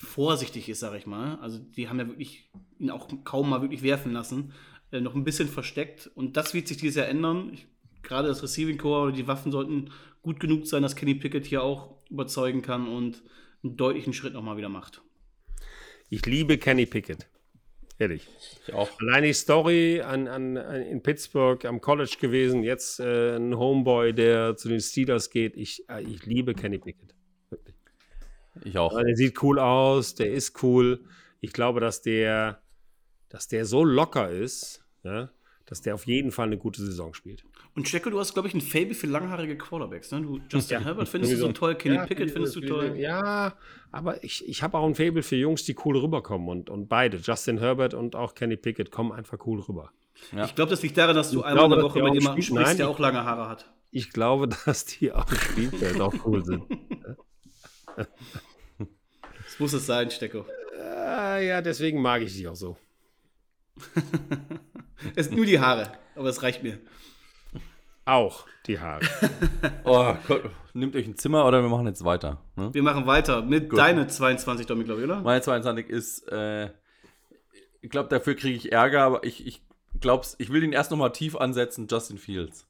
vorsichtig 0.00 0.68
ist, 0.68 0.80
sag 0.80 0.96
ich 0.96 1.06
mal. 1.06 1.36
Also 1.36 1.58
die 1.58 1.88
haben 1.88 1.98
ja 1.98 2.08
wirklich 2.08 2.50
ihn 2.78 2.90
auch 2.90 3.08
kaum 3.24 3.50
mal 3.50 3.60
wirklich 3.60 3.82
werfen 3.82 4.12
lassen. 4.12 4.52
Äh, 4.90 5.00
noch 5.00 5.14
ein 5.14 5.24
bisschen 5.24 5.48
versteckt. 5.48 6.10
Und 6.14 6.36
das 6.36 6.54
wird 6.54 6.68
sich 6.68 6.78
dieses 6.78 6.96
Jahr 6.96 7.08
ändern. 7.08 7.50
Ich, 7.52 7.66
gerade 8.02 8.28
das 8.28 8.42
Receiving 8.42 8.78
Core 8.78 9.08
oder 9.08 9.12
die 9.12 9.26
Waffen 9.26 9.52
sollten 9.52 9.90
gut 10.22 10.40
genug 10.40 10.66
sein, 10.66 10.82
dass 10.82 10.96
Kenny 10.96 11.14
Pickett 11.14 11.46
hier 11.46 11.62
auch 11.62 11.96
überzeugen 12.08 12.62
kann 12.62 12.88
und 12.88 13.22
einen 13.62 13.76
deutlichen 13.76 14.12
Schritt 14.12 14.32
nochmal 14.32 14.56
wieder 14.56 14.68
macht. 14.68 15.02
Ich 16.08 16.24
liebe 16.26 16.58
Kenny 16.58 16.86
Pickett. 16.86 17.28
Ehrlich. 17.98 18.26
Ich 18.66 18.72
auch. 18.72 18.88
Allein 19.00 19.24
die 19.24 19.34
Story 19.34 20.00
an, 20.00 20.26
an, 20.26 20.56
an, 20.56 20.82
in 20.82 21.02
Pittsburgh 21.02 21.62
am 21.66 21.82
College 21.82 22.16
gewesen, 22.18 22.62
jetzt 22.62 22.98
äh, 22.98 23.36
ein 23.36 23.56
Homeboy, 23.56 24.14
der 24.14 24.56
zu 24.56 24.70
den 24.70 24.80
Steelers 24.80 25.28
geht. 25.28 25.56
Ich, 25.58 25.84
äh, 25.90 26.02
ich 26.02 26.24
liebe 26.24 26.54
Kenny 26.54 26.78
Pickett. 26.78 27.14
Ich 28.64 28.78
auch. 28.78 28.96
Der 29.00 29.16
sieht 29.16 29.42
cool 29.42 29.58
aus, 29.58 30.14
der 30.14 30.32
ist 30.32 30.62
cool. 30.62 31.04
Ich 31.40 31.52
glaube, 31.52 31.80
dass 31.80 32.02
der, 32.02 32.60
dass 33.28 33.48
der 33.48 33.64
so 33.64 33.84
locker 33.84 34.30
ist, 34.30 34.84
ja, 35.02 35.30
dass 35.66 35.80
der 35.82 35.94
auf 35.94 36.06
jeden 36.06 36.32
Fall 36.32 36.48
eine 36.48 36.58
gute 36.58 36.82
Saison 36.82 37.14
spielt. 37.14 37.44
Und 37.76 37.88
Stecko, 37.88 38.10
du 38.10 38.18
hast, 38.18 38.34
glaube 38.34 38.48
ich, 38.48 38.54
ein 38.54 38.60
Fable 38.60 38.94
für 38.94 39.06
langhaarige 39.06 39.56
Quarterbacks. 39.56 40.10
Ne? 40.10 40.22
Du, 40.22 40.40
Justin 40.50 40.82
Herbert 40.82 41.08
findest 41.08 41.32
du 41.32 41.36
so 41.36 41.52
toll, 41.52 41.76
Kenny 41.76 41.94
Ja, 41.94 42.06
Pickett 42.06 42.32
findest 42.32 42.56
du 42.56 42.60
toll. 42.60 42.96
Ja, 42.98 43.54
aber 43.92 44.22
ich, 44.24 44.46
ich 44.48 44.64
habe 44.64 44.76
auch 44.76 44.84
ein 44.84 44.96
Fable 44.96 45.22
für 45.22 45.36
Jungs, 45.36 45.64
die 45.64 45.76
cool 45.84 45.96
rüberkommen. 45.96 46.48
Und, 46.48 46.70
und 46.70 46.88
beide, 46.88 47.18
Justin 47.18 47.58
Herbert 47.58 47.94
und 47.94 48.16
auch 48.16 48.34
Kenny 48.34 48.56
Pickett, 48.56 48.90
kommen 48.90 49.12
einfach 49.12 49.38
cool 49.46 49.60
rüber. 49.60 49.92
Ja. 50.32 50.44
Ich 50.44 50.56
glaube, 50.56 50.70
das 50.70 50.82
liegt 50.82 50.98
daran, 50.98 51.14
dass 51.14 51.30
du 51.30 51.38
Ich 51.38 51.44
einmal 51.44 51.66
in 51.66 51.70
glaube, 51.70 51.76
der 51.76 51.84
dass 51.84 51.84
Woche 51.84 51.98
die 51.98 52.02
mit 52.02 52.10
auch 52.10 52.14
jemandem 52.14 52.42
sprichst, 52.42 52.66
Nein, 52.66 52.76
der 52.76 52.88
auch 52.88 52.98
lange 52.98 53.24
Haare 53.24 53.48
hat. 53.48 53.72
Ich 53.92 54.10
glaube, 54.10 54.48
dass 54.66 54.84
die 54.84 55.12
auf 55.12 55.26
dem 55.26 55.38
Spielfeld 55.38 56.00
auch 56.00 56.14
cool 56.26 56.44
sind. 56.44 56.64
Das 58.78 59.58
muss 59.58 59.72
es 59.72 59.86
sein, 59.86 60.10
Stecko. 60.10 60.44
Äh, 60.78 61.48
ja, 61.48 61.60
deswegen 61.62 62.00
mag 62.00 62.22
ich 62.22 62.34
die 62.34 62.48
auch 62.48 62.56
so. 62.56 62.76
Es 65.14 65.26
sind 65.26 65.36
nur 65.36 65.46
die 65.46 65.58
Haare, 65.58 65.92
aber 66.14 66.28
es 66.28 66.42
reicht 66.42 66.62
mir. 66.62 66.78
Auch 68.04 68.44
die 68.66 68.78
Haare. 68.78 69.00
Oh 69.84 70.14
Gott, 70.28 70.50
nehmt 70.74 70.94
euch 70.94 71.06
ein 71.06 71.16
Zimmer 71.16 71.46
oder 71.46 71.62
wir 71.62 71.68
machen 71.68 71.86
jetzt 71.86 72.04
weiter. 72.04 72.42
Ne? 72.54 72.72
Wir 72.72 72.82
machen 72.82 73.06
weiter 73.06 73.42
mit 73.42 73.76
deine 73.76 74.06
22, 74.06 74.66
Domi, 74.66 74.84
glaube 74.84 75.00
ich, 75.00 75.06
oder? 75.06 75.20
Meine 75.20 75.40
22 75.40 75.88
ist, 75.88 76.28
äh, 76.30 76.70
ich 77.80 77.90
glaube, 77.90 78.08
dafür 78.08 78.34
kriege 78.34 78.56
ich 78.56 78.72
Ärger, 78.72 79.02
aber 79.02 79.24
ich, 79.24 79.46
ich 79.46 79.62
glaub's, 79.98 80.36
ich 80.38 80.52
will 80.52 80.62
ihn 80.62 80.72
erst 80.72 80.90
nochmal 80.90 81.12
tief 81.12 81.34
ansetzen, 81.34 81.86
Justin 81.90 82.18
Fields. 82.18 82.66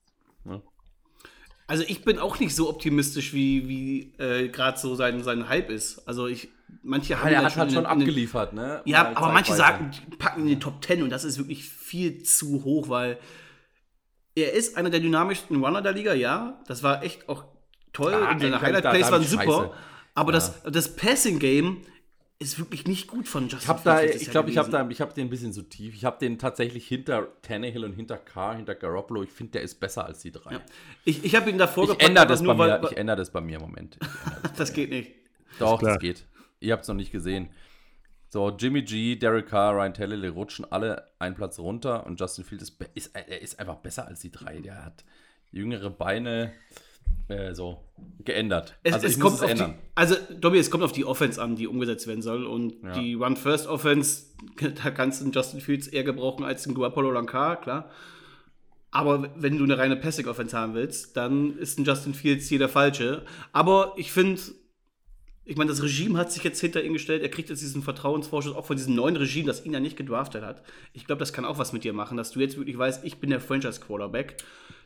Also 1.71 1.85
ich 1.87 2.03
bin 2.05 2.19
auch 2.19 2.41
nicht 2.41 2.55
so 2.57 2.69
optimistisch, 2.69 3.33
wie, 3.33 3.69
wie 3.69 4.13
äh, 4.19 4.49
gerade 4.49 4.77
so 4.79 4.97
sein, 4.97 5.23
sein 5.23 5.49
Hype 5.49 5.71
ist. 5.71 6.07
Also 6.09 6.27
ich, 6.27 6.49
manche 6.83 7.21
haben 7.21 7.29
ihn 7.31 7.37
hat 7.39 7.45
halt 7.57 7.69
in 7.69 7.75
schon 7.77 7.85
den- 7.85 7.93
den- 7.99 8.01
abgeliefert, 8.03 8.53
ne? 8.55 8.83
Ja, 8.87 9.05
Mal 9.05 9.15
aber 9.17 9.33
manche 9.33 9.55
sagen, 9.55 9.93
packen 10.19 10.41
in 10.43 10.47
die 10.49 10.59
Top 10.59 10.85
10 10.85 11.03
und 11.05 11.11
das 11.11 11.23
ist 11.23 11.39
wirklich 11.39 11.69
viel 11.69 12.25
zu 12.25 12.65
hoch, 12.65 12.89
weil 12.89 13.19
er 14.35 14.53
ist 14.53 14.77
einer 14.77 14.91
der 14.91 14.99
dynamischsten 15.01 15.63
Runner 15.65 15.81
der 15.81 15.93
Liga, 15.93 16.13
ja. 16.15 16.61
Das 16.67 16.83
war 16.83 17.03
echt 17.05 17.29
auch 17.29 17.45
toll 17.93 18.15
Ah, 18.15 18.33
und 18.33 18.41
seine 18.41 18.57
ey, 18.57 18.61
Highlight 18.61 18.85
da- 18.85 18.91
Plays 18.91 19.07
da 19.07 19.13
waren 19.13 19.25
super. 19.25 19.45
Scheiße. 19.45 19.71
Aber 20.17 20.33
Ja. 20.33 20.39
das, 20.39 20.63
das 20.65 20.97
Passing 20.97 21.39
Game 21.39 21.83
ist 22.41 22.59
wirklich 22.59 22.87
nicht 22.87 23.07
gut 23.07 23.29
von 23.29 23.45
Justin 23.45 23.61
Ich 23.61 23.69
habe 23.69 23.81
da, 23.85 23.99
Fields 23.99 24.23
ich 24.23 24.31
glaube, 24.31 24.51
ich 24.51 24.57
habe 24.57 24.71
habe 24.73 25.15
den 25.15 25.27
ein 25.27 25.31
bisschen 25.31 25.53
zu 25.53 25.63
tief. 25.63 25.95
Ich 25.95 26.07
habe 26.07 26.19
den 26.19 26.39
tatsächlich 26.39 26.89
hinter 26.89 27.29
Tannehill 27.43 27.85
und 27.85 27.93
hinter 27.93 28.17
Carr, 28.17 28.57
hinter 28.57 28.75
Garoppolo. 28.75 29.23
Ich 29.23 29.31
finde, 29.31 29.53
der 29.53 29.63
ist 29.63 29.79
besser 29.79 30.07
als 30.07 30.21
die 30.21 30.33
drei. 30.33 30.55
Ja. 30.55 30.61
Ich, 31.05 31.23
ich 31.23 31.37
habe 31.37 31.51
ihn 31.51 31.59
davor 31.59 31.91
Ich 31.91 32.01
ändere 32.01 32.27
das, 32.27 32.41
bei 32.41 32.47
nur, 32.47 32.55
mir, 32.55 32.81
weil, 32.81 32.85
ich 32.91 32.97
ändere 32.97 33.19
das 33.19 33.31
bei 33.31 33.43
mir 33.43 33.57
im 33.57 33.63
Moment. 33.63 33.99
Das. 34.01 34.53
das 34.57 34.73
geht 34.73 34.89
nicht. 34.89 35.13
Doch, 35.59 35.79
klar. 35.79 35.93
das 35.93 36.01
geht. 36.01 36.25
Ihr 36.61 36.73
habt 36.73 36.83
es 36.83 36.89
noch 36.89 36.95
nicht 36.95 37.13
gesehen. 37.13 37.51
So, 38.29 38.49
Jimmy 38.49 38.83
G, 38.83 39.17
Derek 39.17 39.49
Carr, 39.49 39.75
Ryan 39.75 39.93
Tannehill 39.93 40.29
rutschen 40.31 40.65
alle 40.65 41.11
einen 41.19 41.35
Platz 41.35 41.59
runter 41.59 42.07
und 42.07 42.19
Justin 42.19 42.45
Fields 42.45 42.71
ist, 42.71 42.81
ist, 42.95 43.15
er 43.15 43.43
ist 43.43 43.61
einfach 43.61 43.77
besser 43.77 44.07
als 44.07 44.21
die 44.21 44.31
drei. 44.31 44.61
Der 44.61 44.83
hat 44.87 45.05
jüngere 45.51 45.91
Beine 45.91 46.53
äh, 47.29 47.55
so 47.55 47.79
geändert. 48.25 48.77
Es, 48.83 48.95
also 48.95 49.07
es 49.07 49.15
ich 49.15 49.21
kommt 49.21 49.37
es 49.37 49.43
ändern. 49.43 49.75
Die, 49.79 49.91
also, 49.95 50.17
Dobby, 50.41 50.59
es 50.59 50.71
kommt 50.71 50.83
auf 50.85 50.93
die 50.93 51.05
Offense 51.05 51.41
an, 51.41 51.57
die 51.57 51.67
umgesetzt 51.67 52.07
werden 52.07 52.23
soll. 52.23 52.45
Und 52.45 52.83
Ja. 52.83 52.93
die 52.93 53.15
Run-First-Offense, 53.15 54.25
da 54.83 54.91
kannst 54.91 55.21
du 55.21 55.25
einen 55.25 55.33
Justin 55.33 55.61
Fields 55.61 55.87
eher 55.87 56.05
gebrauchen 56.05 56.45
als 56.45 56.67
einen 56.67 56.83
einen 56.83 57.27
Carr, 57.27 57.61
klar. 57.61 57.91
Aber 58.91 59.31
wenn 59.37 59.57
du 59.57 59.65
eine 59.65 59.79
reine 59.79 59.97
Passing-Offense 59.97 60.57
haben 60.57 60.75
willst, 60.75 61.17
dann 61.17 61.57
ist 61.59 61.79
ein 61.79 61.85
Justin 61.85 62.15
Fields 62.15 62.49
hier 62.49 62.59
der 62.59 62.69
falsche. 62.69 63.25
Aber 63.53 63.93
ich 63.97 64.11
finde, 64.11 64.41
ich 65.45 65.57
meine, 65.57 65.71
das 65.71 65.83
Regime 65.83 66.19
hat 66.19 66.33
sich 66.33 66.43
jetzt 66.43 66.61
hinter 66.61 66.83
ihn 66.83 66.93
gestellt. 66.93 67.23
Er 67.23 67.29
kriegt 67.29 67.51
jetzt 67.51 67.63
diesen 67.63 67.83
Vertrauensvorschuss 67.83 68.55
auch 68.55 68.67
von 68.67 68.77
diesem 68.77 68.97
neuen 68.97 69.17
Regime, 69.17 69.47
das 69.47 69.65
ihn 69.65 69.73
ja 69.73 69.81
nicht 69.81 69.97
gedraftet 69.97 70.43
hat. 70.43 70.63
Ich 70.93 71.07
glaube, 71.07 71.21
das 71.21 71.33
kann 71.33 71.45
auch 71.45 71.59
was 71.59 71.73
mit 71.73 71.85
dir 71.85 71.93
machen, 71.93 72.17
dass 72.17 72.33
du 72.33 72.41
jetzt 72.41 72.57
wirklich 72.57 72.77
weißt, 72.77 73.05
ich 73.05 73.19
bin 73.19 73.31
der 73.31 73.41
Franchise-Quarterback. 73.41 74.37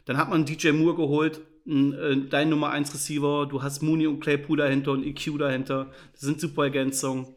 Dann 0.04 0.18
hat 0.18 0.28
man 0.28 0.44
DJ 0.44 0.72
Moore 0.72 0.96
geholt, 0.96 1.40
dein 1.64 2.48
Nummer 2.48 2.70
1 2.70 2.92
Receiver. 2.92 3.46
Du 3.46 3.62
hast 3.62 3.83
Mooney 3.83 4.07
und 4.07 4.20
Claypool 4.20 4.59
dahinter 4.59 4.92
und 4.92 5.05
EQ 5.05 5.38
dahinter. 5.38 5.90
Das 6.12 6.20
sind 6.20 6.40
super 6.40 6.64
Ergänzungen. 6.64 7.35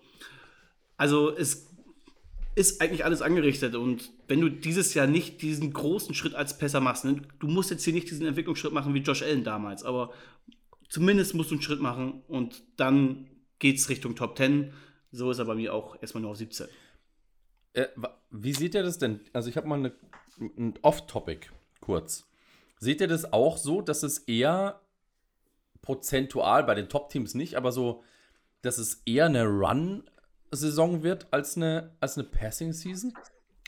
Also 0.97 1.35
es 1.35 1.67
ist 2.55 2.81
eigentlich 2.81 3.05
alles 3.05 3.21
angerichtet. 3.21 3.75
Und 3.75 4.11
wenn 4.27 4.41
du 4.41 4.49
dieses 4.49 4.93
Jahr 4.95 5.07
nicht 5.07 5.41
diesen 5.41 5.71
großen 5.71 6.15
Schritt 6.15 6.33
als 6.35 6.57
Pässer 6.57 6.81
machst, 6.81 7.05
ne, 7.05 7.21
du 7.39 7.47
musst 7.47 7.69
jetzt 7.69 7.83
hier 7.83 7.93
nicht 7.93 8.09
diesen 8.09 8.25
Entwicklungsschritt 8.25 8.73
machen 8.73 8.93
wie 8.93 8.99
Josh 8.99 9.21
Allen 9.21 9.43
damals, 9.43 9.83
aber 9.83 10.11
zumindest 10.89 11.35
musst 11.35 11.51
du 11.51 11.55
einen 11.55 11.61
Schritt 11.61 11.81
machen 11.81 12.23
und 12.27 12.63
dann 12.75 13.27
geht's 13.59 13.89
Richtung 13.89 14.15
Top 14.15 14.37
10. 14.37 14.73
So 15.11 15.29
ist 15.29 15.37
er 15.37 15.45
bei 15.45 15.55
mir 15.55 15.73
auch 15.73 16.01
erstmal 16.01 16.23
nur 16.23 16.31
auf 16.31 16.37
17. 16.37 16.67
Äh, 17.73 17.85
wie 18.31 18.53
seht 18.53 18.73
ihr 18.73 18.83
das 18.83 18.97
denn? 18.97 19.21
Also 19.33 19.49
ich 19.49 19.55
habe 19.55 19.67
mal 19.67 19.77
eine, 19.77 19.93
ein 20.39 20.73
Off-Topic 20.81 21.47
kurz. 21.79 22.25
Seht 22.79 23.01
ihr 23.01 23.07
das 23.07 23.31
auch 23.33 23.57
so, 23.57 23.81
dass 23.81 24.03
es 24.03 24.19
eher 24.19 24.79
prozentual 25.81 26.63
bei 26.63 26.75
den 26.75 26.89
Top-Teams 26.89 27.33
nicht, 27.33 27.55
aber 27.55 27.71
so, 27.71 28.03
dass 28.61 28.77
es 28.77 29.01
eher 29.05 29.25
eine 29.25 29.45
Run-Saison 29.45 31.03
wird 31.03 31.27
als 31.31 31.55
eine, 31.57 31.91
als 31.99 32.17
eine 32.17 32.25
Passing-Season? 32.27 33.13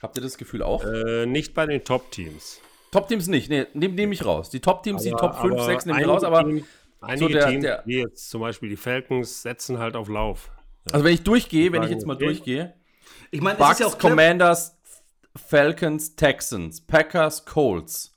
Habt 0.01 0.17
ihr 0.17 0.21
das 0.23 0.37
Gefühl 0.37 0.61
auch? 0.63 0.83
äh, 0.83 1.25
nicht 1.25 1.53
bei 1.53 1.65
den 1.65 1.83
Top-Teams. 1.83 2.59
Top-Teams 2.91 3.27
nicht, 3.27 3.49
nee, 3.49 3.67
nehme 3.73 3.93
nehm 3.95 4.11
ich 4.11 4.25
raus. 4.25 4.49
Die 4.49 4.59
Top-Teams, 4.61 5.03
die 5.03 5.11
Top 5.11 5.35
5, 5.35 5.53
aber 5.53 5.65
6 5.65 5.85
nehme 5.85 6.01
ich 6.01 6.07
raus, 6.07 6.23
aber 6.23 6.43
Teams- 6.43 6.65
Einige 7.01 7.33
der- 7.33 7.47
Teams, 7.47 7.63
der- 7.63 7.83
wie 7.85 7.99
jetzt 7.99 8.29
zum 8.29 8.41
Beispiel 8.41 8.69
die 8.69 8.75
Falcons, 8.77 9.41
setzen 9.43 9.77
halt 9.79 9.95
auf 9.95 10.09
Lauf. 10.09 10.51
also 10.91 11.05
wenn 11.05 11.13
ich 11.13 11.23
durchgehe, 11.23 11.71
wenn 11.71 11.83
ich 11.83 11.89
jetzt 11.91 12.05
mal 12.05 12.15
okay. 12.15 12.25
durchgehe, 12.25 12.73
Ich 13.31 13.41
meine, 13.41 13.57
Bucks, 13.57 13.79
ist 13.79 13.91
ja 13.93 13.97
Commanders, 14.09 14.75
Falcons, 15.35 16.15
Texans, 16.15 16.81
Packers, 16.81 17.45
Colts. 17.45 18.15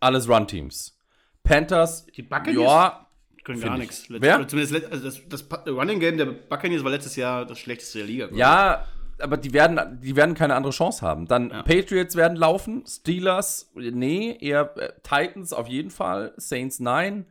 Alles 0.00 0.28
Run-Teams. 0.28 0.98
Panthers, 1.42 2.06
Die 2.16 2.22
Buccaneers? 2.22 2.62
ja, 2.62 3.06
können 3.44 3.60
gar 3.60 3.74
ich. 3.74 3.80
nichts. 3.80 4.04
Wer? 4.08 4.46
Zumindest 4.48 4.90
also 4.92 5.04
das, 5.04 5.22
das 5.28 5.44
Running 5.68 6.00
Game 6.00 6.16
der 6.16 6.26
Buccaneers 6.26 6.82
war 6.84 6.90
letztes 6.90 7.16
Jahr 7.16 7.46
das 7.46 7.58
schlechteste 7.58 7.98
der 7.98 8.06
Liga. 8.06 8.28
ja, 8.32 8.84
aber 9.18 9.38
die 9.38 9.52
werden, 9.54 9.98
die 10.02 10.14
werden 10.14 10.34
keine 10.34 10.54
andere 10.56 10.72
Chance 10.72 11.00
haben. 11.06 11.26
Dann 11.26 11.48
Ja. 11.50 11.62
Patriots 11.62 12.16
werden 12.16 12.36
laufen, 12.36 12.84
Steelers, 12.86 13.70
nee, 13.74 14.36
eher 14.40 14.76
äh, 14.76 14.92
Titans 15.02 15.52
auf 15.54 15.68
jeden 15.68 15.90
Fall, 15.90 16.34
Saints 16.36 16.80
nein, 16.80 17.24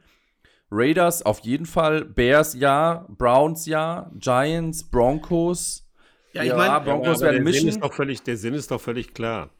Raiders 0.71 1.21
auf 1.23 1.39
jeden 1.41 1.65
Fall, 1.67 2.04
Bears 2.06 2.56
ja, 2.56 3.06
Browns 3.10 3.65
ja, 3.67 4.10
Giants, 4.17 4.89
Broncos. 4.89 5.86
Ja, 6.34 6.41
ich 6.41 6.49
Ja, 6.49 6.58
meine, 6.58 6.71
aber- 6.73 6.86
Broncos 6.86 7.21
aber 7.21 7.34
werden 7.34 7.45
der 7.45 7.54
Sinn, 7.54 7.65
mischen. 7.65 7.69
ist 7.69 7.84
doch 7.84 7.93
völlig, 7.93 8.23
der 8.23 8.38
Sinn 8.38 8.54
ist 8.56 8.71
doch 8.71 8.82
völlig 8.82 9.13
klar. 9.13 9.51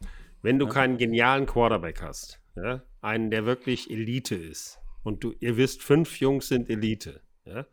Wenn 0.42 0.58
du 0.60 0.68
keinen 0.68 0.98
genialen 0.98 1.46
Quarterback 1.46 2.02
hast, 2.02 2.40
ja, 2.56 2.82
einen, 3.06 3.32
der 3.32 3.46
wirklich 3.46 3.90
Elite 3.90 4.36
ist, 4.36 4.80
und 5.04 5.24
du, 5.24 5.34
ihr 5.40 5.56
wisst, 5.56 5.84
fünf 5.84 6.20
Jungs 6.20 6.48
sind 6.48 6.70
Elite, 6.70 7.22
ja, 7.46 7.66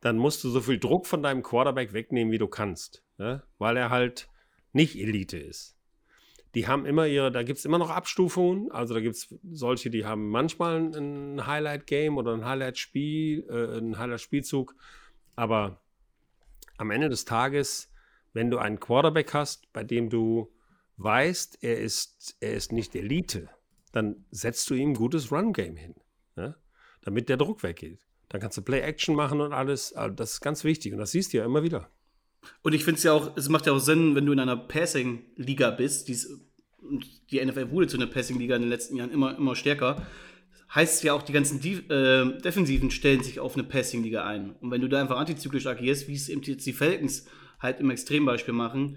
dann 0.00 0.18
musst 0.18 0.42
du 0.44 0.50
so 0.50 0.60
viel 0.60 0.78
Druck 0.78 1.06
von 1.06 1.22
deinem 1.22 1.42
Quarterback 1.42 1.92
wegnehmen, 1.92 2.32
wie 2.32 2.38
du 2.38 2.48
kannst, 2.48 3.04
ja, 3.18 3.42
weil 3.58 3.76
er 3.76 3.90
halt 3.90 4.28
nicht 4.72 4.96
Elite 4.96 5.38
ist. 5.38 5.76
Die 6.54 6.66
haben 6.66 6.84
immer 6.84 7.06
ihre, 7.06 7.30
da 7.30 7.44
gibt 7.44 7.60
es 7.60 7.64
immer 7.64 7.78
noch 7.78 7.90
Abstufungen. 7.90 8.72
Also 8.72 8.94
da 8.94 9.00
gibt 9.00 9.14
es 9.14 9.32
solche, 9.52 9.88
die 9.88 10.04
haben 10.04 10.30
manchmal 10.30 10.78
ein 10.78 11.46
Highlight-Game 11.46 12.16
oder 12.16 12.34
ein 12.34 12.44
Highlight-Spiel, 12.44 13.46
äh, 13.48 13.76
einen 13.76 13.98
Highlight-Spielzug. 13.98 14.74
Aber 15.36 15.80
am 16.76 16.90
Ende 16.90 17.08
des 17.08 17.24
Tages, 17.24 17.92
wenn 18.32 18.50
du 18.50 18.58
einen 18.58 18.80
Quarterback 18.80 19.32
hast, 19.32 19.72
bei 19.72 19.84
dem 19.84 20.10
du 20.10 20.52
weißt, 20.96 21.62
er 21.62 21.78
ist, 21.78 22.36
er 22.40 22.54
ist 22.54 22.72
nicht 22.72 22.96
Elite, 22.96 23.48
dann 23.92 24.24
setzt 24.30 24.68
du 24.70 24.74
ihm 24.74 24.90
ein 24.90 24.94
gutes 24.94 25.30
Run-Game 25.32 25.76
hin, 25.76 25.94
ja? 26.36 26.54
damit 27.02 27.28
der 27.28 27.36
Druck 27.36 27.62
weggeht. 27.62 28.00
Dann 28.28 28.40
kannst 28.40 28.56
du 28.58 28.62
Play-Action 28.62 29.16
machen 29.16 29.40
und 29.40 29.52
alles. 29.52 29.92
Also 29.92 30.14
das 30.14 30.34
ist 30.34 30.40
ganz 30.40 30.62
wichtig 30.64 30.92
und 30.92 30.98
das 30.98 31.10
siehst 31.10 31.32
du 31.32 31.38
ja 31.38 31.44
immer 31.44 31.62
wieder. 31.62 31.90
Und 32.62 32.72
ich 32.74 32.84
finde 32.84 32.98
es 32.98 33.02
ja 33.04 33.12
auch, 33.12 33.36
es 33.36 33.48
macht 33.48 33.66
ja 33.66 33.72
auch 33.72 33.80
Sinn, 33.80 34.14
wenn 34.14 34.24
du 34.24 34.32
in 34.32 34.38
einer 34.40 34.56
Passing-Liga 34.56 35.70
bist, 35.72 36.08
die 36.08 37.44
NFL 37.44 37.70
wurde 37.70 37.86
zu 37.88 37.96
einer 37.96 38.06
Passing-Liga 38.06 38.56
in 38.56 38.62
den 38.62 38.70
letzten 38.70 38.96
Jahren 38.96 39.10
immer, 39.10 39.36
immer 39.36 39.54
stärker, 39.56 40.06
heißt 40.74 41.02
ja 41.02 41.12
auch, 41.12 41.22
die 41.22 41.32
ganzen 41.32 41.60
äh, 41.62 42.40
Defensiven 42.40 42.90
stellen 42.90 43.22
sich 43.22 43.40
auf 43.40 43.54
eine 43.54 43.64
Passing-Liga 43.64 44.24
ein. 44.24 44.52
Und 44.60 44.70
wenn 44.70 44.80
du 44.80 44.88
da 44.88 45.00
einfach 45.00 45.18
antizyklisch 45.18 45.66
agierst, 45.66 46.08
wie 46.08 46.14
es 46.14 46.28
eben 46.28 46.42
jetzt 46.42 46.64
die 46.66 46.72
Falcons 46.72 47.26
halt 47.58 47.80
im 47.80 47.90
Extrembeispiel 47.90 48.54
machen, 48.54 48.96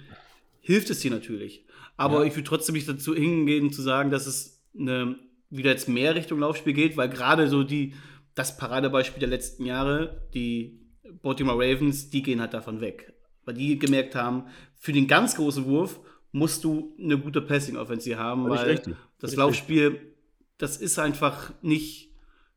hilft 0.62 0.90
es 0.92 1.00
dir 1.00 1.12
natürlich. 1.12 1.66
Aber 1.98 2.22
Ja. 2.22 2.26
ich 2.26 2.36
würde 2.36 2.48
trotzdem 2.48 2.74
nicht 2.76 2.88
dazu 2.88 3.14
hingehen, 3.16 3.74
zu 3.74 3.82
sagen, 3.82 4.10
dass 4.12 4.28
es 4.28 4.53
eine, 4.78 5.16
wieder 5.50 5.72
jetzt 5.72 5.90
mehr 5.90 6.16
Richtung 6.16 6.40
Laufspiel 6.40 6.74
geht, 6.74 6.98
weil 6.98 7.10
gerade 7.10 7.48
so 7.48 7.64
die, 7.64 7.94
das 8.36 8.58
Paradebeispiel 8.58 9.20
der 9.20 9.30
letzten 9.30 9.66
Jahre, 9.66 10.28
die 10.34 10.80
Baltimore 11.22 11.58
Ravens, 11.58 12.10
die 12.10 12.24
gehen 12.24 12.42
halt 12.42 12.54
davon 12.54 12.82
weg. 12.82 13.14
Weil 13.46 13.56
die 13.56 13.78
gemerkt 13.78 14.16
haben, 14.16 14.48
für 14.76 14.94
den 14.94 15.08
ganz 15.08 15.36
großen 15.36 15.66
Wurf 15.66 16.00
musst 16.32 16.64
du 16.64 16.96
eine 17.00 17.18
gute 17.18 17.42
Passing-Offensive 17.42 18.18
haben, 18.18 18.50
weil 18.50 18.70
richtig. 18.72 18.96
das 19.20 19.32
Völlig 19.32 19.38
Laufspiel, 19.38 20.16
das 20.58 20.78
ist 20.78 20.98
einfach 20.98 21.54
nicht 21.62 22.12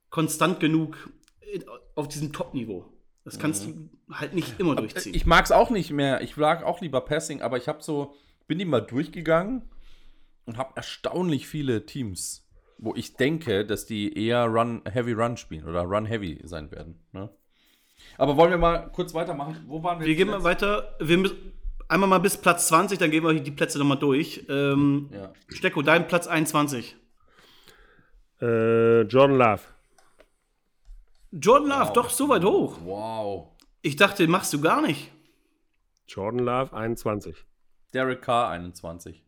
konstant 0.09 0.61
genug 0.61 1.11
auf 1.95 2.09
diesem 2.09 2.33
Top-Niveau. 2.33 2.87
Das 3.25 3.39
kannst 3.39 3.67
du 3.67 3.91
halt 4.11 4.35
nicht 4.35 4.61
immer 4.61 4.77
durchziehen. 4.77 5.13
Ich 5.15 5.27
mag 5.27 5.45
es 5.45 5.51
auch 5.51 5.71
nicht 5.71 5.91
mehr. 5.91 6.21
Ich 6.21 6.37
mag 6.37 6.63
auch 6.63 6.81
lieber 6.81 7.01
Passing, 7.01 7.43
aber 7.43 7.57
ich 7.57 7.67
habe 7.67 7.83
so, 7.83 8.15
bin 8.47 8.59
die 8.59 8.65
mal 8.65 8.81
durchgegangen 8.81 9.69
und 10.47 10.59
habe 10.59 10.73
erstaunlich 10.77 11.47
viele 11.47 11.87
Teams, 11.87 12.47
wo 12.79 12.95
ich 12.95 13.15
denke, 13.17 13.65
dass 13.67 13.87
die 13.87 14.17
eher 14.27 14.45
Run 14.47 14.83
Heavy 14.91 15.13
Run 15.13 15.37
spielen 15.37 15.65
oder 15.67 15.83
Run 15.83 16.07
Heavy 16.07 16.41
sein 16.45 16.71
werden. 16.71 17.05
Ne? 17.13 17.29
Aber 18.19 18.37
wollen 18.37 18.51
wir 18.51 18.59
mal 18.59 18.91
kurz 18.93 19.15
weitermachen? 19.15 19.65
Wo 19.67 19.83
waren 19.83 20.01
wir? 20.01 20.07
wir 20.07 20.15
gehen 20.15 20.29
mal 20.29 20.45
weiter. 20.45 20.97
Wir 21.01 21.19
müssen 21.19 21.53
einmal 21.89 22.09
mal 22.09 22.19
bis 22.19 22.37
Platz 22.37 22.69
20, 22.69 22.99
dann 22.99 23.11
gehen 23.11 23.25
wir 23.25 23.33
die 23.35 23.51
Plätze 23.51 23.79
nochmal 23.79 23.99
durch. 23.99 24.45
Ähm, 24.49 25.11
Ja. 25.13 25.33
Stecko, 25.49 25.83
dein 25.83 26.07
Platz 26.07 26.27
21. 26.27 26.97
Äh, 28.41 29.03
Jordan 29.03 29.39
Love. 29.39 29.61
Jordan 31.33 31.69
Love, 31.69 31.93
doch 31.95 32.11
so 32.11 32.29
weit 32.29 32.45
hoch. 32.45 32.79
Wow. 32.85 33.49
Ich 33.83 33.97
dachte, 33.97 34.23
den 34.23 34.31
machst 34.31 34.53
du 34.53 34.61
gar 34.61 34.81
nicht. 34.83 35.11
Jordan 36.09 36.41
Love, 36.41 36.73
21. 36.73 37.37
Derek 37.93 38.23
Carr 38.23 38.51
21. 38.51 39.23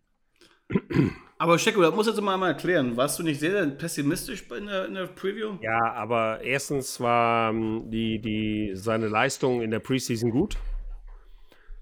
Aber 1.38 1.58
Stecko, 1.58 1.82
das 1.82 1.94
muss 1.94 2.06
jetzt 2.06 2.20
mal 2.20 2.34
einmal 2.34 2.50
erklären. 2.50 2.96
Warst 2.96 3.18
du 3.18 3.22
nicht 3.22 3.38
sehr, 3.38 3.52
sehr 3.52 3.66
pessimistisch 3.66 4.44
in 4.50 4.66
der, 4.66 4.86
in 4.86 4.94
der 4.94 5.06
Preview? 5.06 5.56
Ja, 5.62 5.92
aber 5.94 6.40
erstens 6.42 7.00
war 7.00 7.50
ähm, 7.50 7.90
die, 7.90 8.20
die, 8.20 8.72
seine 8.74 9.06
Leistung 9.06 9.62
in 9.62 9.70
der 9.70 9.78
Preseason 9.78 10.30
gut. 10.30 10.56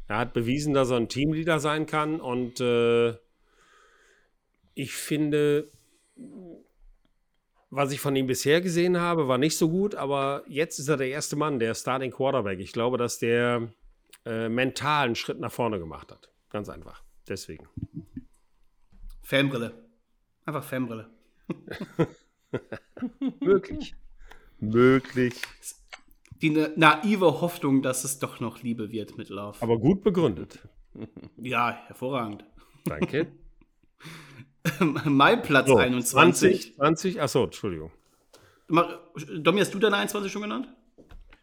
Er 0.08 0.18
hat 0.18 0.34
bewiesen, 0.34 0.74
dass 0.74 0.90
er 0.90 0.98
ein 0.98 1.08
Teamleader 1.08 1.58
sein 1.58 1.86
kann 1.86 2.20
und 2.20 2.60
äh, 2.60 3.14
ich 4.74 4.92
finde, 4.92 5.70
was 7.70 7.92
ich 7.92 8.00
von 8.00 8.14
ihm 8.14 8.26
bisher 8.26 8.60
gesehen 8.60 8.98
habe, 8.98 9.26
war 9.26 9.38
nicht 9.38 9.56
so 9.56 9.70
gut, 9.70 9.94
aber 9.94 10.44
jetzt 10.46 10.78
ist 10.78 10.88
er 10.88 10.98
der 10.98 11.08
erste 11.08 11.34
Mann, 11.34 11.58
der 11.58 11.74
Starting 11.74 12.12
Quarterback. 12.12 12.60
Ich 12.60 12.72
glaube, 12.72 12.98
dass 12.98 13.18
der 13.18 13.72
äh, 14.26 14.48
mental 14.48 15.06
einen 15.06 15.14
Schritt 15.14 15.40
nach 15.40 15.50
vorne 15.50 15.78
gemacht 15.78 16.12
hat. 16.12 16.30
Ganz 16.50 16.68
einfach. 16.68 17.02
Deswegen. 17.26 17.66
Fanbrille. 19.26 19.72
Einfach 20.44 20.62
Fanbrille. 20.62 21.10
Möglich. 23.40 23.96
Möglich. 24.60 25.34
Die 26.40 26.50
na 26.50 26.68
naive 26.76 27.40
Hoffnung, 27.40 27.82
dass 27.82 28.04
es 28.04 28.20
doch 28.20 28.38
noch 28.38 28.62
Liebe 28.62 28.92
wird 28.92 29.18
mit 29.18 29.28
Love. 29.28 29.58
Aber 29.60 29.78
gut 29.78 30.04
begründet. 30.04 30.60
ja, 31.38 31.76
hervorragend. 31.86 32.44
Danke. 32.84 33.32
mein 35.04 35.42
Platz 35.42 35.66
So, 35.66 35.76
21. 35.76 36.74
20, 36.74 36.76
20, 36.76 37.20
achso, 37.22 37.44
Entschuldigung. 37.44 37.90
Domi, 38.68 39.58
hast 39.60 39.74
du 39.74 39.80
deine 39.80 39.96
21 39.96 40.30
schon 40.30 40.42
genannt? 40.42 40.68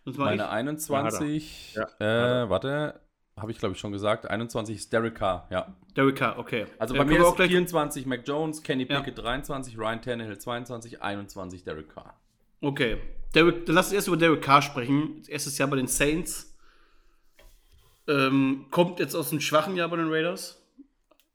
Meine 0.06 0.44
ich. 0.44 0.50
21, 0.50 1.76
Ja, 1.76 2.44
äh, 2.44 2.50
warte, 2.50 3.02
habe 3.38 3.52
ich 3.52 3.58
glaube 3.58 3.74
ich 3.74 3.80
schon 3.80 3.92
gesagt. 3.92 4.30
21 4.30 4.76
ist 4.76 4.94
Derek 4.94 5.16
Carr, 5.16 5.48
ja. 5.50 5.76
Derek 5.96 6.16
Carr, 6.18 6.38
okay. 6.38 6.66
Also 6.80 6.94
Äh, 6.96 7.00
bei 7.00 7.06
mir 7.06 7.20
ist 7.20 7.26
auch 7.26 7.36
gleich 7.36 7.50
24 7.50 8.06
Mac 8.06 8.22
Jones, 8.28 8.62
Kenny 8.64 8.86
Ja. 8.90 9.00
Pickett 9.00 9.18
23, 9.24 9.78
Ryan 9.78 10.02
Tannehill 10.02 10.38
22, 10.38 11.02
21 11.02 11.64
Derek 11.64 11.90
Carr. 11.90 12.16
Okay. 12.62 12.98
Derek, 13.34 13.66
dann 13.66 13.76
lass 13.76 13.88
uns 13.88 13.94
erst 13.96 14.08
über 14.08 14.18
Derek 14.18 14.42
Carr 14.42 14.62
sprechen. 14.62 15.24
Erstes 15.28 15.58
Jahr 15.58 15.70
bei 15.70 15.76
den 15.78 15.88
Saints. 15.88 16.56
Ähm, 18.08 18.66
kommt 18.70 19.00
jetzt 19.00 19.16
aus 19.16 19.32
einem 19.32 19.42
schwachen 19.42 19.76
Jahr 19.76 19.90
bei 19.90 19.98
den 19.98 20.10
Raiders. 20.10 20.62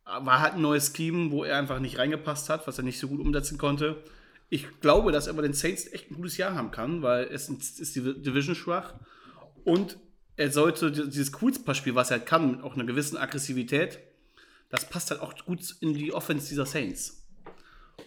War 0.05 0.41
halt 0.41 0.55
ein 0.55 0.63
neues 0.63 0.93
Scheme, 0.95 1.31
wo 1.31 1.45
er 1.45 1.59
einfach 1.59 1.81
nicht 1.81 1.99
reingepasst 1.99 2.49
hat, 2.49 2.67
was 2.67 2.79
er 2.79 2.85
nicht 2.85 2.99
so 2.99 3.09
gut 3.09 3.21
umsetzen 3.21 3.59
konnte. 3.59 4.03
Ich 4.49 4.81
glaube, 4.81 5.13
dass 5.13 5.27
er 5.27 5.35
bei 5.35 5.43
den 5.43 5.53
Saints 5.53 5.93
echt 5.93 6.11
ein 6.11 6.15
gutes 6.15 6.37
Jahr 6.39 6.55
haben 6.55 6.71
kann, 6.71 7.03
weil 7.03 7.25
es 7.25 7.49
ist 7.49 7.95
die 7.97 8.23
Division 8.23 8.55
schwach. 8.55 8.95
Und 9.65 9.99
er 10.39 10.51
sollte 10.51 10.91
di- 10.91 11.05
dieses 11.11 11.33
Kurzpassspiel, 11.33 11.95
was 11.95 12.11
er 12.11 12.19
kann, 12.21 12.51
mit 12.53 12.63
auch 12.63 12.75
einer 12.75 12.85
gewissen 12.85 13.17
Aggressivität, 13.19 13.99
das 14.71 14.89
passt 14.89 15.11
halt 15.11 15.21
auch 15.21 15.35
gut 15.45 15.61
in 15.81 15.93
die 15.95 16.13
Offense 16.13 16.49
dieser 16.49 16.65
Saints. 16.67 17.27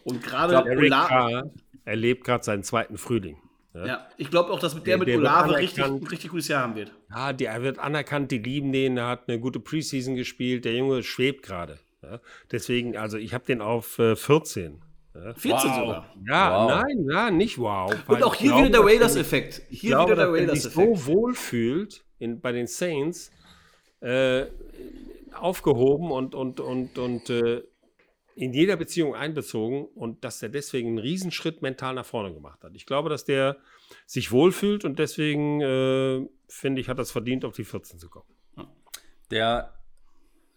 Und 0.03 0.23
gerade 0.23 0.55
Eric 0.55 0.79
Ola- 0.91 1.07
Carr 1.07 1.51
erlebt 1.85 2.23
gerade 2.23 2.43
seinen 2.43 2.63
zweiten 2.63 2.97
Frühling. 2.97 3.37
ja, 3.73 4.07
ich 4.17 4.29
glaube 4.29 4.51
auch, 4.51 4.59
dass 4.59 4.75
mit 4.75 4.85
der, 4.87 4.93
Der- 4.93 4.99
mit 4.99 5.07
der 5.07 5.17
Olave 5.19 5.55
richtig, 5.57 5.83
ein 5.83 6.03
richtig 6.07 6.31
gutes 6.31 6.47
Jahr 6.47 6.63
haben 6.63 6.75
wird. 6.75 6.91
Ja, 7.09 7.31
die, 7.33 7.45
er 7.45 7.61
wird 7.63 7.79
anerkannt, 7.79 8.31
die 8.31 8.37
lieben 8.39 8.71
den, 8.71 8.97
er 8.97 9.07
hat 9.07 9.27
eine 9.29 9.39
gute 9.39 9.59
Preseason 9.59 10.15
gespielt, 10.15 10.65
der 10.65 10.73
Junge 10.73 11.03
schwebt 11.03 11.43
gerade. 11.43 11.79
Ja. 12.01 12.19
Deswegen, 12.51 12.97
also 12.97 13.17
ich 13.17 13.33
habe 13.33 13.45
den 13.45 13.61
auf 13.61 13.97
äh, 13.99 14.15
14. 14.15 14.81
14 15.35 15.51
Wow. 15.51 15.61
sogar. 15.75 16.15
Ja, 16.27 16.65
Wow. 16.65 16.69
nein, 16.83 17.07
ja, 17.11 17.31
nicht 17.31 17.57
wow. 17.57 17.93
Und 18.07 18.23
auch 18.23 18.33
hier 18.35 18.49
glaube, 18.51 18.67
wieder 18.67 18.79
der 18.79 18.87
er 18.87 18.93
Raiders-Effekt. 18.95 19.61
Hier 19.69 19.89
glaube, 19.91 20.11
wieder 20.13 20.15
der 20.15 20.25
er 20.27 20.55
sich 20.55 20.65
Raiders-Effekt. 20.77 20.97
so 20.97 21.05
wohl 21.07 21.33
fühlt 21.33 22.03
in, 22.21 22.39
bei 22.39 22.51
den 22.51 22.67
Saints, 22.67 23.31
äh, 23.99 24.45
aufgehoben 25.33 26.11
und, 26.11 26.35
und, 26.35 26.59
und, 26.59 26.97
und 26.97 27.29
äh, 27.29 27.63
in 28.35 28.53
jeder 28.53 28.77
Beziehung 28.77 29.15
einbezogen 29.15 29.85
und 29.85 30.23
dass 30.23 30.41
er 30.41 30.49
deswegen 30.49 30.89
einen 30.89 30.97
Riesenschritt 30.99 31.61
mental 31.61 31.95
nach 31.95 32.05
vorne 32.05 32.33
gemacht 32.33 32.63
hat. 32.63 32.75
Ich 32.75 32.85
glaube, 32.85 33.09
dass 33.09 33.25
der 33.25 33.57
sich 34.05 34.31
wohlfühlt 34.31 34.85
und 34.85 34.99
deswegen 34.99 35.61
äh, 35.61 36.27
finde 36.47 36.81
ich, 36.81 36.89
hat 36.89 36.99
das 36.99 37.11
verdient, 37.11 37.43
auf 37.43 37.55
die 37.55 37.63
14 37.63 37.99
zu 37.99 38.09
kommen. 38.09 38.27
Der, 39.29 39.73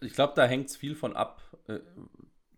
ich 0.01 0.13
glaube, 0.13 0.33
da 0.35 0.45
hängt 0.45 0.69
es 0.69 0.77
viel 0.77 0.95
von 0.95 1.15
ab, 1.15 1.41
äh, 1.67 1.79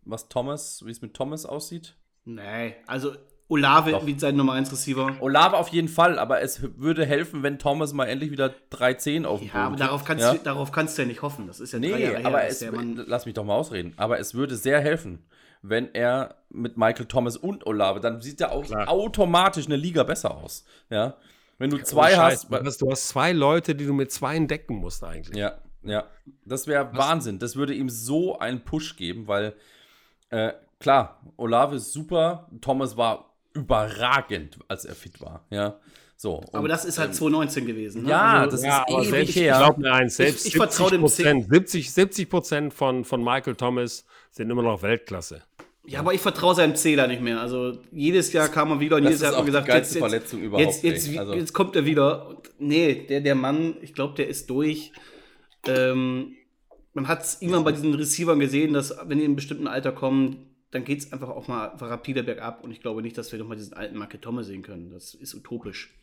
was 0.04 0.30
Thomas, 0.30 0.86
wie 0.86 0.92
es 0.92 1.02
mit 1.02 1.14
Thomas 1.14 1.46
aussieht. 1.46 1.96
Nee, 2.26 2.76
also 2.88 3.16
Olave 3.50 3.92
Doch. 3.92 4.06
wie 4.06 4.20
sein 4.20 4.36
Nummer 4.36 4.54
1 4.54 4.72
Receiver. 4.72 5.16
Olave 5.22 5.56
auf 5.56 5.70
jeden 5.70 5.88
Fall, 5.88 6.20
aber 6.20 6.42
es 6.42 6.62
würde 6.78 7.06
helfen, 7.06 7.44
wenn 7.44 7.60
Thomas 7.60 7.94
mal 7.94 8.06
endlich 8.06 8.30
wieder 8.32 8.54
3-10 8.72 9.24
auf 9.26 9.40
dem 9.40 9.48
Ja, 9.48 9.54
aber 9.68 9.76
darauf 9.78 10.04
kannst, 10.04 10.24
ja? 10.24 10.34
du, 10.34 10.40
darauf 10.40 10.72
kannst 10.74 10.98
du 10.98 11.04
ja 11.04 11.08
nicht 11.08 11.22
hoffen. 11.22 11.48
Das 11.48 11.60
ist 11.62 11.72
ja 11.72 11.80
drei 11.80 11.88
Nee, 11.88 12.04
Jahre 12.04 12.26
aber 12.26 12.40
her, 12.40 12.50
es, 12.50 12.60
der 12.60 12.74
Mann. 12.74 13.02
lass 13.08 13.26
mich 13.26 13.36
doch 13.36 13.46
mal 13.46 13.56
ausreden. 13.56 13.94
Aber 13.96 14.20
es 14.20 14.34
würde 14.34 14.58
sehr 14.58 14.82
helfen, 14.82 15.26
wenn 15.62 15.94
er 15.96 16.36
mit 16.50 16.76
Michael 16.78 17.06
Thomas 17.06 17.38
und 17.38 17.66
Olave, 17.66 18.02
dann 18.02 18.22
sieht 18.22 18.42
er 18.42 18.52
auch 18.52 18.66
Klar. 18.66 18.90
automatisch 18.90 19.66
eine 19.68 19.78
Liga 19.78 20.04
besser 20.04 20.36
aus. 20.36 20.66
Ja, 20.90 21.16
wenn 21.58 21.70
du 21.70 21.78
zwei 21.84 22.12
Scheiß, 22.12 22.44
hast, 22.44 22.52
du 22.52 22.66
hast. 22.66 22.82
Du 22.82 22.92
hast 22.92 23.08
zwei 23.08 23.32
Leute, 23.32 23.76
die 23.76 23.86
du 23.86 23.94
mit 23.94 24.12
zwei 24.12 24.38
decken 24.40 24.76
musst 24.76 25.04
eigentlich. 25.04 25.38
ja, 25.38 25.58
ja, 25.84 26.04
das 26.44 26.68
wäre 26.68 26.90
Wahnsinn. 26.98 27.40
Das 27.40 27.56
würde 27.56 27.74
ihm 27.74 27.90
so 27.90 28.38
einen 28.40 28.66
Push 28.66 28.98
geben, 28.98 29.28
weil 29.30 29.56
äh, 30.32 30.52
klar, 30.80 31.22
Olave 31.38 31.78
ist 31.78 31.94
super, 31.94 32.50
Thomas 32.62 32.98
war 32.98 33.34
überragend, 33.62 34.58
als 34.68 34.86
er 34.86 34.96
fit 34.96 35.20
war. 35.22 35.46
Ja, 35.50 35.80
so. 36.16 36.44
aber 36.52 36.68
das 36.68 36.86
ist 36.86 36.98
halt 36.98 37.10
ähm, 37.10 37.16
2019 37.16 37.66
gewesen. 37.66 38.04
Ne? 38.04 38.10
ja, 38.10 38.40
also, 38.42 38.52
das 38.58 38.64
Ja, 38.64 38.84
ist 38.84 38.94
aber 38.94 39.02
ewig 39.02 39.10
selbst, 39.12 39.30
ich 39.30 39.36
her. 39.44 39.58
glaube 39.58 39.82
mir 39.82 39.94
eins, 39.94 40.16
selbst 40.18 40.46
Ich- 40.46 40.54
ich 40.54 40.58
vertrau 40.58 40.90
dem 40.90 41.08
70 41.08 41.48
70, 41.50 41.92
70 41.94 42.30
Prozent 42.30 42.74
von, 42.74 43.04
von 43.06 43.24
Michael 43.24 43.56
Thomas 43.56 44.06
sind 44.32 44.50
immer 44.50 44.64
noch 44.64 44.82
Weltklasse. 44.82 45.42
ja, 45.86 46.00
aber 46.00 46.14
ich 46.14 46.22
vertraue 46.22 46.54
seinem 46.56 46.76
Zähler 46.76 47.08
nicht 47.08 47.22
mehr. 47.22 47.40
Also 47.40 47.78
jedes 47.92 48.34
Jahr 48.34 48.50
kam 48.50 48.72
er 48.72 48.80
wieder 48.80 48.98
und 48.98 49.04
Das 49.04 49.12
jedes 49.12 49.22
Jahr 49.22 49.32
hat 49.32 49.38
man 49.40 49.46
gesagt, 49.46 49.68
jetzt, 49.68 49.94
jetzt, 49.94 49.98
Verletzung 50.00 50.42
überhaupt, 50.42 50.66
jetzt, 50.66 50.84
jetzt. 50.84 51.18
Also- 51.18 51.34
jetzt 51.34 51.54
kommt 51.54 51.76
er 51.76 51.86
wieder. 51.86 52.28
Und 52.30 52.40
nee, 52.60 53.06
der, 53.08 53.22
der 53.22 53.36
Mann, 53.36 53.76
ich 53.82 53.94
glaube, 53.94 54.16
der 54.16 54.28
ist 54.28 54.50
durch. 54.50 54.92
Ähm, 55.68 56.34
man 56.94 57.08
hat 57.08 57.22
es 57.24 57.42
irgendwann 57.42 57.64
bei 57.64 57.72
diesen 57.72 57.94
Receivern 57.94 58.40
gesehen, 58.40 58.74
dass 58.74 58.96
wenn 59.06 59.18
die 59.20 59.24
in 59.24 59.30
einem 59.30 59.36
bestimmten 59.36 59.68
Alter 59.68 59.92
kommen, 59.92 60.57
dann 60.72 60.84
geht 60.84 61.00
es 61.00 61.14
einfach 61.14 61.30
auch 61.30 61.48
mal 61.48 61.68
rapide 61.80 62.24
bergab. 62.24 62.64
Und 62.64 62.72
ich 62.72 62.82
glaube 62.82 63.02
nicht, 63.02 63.18
dass 63.18 63.32
wir 63.32 63.40
nochmal 63.40 63.58
diesen 63.58 63.74
alten 63.74 63.98
Marke 63.98 64.20
Thomas 64.20 64.48
sehen 64.48 64.64
können. 64.64 64.92
Das 64.92 65.14
ist 65.14 65.34
utopisch. 65.34 65.94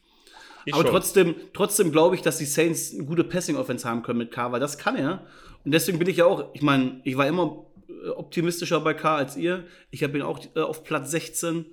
Ich 0.65 0.73
Aber 0.73 0.83
schon. 0.85 0.93
trotzdem, 0.93 1.35
trotzdem 1.53 1.93
glaube 1.93 2.15
ich, 2.15 2.23
dass 2.23 2.39
die 2.39 2.47
Saints 2.47 2.95
eine 2.95 3.05
gute 3.05 3.25
Passing-Offense 3.25 3.87
haben 3.89 4.03
können 4.03 4.19
mit 4.19 4.31
K, 4.31 4.51
weil 4.53 4.61
das 4.61 4.79
kann 4.79 4.97
er. 4.97 5.27
Und 5.65 5.73
deswegen 5.73 5.99
bin 5.99 6.09
ich 6.09 6.17
ja 6.19 6.25
auch, 6.27 6.55
ich 6.55 6.63
meine, 6.63 7.01
ich 7.05 7.17
war 7.17 7.27
immer 7.27 7.67
äh, 7.89 8.09
optimistischer 8.11 8.81
bei 8.81 8.95
K 8.95 9.17
als 9.17 9.37
ihr. 9.37 9.65
Ich 9.91 10.03
habe 10.03 10.17
ihn 10.17 10.23
auch 10.23 10.41
äh, 10.57 10.61
auf 10.61 10.85
Platz 10.85 11.11
16, 11.11 11.67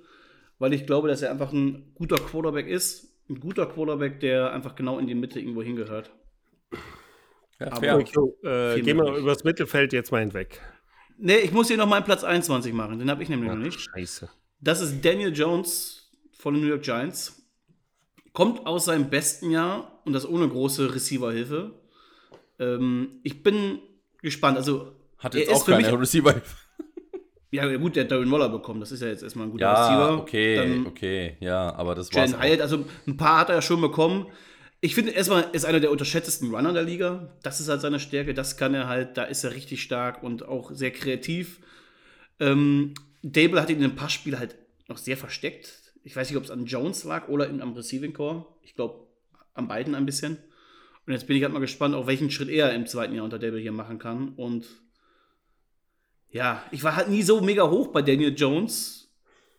weil 0.58 0.74
ich 0.74 0.86
glaube, 0.86 1.08
dass 1.08 1.22
er 1.22 1.30
einfach 1.30 1.52
ein 1.52 1.92
guter 1.94 2.16
Quarterback 2.16 2.66
ist. 2.68 3.08
Ein 3.30 3.40
guter 3.40 3.66
Quarterback, 3.66 4.20
der 4.20 4.52
einfach 4.52 4.74
genau 4.74 4.98
in 4.98 5.06
die 5.06 5.14
Mitte 5.14 5.40
irgendwo 5.40 5.62
hingehört. 5.62 6.10
Ja, 7.58 7.68
aber- 7.68 7.76
fair. 7.76 7.96
Okay, 7.96 8.76
äh, 8.76 8.80
gehen 8.82 8.98
wir 8.98 9.14
übers 9.16 9.44
Mittelfeld 9.44 9.92
jetzt 9.94 10.12
mal 10.12 10.20
hinweg. 10.20 10.60
Nee, 11.24 11.36
ich 11.38 11.52
muss 11.52 11.68
hier 11.68 11.76
noch 11.76 11.86
meinen 11.86 12.04
Platz 12.04 12.24
21 12.24 12.72
machen. 12.72 12.98
Den 12.98 13.08
habe 13.10 13.22
ich 13.22 13.28
nämlich 13.28 13.48
noch 13.48 13.56
nicht. 13.56 13.78
Scheiße. 13.80 14.28
Das 14.60 14.80
ist 14.80 15.04
Daniel 15.04 15.32
Jones, 15.32 16.10
von 16.36 16.54
den 16.54 16.62
New 16.64 16.68
York 16.68 16.82
Giants. 16.82 17.40
Kommt 18.32 18.66
aus 18.66 18.86
seinem 18.86 19.08
besten 19.08 19.50
Jahr 19.50 20.00
und 20.04 20.14
das 20.14 20.28
ohne 20.28 20.48
große 20.48 20.92
Receiver-Hilfe. 20.94 21.74
Ähm, 22.58 23.20
ich 23.22 23.42
bin 23.42 23.78
gespannt. 24.20 24.56
Also, 24.56 24.92
Hat 25.18 25.34
er 25.34 25.42
jetzt 25.42 25.50
ist 25.52 25.56
auch 25.58 25.64
für 25.66 25.76
mich- 25.76 25.84
keine 25.86 26.00
Receiver. 26.00 26.34
ja, 27.52 27.76
gut, 27.76 27.94
der 27.94 28.04
hat 28.04 28.10
Darren 28.10 28.30
Waller 28.32 28.48
bekommen. 28.48 28.80
Das 28.80 28.90
ist 28.90 29.00
ja 29.02 29.08
jetzt 29.08 29.22
erstmal 29.22 29.46
ein 29.46 29.50
guter 29.52 29.62
Ja, 29.66 29.86
Receiver. 30.06 30.18
okay, 30.22 30.56
Dann 30.56 30.86
okay, 30.86 31.36
ja, 31.40 31.72
aber 31.74 31.94
das 31.94 32.12
war's. 32.12 32.32
Jalen. 32.32 32.42
Hyatt, 32.44 32.60
also 32.62 32.84
ein 33.06 33.16
paar 33.16 33.38
hat 33.40 33.48
er 33.50 33.56
ja 33.56 33.62
schon 33.62 33.80
bekommen. 33.80 34.26
Ich 34.84 34.96
finde, 34.96 35.12
erstmal 35.12 35.48
ist 35.52 35.64
einer 35.64 35.78
der 35.78 35.92
unterschätztesten 35.92 36.52
Runner 36.52 36.72
der 36.72 36.82
Liga. 36.82 37.32
Das 37.44 37.60
ist 37.60 37.68
halt 37.68 37.80
seine 37.80 38.00
Stärke. 38.00 38.34
Das 38.34 38.56
kann 38.56 38.74
er 38.74 38.88
halt, 38.88 39.16
da 39.16 39.22
ist 39.22 39.44
er 39.44 39.54
richtig 39.54 39.80
stark 39.80 40.24
und 40.24 40.48
auch 40.48 40.72
sehr 40.72 40.90
kreativ. 40.90 41.60
Ähm, 42.40 42.94
Dable 43.22 43.62
hat 43.62 43.70
ihn 43.70 43.76
in 43.76 43.82
dem 43.82 43.94
Passspiel 43.94 44.40
halt 44.40 44.56
noch 44.88 44.98
sehr 44.98 45.16
versteckt. 45.16 45.94
Ich 46.02 46.16
weiß 46.16 46.28
nicht, 46.28 46.36
ob 46.36 46.42
es 46.42 46.50
an 46.50 46.66
Jones 46.66 47.04
lag 47.04 47.28
oder 47.28 47.48
in, 47.48 47.62
am 47.62 47.74
Receiving 47.74 48.12
Core. 48.12 48.44
Ich 48.62 48.74
glaube, 48.74 49.06
an 49.54 49.68
beiden 49.68 49.94
ein 49.94 50.04
bisschen. 50.04 50.36
Und 51.06 51.12
jetzt 51.12 51.28
bin 51.28 51.36
ich 51.36 51.44
halt 51.44 51.52
mal 51.52 51.60
gespannt, 51.60 51.94
auf 51.94 52.08
welchen 52.08 52.32
Schritt 52.32 52.48
er 52.48 52.74
im 52.74 52.86
zweiten 52.86 53.14
Jahr 53.14 53.24
unter 53.24 53.38
Dable 53.38 53.60
hier 53.60 53.70
machen 53.70 54.00
kann. 54.00 54.30
Und 54.30 54.66
ja, 56.28 56.60
ich 56.72 56.82
war 56.82 56.96
halt 56.96 57.08
nie 57.08 57.22
so 57.22 57.40
mega 57.40 57.70
hoch 57.70 57.92
bei 57.92 58.02
Daniel 58.02 58.34
Jones 58.36 59.14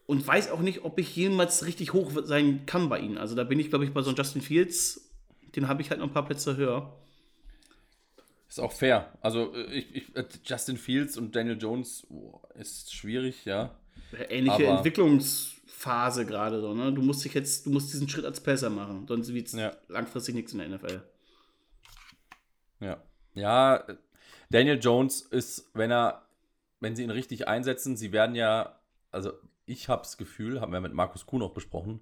und 0.06 0.28
weiß 0.28 0.52
auch 0.52 0.60
nicht, 0.60 0.84
ob 0.84 1.00
ich 1.00 1.16
jemals 1.16 1.66
richtig 1.66 1.94
hoch 1.94 2.12
sein 2.26 2.66
kann 2.66 2.90
bei 2.90 3.00
ihnen. 3.00 3.18
Also 3.18 3.36
da 3.36 3.46
bin 3.46 3.60
ich, 3.60 3.70
glaube 3.70 3.86
ich, 3.86 3.94
bei 3.94 4.02
so 4.02 4.10
einem 4.10 4.18
Justin 4.18 4.42
Fields, 4.42 5.12
den 5.56 5.68
habe 5.68 5.82
ich 5.82 5.89
halt 5.89 5.99
noch 5.99 6.08
ein 6.08 6.14
paar 6.14 6.26
Plätze 6.26 6.56
höher. 6.58 6.97
Ist 8.47 8.60
auch 8.60 8.72
fair. 8.72 9.12
Also 9.22 9.54
äh, 9.56 9.64
ich, 9.74 9.95
ich, 9.95 10.16
äh, 10.16 10.26
Justin 10.45 10.78
Fields 10.78 11.18
und 11.18 11.36
Daniel 11.36 11.58
Jones 11.60 12.06
oh, 12.10 12.39
ist 12.56 12.93
schwierig, 12.93 13.45
ja. 13.45 13.76
Ähnliche 14.30 14.68
Aber- 14.68 14.78
Entwicklungsphase 14.78 16.26
gerade 16.26 16.62
so, 16.62 16.74
ne? 16.74 16.93
Du 16.93 17.01
musst 17.01 17.26
dich 17.26 17.34
jetzt, 17.34 17.66
du 17.66 17.72
musst 17.72 17.91
diesen 17.93 18.08
Schritt 18.08 18.26
als 18.26 18.41
Passer 18.41 18.70
machen, 18.70 19.08
sonst 19.08 19.34
wird 19.34 19.47
es 19.47 19.54
Ja. 19.54 19.76
langfristig 19.88 20.36
nichts 20.36 20.54
in 20.54 20.60
der 20.60 20.68
NFL. 20.70 21.01
Ja. 22.80 23.01
Ja, 23.36 23.84
Daniel 24.51 24.78
Jones 24.80 25.22
ist, 25.22 25.72
wenn 25.74 25.89
er, 25.91 26.28
wenn 26.80 26.95
sie 26.95 27.04
ihn 27.04 27.10
richtig 27.10 27.47
einsetzen, 27.47 27.97
sie 27.97 28.12
werden 28.12 28.36
ja, 28.36 28.80
also 29.10 29.34
ich 29.66 29.89
habe 29.89 30.04
das 30.04 30.18
Gefühl, 30.18 30.62
haben 30.62 30.72
wir 30.74 30.82
mit 30.82 30.93
Markus 30.93 31.26
Kuhn 31.26 31.41
auch 31.41 31.54
besprochen, 31.54 32.01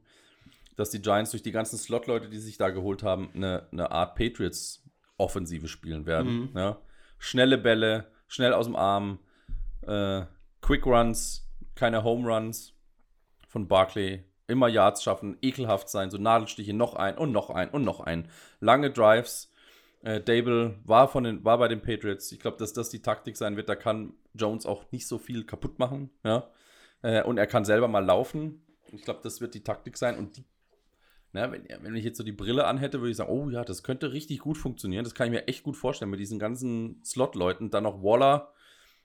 dass 0.75 0.89
die 0.89 1.01
Giants 1.01 1.31
durch 1.31 1.43
die 1.43 1.51
ganzen 1.51 1.77
Slot-Leute, 1.77 2.29
die 2.29 2.39
sich 2.39 2.57
da 2.57 2.69
geholt 2.69 3.03
haben, 3.03 3.29
eine, 3.33 3.67
eine 3.71 3.91
Art 3.91 4.15
Patriots-Offensive 4.15 5.67
spielen 5.67 6.05
werden. 6.05 6.51
Mhm. 6.51 6.57
Ja? 6.57 6.77
Schnelle 7.17 7.57
Bälle, 7.57 8.07
schnell 8.27 8.53
aus 8.53 8.65
dem 8.65 8.75
Arm, 8.75 9.19
äh, 9.81 10.23
Quick 10.61 10.85
Runs, 10.85 11.49
keine 11.75 12.03
Home 12.03 12.27
Runs 12.27 12.73
von 13.47 13.67
Barkley. 13.67 14.23
Immer 14.47 14.67
Yards 14.67 15.03
schaffen, 15.03 15.37
ekelhaft 15.41 15.89
sein, 15.89 16.09
so 16.09 16.17
Nadelstiche, 16.17 16.73
noch 16.73 16.95
ein 16.95 17.17
und 17.17 17.31
noch 17.31 17.49
ein 17.49 17.69
und 17.69 17.83
noch 17.83 18.01
ein. 18.01 18.27
Lange 18.59 18.91
Drives. 18.91 19.49
Äh, 20.03 20.19
Dable 20.19 20.79
war, 20.83 21.07
von 21.07 21.23
den, 21.23 21.45
war 21.45 21.57
bei 21.57 21.67
den 21.67 21.81
Patriots. 21.81 22.31
Ich 22.31 22.39
glaube, 22.39 22.57
dass 22.57 22.73
das 22.73 22.89
die 22.89 23.01
Taktik 23.01 23.37
sein 23.37 23.55
wird. 23.55 23.69
Da 23.69 23.75
kann 23.75 24.13
Jones 24.33 24.65
auch 24.65 24.91
nicht 24.91 25.07
so 25.07 25.19
viel 25.19 25.45
kaputt 25.45 25.79
machen. 25.79 26.09
Ja? 26.23 26.49
Äh, 27.01 27.23
und 27.23 27.37
er 27.37 27.47
kann 27.47 27.65
selber 27.65 27.87
mal 27.87 28.03
laufen. 28.03 28.65
Ich 28.91 29.03
glaube, 29.03 29.21
das 29.23 29.41
wird 29.41 29.53
die 29.53 29.63
Taktik 29.63 29.97
sein. 29.97 30.17
Und 30.17 30.37
die, 30.37 30.45
na, 31.33 31.51
wenn, 31.51 31.65
wenn 31.81 31.95
ich 31.95 32.03
jetzt 32.03 32.17
so 32.17 32.23
die 32.23 32.31
Brille 32.33 32.65
anhätte, 32.65 32.99
würde 32.99 33.11
ich 33.11 33.17
sagen, 33.17 33.31
oh 33.31 33.49
ja, 33.49 33.63
das 33.63 33.83
könnte 33.83 34.11
richtig 34.11 34.39
gut 34.39 34.57
funktionieren. 34.57 35.03
Das 35.03 35.15
kann 35.15 35.27
ich 35.27 35.31
mir 35.31 35.47
echt 35.47 35.63
gut 35.63 35.77
vorstellen 35.77 36.11
mit 36.11 36.19
diesen 36.19 36.39
ganzen 36.39 37.01
Slot-Leuten. 37.05 37.69
Dann 37.69 37.83
noch 37.83 38.03
Waller, 38.03 38.51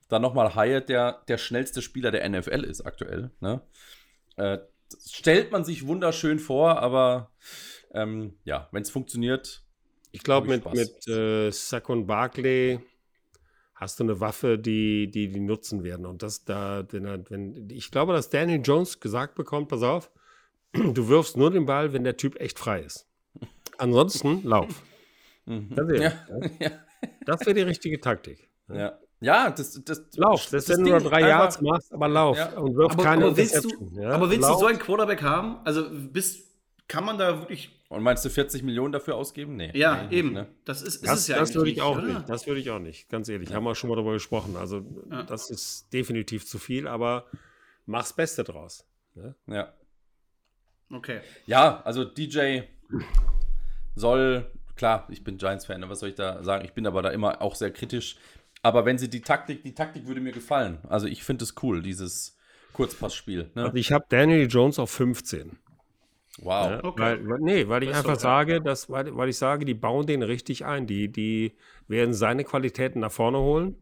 dann 0.09 0.23
nochmal 0.23 0.55
Hyatt, 0.57 0.89
der 0.89 1.23
der 1.29 1.39
schnellste 1.39 1.83
Spieler 1.83 2.11
der 2.11 2.29
NFL 2.29 2.65
ist 2.65 2.81
aktuell. 2.83 3.31
Ne? 3.41 3.61
Äh, 4.37 4.59
stellt 5.09 5.53
man 5.53 5.65
sich 5.65 5.87
wunderschön 5.87 6.39
vor, 6.39 6.79
aber 6.81 7.31
ähm, 7.93 8.35
ja, 8.45 8.69
wenn 8.73 8.83
es 8.83 8.91
funktioniert, 8.91 9.63
Ich 10.11 10.23
glaube, 10.23 10.49
mit, 10.49 10.63
Spaß. 10.63 10.75
mit 10.75 11.09
äh, 11.09 11.51
Saquon 11.53 12.07
Barkley 12.07 12.81
hast 13.75 14.01
du 14.01 14.05
eine 14.05 14.21
Waffe, 14.21 14.59
die 14.59 15.11
die, 15.11 15.29
die 15.29 15.41
nutzen 15.41 15.85
werden. 15.85 16.07
Und 16.07 16.23
das 16.23 16.45
da, 16.45 16.85
wenn, 16.91 17.31
wenn, 17.31 17.71
ich 17.71 17.91
glaube, 17.93 18.15
dass 18.15 18.31
Daniel 18.31 18.63
Jones 18.65 18.99
gesagt 18.99 19.37
bekommt, 19.37 19.69
pass 19.69 19.83
auf, 19.83 20.11
du 20.73 21.09
wirfst 21.09 21.37
nur 21.37 21.51
den 21.51 21.67
Ball, 21.67 21.93
wenn 21.93 22.05
der 22.05 22.17
Typ 22.17 22.41
echt 22.41 22.59
frei 22.59 22.81
ist. 22.83 23.07
Ansonsten 23.79 24.43
lauf. 24.45 24.83
Ganz 25.47 25.77
ehrlich, 25.79 26.01
ja, 26.03 26.13
ja. 26.41 26.51
ja, 26.61 26.71
Das 27.25 27.41
wäre 27.43 27.55
die 27.55 27.63
richtige 27.63 28.01
Taktik. 28.01 28.49
ja. 28.73 28.99
ja 29.21 29.51
das, 29.51 29.81
das, 29.85 30.03
Lauf, 30.17 30.49
das, 30.51 30.69
wenn 30.69 30.79
du 30.79 30.85
Ding 30.85 30.93
nur 30.95 31.11
drei 31.11 31.21
Yards 31.21 31.61
machst, 31.61 31.93
aber 31.93 32.09
lauf 32.09 32.37
Ja. 32.37 32.59
und 32.59 32.75
wirf 32.77 32.93
Aber, 32.93 33.03
keine 33.05 33.27
aber 33.27 33.37
willst, 33.37 33.65
du, 33.65 33.91
ja? 34.01 34.11
aber 34.11 34.31
willst 34.31 34.49
du 34.49 34.55
so 34.55 34.67
einen 34.67 34.79
Quarterback 34.79 35.23
haben? 35.23 35.59
Also 35.65 35.87
bist, 35.91 36.47
kann 36.89 37.05
man 37.05 37.19
da 37.19 37.39
wirklich. 37.41 37.73
Und 37.89 38.03
meinst 38.03 38.25
du 38.25 38.31
40 38.31 38.65
Millionen 38.65 38.91
dafür 38.93 39.15
ausgeben? 39.15 39.55
Nee. 39.55 39.71
Ja, 39.75 40.05
nee, 40.11 40.17
eben. 40.17 40.33
Ne? 40.33 40.49
Das 40.65 40.83
ist, 40.83 40.97
ist 40.97 41.07
Das, 41.07 41.21
es 41.21 41.29
ja 41.29 41.37
das 41.39 41.51
eigentlich 41.51 41.57
würde 41.57 41.71
ich 41.71 41.83
auch 41.83 41.97
oder? 41.99 42.07
nicht. 42.07 42.29
Das 42.29 42.47
würde 42.49 42.61
ich 42.61 42.71
auch 42.71 42.81
nicht. 42.81 43.09
Ganz 43.09 43.29
ehrlich, 43.29 43.53
haben 43.55 43.63
wir 43.63 43.75
schon 43.77 43.89
mal 43.91 43.95
darüber 43.95 44.13
gesprochen. 44.15 44.57
Also, 44.57 44.85
Ja. 45.11 45.23
das 45.23 45.51
ist 45.51 45.93
definitiv 45.93 46.45
zu 46.47 46.59
viel, 46.59 46.89
aber 46.89 47.27
mach's 47.85 48.13
Beste 48.13 48.43
draus. 48.43 48.85
Ja. 49.47 49.73
Okay. 50.93 51.21
ja, 51.47 51.83
also 51.85 52.05
DJ 52.05 52.61
soll, 53.97 54.47
klar, 54.77 55.07
ich 55.11 55.25
bin 55.25 55.39
Giants-Fan, 55.39 55.81
ne, 55.81 55.89
was 55.89 56.01
soll 56.01 56.11
ich 56.11 56.15
da 56.15 56.43
sagen? 56.45 56.65
Ich 56.65 56.73
bin 56.73 56.87
aber 56.87 57.03
da 57.03 57.11
immer 57.11 57.43
auch 57.43 57.55
sehr 57.55 57.73
kritisch. 57.73 58.17
Aber 58.63 58.85
wenn 58.85 58.99
sie 58.99 59.09
die 59.09 59.21
Taktik, 59.21 59.63
die 59.63 59.75
Taktik 59.75 60.07
würde 60.07 60.21
mir 60.21 60.33
gefallen. 60.33 60.79
Also 60.89 61.07
ich 61.07 61.23
finde 61.23 61.45
es 61.45 61.55
cool, 61.63 61.83
dieses 61.83 62.37
Kurzpassspiel. 62.73 63.51
Ne? 63.55 63.65
Also, 63.65 63.77
ich 63.77 63.93
habe 63.93 64.05
Daniel 64.09 64.49
Jones 64.49 64.79
auf 64.79 64.91
15. 64.91 65.59
Wow. 66.39 66.71
Ja, 66.71 66.85
Okay. 66.85 67.01
weil, 67.01 67.29
weil, 67.29 67.39
nee, 67.41 67.69
weil 67.69 67.83
ich 67.83 67.89
einfach 67.91 68.11
okay. 68.11 68.21
sage, 68.21 68.61
dass, 68.61 68.91
weil, 68.91 69.17
weil 69.17 69.29
ich 69.29 69.39
sage, 69.39 69.65
die 69.65 69.75
bauen 69.75 70.07
den 70.07 70.23
richtig 70.23 70.65
ein. 70.65 70.87
Die, 70.87 71.11
die 71.11 71.57
werden 71.89 72.13
seine 72.13 72.45
Qualitäten 72.45 73.01
nach 73.01 73.13
vorne 73.13 73.39
holen. 73.39 73.77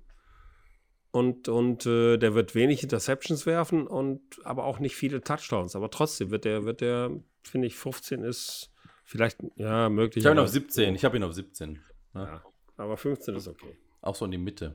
Und, 1.15 1.49
und 1.49 1.87
äh, 1.87 2.17
der 2.17 2.35
wird 2.35 2.57
wenig 2.57 2.83
Interceptions 2.83 3.47
werfen 3.47 3.87
und 3.87 4.21
aber 4.43 4.65
auch 4.65 4.81
nicht 4.81 4.97
viele 4.97 5.21
Touchdowns. 5.21 5.77
Aber 5.77 5.89
trotzdem 5.89 6.33
wird 6.33 6.45
der, 6.45 6.65
wird 6.65 6.81
der, 6.81 7.13
finde 7.45 7.69
ich, 7.69 7.77
15 7.77 8.25
ist 8.25 8.73
vielleicht, 9.05 9.39
ja, 9.55 9.89
möglich. 9.89 10.25
Ich 10.25 10.27
habe 10.27 10.37
ihn 10.41 10.43
auf 10.43 10.49
17. 10.49 10.97
Ich 10.97 11.05
habe 11.05 11.17
ihn 11.17 11.23
auf 11.23 11.33
17. 11.33 11.79
Ja, 12.17 12.43
aber 12.77 12.97
15 12.97 13.37
ist 13.37 13.47
okay. 13.47 13.77
Auch 14.01 14.17
so 14.17 14.25
in 14.25 14.33
die 14.33 14.39
Mitte. 14.39 14.75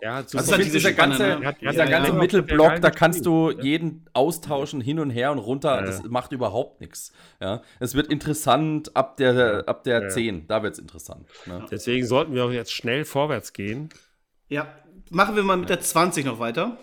Ja. 0.00 0.16
Hat 0.16 0.24
ist 0.26 0.34
Also 0.34 0.52
halt 0.54 0.64
dieser 0.64 0.92
ganze, 0.94 1.22
ne? 1.22 1.46
Hat- 1.46 1.60
dieser 1.60 1.84
er 1.84 1.90
ganze 1.90 2.10
ja. 2.10 2.18
Mittelblock, 2.18 2.80
da 2.80 2.88
Ja. 2.88 2.90
kannst 2.90 3.24
du 3.24 3.52
jeden 3.52 4.06
austauschen, 4.14 4.80
hin 4.80 4.98
und 4.98 5.10
her 5.10 5.30
und 5.30 5.38
runter. 5.38 5.76
Ja. 5.76 5.82
Das 5.82 6.02
macht 6.02 6.32
überhaupt 6.32 6.80
nichts. 6.80 7.12
Ja. 7.40 7.62
Es 7.78 7.94
wird 7.94 8.08
interessant 8.08 8.96
ab 8.96 9.16
der, 9.16 9.68
ab 9.68 9.84
der 9.84 10.02
Ja. 10.02 10.08
10. 10.08 10.48
Da 10.48 10.64
wird 10.64 10.72
es 10.74 10.80
interessant. 10.80 11.28
Ne? 11.46 11.64
Deswegen 11.70 12.04
sollten 12.04 12.34
wir 12.34 12.46
auch 12.46 12.50
jetzt 12.50 12.72
schnell 12.72 13.04
vorwärts 13.04 13.52
gehen. 13.52 13.90
Ja. 14.48 14.66
Machen 15.12 15.36
wir 15.36 15.42
mal 15.42 15.56
mit 15.56 15.68
der 15.68 15.80
20 15.80 16.24
noch 16.24 16.38
weiter. 16.38 16.78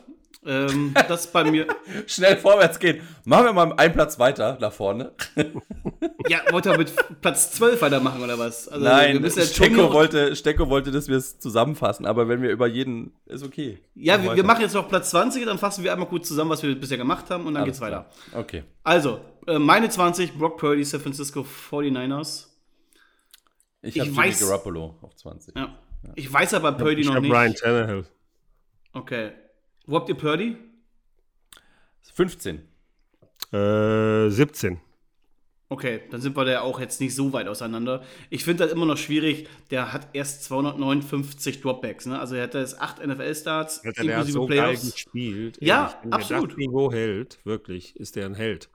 Ähm, 0.45 0.93
das 1.09 1.31
bei 1.31 1.43
mir. 1.43 1.67
Schnell 2.07 2.37
vorwärts 2.37 2.79
gehen. 2.79 3.01
Machen 3.25 3.45
wir 3.45 3.53
mal 3.53 3.73
einen 3.73 3.93
Platz 3.93 4.19
weiter 4.19 4.57
nach 4.61 4.71
vorne. 4.71 5.11
Ja, 6.27 6.39
wollt 6.51 6.65
ihr 6.65 6.77
mit 6.77 6.93
Platz 7.21 7.51
12 7.51 7.81
weitermachen 7.81 8.21
oder 8.23 8.39
was? 8.39 8.67
Also, 8.69 8.85
Nein, 8.85 9.21
schon 9.29 9.43
Stecko 9.43 9.91
wollte, 9.91 10.35
Stecko 10.35 10.69
wollte, 10.69 10.91
dass 10.91 11.07
wir 11.09 11.17
es 11.17 11.39
zusammenfassen, 11.39 12.05
aber 12.05 12.29
wenn 12.29 12.41
wir 12.41 12.51
über 12.51 12.67
jeden, 12.67 13.11
ist 13.25 13.43
okay. 13.43 13.79
Ja, 13.95 14.17
wir, 14.17 14.23
wir 14.23 14.31
weiter. 14.31 14.43
machen 14.43 14.61
jetzt 14.61 14.75
noch 14.75 14.87
Platz 14.87 15.09
20, 15.09 15.45
dann 15.45 15.57
fassen 15.57 15.83
wir 15.83 15.91
einmal 15.91 16.07
kurz 16.07 16.27
zusammen, 16.29 16.51
was 16.51 16.63
wir 16.63 16.73
bisher 16.79 16.97
gemacht 16.97 17.29
haben 17.29 17.45
und 17.45 17.55
dann 17.55 17.63
Alles 17.63 17.79
geht's 17.79 17.81
weiter. 17.81 18.07
klar. 18.29 18.41
Okay. 18.41 18.63
Also, 18.83 19.19
äh, 19.47 19.59
meine 19.59 19.89
20, 19.89 20.33
Brock 20.37 20.57
Purdy, 20.57 20.85
San 20.85 21.01
Francisco 21.01 21.45
49ers. 21.71 22.45
Ich, 23.81 23.95
Ich 23.95 24.01
habe 24.01 24.11
Jimmy 24.11 24.35
Garoppolo 24.39 24.95
auf 25.01 25.15
20. 25.15 25.55
Ja. 25.55 25.75
Ich 26.15 26.31
weiß 26.31 26.53
aber 26.53 26.71
Purdy 26.73 27.01
ich 27.01 27.07
noch 27.07 27.15
habe 27.15 27.27
nicht. 27.27 27.35
Ryan 27.35 27.55
Tannehill. 27.55 28.05
Okay. 28.93 29.31
Wo 29.85 29.95
habt 29.95 30.09
ihr 30.09 30.15
Purdy? 30.15 30.57
15. 32.13 32.61
Äh, 33.51 34.29
17. 34.29 34.79
Okay, 35.71 36.01
dann 36.09 36.19
sind 36.19 36.35
wir 36.35 36.45
da 36.45 36.61
auch 36.61 36.79
jetzt 36.79 36.99
nicht 36.99 37.13
so 37.13 37.31
weit 37.31 37.47
auseinander. 37.47 38.03
Ich 38.31 38.43
finde 38.43 38.63
das 38.63 38.73
immer 38.73 38.87
noch 38.87 38.97
schwierig. 38.97 39.47
Der 39.69 39.93
hat 39.93 40.09
erst 40.13 40.43
259 40.45 41.61
Dropbacks. 41.61 42.07
Ne? 42.07 42.19
Also 42.19 42.33
er 42.35 42.43
hat 42.43 42.55
jetzt 42.55 42.81
8 42.81 43.05
NFL-Starts, 43.05 43.85
Alter, 43.85 44.03
der 44.03 44.17
hat 44.17 44.27
so 44.27 44.47
geil 44.47 44.75
gespielt. 44.75 45.59
Ja, 45.61 45.83
Ehrlich, 45.83 45.97
wenn 46.03 46.13
absolut. 46.13 46.49
Der 46.49 46.49
das 46.49 46.57
Niveau 46.57 46.91
hält, 46.91 47.39
wirklich, 47.43 47.95
ist 47.97 48.15
der 48.15 48.25
ein 48.25 48.33
Held. 48.33 48.69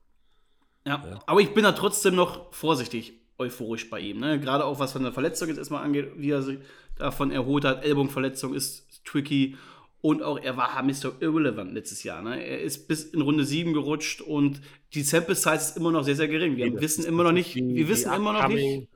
Ja, 0.86 1.20
aber 1.26 1.40
ich 1.40 1.52
bin 1.52 1.64
da 1.64 1.72
trotzdem 1.72 2.14
noch 2.14 2.54
vorsichtig 2.54 3.14
euphorisch 3.38 3.90
bei 3.90 3.98
ihm. 3.98 4.20
Ne? 4.20 4.38
Gerade 4.38 4.64
auch 4.64 4.78
was 4.78 4.92
von 4.92 5.02
der 5.02 5.12
Verletzung 5.12 5.48
jetzt 5.48 5.58
erstmal 5.58 5.82
angeht, 5.82 6.12
wie 6.16 6.30
er 6.30 6.42
sich 6.42 6.58
davon 6.96 7.32
erholt 7.32 7.64
hat. 7.64 7.84
Ellbogenverletzung 7.84 8.54
ist 8.54 9.04
tricky. 9.04 9.56
Und 10.04 10.22
auch 10.22 10.38
er 10.38 10.58
war 10.58 10.82
Mr. 10.82 11.14
Irrelevant 11.20 11.72
letztes 11.72 12.02
Jahr. 12.02 12.20
Ne? 12.20 12.44
Er 12.44 12.60
ist 12.60 12.88
bis 12.88 13.04
in 13.04 13.22
Runde 13.22 13.42
7 13.42 13.72
gerutscht 13.72 14.20
und 14.20 14.60
die 14.92 15.00
Sample 15.00 15.34
Size 15.34 15.54
ist 15.54 15.78
immer 15.78 15.92
noch 15.92 16.02
sehr, 16.04 16.14
sehr 16.14 16.28
gering. 16.28 16.58
Wir 16.58 16.78
wissen 16.78 17.06
immer 17.06 17.22
noch 17.22 17.32
nicht, 17.32 17.54
wir 17.54 17.88
wissen 17.88 18.12
immer 18.12 18.34
noch 18.34 18.48
nicht, 18.48 18.86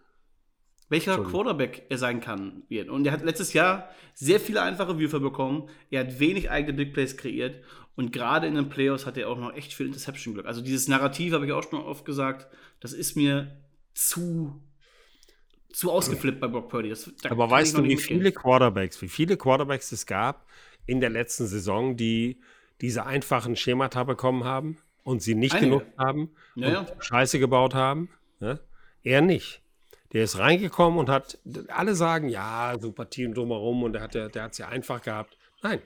welcher. 0.91 1.25
Quarterback 1.25 1.87
er 1.89 1.97
sein 1.97 2.21
kann. 2.21 2.63
wird. 2.69 2.91
Und 2.91 3.07
er 3.07 3.13
hat 3.13 3.25
letztes 3.25 3.55
Jahr 3.55 3.89
sehr 4.13 4.39
viele 4.39 4.61
einfache 4.61 4.99
Würfe 4.99 5.19
bekommen. 5.19 5.71
Er 5.91 6.01
hat 6.01 6.21
wenig 6.21 6.51
eigene 6.51 6.75
Big 6.75 6.93
Plays 6.93 7.17
kreiert. 7.17 7.65
Und 7.97 8.13
gerade 8.13 8.47
in 8.47 8.57
den 8.57 8.69
Playoffs 8.69 9.07
hat 9.07 9.17
er 9.17 9.31
auch 9.31 9.39
noch 9.39 9.55
echt 9.55 9.73
viel 9.73 9.87
Interception-Glück. 9.87 10.45
Also 10.45 10.61
dieses 10.61 10.89
Narrativ, 10.89 11.33
habe 11.33 11.47
ich 11.47 11.53
auch 11.53 11.63
schon 11.63 11.81
oft 11.81 12.05
gesagt, 12.05 12.49
das 12.81 12.93
ist 12.93 13.17
mir 13.17 13.63
zu, 13.95 14.61
zu 15.73 15.91
ausgeflippt 15.91 16.39
bei 16.39 16.49
Brock 16.49 16.69
Purdy. 16.69 16.91
Das, 16.91 17.11
da 17.23 17.31
Aber 17.31 17.51
weißt 17.51 17.79
du, 17.79 17.85
wie 17.85 17.97
viele 17.97 18.31
Quarterbacks, 18.31 19.01
wie 19.01 19.09
viele 19.09 19.39
Quarterbacks 19.39 19.91
es 19.91 20.05
gab 20.05 20.47
in 20.89 21.01
der 21.01 21.11
letzten 21.11 21.47
Saison, 21.47 21.97
die 21.97 22.41
diese 22.81 23.07
einfachen 23.07 23.55
Schemata 23.57 24.03
bekommen 24.05 24.45
haben 24.45 24.79
und 25.05 25.23
sie 25.23 25.35
nicht 25.35 25.55
Einige. 25.55 25.67
genutzt 25.79 25.99
haben 25.99 26.31
Ja, 26.57 26.81
und. 26.81 26.93
Scheiße 27.05 27.39
gebaut 27.39 27.75
haben? 27.75 28.09
Ne? 28.41 28.59
Er 29.05 29.21
nicht. 29.21 29.63
Der 30.13 30.25
ist 30.25 30.39
reingekommen 30.39 30.99
und 30.99 31.11
hat, 31.11 31.39
alle 31.69 31.95
sagen, 31.95 32.29
ja, 32.31 32.75
Sympathie 32.81 33.27
und 33.27 33.37
drumherum 33.37 33.83
und 33.83 33.93
der 33.93 34.03
hat 34.03 34.15
ja- 34.15 34.29
der 34.29 34.47
es 34.47 34.57
ja 34.59 34.69
einfach 34.69 35.03
gehabt. 35.03 35.37
Nein, 35.63 35.81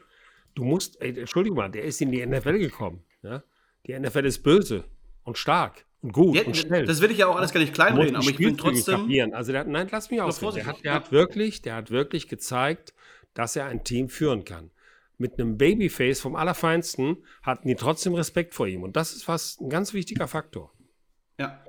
du 0.54 0.62
musst, 0.64 1.00
ey, 1.02 1.18
Entschuldigung 1.18 1.56
mal, 1.58 1.68
der 1.70 1.82
ist 1.82 2.00
in 2.00 2.12
die 2.12 2.24
NFL 2.24 2.58
gekommen. 2.58 3.02
Ja? 3.22 3.42
Die 3.86 3.92
NFL 3.98 4.24
ist 4.26 4.42
böse 4.44 4.84
und 5.24 5.38
stark 5.38 5.84
und 6.02 6.12
gut 6.12 6.36
Ja, 6.36 6.42
und 6.44 6.56
schnell. 6.56 6.84
das 6.86 7.00
will 7.00 7.10
ich 7.10 7.18
ja 7.18 7.26
auch 7.26 7.36
alles 7.36 7.52
gar 7.52 7.58
nicht 7.60 7.74
kleinreden, 7.74 8.14
aber 8.14 8.28
ich 8.30 8.36
bin 8.36 8.56
trotzdem. 8.56 9.00
kapieren. 9.00 9.34
Also 9.34 9.50
der, 9.50 9.64
nein, 9.64 9.88
lass 9.90 10.10
mich 10.10 10.20
ausreden. 10.20 10.54
Der 10.54 10.64
vorsichtig, 10.64 10.68
hat, 10.68 10.84
der 10.84 10.92
ja. 10.92 10.96
hat 11.00 11.10
wirklich, 11.10 11.62
der 11.62 11.74
hat 11.74 11.90
wirklich 11.90 12.28
gezeigt, 12.28 12.94
dass 13.34 13.56
er 13.56 13.66
ein 13.66 13.82
Team 13.82 14.08
führen 14.08 14.44
kann. 14.44 14.70
Mit 15.22 15.38
einem 15.38 15.56
Babyface 15.56 16.20
vom 16.20 16.34
Allerfeinsten 16.34 17.18
hatten 17.44 17.68
die 17.68 17.76
trotzdem 17.76 18.14
Respekt 18.14 18.54
vor 18.54 18.66
ihm. 18.66 18.82
Und 18.82 18.96
das 18.96 19.12
ist 19.12 19.28
was 19.28 19.60
ein 19.60 19.70
ganz 19.70 19.94
wichtiger 19.94 20.26
Faktor. 20.26 20.72
Ja. 21.38 21.64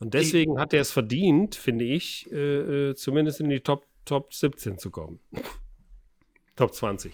Und 0.00 0.14
deswegen 0.14 0.58
hat 0.58 0.74
er 0.74 0.80
es 0.80 0.90
verdient, 0.90 1.54
finde 1.54 1.84
ich, 1.84 2.28
äh, 2.32 2.90
äh, 2.90 2.94
zumindest 2.96 3.38
in 3.38 3.50
die 3.50 3.60
Top, 3.60 3.86
Top 4.04 4.34
17 4.34 4.78
zu 4.78 4.90
kommen. 4.90 5.20
Top 6.56 6.74
20. 6.74 7.12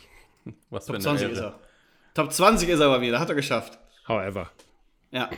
Was 0.70 0.86
Top 0.86 0.94
eine 0.94 1.04
20 1.04 1.22
Ehre. 1.24 1.32
ist 1.34 1.40
er. 1.40 1.60
Top 2.14 2.32
20 2.32 2.66
ist 2.70 2.80
er 2.80 2.86
aber 2.86 3.02
wieder, 3.02 3.20
hat 3.20 3.28
er 3.28 3.34
geschafft. 3.34 3.78
However. 4.08 4.50
Ja. 5.10 5.28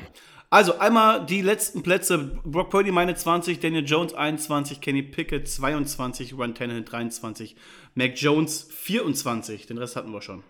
Also 0.52 0.78
einmal 0.78 1.24
die 1.24 1.42
letzten 1.42 1.82
Plätze. 1.84 2.18
Brock 2.44 2.70
Purdy 2.70 2.90
meine 2.90 3.14
20, 3.14 3.60
Daniel 3.60 3.84
Jones 3.86 4.14
21, 4.14 4.80
Kenny 4.80 5.02
Pickett 5.04 5.48
22, 5.48 6.36
Ryan 6.36 6.54
Tannehill 6.56 6.82
23, 6.84 7.54
Mac 7.94 8.12
Jones 8.16 8.66
24. 8.68 9.66
Den 9.66 9.78
Rest 9.78 9.94
hatten 9.94 10.12
wir 10.12 10.20
schon. 10.20 10.42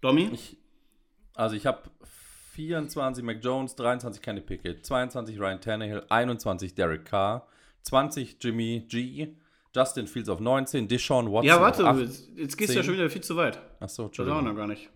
Domi? 0.00 0.30
Also 1.34 1.56
ich 1.56 1.66
habe 1.66 1.82
24 2.54 3.22
Mac 3.22 3.38
Jones, 3.44 3.76
23 3.76 4.22
Kenny 4.22 4.40
Pickett, 4.40 4.86
22 4.86 5.38
Ryan 5.38 5.60
Tannehill, 5.60 6.02
21 6.08 6.74
Derek 6.74 7.04
Carr, 7.04 7.46
20 7.82 8.38
Jimmy 8.40 8.86
G, 8.88 9.34
Justin 9.76 10.06
Fields 10.06 10.30
auf 10.30 10.40
19, 10.40 10.88
Deshaun 10.88 11.30
Watson 11.30 11.46
ja, 11.46 11.60
warte, 11.60 11.86
auf 11.86 11.96
8. 11.98 12.00
jetzt, 12.36 12.56
gehst 12.56 12.70
du 12.70 12.76
ja 12.76 12.80
10. 12.80 12.84
schon 12.84 12.94
wieder 12.94 13.10
viel 13.10 13.22
zu 13.22 13.36
weit. 13.36 13.58
Achso, 13.78 13.78
Das 13.80 13.98
auch 13.98 14.04
Entschuldigung. 14.06 14.44
noch 14.44 14.56
gar 14.56 14.66
nicht. 14.66 14.88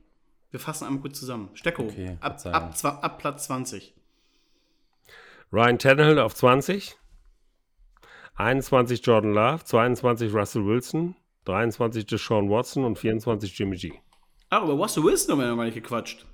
Wir 0.51 0.59
fassen 0.59 0.87
einmal 0.87 1.03
kurz 1.03 1.21
zusammen. 1.21 1.51
Stecko, 1.53 1.83
Okay, 1.85 2.17
ab, 2.21 2.41
ab, 2.47 2.75
ab 3.03 3.19
Platz 3.19 3.45
20. 3.45 3.95
Ryan 5.53 5.79
Tannehill 5.79 6.19
auf 6.19 6.35
20. 6.35 6.97
21 8.37 9.05
Jordan 9.05 9.35
Love, 9.35 9.65
22 9.65 10.33
Russell 10.33 10.65
Wilson, 10.65 11.15
23 11.45 12.07
Deshaun 12.07 12.49
Watson 12.49 12.85
und 12.85 12.99
24 12.99 13.59
Jimmy 13.59 13.77
G. 13.77 13.93
Ah, 14.49 14.63
aber 14.63 14.73
Russell 14.73 15.05
Wilson 15.05 15.33
haben 15.33 15.41
wir 15.41 15.49
noch 15.49 15.57
gar 15.57 15.65
nicht 15.67 15.75
gequatscht. 15.75 16.25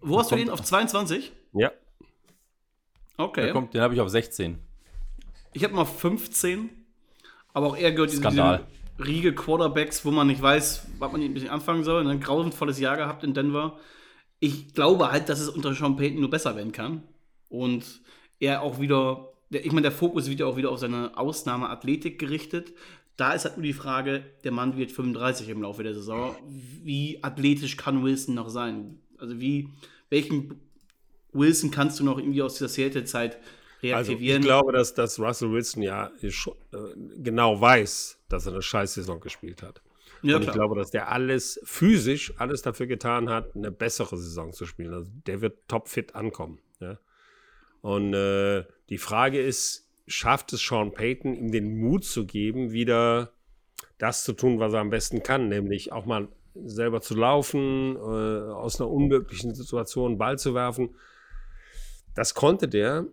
Wo 0.00 0.18
hast 0.18 0.32
du 0.32 0.36
den? 0.36 0.50
Auf 0.50 0.62
22? 0.62 1.32
Ja. 1.52 1.70
Okay. 3.16 3.42
Der 3.42 3.52
kommt, 3.52 3.74
den 3.74 3.82
habe 3.82 3.94
ich 3.94 4.00
auf 4.00 4.08
16. 4.08 4.58
Ich 5.52 5.62
habe 5.62 5.74
mal 5.74 5.84
15, 5.84 6.70
aber 7.52 7.68
auch 7.68 7.76
er 7.76 7.92
gehört 7.92 8.12
in 8.12 8.18
Skandal. 8.18 8.66
diese 8.98 9.08
Riege 9.08 9.34
Quarterbacks, 9.34 10.04
wo 10.04 10.10
man 10.10 10.26
nicht 10.26 10.42
weiß, 10.42 10.88
was 10.98 11.12
man 11.12 11.22
ein 11.22 11.34
bisschen 11.34 11.50
anfangen 11.50 11.84
soll. 11.84 12.06
Ein 12.06 12.20
grauenvolles 12.20 12.80
Jahr 12.80 12.96
gehabt 12.96 13.22
in 13.22 13.34
Denver. 13.34 13.78
Ich 14.40 14.74
glaube 14.74 15.12
halt, 15.12 15.28
dass 15.28 15.40
es 15.40 15.48
unter 15.48 15.74
Sean 15.74 15.96
Payton 15.96 16.20
nur 16.20 16.30
besser 16.30 16.56
werden 16.56 16.72
kann. 16.72 17.02
Und 17.48 18.00
er 18.40 18.62
auch 18.62 18.80
wieder, 18.80 19.28
der, 19.50 19.64
ich 19.64 19.72
meine, 19.72 19.82
der 19.82 19.92
Fokus 19.92 20.28
wird 20.28 20.40
ja 20.40 20.46
auch 20.46 20.56
wieder 20.56 20.70
auf 20.70 20.78
seine 20.78 21.16
Ausnahmeathletik 21.16 22.18
gerichtet. 22.18 22.72
Da 23.16 23.32
ist 23.32 23.44
halt 23.44 23.58
nur 23.58 23.64
die 23.64 23.74
Frage, 23.74 24.24
der 24.44 24.50
Mann 24.50 24.76
wird 24.76 24.90
35 24.90 25.48
im 25.50 25.62
Laufe 25.62 25.82
der 25.82 25.94
Saison. 25.94 26.34
Wie 26.82 27.22
athletisch 27.22 27.76
kann 27.76 28.02
Wilson 28.02 28.34
noch 28.34 28.48
sein? 28.48 28.98
Also 29.18 29.38
wie, 29.38 29.68
welchen 30.08 30.58
Wilson 31.32 31.70
kannst 31.70 32.00
du 32.00 32.04
noch 32.04 32.18
irgendwie 32.18 32.42
aus 32.42 32.54
dieser 32.54 32.68
Seattle-Zeit 32.68 33.36
Also 33.36 33.42
reaktivieren? 33.82 34.40
ich 34.40 34.46
glaube, 34.46 34.72
dass, 34.72 34.94
dass 34.94 35.20
Russell 35.20 35.52
Wilson 35.52 35.82
ja 35.82 36.10
äh, 36.22 36.30
genau 37.18 37.60
weiß, 37.60 38.18
dass 38.30 38.46
er 38.46 38.52
eine 38.52 38.62
Scheißsaison 38.62 39.20
gespielt 39.20 39.62
hat. 39.62 39.82
ja, 40.22 40.36
und 40.36 40.44
ich 40.44 40.52
glaube, 40.52 40.76
dass 40.76 40.90
der 40.90 41.12
alles 41.12 41.60
physisch 41.64 42.32
alles 42.38 42.62
dafür 42.62 42.86
getan 42.86 43.28
hat, 43.28 43.54
eine 43.54 43.70
bessere 43.70 44.16
Saison 44.16 44.54
zu 44.54 44.64
spielen. 44.64 44.94
Also 44.94 45.10
der 45.26 45.42
wird 45.42 45.68
topfit 45.68 46.14
ankommen. 46.14 46.58
Und 47.82 48.14
äh, 48.14 48.64
die 48.88 48.98
Frage 48.98 49.40
ist, 49.40 49.88
schafft 50.06 50.52
es 50.52 50.60
Sean 50.60 50.92
Payton, 50.92 51.34
ihm 51.34 51.52
den 51.52 51.78
Mut 51.78 52.04
zu 52.04 52.26
geben, 52.26 52.72
wieder 52.72 53.32
das 53.98 54.24
zu 54.24 54.32
tun, 54.32 54.58
was 54.58 54.72
er 54.72 54.80
am 54.80 54.90
besten 54.90 55.22
kann, 55.22 55.48
nämlich 55.48 55.92
auch 55.92 56.06
mal 56.06 56.28
selber 56.54 57.00
zu 57.00 57.14
laufen, 57.14 57.96
äh, 57.96 57.98
aus 57.98 58.80
einer 58.80 58.90
unmöglichen 58.90 59.54
Situation 59.54 60.12
einen 60.12 60.18
Ball 60.18 60.38
zu 60.38 60.54
werfen. 60.54 60.94
Das 62.14 62.34
konnte 62.34 62.68
der. 62.68 63.06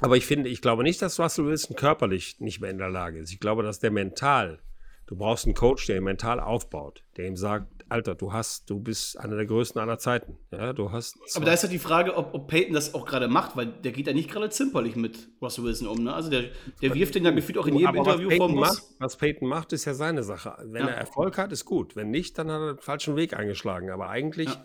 Aber 0.00 0.16
ich 0.16 0.26
finde, 0.26 0.50
ich 0.50 0.60
glaube 0.60 0.82
nicht, 0.82 1.00
dass 1.00 1.18
Russell 1.18 1.46
Wilson 1.46 1.76
körperlich 1.76 2.40
nicht 2.40 2.60
mehr 2.60 2.70
in 2.70 2.78
der 2.78 2.90
Lage 2.90 3.18
ist. 3.18 3.32
Ich 3.32 3.40
glaube, 3.40 3.62
dass 3.62 3.78
der 3.78 3.90
mental, 3.90 4.60
du 5.06 5.16
brauchst 5.16 5.46
einen 5.46 5.54
Coach, 5.54 5.86
der 5.86 5.96
ihn 5.96 6.04
mental 6.04 6.38
aufbaut, 6.40 7.02
der 7.16 7.26
ihm 7.26 7.36
sagt, 7.36 7.75
Alter, 7.88 8.16
du 8.16 8.32
hast, 8.32 8.68
du 8.68 8.80
bist 8.80 9.16
einer 9.20 9.36
der 9.36 9.46
größten 9.46 9.80
aller 9.80 9.98
Zeiten. 9.98 10.36
Ja, 10.50 10.72
du 10.72 10.90
hast. 10.90 11.16
Aber 11.36 11.44
da 11.44 11.52
ist 11.52 11.62
halt 11.62 11.72
die 11.72 11.78
Frage, 11.78 12.16
ob, 12.16 12.34
ob 12.34 12.48
Peyton 12.48 12.74
das 12.74 12.94
auch 12.94 13.06
gerade 13.06 13.28
macht, 13.28 13.56
weil 13.56 13.66
der 13.66 13.92
geht 13.92 14.08
ja 14.08 14.12
nicht 14.12 14.28
gerade 14.28 14.50
zimperlich 14.50 14.96
mit 14.96 15.28
Russell 15.40 15.62
Wilson 15.64 15.86
um. 15.86 16.02
Ne? 16.02 16.12
Also 16.12 16.28
der, 16.28 16.46
der 16.82 16.94
wirft 16.94 17.14
den 17.14 17.24
ja 17.24 17.30
gefühlt 17.30 17.58
auch 17.58 17.66
in 17.68 17.74
jedem 17.76 17.88
Aber 17.88 17.98
Interview 17.98 18.28
Bus. 18.38 18.52
macht, 18.54 18.82
was 18.98 19.16
Peyton 19.16 19.48
macht, 19.48 19.72
ist 19.72 19.84
ja 19.84 19.94
seine 19.94 20.24
Sache. 20.24 20.56
Wenn 20.64 20.82
Ja. 20.82 20.88
er 20.88 20.96
Erfolg 20.96 21.38
hat, 21.38 21.52
ist 21.52 21.64
gut. 21.64 21.94
Wenn 21.94 22.10
nicht, 22.10 22.36
dann 22.38 22.50
hat 22.50 22.60
er 22.60 22.74
den 22.74 22.82
falschen 22.82 23.14
Weg 23.14 23.34
eingeschlagen. 23.34 23.90
Aber 23.90 24.08
eigentlich 24.08 24.48
Ja. 24.48 24.64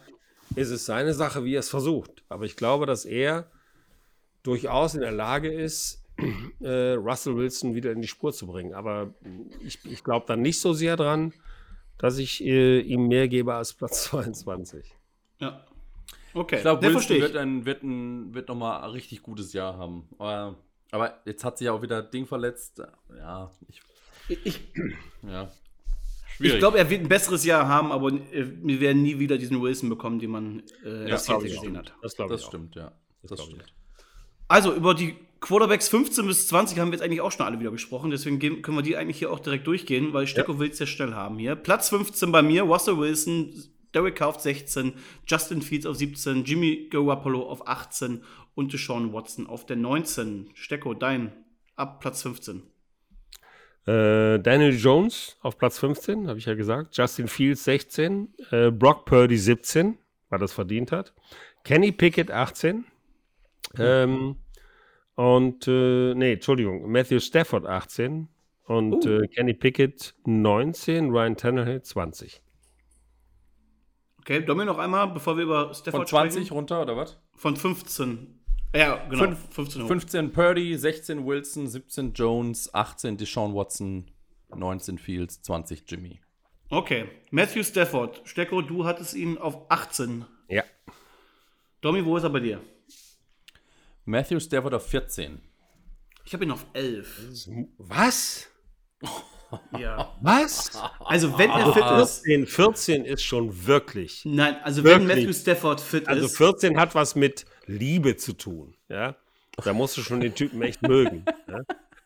ist 0.55 0.72
es 0.72 0.88
seine 0.88 1.13
Sache, 1.13 1.43
wie 1.43 1.53
er 1.55 1.59
es 1.59 1.69
versucht. 1.69 2.24
Aber 2.28 2.45
ich 2.45 2.55
glaube, 2.55 2.88
dass 2.88 3.05
er 3.05 3.51
durchaus 4.43 4.95
in 4.95 5.01
der 5.01 5.11
Lage 5.11 5.51
ist, 5.53 6.03
äh, 6.59 6.93
Russell 6.93 7.36
Wilson 7.36 7.76
wieder 7.76 7.91
in 7.91 8.01
die 8.01 8.07
Spur 8.07 8.34
zu 8.34 8.47
bringen. 8.47 8.74
Aber 8.74 9.13
ich, 9.63 9.80
ich 9.86 10.03
glaube 10.03 10.26
dann 10.28 10.41
nicht 10.41 10.59
so 10.59 10.74
sehr 10.74 10.95
dran, 10.97 11.34
dass 12.02 12.18
ich 12.18 12.43
äh, 12.43 12.80
ihm 12.80 13.08
mehr 13.08 13.28
gebe 13.28 13.54
als 13.54 13.74
Platz 13.74 14.04
22. 14.10 14.93
Ja. 15.39 15.64
Okay, 16.34 16.56
Ich 16.56 16.62
glaube, 16.62 16.82
der 16.82 16.93
Wilson 16.93 17.18
wird, 17.20 17.36
ein, 17.36 17.66
wird, 17.66 17.84
ein, 17.84 18.34
wird 18.34 18.47
nochmal 18.49 18.82
ein 18.84 18.89
richtig 18.91 19.22
gutes 19.22 19.54
Jahr 19.54 19.78
haben. 19.78 20.08
Aber, 20.18 20.56
aber 20.91 21.20
jetzt 21.26 21.43
hat 21.43 21.58
sich 21.58 21.66
ja 21.66 21.74
auch 21.74 21.82
wieder 21.82 22.02
Ding 22.02 22.26
verletzt. 22.26 22.82
Ja, 23.16 23.52
ich, 23.68 23.82
Ich, 24.45 24.62
ja. 25.28 25.52
ich 26.39 26.58
glaube, 26.58 26.78
er 26.78 26.89
wird 26.89 27.02
ein 27.02 27.10
besseres 27.10 27.43
Jahr 27.45 27.68
haben, 27.68 27.91
aber 27.91 28.12
äh, 28.14 28.45
wir 28.64 28.80
werden 28.80 29.02
nie 29.04 29.20
wieder 29.20 29.38
diesen 29.38 29.62
Wilson 29.62 29.89
bekommen, 29.89 30.20
den 30.20 30.32
man 30.32 30.64
äh, 30.86 31.04
Ja, 31.04 31.10
das 31.10 31.28
gesehen 31.28 31.76
auch. 31.76 31.80
hat. 31.80 31.93
Das 32.02 32.16
das 32.16 32.32
ich 32.32 32.45
auch. 32.45 32.47
stimmt, 32.49 32.76
ja. 32.76 32.91
Das, 33.24 33.39
ich 33.39 33.45
stimmt. 33.45 33.66
Also, 34.47 34.74
über 34.74 34.93
die 34.95 35.18
Quarterbacks 35.42 35.89
15 35.89 36.28
bis 36.28 36.48
20 36.48 36.78
haben 36.80 36.89
wir 36.92 36.98
jetzt 36.98 37.04
eigentlich 37.04 37.22
auch 37.22 37.32
schon 37.32 37.46
alle 37.46 37.60
wieder 37.60 37.72
gesprochen. 37.72 38.12
Deswegen 38.12 38.62
können 38.62 38.78
wir 38.78 38.84
die 38.84 38.96
eigentlich 38.96 39.18
hier 39.18 39.32
auch 39.32 39.39
direkt 39.39 39.66
durchgehen, 39.66 40.14
weil 40.14 40.28
Stecko 40.28 40.60
will 40.60 40.70
es 40.70 40.80
ja 40.80 40.86
schnell 40.86 41.14
haben 41.14 41.39
hier. 41.39 41.56
Platz 41.56 41.89
15 41.89 42.32
bei 42.32 42.44
mir, 42.44 42.62
Russell 42.64 42.98
Wilson, 42.98 43.52
Derek 43.94 44.16
Carr 44.16 44.30
auf 44.30 44.39
16, 44.39 44.94
Justin 45.28 45.64
Fields 45.64 45.88
auf 45.88 45.96
17, 45.96 46.46
Jimmy 46.46 46.88
Garoppolo 46.89 47.42
auf 47.42 47.68
18 47.68 48.24
und 48.54 48.72
Deshaun 48.72 49.14
Watson 49.14 49.48
auf 49.48 49.66
der 49.66 49.78
19. 49.78 50.52
Stecko, 50.54 50.94
dein 50.94 51.34
ab 51.76 52.00
Platz 52.00 52.22
15. 52.22 52.62
Äh, 53.88 54.39
Daniel 54.39 54.78
Jones 54.78 55.38
auf 55.42 55.58
Platz 55.58 55.80
15, 55.80 56.28
habe 56.28 56.38
ich 56.38 56.46
ja 56.46 56.54
gesagt. 56.54 56.96
Justin 56.96 57.28
Fields 57.28 57.64
16. 57.64 58.32
Äh, 58.52 58.70
Brock 58.70 59.06
Purdy 59.06 59.38
17, 59.38 59.98
weil 60.30 60.39
das 60.39 60.54
verdient 60.54 60.92
hat. 60.92 61.14
Kenny 61.64 61.92
Pickett 61.92 62.30
18. 62.30 62.86
Ähm, 63.80 64.36
und, 65.22 65.67
äh, 65.67 66.13
nee, 66.15 66.34
Entschuldigung, 66.34 66.89
Matthew 66.91 67.19
Stafford 67.19 67.65
18. 67.65 68.28
Und 68.65 69.05
Oh. 69.05 69.09
äh, 69.09 69.28
Kenny 69.28 69.53
Pickett 69.53 70.13
19. 70.26 71.09
Ryan 71.11 71.36
Tannehill 71.36 71.82
20. 71.82 72.41
Okay, 74.19 74.41
Domi 74.45 74.65
noch 74.65 74.78
einmal, 74.78 75.07
bevor 75.07 75.36
wir 75.36 75.43
über 75.43 75.65
Von 75.67 75.74
Stafford 75.76 76.07
20 76.07 76.41
sprechen. 76.45 76.53
runter, 76.53 76.82
oder 76.82 76.95
was? 76.95 77.19
Von 77.36 77.55
15. 77.57 78.39
Ja, 78.74 79.03
genau. 79.09 79.24
Fünf- 79.26 79.47
15 79.53 79.82
hoch. 79.84 79.88
15 79.88 80.32
Purdy, 80.32 80.78
16 80.78 81.26
Wilson, 81.26 81.67
17 81.67 82.13
Jones, 82.13 82.74
18 82.74 83.17
Deshaun 83.17 83.53
Watson, 83.55 84.09
19 84.55 84.97
Fields, 84.97 85.41
20 85.41 85.84
Jimmy. 85.89 86.22
Okay, 86.69 87.09
Matthew 87.32 87.63
Stafford. 87.63 88.22
Stecko, 88.24 88.61
du 88.61 88.86
hattest 88.86 89.13
ihn 89.15 89.38
auf 89.38 89.69
18. 89.69 90.24
Ja. 90.47 90.63
Domi, 91.82 92.05
wo 92.05 92.15
ist 92.15 92.24
er 92.24 92.30
bei 92.30 92.39
dir? 92.39 92.61
Matthew 94.06 94.39
Stafford 94.39 94.74
auf 94.74 94.88
14. 94.88 95.41
Ich 96.26 96.34
habe 96.34 96.43
ihn 96.45 96.52
auf 96.52 96.66
11. 96.74 97.47
Was? 97.78 98.47
Ja. 99.78 100.16
Was? 100.22 100.72
Also, 101.02 101.38
wenn 101.38 101.49
er 101.49 101.74
fit 101.74 101.84
ist. 102.02 102.24
14, 102.24 102.47
14 102.47 103.04
ist 103.06 103.22
schon 103.22 103.68
wirklich. 103.68 104.22
Nein, 104.24 104.56
also 104.64 104.82
wenn 104.86 105.06
Wirklich? 105.06 105.26
Matthew 105.28 105.34
Stafford 105.41 105.82
fit 105.82 106.08
Also 106.08 106.26
ist. 106.28 106.38
14 106.38 106.80
hat 106.80 106.95
was 106.95 107.16
mit 107.16 107.45
Liebe 107.66 108.16
zu 108.16 108.32
tun. 108.32 108.76
Ja? 108.88 109.18
Da 109.62 109.74
musst 109.74 109.97
du 109.97 110.04
schon 110.04 110.22
den 110.22 110.34
Typen 110.34 110.62
echt 110.62 110.82
mögen. 110.82 111.26
Ja? 111.49 111.60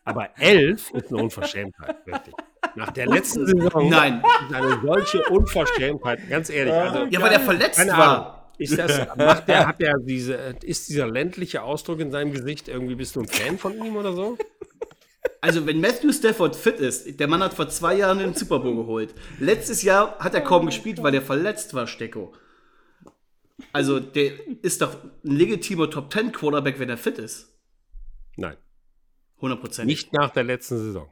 Aber 0.04 0.30
11 0.38 0.90
ist 0.90 1.08
eine 1.12 1.22
Unverschämtheit, 1.22 2.04
wirklich. 2.04 2.34
Nach 2.74 2.90
der 2.90 3.06
letzten 3.06 3.46
Saison 3.46 3.88
Nein. 3.90 4.24
eine 4.52 4.80
solche 4.82 5.22
Unverschämtheit, 5.28 6.28
ganz 6.28 6.50
ehrlich. 6.50 6.74
Also, 6.74 7.04
Ja, 7.10 7.20
weil 7.22 7.32
er 7.32 7.40
verletzt 7.40 7.78
keine 7.78 7.92
war. 7.92 8.35
Ist 8.58 8.78
das, 8.78 9.06
macht 9.16 9.48
der, 9.48 9.66
hat 9.66 9.80
der 9.80 9.98
diese, 9.98 10.34
ist 10.62 10.88
dieser 10.88 11.06
ländliche 11.06 11.62
Ausdruck 11.62 12.00
in 12.00 12.10
seinem 12.10 12.32
Gesicht 12.32 12.68
irgendwie, 12.68 12.94
bist 12.94 13.16
du 13.16 13.20
ein 13.20 13.28
Fan 13.28 13.58
von 13.58 13.74
ihm 13.82 13.96
oder 13.96 14.12
so? 14.12 14.38
Also, 15.40 15.66
wenn 15.66 15.80
Matthew 15.80 16.12
Stafford 16.12 16.56
fit 16.56 16.80
ist, 16.80 17.20
der 17.20 17.28
Mann 17.28 17.42
hat 17.42 17.54
vor 17.54 17.68
zwei 17.68 17.96
Jahren 17.96 18.18
den 18.18 18.34
Super 18.34 18.58
Bowl 18.58 18.74
geholt. 18.76 19.14
Letztes 19.38 19.82
Jahr 19.82 20.18
hat 20.18 20.34
er 20.34 20.40
kaum 20.40 20.66
gespielt, 20.66 21.02
weil 21.02 21.14
er 21.14 21.22
verletzt 21.22 21.74
war, 21.74 21.86
Stecko. 21.86 22.32
Also, 23.72 24.00
der 24.00 24.32
ist 24.62 24.82
doch 24.82 24.96
ein 25.04 25.36
legitimer 25.36 25.90
Top 25.90 26.12
10 26.12 26.32
Quarterback, 26.32 26.78
wenn 26.78 26.88
er 26.88 26.96
fit 26.96 27.18
ist. 27.18 27.54
Nein, 28.36 28.56
100%. 29.40 29.84
nicht 29.84 30.12
nach 30.12 30.30
der 30.30 30.44
letzten 30.44 30.78
Saison. 30.78 31.08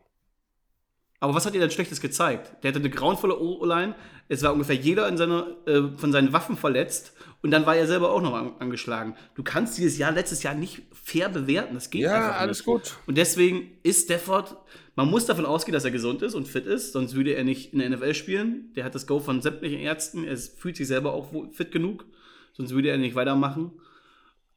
Aber 1.24 1.34
was 1.34 1.46
hat 1.46 1.54
er 1.54 1.60
denn 1.60 1.70
Schlechtes 1.70 2.02
gezeigt? 2.02 2.52
Der 2.62 2.68
hatte 2.68 2.80
eine 2.80 2.90
grauenvolle 2.90 3.40
O-Line. 3.40 3.94
Es 4.28 4.42
war 4.42 4.52
ungefähr 4.52 4.74
jeder 4.74 5.08
in 5.08 5.16
seiner, 5.16 5.56
äh, 5.64 5.88
von 5.96 6.12
seinen 6.12 6.34
Waffen 6.34 6.54
verletzt. 6.54 7.14
Und 7.40 7.50
dann 7.50 7.64
war 7.64 7.74
er 7.76 7.86
selber 7.86 8.10
auch 8.12 8.20
noch 8.20 8.34
an, 8.34 8.52
angeschlagen. 8.58 9.16
Du 9.34 9.42
kannst 9.42 9.78
dieses 9.78 9.96
Jahr, 9.96 10.12
letztes 10.12 10.42
Jahr 10.42 10.54
nicht 10.54 10.82
fair 10.92 11.30
bewerten. 11.30 11.72
Das 11.72 11.88
geht 11.88 12.02
einfach 12.26 12.46
nicht. 12.46 12.66
gut. 12.66 12.96
Und 13.06 13.16
deswegen 13.16 13.70
ist 13.82 14.04
Stafford, 14.04 14.54
man 14.96 15.08
muss 15.08 15.24
davon 15.24 15.46
ausgehen, 15.46 15.72
dass 15.72 15.86
er 15.86 15.92
gesund 15.92 16.20
ist 16.20 16.34
und 16.34 16.46
fit 16.46 16.66
ist, 16.66 16.92
sonst 16.92 17.14
würde 17.14 17.32
er 17.32 17.42
nicht 17.42 17.72
in 17.72 17.78
der 17.78 17.88
NFL 17.88 18.12
spielen. 18.12 18.74
Der 18.76 18.84
hat 18.84 18.94
das 18.94 19.06
Go 19.06 19.18
von 19.18 19.40
sämtlichen 19.40 19.78
Ärzten, 19.78 20.24
er 20.24 20.36
fühlt 20.36 20.76
sich 20.76 20.86
selber 20.86 21.14
auch 21.14 21.32
fit 21.52 21.72
genug, 21.72 22.04
sonst 22.52 22.72
würde 22.72 22.90
er 22.90 22.98
nicht 22.98 23.14
weitermachen. 23.14 23.72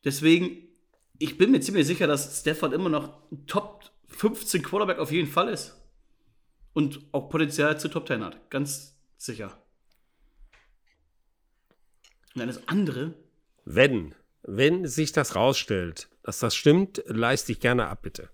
Deswegen, 0.03 0.67
ich 1.17 1.37
bin 1.37 1.51
mir 1.51 1.61
ziemlich 1.61 1.87
sicher, 1.87 2.07
dass 2.07 2.41
Stafford 2.41 2.73
immer 2.73 2.89
noch 2.89 3.31
ein 3.31 3.47
Top 3.47 3.85
15 4.09 4.63
Quarterback 4.63 4.99
auf 4.99 5.13
jeden 5.13 5.29
Fall 5.29 5.47
ist. 5.47 5.76
Und 6.77 7.01
auch 7.11 7.27
Potenzial 7.29 7.79
zu 7.79 7.87
Top 7.87 8.07
10 8.07 8.23
hat. 8.23 8.51
Ganz 8.51 8.95
sicher. 9.17 9.59
Und 12.35 12.41
alles 12.43 12.67
andere, 12.67 13.15
Wenn, 13.65 14.13
wenn 14.43 14.85
sich 14.85 15.11
das 15.11 15.35
rausstellt, 15.35 16.07
dass 16.21 16.37
das 16.37 16.55
stimmt, 16.55 17.01
leiste 17.07 17.51
ich 17.51 17.59
gerne 17.61 17.87
ab, 17.87 18.03
bitte. 18.03 18.29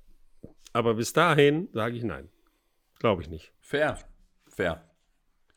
Aber 0.73 0.95
bis 0.95 1.13
dahin 1.13 1.69
sage 1.71 1.95
ich 1.95 2.03
nein. 2.03 2.27
Glaube 2.99 3.21
ich 3.21 3.29
nicht. 3.29 3.53
Fair. 3.61 3.97
Fair. 4.49 4.89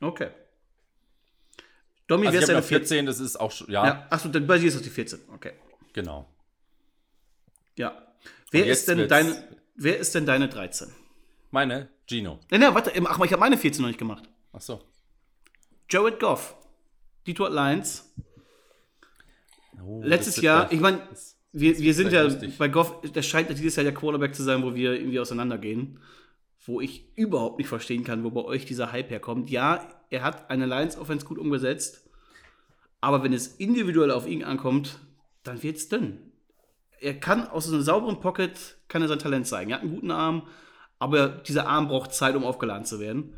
okay. 0.01 0.31
Domi, 2.07 2.29
Also 2.29 2.39
wer 2.39 2.43
ich 2.45 2.49
ist 2.49 2.55
noch 2.55 2.63
14, 2.63 3.07
das 3.07 3.19
ist 3.19 3.35
auch 3.35 3.51
schon, 3.51 3.69
ja, 3.69 3.85
Ja, 3.85 4.07
achso, 4.11 4.29
dann 4.29 4.47
bei 4.47 4.59
dir 4.59 4.69
ist 4.69 4.75
das 4.75 4.83
die 4.85 4.91
14. 4.91 5.29
Okay. 5.35 5.55
genau. 5.93 6.33
Ja. 7.77 8.15
Wer 8.53 8.67
ist 8.69 8.87
denn 8.87 9.09
deine 9.09 9.59
wer 9.75 9.99
ist 9.99 10.15
denn 10.15 10.25
deine 10.25 10.49
13? 10.49 10.95
Meine, 11.51 11.89
Gino. 12.09 12.39
Nein, 12.51 12.61
nein, 12.61 12.75
warte, 12.75 12.93
ach 13.07 13.19
mal, 13.19 13.25
ich 13.25 13.33
habe 13.33 13.41
meine 13.41 13.57
14 13.57 13.83
noch 13.83 13.89
nicht 13.89 13.99
gemacht. 13.99 14.29
Ach 14.53 14.61
so. 14.61 14.81
Jared 15.91 16.21
Goff. 16.21 16.57
Detroit 17.27 17.53
Lions. 17.53 18.13
Oh, 19.83 20.01
Letztes 20.03 20.41
Jahr, 20.41 20.73
ich 20.73 20.81
meine, 20.81 21.01
wir, 21.53 21.79
wir 21.79 21.95
sind 21.95 22.13
ja 22.13 22.23
lustig. 22.23 22.57
bei 22.59 22.69
Goff, 22.69 23.01
das 23.13 23.27
scheint 23.27 23.49
ja 23.49 23.55
dieses 23.55 23.77
Jahr 23.77 23.85
der 23.85 23.95
Quarterback 23.95 24.35
zu 24.35 24.43
sein, 24.43 24.63
wo 24.63 24.75
wir 24.75 24.95
irgendwie 24.95 25.21
auseinandergehen. 25.21 26.01
Wo 26.65 26.81
ich 26.81 27.17
überhaupt 27.17 27.59
nicht 27.59 27.69
verstehen 27.69 28.05
kann, 28.05 28.25
wo 28.25 28.31
bei 28.31 28.45
euch 28.45 28.65
dieser 28.65 28.93
Hype 28.93 29.11
herkommt. 29.11 29.51
Ja, 29.51 29.89
er 30.11 30.23
hat 30.23 30.51
eine 30.51 30.67
Lions-Offense 30.67 31.25
gut 31.27 31.39
umgesetzt, 31.39 32.09
aber 33.01 33.23
wenn 33.23 33.33
es 33.33 33.49
individuell 33.49 34.11
auf 34.11 34.27
ihn 34.27 34.43
ankommt, 34.43 34.99
dann 35.45 35.63
wird 35.63 35.77
es 35.77 35.89
dünn. 35.89 36.19
Er 37.01 37.15
kann 37.15 37.47
aus 37.47 37.67
so 37.67 37.75
einem 37.75 37.83
sauberen 37.83 38.21
Pocket 38.21 38.77
kann 38.89 39.03
er 39.03 39.09
sein 39.09 39.19
Talent 39.19 39.47
zeigen. 39.47 39.71
Er 39.71 39.77
hat 39.77 39.83
einen 39.83 39.95
guten 39.95 40.11
Arm, 40.11 40.49
aber 40.99 41.29
dieser 41.29 41.67
Arm 41.67 41.89
braucht 41.89 42.13
Zeit, 42.15 42.35
um 42.35 42.45
aufgeladen 42.45 42.85
zu 42.85 43.01
werden. 43.01 43.35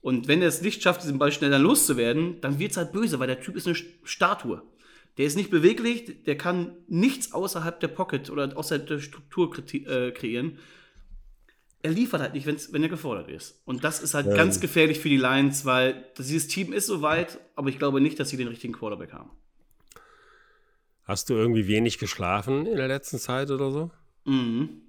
Und 0.00 0.28
wenn 0.28 0.40
er 0.40 0.48
es 0.48 0.62
nicht 0.62 0.82
schafft, 0.82 1.02
diesen 1.02 1.18
Ball 1.18 1.32
schnell 1.32 1.50
dann 1.50 1.62
loszuwerden, 1.62 2.40
dann 2.40 2.58
wird 2.58 2.70
es 2.70 2.76
halt 2.76 2.92
böse, 2.92 3.18
weil 3.18 3.26
der 3.26 3.40
Typ 3.40 3.56
ist 3.56 3.66
eine 3.66 3.76
Statue. 4.04 4.62
Der 5.18 5.26
ist 5.26 5.36
nicht 5.36 5.50
beweglich, 5.50 6.24
der 6.24 6.38
kann 6.38 6.76
nichts 6.88 7.32
außerhalb 7.32 7.78
der 7.80 7.88
Pocket 7.88 8.30
oder 8.30 8.56
außerhalb 8.56 8.86
der 8.86 9.00
Struktur 9.00 9.52
äh, 9.72 10.12
kreieren. 10.12 10.58
Er 11.82 11.90
liefert 11.90 12.20
halt 12.20 12.34
nicht, 12.34 12.46
wenn 12.46 12.82
er 12.82 12.88
gefordert 12.88 13.28
ist. 13.28 13.60
Und 13.64 13.84
das 13.84 14.00
ist 14.00 14.14
halt 14.14 14.34
ganz 14.34 14.60
gefährlich 14.60 15.00
für 15.00 15.08
die 15.08 15.16
Lions, 15.16 15.64
weil 15.64 16.04
dieses 16.16 16.46
Team 16.46 16.72
ist 16.72 16.86
so 16.86 17.02
weit, 17.02 17.38
aber 17.56 17.68
ich 17.70 17.78
glaube 17.78 18.00
nicht, 18.00 18.20
dass 18.20 18.28
sie 18.28 18.36
den 18.36 18.48
richtigen 18.48 18.72
Quarterback 18.74 19.12
haben. 19.12 19.30
Hast 21.04 21.28
du 21.28 21.34
irgendwie 21.34 21.66
wenig 21.66 21.98
geschlafen 21.98 22.66
in 22.66 22.76
der 22.76 22.86
letzten 22.88 23.18
Zeit 23.18 23.50
oder 23.50 23.70
so? 23.70 23.90
Mhm. 24.24 24.82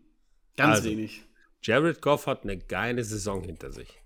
Ganz 0.56 0.78
Also. 0.78 0.90
wenig. 0.90 1.24
Jared 1.64 2.02
Goff 2.02 2.28
hat 2.28 2.44
eine 2.44 2.58
geile 2.58 3.04
Saison 3.04 3.44
hinter 3.44 3.72
sich. 3.72 4.02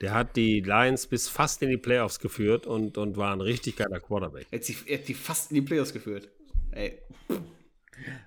Der 0.00 0.12
hat 0.12 0.36
die 0.36 0.60
Lions 0.60 1.06
bis 1.06 1.28
fast 1.28 1.62
in 1.62 1.70
die 1.70 1.76
Playoffs 1.76 2.18
geführt 2.18 2.66
und, 2.66 2.98
und 2.98 3.16
war 3.16 3.32
ein 3.32 3.40
richtig 3.40 3.76
geiler 3.76 4.00
Quarterback. 4.00 4.46
Er 4.50 4.58
hat, 4.58 4.64
sie, 4.64 4.76
er 4.86 4.98
hat 4.98 5.08
die 5.08 5.14
fast 5.14 5.50
in 5.50 5.56
die 5.56 5.62
Playoffs 5.62 5.92
geführt. 5.92 6.28
Ey. 6.72 6.98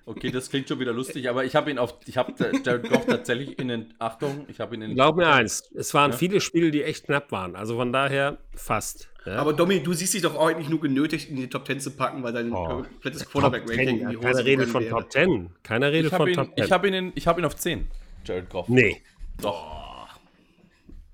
Okay, 0.06 0.30
das 0.30 0.48
klingt 0.50 0.68
schon 0.68 0.80
wieder 0.80 0.92
lustig, 0.92 1.28
aber 1.28 1.44
ich 1.44 1.54
habe 1.54 1.70
ihn 1.70 1.78
auf, 1.78 1.94
ich 2.06 2.16
habe 2.16 2.32
Jared 2.64 2.88
Goff 2.88 3.06
tatsächlich 3.06 3.58
in 3.58 3.68
den, 3.68 3.94
Achtung, 3.98 4.46
ich 4.48 4.60
habe 4.60 4.74
ihn 4.74 4.82
in 4.82 4.94
Glaub 4.94 5.16
mir 5.16 5.28
eins, 5.28 5.70
es 5.74 5.92
waren 5.94 6.12
viele 6.12 6.40
Spiele, 6.40 6.70
die 6.70 6.82
echt 6.82 7.04
knapp 7.06 7.30
waren. 7.32 7.54
Also 7.56 7.76
von 7.76 7.92
daher 7.92 8.38
fast. 8.54 9.08
Ja? 9.26 9.36
Aber 9.36 9.52
Domi, 9.52 9.82
du 9.82 9.92
siehst 9.92 10.14
dich 10.14 10.22
doch 10.22 10.34
auch 10.36 10.46
eigentlich 10.48 10.68
nur 10.70 10.80
genötigt, 10.80 11.28
in 11.28 11.36
die 11.36 11.48
Top 11.48 11.66
10 11.66 11.80
zu 11.80 11.90
packen, 11.90 12.22
weil 12.22 12.32
dein 12.32 12.50
Oh. 12.52 12.64
komplettes 12.66 13.28
Quarterback-Ranking 13.28 13.86
10, 13.86 14.00
in 14.00 14.08
die 14.10 14.16
Hose 14.16 14.26
Keine 14.28 14.44
Rede 14.44 14.66
von 14.66 14.82
wäre. 14.84 14.90
Top 15.02 15.12
10. 15.12 15.50
Keine 15.62 15.92
Rede 15.92 16.10
habe 16.10 16.16
von 16.16 16.28
ihn, 16.28 16.34
Top 16.34 16.54
10. 16.56 16.64
ich 16.64 16.72
hab 16.72 16.84
ihn, 16.86 16.94
in- 16.94 17.12
ich 17.14 17.26
hab 17.26 17.38
ihn 17.38 17.44
auf 17.44 17.56
10, 17.56 17.88
Jared 18.24 18.48
Goff. 18.48 18.68
nee. 18.68 19.02
Doch. 19.42 20.08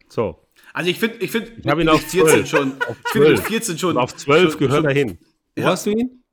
So. 0.09 0.41
Also 0.73 0.91
ich 0.91 0.99
finde, 0.99 1.17
ich 1.19 1.31
finde, 1.31 1.53
Ich 1.61 1.67
hab 1.67 1.79
ihn 1.79 1.89
auf 1.89 2.01
14 2.01 2.47
12. 2.47 2.49
schon. 2.49 2.69
Ich 3.05 3.11
finde 3.11 3.27
12. 3.29 3.39
mit 3.41 3.47
14 3.49 3.79
schon. 3.79 3.97
Auf 3.97 4.15
12 4.17 4.51
schon, 4.53 4.59
gehört 4.61 4.77
schon, 4.83 4.85
er 4.87 4.95
hin. 4.95 5.19
Wo 5.57 5.63
Ja. 5.63 5.69
hast 5.71 5.87
du 5.87 5.91
ihn? 5.91 6.24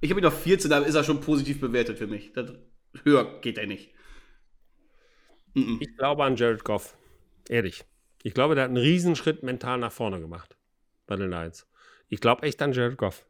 Ich 0.00 0.10
habe 0.10 0.20
ihn 0.20 0.26
auf 0.26 0.42
14, 0.42 0.70
da 0.70 0.78
ist 0.78 0.94
er 0.94 1.04
schon 1.04 1.20
positiv 1.20 1.60
bewertet 1.60 1.98
für 1.98 2.06
mich. 2.06 2.32
Das, 2.32 2.52
höher 3.04 3.40
geht 3.40 3.58
er 3.58 3.66
nicht. 3.66 3.90
Ich 5.54 5.96
glaube 5.96 6.24
an 6.24 6.36
Jared 6.36 6.64
Goff. 6.64 6.96
Ehrlich. 7.48 7.84
Ich 8.22 8.34
glaube, 8.34 8.54
der 8.54 8.64
hat 8.64 8.68
einen 8.68 8.76
Riesenschritt 8.78 9.42
mental 9.42 9.78
nach 9.78 9.92
vorne 9.92 10.20
gemacht 10.20 10.56
bei 11.06 11.16
den 11.16 11.30
Lions. 11.30 11.66
Ich 12.08 12.20
glaube 12.20 12.42
echt 12.42 12.60
an 12.62 12.72
Jared 12.72 12.96
Goff. 12.96 13.26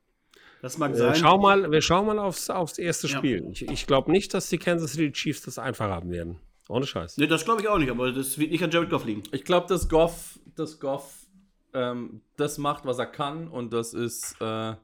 Das 0.62 0.76
mag 0.76 0.92
Äh, 0.92 0.96
sein. 0.96 1.14
schau 1.16 1.38
mal, 1.38 1.70
wir 1.70 1.80
schauen 1.80 2.06
mal 2.06 2.18
aufs, 2.18 2.50
aufs 2.50 2.78
erste 2.78 3.06
Ja. 3.06 3.16
Spiel. 3.18 3.48
Ich, 3.50 3.62
ich 3.68 3.86
glaube 3.86 4.10
nicht, 4.10 4.34
dass 4.34 4.48
die 4.50 4.58
Kansas 4.58 4.92
City 4.92 5.10
Chiefs 5.12 5.42
das 5.42 5.58
einfach 5.58 5.88
haben 5.88 6.10
werden. 6.10 6.38
Ohne 6.68 6.86
Scheiß. 6.86 7.16
Nee, 7.16 7.26
das 7.26 7.44
glaube 7.44 7.62
ich 7.62 7.68
auch 7.68 7.78
nicht, 7.78 7.90
aber 7.90 8.12
das 8.12 8.38
wird 8.38 8.50
nicht 8.50 8.62
an 8.62 8.70
Jared 8.70 8.90
Goff 8.90 9.04
liegen. 9.06 9.22
Ich 9.32 9.44
glaube, 9.44 9.66
dass 9.68 9.88
Goff, 9.88 10.38
dass 10.54 10.78
Goff 10.78 11.26
ähm, 11.72 12.20
das 12.36 12.58
macht, 12.58 12.84
was 12.84 12.98
er 12.98 13.06
kann 13.06 13.48
und 13.48 13.72
das 13.72 13.94
ist, 13.94 14.36
äh, 14.40 14.74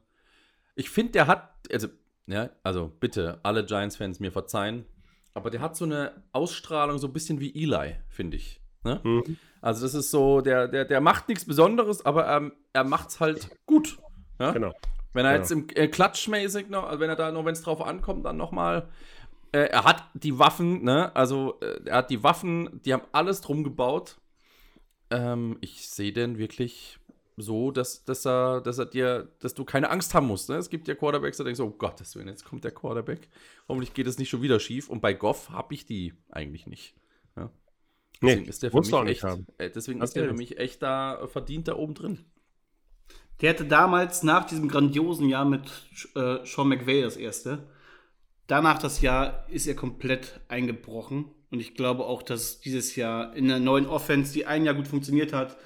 ich 0.77 0.89
finde, 0.89 1.13
der 1.13 1.27
hat, 1.27 1.51
also, 1.71 1.87
ja, 2.27 2.49
also 2.63 2.91
bitte, 2.99 3.39
alle 3.43 3.65
Giants-Fans 3.65 4.19
mir 4.19 4.31
verzeihen, 4.31 4.85
aber 5.33 5.49
der 5.49 5.59
hat 5.61 5.75
so 5.75 5.85
eine 5.85 6.23
Ausstrahlung, 6.31 6.97
so 6.97 7.07
ein 7.07 7.13
bisschen 7.13 7.39
wie 7.39 7.53
Eli, 7.63 7.95
finde 8.09 8.37
ich. 8.37 8.61
Ne? 8.83 9.01
Mhm. 9.03 9.37
Also 9.61 9.85
das 9.85 9.93
ist 9.93 10.11
so, 10.11 10.41
der, 10.41 10.67
der, 10.67 10.85
der 10.85 11.01
macht 11.01 11.27
nichts 11.27 11.45
Besonderes, 11.45 12.05
aber 12.05 12.27
ähm, 12.29 12.53
er 12.73 12.83
macht 12.83 13.09
es 13.09 13.19
halt 13.19 13.49
gut. 13.65 13.97
Ja? 14.39 14.51
Genau. 14.51 14.73
Wenn 15.13 15.25
er 15.25 15.31
Ja. 15.33 15.37
jetzt 15.39 15.51
im 15.51 15.67
äh, 15.73 15.87
Klatschmäßig 15.87 16.69
noch, 16.69 16.83
also 16.85 16.99
wenn 16.99 17.09
er 17.09 17.15
da 17.15 17.31
noch, 17.31 17.43
wenn 17.43 17.53
es 17.53 17.61
drauf 17.63 17.81
ankommt, 17.81 18.25
dann 18.25 18.37
nochmal. 18.37 18.87
Äh, 19.51 19.69
er 19.69 19.83
hat 19.83 20.03
die 20.13 20.37
Waffen, 20.37 20.83
ne? 20.83 21.15
Also 21.15 21.59
äh, 21.61 21.81
er 21.85 21.97
hat 21.97 22.09
die 22.11 22.21
Waffen, 22.21 22.81
die 22.85 22.93
haben 22.93 23.03
alles 23.13 23.41
drum 23.41 23.63
gebaut. 23.63 24.17
Ähm, 25.09 25.57
ich 25.61 25.89
sehe 25.89 26.13
den 26.13 26.37
wirklich 26.37 26.99
so, 27.37 27.71
dass, 27.71 28.03
dass 28.03 28.25
er, 28.25 28.61
dass 28.61 28.79
er 28.79 28.87
dir, 28.87 29.31
dass 29.39 29.53
du 29.53 29.63
keine 29.63 29.89
Angst 29.91 30.13
haben 30.15 30.27
musst. 30.27 30.49
Ne? 30.49 30.55
Es 30.57 30.69
gibt 30.69 30.87
ja 30.87 30.95
Quarterbacks, 30.95 31.37
da 31.37 31.43
denkst 31.43 31.59
du, 31.59 31.65
oh 31.65 31.79
Willen, 31.79 32.27
jetzt 32.27 32.43
kommt 32.45 32.63
der 32.63 32.71
Quarterback. 32.71 33.29
Hoffentlich 33.69 33.93
geht 33.93 34.07
es 34.07 34.17
nicht 34.17 34.29
schon 34.29 34.41
wieder 34.41 34.59
schief. 34.59 34.89
Und 34.89 35.01
bei 35.01 35.13
Goff 35.13 35.51
habe 35.51 35.73
ich 35.75 35.85
die 35.85 36.13
eigentlich 36.29 36.65
nicht. 36.65 36.95
Ja? 37.35 37.51
Deswegen 38.21 38.43
Nee, 38.43 38.49
ist 38.49 38.63
der 38.63 38.71
für 38.71 38.81
mich 38.81 38.89
du 38.89 38.97
auch 38.97 39.03
nicht 39.03 39.23
echt, 39.23 39.23
haben. 39.23 39.47
äh, 39.59 39.69
deswegen 39.69 39.99
Ganz 39.99 40.09
ist 40.09 40.15
der 40.15 40.23
für 40.23 40.29
ehrlich. 40.29 40.49
mich 40.49 40.57
echt 40.57 40.81
da 40.81 41.21
äh, 41.21 41.27
verdient 41.27 41.67
da 41.67 41.75
oben 41.75 41.93
drin. 41.93 42.25
Der 43.41 43.51
hatte 43.51 43.65
damals 43.65 44.23
nach 44.23 44.45
diesem 44.45 44.67
grandiosen 44.67 45.29
Jahr 45.29 45.45
mit 45.45 45.61
äh, 46.15 46.43
Sean 46.45 46.69
McVay 46.69 47.03
das 47.03 47.17
erste. 47.17 47.69
Danach 48.47 48.79
das 48.79 49.01
Jahr 49.01 49.47
ist 49.49 49.67
er 49.67 49.75
komplett 49.75 50.39
eingebrochen. 50.47 51.25
Und 51.51 51.59
ich 51.59 51.75
glaube 51.75 52.05
auch, 52.05 52.23
dass 52.23 52.59
dieses 52.61 52.95
Jahr 52.95 53.35
in 53.35 53.47
der 53.47 53.59
neuen 53.59 53.85
Offense, 53.85 54.33
die 54.33 54.45
ein 54.47 54.65
Jahr 54.65 54.73
gut 54.75 54.87
funktioniert 54.87 55.33
hat, 55.33 55.57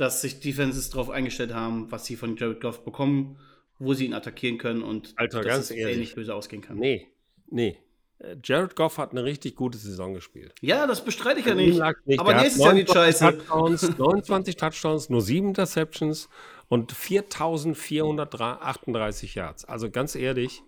dass 0.00 0.22
sich 0.22 0.40
Defenses 0.40 0.90
darauf 0.90 1.10
eingestellt 1.10 1.52
haben, 1.52 1.92
was 1.92 2.06
sie 2.06 2.16
von 2.16 2.36
Jared 2.36 2.60
Goff 2.60 2.84
bekommen, 2.84 3.38
wo 3.78 3.94
sie 3.94 4.06
ihn 4.06 4.14
attackieren 4.14 4.58
können 4.58 4.82
und 4.82 5.12
Alter, 5.16 5.42
dass 5.42 5.46
ganz 5.46 5.64
es 5.64 5.70
ehrlich. 5.72 5.94
ähnlich 5.94 6.14
böse 6.14 6.34
ausgehen 6.34 6.62
kann. 6.62 6.78
Nee, 6.78 7.08
nee. 7.50 7.76
Äh, 8.18 8.36
Jared 8.42 8.74
Goff 8.76 8.98
hat 8.98 9.12
eine 9.12 9.24
richtig 9.24 9.56
gute 9.56 9.78
Saison 9.78 10.12
gespielt. 10.14 10.54
Ja, 10.60 10.86
das 10.86 11.04
bestreite 11.04 11.40
ich 11.40 11.46
ja 11.46 11.54
nicht. 11.54 11.80
nicht. 12.06 12.20
Aber 12.20 12.34
nächstes 12.34 12.62
Jahr 12.62 12.74
die 12.74 12.84
29 12.84 12.94
Scheiße. 12.94 13.38
Touchdowns, 13.38 13.82
29 13.98 14.56
Touchdowns, 14.56 15.08
nur 15.10 15.22
7 15.22 15.48
Interceptions 15.48 16.28
und 16.68 16.92
4438 16.92 19.34
Yards. 19.34 19.64
Also 19.64 19.90
ganz 19.90 20.14
ehrlich, 20.14 20.62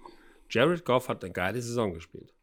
Jared 0.51 0.85
Goff 0.85 1.09
hat 1.09 1.23
eine 1.25 1.33
geile 1.33 1.63
Saison 1.63 1.95
gespielt. 1.95 2.35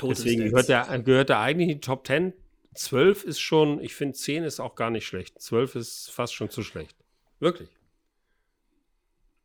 Totes 0.00 0.22
Deswegen 0.22 0.44
gehört 0.44 0.68
er, 0.68 0.98
gehört 1.00 1.30
er 1.30 1.40
eigentlich 1.40 1.68
in 1.68 1.74
die 1.74 1.80
Top 1.80 2.06
10. 2.06 2.32
12 2.74 3.24
ist 3.24 3.40
schon, 3.40 3.80
ich 3.80 3.94
finde 3.94 4.14
10 4.14 4.44
ist 4.44 4.60
auch 4.60 4.74
gar 4.74 4.90
nicht 4.90 5.06
schlecht. 5.06 5.40
12 5.40 5.74
ist 5.76 6.10
fast 6.10 6.34
schon 6.34 6.50
zu 6.50 6.62
schlecht. 6.62 6.96
Wirklich. 7.40 7.68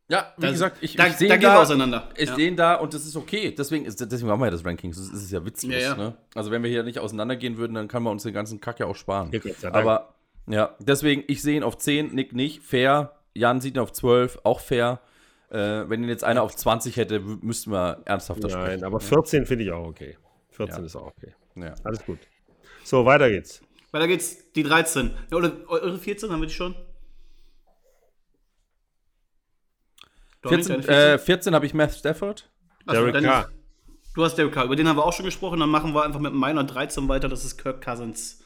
Ja, 0.07 0.33
wie 0.37 0.43
Da- 0.43 0.51
gesagt, 0.51 0.77
ich, 0.81 0.95
da- 0.95 1.07
ich 1.07 1.13
sehe 1.13 1.29
da 1.29 1.33
ihn 1.35 1.39
gehen 1.39 1.49
wir 1.49 1.55
da, 1.55 1.61
auseinander. 1.63 2.09
Ich 2.15 2.29
Ja. 2.29 2.35
sehe 2.35 2.47
ihn 2.47 2.55
da 2.55 2.75
und 2.75 2.93
das 2.93 3.05
ist 3.07 3.15
okay. 3.15 3.51
Deswegen, 3.57 3.85
ist, 3.85 3.99
deswegen 3.99 4.27
machen 4.27 4.39
wir 4.41 4.45
ja 4.45 4.51
das 4.51 4.63
Ranking. 4.63 4.91
Das 4.91 4.99
ist, 4.99 5.31
ja 5.31 5.43
witzlos. 5.43 5.73
Ja, 5.73 5.79
ja. 5.79 5.95
Ne? 5.95 6.15
Also 6.35 6.51
wenn 6.51 6.61
wir 6.61 6.69
hier 6.69 6.83
nicht 6.83 6.99
auseinandergehen 6.99 7.57
würden, 7.57 7.73
dann 7.73 7.87
kann 7.87 8.03
man 8.03 8.11
uns 8.13 8.21
den 8.23 8.33
ganzen 8.33 8.61
Kack 8.61 8.79
ja 8.79 8.85
auch 8.85 8.95
sparen. 8.95 9.31
Aber 9.71 10.13
ja, 10.47 10.75
deswegen, 10.79 11.23
ich 11.27 11.41
sehe 11.41 11.57
ihn 11.57 11.63
auf 11.63 11.79
10, 11.79 12.13
Nick 12.13 12.33
nicht. 12.33 12.61
Fair. 12.61 13.15
Jan 13.33 13.61
sieht 13.61 13.75
ihn 13.75 13.79
auf 13.79 13.91
12, 13.93 14.37
auch 14.43 14.59
fair. 14.59 15.01
Äh, 15.49 15.89
wenn 15.89 16.03
ihn 16.03 16.09
jetzt 16.09 16.23
einer 16.23 16.43
auf 16.43 16.55
20 16.55 16.97
hätte, 16.97 17.19
müssten 17.19 17.71
wir 17.71 18.01
ernsthafter 18.05 18.47
Nein, 18.47 18.51
sprechen. 18.65 18.83
aber 18.83 18.99
14 18.99 19.45
finde 19.47 19.63
ich 19.63 19.71
auch 19.71 19.87
okay. 19.87 20.17
14 20.51 20.79
Ja. 20.81 20.85
ist 20.85 20.95
auch 20.95 21.07
okay. 21.07 21.33
Ja. 21.55 21.73
Alles 21.83 22.05
gut. 22.05 22.19
So, 22.85 23.03
weiter 23.03 23.29
geht's. 23.31 23.61
Weiter 23.91 24.07
geht's, 24.07 24.51
die 24.53 24.61
13. 24.61 25.11
Ja, 25.31 25.37
oder 25.37 25.51
eure 25.67 25.97
14 25.97 26.31
haben 26.31 26.41
wir 26.41 26.47
die 26.47 26.53
schon? 26.53 26.75
Dominik, 30.43 30.65
14, 30.67 30.81
deine 30.85 31.13
äh, 31.13 31.17
14 31.17 31.55
habe 31.55 31.65
ich 31.65 31.73
Matt 31.73 31.93
Stafford. 31.95 32.47
Achso, 32.85 32.99
Derek 33.01 33.13
dann- 33.15 33.23
Carr. 33.23 33.51
Du 34.13 34.23
hast 34.23 34.35
Derek 34.37 34.53
Carr, 34.53 34.65
über 34.65 34.75
den 34.75 34.87
haben 34.87 34.97
wir 34.97 35.03
auch 35.03 35.13
schon 35.13 35.25
gesprochen. 35.25 35.59
Dann 35.59 35.69
machen 35.69 35.93
wir 35.93 36.03
einfach 36.03 36.19
mit 36.19 36.33
meiner 36.33 36.63
13 36.63 37.07
weiter. 37.09 37.27
Das 37.27 37.43
ist 37.43 37.57
Kirk 37.57 37.83
Cousins 37.83 38.43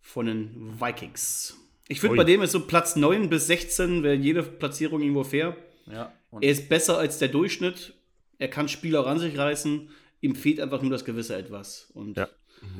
von 0.00 0.26
den 0.26 0.80
Vikings. 0.80 1.56
Ich 1.88 2.00
finde, 2.00 2.16
bei 2.16 2.24
dem 2.24 2.42
ist 2.42 2.52
so 2.52 2.60
Platz 2.60 2.94
9 2.96 3.28
bis 3.28 3.48
16, 3.48 4.02
wäre 4.04 4.14
jede 4.14 4.42
Platzierung 4.42 5.00
irgendwo 5.00 5.24
fair. 5.24 5.56
Ja. 5.86 6.12
Und 6.30 6.44
Er 6.44 6.50
ist 6.52 6.68
besser 6.68 6.96
als 6.98 7.18
der 7.18 7.28
Durchschnitt. 7.28 7.94
Er 8.38 8.48
kann 8.48 8.68
Spieler 8.68 9.00
ran 9.04 9.18
sich 9.18 9.36
reißen. 9.36 9.90
Ihm 10.20 10.34
fehlt 10.36 10.60
einfach 10.60 10.80
nur 10.80 10.90
das 10.92 11.04
gewisse 11.04 11.34
Etwas. 11.36 11.90
Und 11.94 12.16
Ja, 12.16 12.28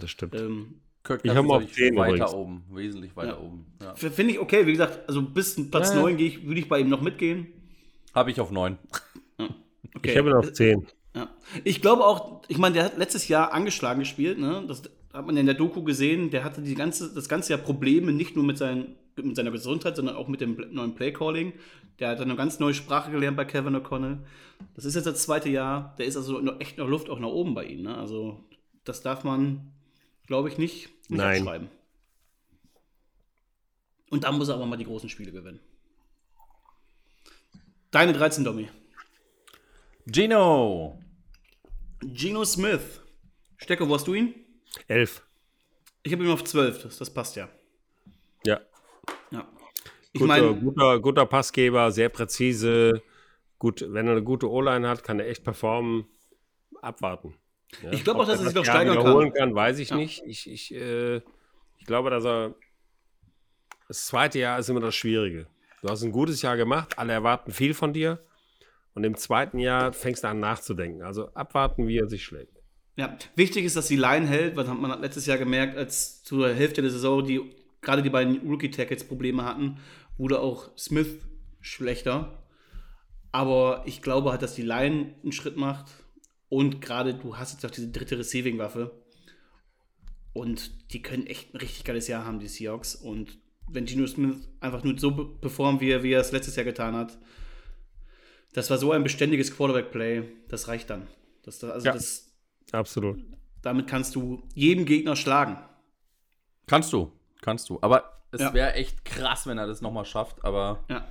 das 0.00 0.10
stimmt. 0.10 0.34
ähm, 0.34 0.80
Kirk 1.04 1.20
Ich 1.24 1.30
Cousins 1.30 1.36
hab 1.38 1.44
mal 1.46 1.56
auf 1.56 1.62
ich 1.62 1.72
10 1.74 1.96
weiter 1.96 2.14
übrigens. 2.14 2.34
oben. 2.34 2.64
Wesentlich 2.72 3.16
weiter 3.16 3.28
Ja. 3.34 3.38
oben. 3.38 3.66
Ja. 3.82 3.94
finde 3.94 4.32
ich 4.34 4.38
okay. 4.40 4.66
Wie 4.66 4.72
gesagt, 4.72 5.08
also 5.08 5.22
bis 5.22 5.70
Platz 5.70 5.90
Ja, 5.90 5.96
ja. 5.96 6.02
9 6.02 6.16
gehe 6.16 6.26
ich, 6.28 6.46
würde 6.46 6.60
ich 6.60 6.68
bei 6.68 6.80
ihm 6.80 6.88
noch 6.88 7.00
mitgehen. 7.00 7.46
Habe 8.14 8.30
ich 8.30 8.40
auf 8.40 8.50
9. 8.50 8.76
Okay. 9.96 10.10
Ich 10.10 10.16
habe 10.18 10.28
ihn 10.30 10.34
auf 10.36 10.52
10. 10.52 10.86
Ja. 11.14 11.28
Ich 11.64 11.80
glaube 11.80 12.04
auch, 12.04 12.42
ich 12.48 12.58
meine, 12.58 12.74
der 12.74 12.84
hat 12.84 12.98
letztes 12.98 13.26
Jahr 13.28 13.52
angeschlagen 13.52 14.00
gespielt, 14.00 14.38
ne? 14.38 14.64
Das 14.68 14.82
hat 15.12 15.26
man 15.26 15.36
in 15.36 15.46
der 15.46 15.54
Doku 15.54 15.82
gesehen. 15.82 16.30
Der 16.30 16.44
hatte 16.44 16.60
die 16.62 16.74
ganze, 16.74 17.12
das 17.14 17.28
ganze 17.28 17.52
Jahr 17.52 17.60
Probleme, 17.62 18.12
nicht 18.12 18.36
nur 18.36 18.44
mit, 18.44 18.58
seinen, 18.58 18.96
mit 19.16 19.34
seiner 19.34 19.50
Gesundheit, 19.50 19.96
sondern 19.96 20.16
auch 20.16 20.28
mit 20.28 20.40
dem 20.40 20.56
neuen 20.70 20.94
Playcalling. 20.94 21.52
Der 21.98 22.10
hat 22.10 22.20
eine 22.20 22.36
ganz 22.36 22.60
neue 22.60 22.74
Sprache 22.74 23.10
gelernt 23.10 23.36
bei 23.36 23.44
Kevin 23.44 23.74
O'Connell. 23.76 24.18
Das 24.76 24.84
ist 24.84 24.94
jetzt 24.94 25.06
das 25.06 25.22
zweite 25.22 25.48
Jahr. 25.48 25.94
Der 25.98 26.06
ist 26.06 26.16
also 26.16 26.38
noch, 26.40 26.60
echt 26.60 26.78
noch 26.78 26.86
Luft 26.88 27.08
auch 27.10 27.18
nach 27.18 27.28
oben 27.28 27.54
bei 27.54 27.64
ihm. 27.64 27.82
Ne? 27.82 27.96
Also, 27.96 28.44
das 28.88 29.02
darf 29.02 29.24
man, 29.24 29.72
glaube 30.26 30.48
ich, 30.48 30.58
nicht, 30.58 30.88
nicht 31.08 31.18
Nein. 31.18 31.42
abschreiben. 31.42 31.70
Und 34.10 34.24
dann 34.24 34.38
muss 34.38 34.48
er 34.48 34.54
aber 34.54 34.66
mal 34.66 34.76
die 34.76 34.84
großen 34.84 35.08
Spiele 35.08 35.32
gewinnen. 35.32 35.60
Deine 37.90 38.12
13, 38.12 38.44
Domi. 38.44 38.68
Gino. 40.06 40.98
Geno 42.00 42.44
Smith. 42.44 43.02
Stecke, 43.56 43.88
wo 43.88 43.94
hast 43.94 44.06
du 44.06 44.14
ihn? 44.14 44.34
11. 44.86 45.22
Ich 46.02 46.12
habe 46.12 46.24
ihn 46.24 46.30
auf 46.30 46.44
12, 46.44 46.82
das, 46.82 46.98
das 46.98 47.12
passt 47.12 47.36
ja. 47.36 47.48
Ja. 48.44 48.60
ja. 49.30 49.46
Ich 50.12 50.20
Guter, 50.20 50.26
meine, 50.26 50.54
guter, 50.54 51.00
guter 51.00 51.26
Passgeber, 51.26 51.90
sehr 51.90 52.08
präzise. 52.08 53.02
Gut, 53.58 53.84
wenn 53.86 54.06
er 54.06 54.12
eine 54.12 54.22
gute 54.22 54.48
O-Line 54.50 54.88
hat, 54.88 55.02
kann 55.02 55.18
er 55.18 55.28
echt 55.28 55.44
performen. 55.44 56.06
Abwarten. 56.80 57.34
Ja. 57.82 57.92
Ich 57.92 58.02
glaube 58.04 58.20
auch, 58.20 58.26
dass 58.26 58.40
er 58.40 58.46
sich 58.46 58.54
noch 58.54 58.64
steigern 58.64 58.94
kann. 58.96 59.04
wiederholen 59.04 59.32
kann. 59.32 59.54
weiß 59.54 59.78
ich 59.78 59.90
Ja. 59.90 59.96
nicht. 59.96 60.22
Ich, 60.26 60.50
ich, 60.50 60.74
äh, 60.74 61.16
ich 61.78 61.86
glaube, 61.86 62.10
dass 62.10 62.24
er. 62.24 62.54
Das 63.88 64.06
zweite 64.06 64.38
Jahr 64.38 64.58
ist 64.58 64.68
immer 64.68 64.80
das 64.80 64.94
Schwierige. 64.94 65.46
Du 65.82 65.88
hast 65.88 66.02
ein 66.02 66.12
gutes 66.12 66.42
Jahr 66.42 66.56
gemacht, 66.56 66.98
alle 66.98 67.12
erwarten 67.12 67.52
viel 67.52 67.72
von 67.74 67.92
dir. 67.92 68.24
Und 68.94 69.04
im 69.04 69.16
zweiten 69.16 69.58
Jahr 69.58 69.92
fängst 69.92 70.24
du 70.24 70.28
an 70.28 70.40
nachzudenken. 70.40 71.02
Also 71.02 71.28
abwarten, 71.34 71.86
wie 71.86 71.98
er 71.98 72.08
sich 72.08 72.24
schlägt. 72.24 72.52
ja, 72.96 73.16
wichtig 73.36 73.64
ist, 73.64 73.76
dass 73.76 73.86
die 73.86 73.96
Line 73.96 74.26
hält, 74.26 74.56
weil 74.56 74.64
man 74.64 74.90
hat 74.90 75.00
letztes 75.00 75.24
Jahr 75.26 75.38
gemerkt, 75.38 75.76
als 75.76 76.22
zur 76.24 76.52
Hälfte 76.52 76.82
der 76.82 76.90
Saison 76.90 77.24
die 77.24 77.40
gerade 77.80 78.02
die 78.02 78.10
beiden 78.10 78.40
Rookie-Tackles 78.48 79.04
Probleme 79.04 79.44
hatten, 79.44 79.78
wurde 80.16 80.40
auch 80.40 80.76
Smith 80.76 81.18
schlechter. 81.60 82.42
Aber 83.30 83.82
ich 83.86 84.02
glaube 84.02 84.30
halt, 84.32 84.42
dass 84.42 84.54
die 84.56 84.62
Line 84.62 85.14
einen 85.22 85.32
Schritt 85.32 85.56
macht. 85.56 85.86
Und 86.48 86.80
gerade 86.80 87.14
du 87.14 87.36
hast 87.36 87.52
jetzt 87.52 87.64
auch 87.66 87.70
diese 87.70 87.88
dritte 87.90 88.18
Receiving-Waffe. 88.18 88.90
Und 90.32 90.92
die 90.92 91.02
können 91.02 91.26
echt 91.26 91.54
ein 91.54 91.58
richtig 91.58 91.84
geiles 91.84 92.08
Jahr 92.08 92.24
haben, 92.24 92.38
die 92.38 92.48
Seahawks. 92.48 92.94
Und 92.94 93.38
wenn 93.68 93.84
Geno 93.84 94.06
Smith 94.06 94.48
einfach 94.60 94.84
nur 94.84 94.98
so 94.98 95.10
performt, 95.40 95.80
wie 95.80 95.90
er, 95.90 96.02
wie 96.02 96.12
er 96.12 96.20
es 96.20 96.32
letztes 96.32 96.56
Jahr 96.56 96.64
getan 96.64 96.94
hat, 96.94 97.18
das 98.54 98.70
war 98.70 98.78
so 98.78 98.92
ein 98.92 99.02
beständiges 99.02 99.54
Quarterback-Play, 99.54 100.24
das 100.48 100.68
reicht 100.68 100.90
dann. 100.90 101.06
Das, 101.42 101.62
also 101.64 101.86
Ja. 101.86 101.92
das, 101.92 102.32
Absolut. 102.72 103.18
damit 103.62 103.86
kannst 103.86 104.14
du 104.14 104.42
jeden 104.54 104.84
Gegner 104.86 105.16
schlagen. 105.16 105.58
Kannst 106.66 106.92
du. 106.92 107.12
Kannst 107.40 107.68
du. 107.68 107.78
Aber 107.82 108.22
es 108.30 108.40
Ja. 108.40 108.54
wäre 108.54 108.72
echt 108.74 109.04
krass, 109.04 109.46
wenn 109.46 109.58
er 109.58 109.66
das 109.66 109.80
nochmal 109.80 110.04
schafft. 110.04 110.44
Aber 110.44 110.84
Ja. 110.88 111.06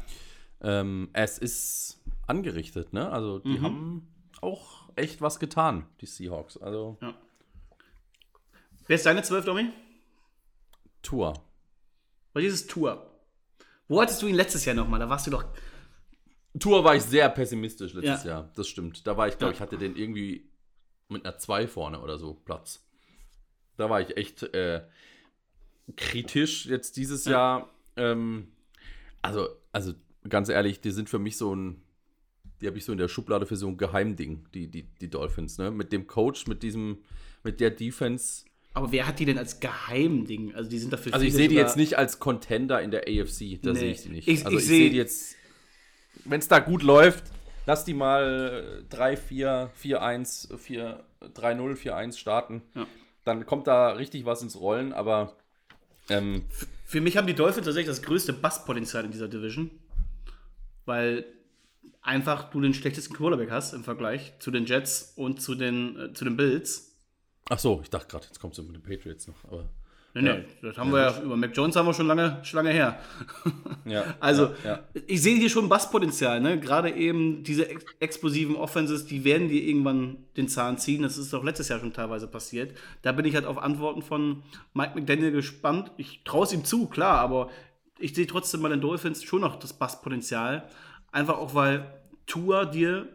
ähm, 0.61 1.09
es 1.13 1.37
ist 1.37 1.99
angerichtet, 2.27 2.93
ne? 2.93 3.09
Also 3.11 3.39
die 3.39 3.57
Mhm. 3.59 3.61
haben 3.63 4.07
auch 4.41 4.76
echt 4.97 5.21
was 5.21 5.39
getan, 5.39 5.85
die 6.01 6.05
Seahawks. 6.05 6.57
Also 6.57 6.97
Wer 8.87 8.95
ist 8.95 9.05
deine 9.05 9.21
12, 9.23 9.45
Domi? 9.45 9.69
Tour. 11.01 11.33
Weil 12.33 12.43
dieses 12.43 12.67
Tour. 12.67 13.09
Wo 13.87 14.01
hattest 14.01 14.21
du 14.21 14.27
ihn 14.27 14.35
letztes 14.35 14.65
Jahr 14.65 14.75
nochmal? 14.75 14.99
Da 14.99 15.09
warst 15.09 15.27
du 15.27 15.31
doch. 15.31 15.45
Tour 16.59 16.83
war 16.83 16.95
ich 16.95 17.03
sehr 17.03 17.29
pessimistisch 17.29 17.93
letztes 17.93 18.23
Ja. 18.23 18.29
Jahr. 18.29 18.51
Das 18.55 18.67
stimmt. 18.67 19.05
Da 19.05 19.15
war 19.17 19.27
ich, 19.27 19.37
glaube 19.37 19.51
Ja. 19.53 19.55
ich, 19.55 19.61
hatte 19.61 19.77
den 19.77 19.95
irgendwie 19.95 20.49
mit 21.09 21.25
einer 21.25 21.37
2 21.37 21.67
vorne 21.67 22.01
oder 22.01 22.17
so 22.17 22.33
Platz. 22.33 22.83
Da 23.77 23.89
war 23.89 24.01
ich 24.01 24.17
echt 24.17 24.43
äh, 24.43 24.85
kritisch 25.95 26.65
jetzt 26.65 26.97
dieses 26.97 27.25
Ja. 27.25 27.31
Jahr. 27.31 27.69
Ähm, 27.95 28.51
also, 29.21 29.49
also 29.71 29.93
ganz 30.27 30.49
ehrlich, 30.49 30.81
die 30.81 30.91
sind 30.91 31.09
für 31.09 31.19
mich 31.19 31.37
so 31.37 31.55
ein, 31.55 31.81
die 32.61 32.67
habe 32.67 32.77
ich 32.77 32.85
so 32.85 32.91
in 32.91 32.97
der 32.97 33.07
Schublade 33.07 33.45
für 33.45 33.55
so 33.55 33.67
ein 33.67 33.77
Geheimding, 33.77 34.45
die, 34.53 34.67
die, 34.67 34.83
die 35.01 35.09
Dolphins, 35.09 35.57
ne? 35.57 35.71
Mit 35.71 35.91
dem 35.91 36.07
Coach, 36.07 36.47
mit 36.47 36.63
diesem, 36.63 36.97
mit 37.43 37.59
der 37.59 37.69
Defense. 37.71 38.45
Aber 38.73 38.91
wer 38.91 39.07
hat 39.07 39.19
die 39.19 39.25
denn 39.25 39.37
als 39.37 39.59
Geheimding? 39.59 40.53
Also 40.55 40.69
die 40.69 40.77
sind 40.79 40.93
dafür. 40.93 41.13
Also 41.13 41.25
ich 41.25 41.33
sehe 41.33 41.47
die 41.47 41.55
jetzt 41.55 41.77
nicht 41.77 41.97
als 41.97 42.19
Contender 42.19 42.81
in 42.81 42.91
der 42.91 43.01
AFC, 43.07 43.59
da 43.61 43.73
Nee. 43.73 43.79
sehe 43.79 43.91
ich 43.91 44.01
sie 44.01 44.09
nicht. 44.09 44.27
Ich- 44.27 44.45
also 44.45 44.57
ich 44.57 44.63
ich, 44.63 44.69
seh- 44.69 44.77
sehe 44.77 44.89
die 44.91 44.97
jetzt, 44.97 45.35
wenn 46.25 46.39
es 46.39 46.47
da 46.47 46.59
gut 46.59 46.83
läuft, 46.83 47.23
lass 47.65 47.85
die 47.85 47.93
mal 47.93 48.83
3-4, 48.91 49.69
4-1, 49.81 50.55
4 50.57 51.03
3-0, 51.33 51.75
4-1 51.75 52.17
starten. 52.19 52.61
Ja. 52.75 52.85
Dann 53.23 53.45
kommt 53.45 53.67
da 53.67 53.89
richtig 53.93 54.25
was 54.25 54.41
ins 54.41 54.59
Rollen, 54.59 54.93
aber 54.93 55.35
ähm, 56.09 56.43
Für 56.85 57.01
mich 57.01 57.17
haben 57.17 57.27
die 57.27 57.33
Dolphins 57.33 57.65
tatsächlich 57.65 57.89
das 57.95 58.01
größte 58.03 58.31
Basspotenzial 58.33 59.03
in 59.05 59.11
dieser 59.11 59.27
Division. 59.27 59.71
Weil 60.85 61.25
einfach 62.07 62.49
du 62.49 62.61
den 62.61 62.73
schlechtesten 62.73 63.13
Quarterback 63.13 63.51
hast 63.51 63.73
im 63.73 63.83
Vergleich 63.83 64.33
zu 64.39 64.49
den 64.49 64.65
Jets 64.65 65.13
und 65.15 65.41
zu 65.41 65.55
den, 65.55 65.99
äh, 65.99 66.13
zu 66.13 66.25
den 66.25 66.37
Bills. 66.37 66.95
ach 67.49 67.59
so, 67.59 67.81
ich 67.83 67.89
dachte 67.89 68.07
gerade, 68.07 68.25
jetzt 68.25 68.39
kommt 68.39 68.57
es 68.57 68.65
mit 68.65 68.75
den 68.75 68.83
Patriots 68.83 69.27
noch. 69.27 69.43
Aber, 69.45 69.69
Nee, 70.13 70.21
nee, 70.21 70.45
das 70.63 70.77
haben 70.77 70.91
wir 70.91 71.01
ja, 71.01 71.21
über 71.21 71.37
Mac 71.37 71.55
Jones 71.55 71.75
haben 71.75 71.85
wir 71.85 71.93
schon 71.93 72.07
lange, 72.07 72.39
schon 72.41 72.57
lange 72.57 72.71
her. 72.71 72.99
ja, 73.85 74.03
Also, 74.19 74.45
ja, 74.63 74.71
ja. 74.71 74.79
ich 75.05 75.21
sehe 75.21 75.37
hier 75.37 75.49
schon 75.49 75.69
Basspotenzial, 75.69 76.39
ne? 76.39 76.59
Gerade 76.59 76.91
eben 76.91 77.43
diese 77.43 77.69
ex 77.69 77.85
explosiven 77.99 78.55
Offenses, 78.55 79.05
die 79.05 79.23
werden 79.23 79.47
dir 79.47 79.61
irgendwann 79.61 80.25
den 80.35 80.47
Zahn 80.47 80.79
ziehen. 80.79 81.03
Das 81.03 81.17
ist 81.17 81.33
auch 81.35 81.43
letztes 81.43 81.69
Jahr 81.69 81.79
schon 81.79 81.93
teilweise 81.93 82.27
passiert. 82.27 82.75
Da 83.03 83.11
bin 83.11 83.25
ich 83.25 83.35
halt 83.35 83.45
auf 83.45 83.59
Antworten 83.59 84.01
von 84.01 84.43
Mike 84.73 84.93
McDaniel 84.95 85.31
gespannt. 85.31 85.91
Ich 85.97 86.23
traue 86.23 86.45
es 86.45 86.53
ihm 86.53 86.65
zu, 86.65 86.87
klar, 86.87 87.19
aber 87.19 87.49
ich 87.99 88.15
sehe 88.15 88.27
trotzdem 88.27 88.63
bei 88.63 88.69
den 88.69 88.81
Dolphins 88.81 89.23
schon 89.23 89.41
noch 89.41 89.57
das 89.57 89.73
Basspotenzial. 89.73 90.67
Einfach 91.11 91.37
auch, 91.37 91.53
weil 91.53 91.96
Tua 92.27 92.65
dir, 92.65 93.07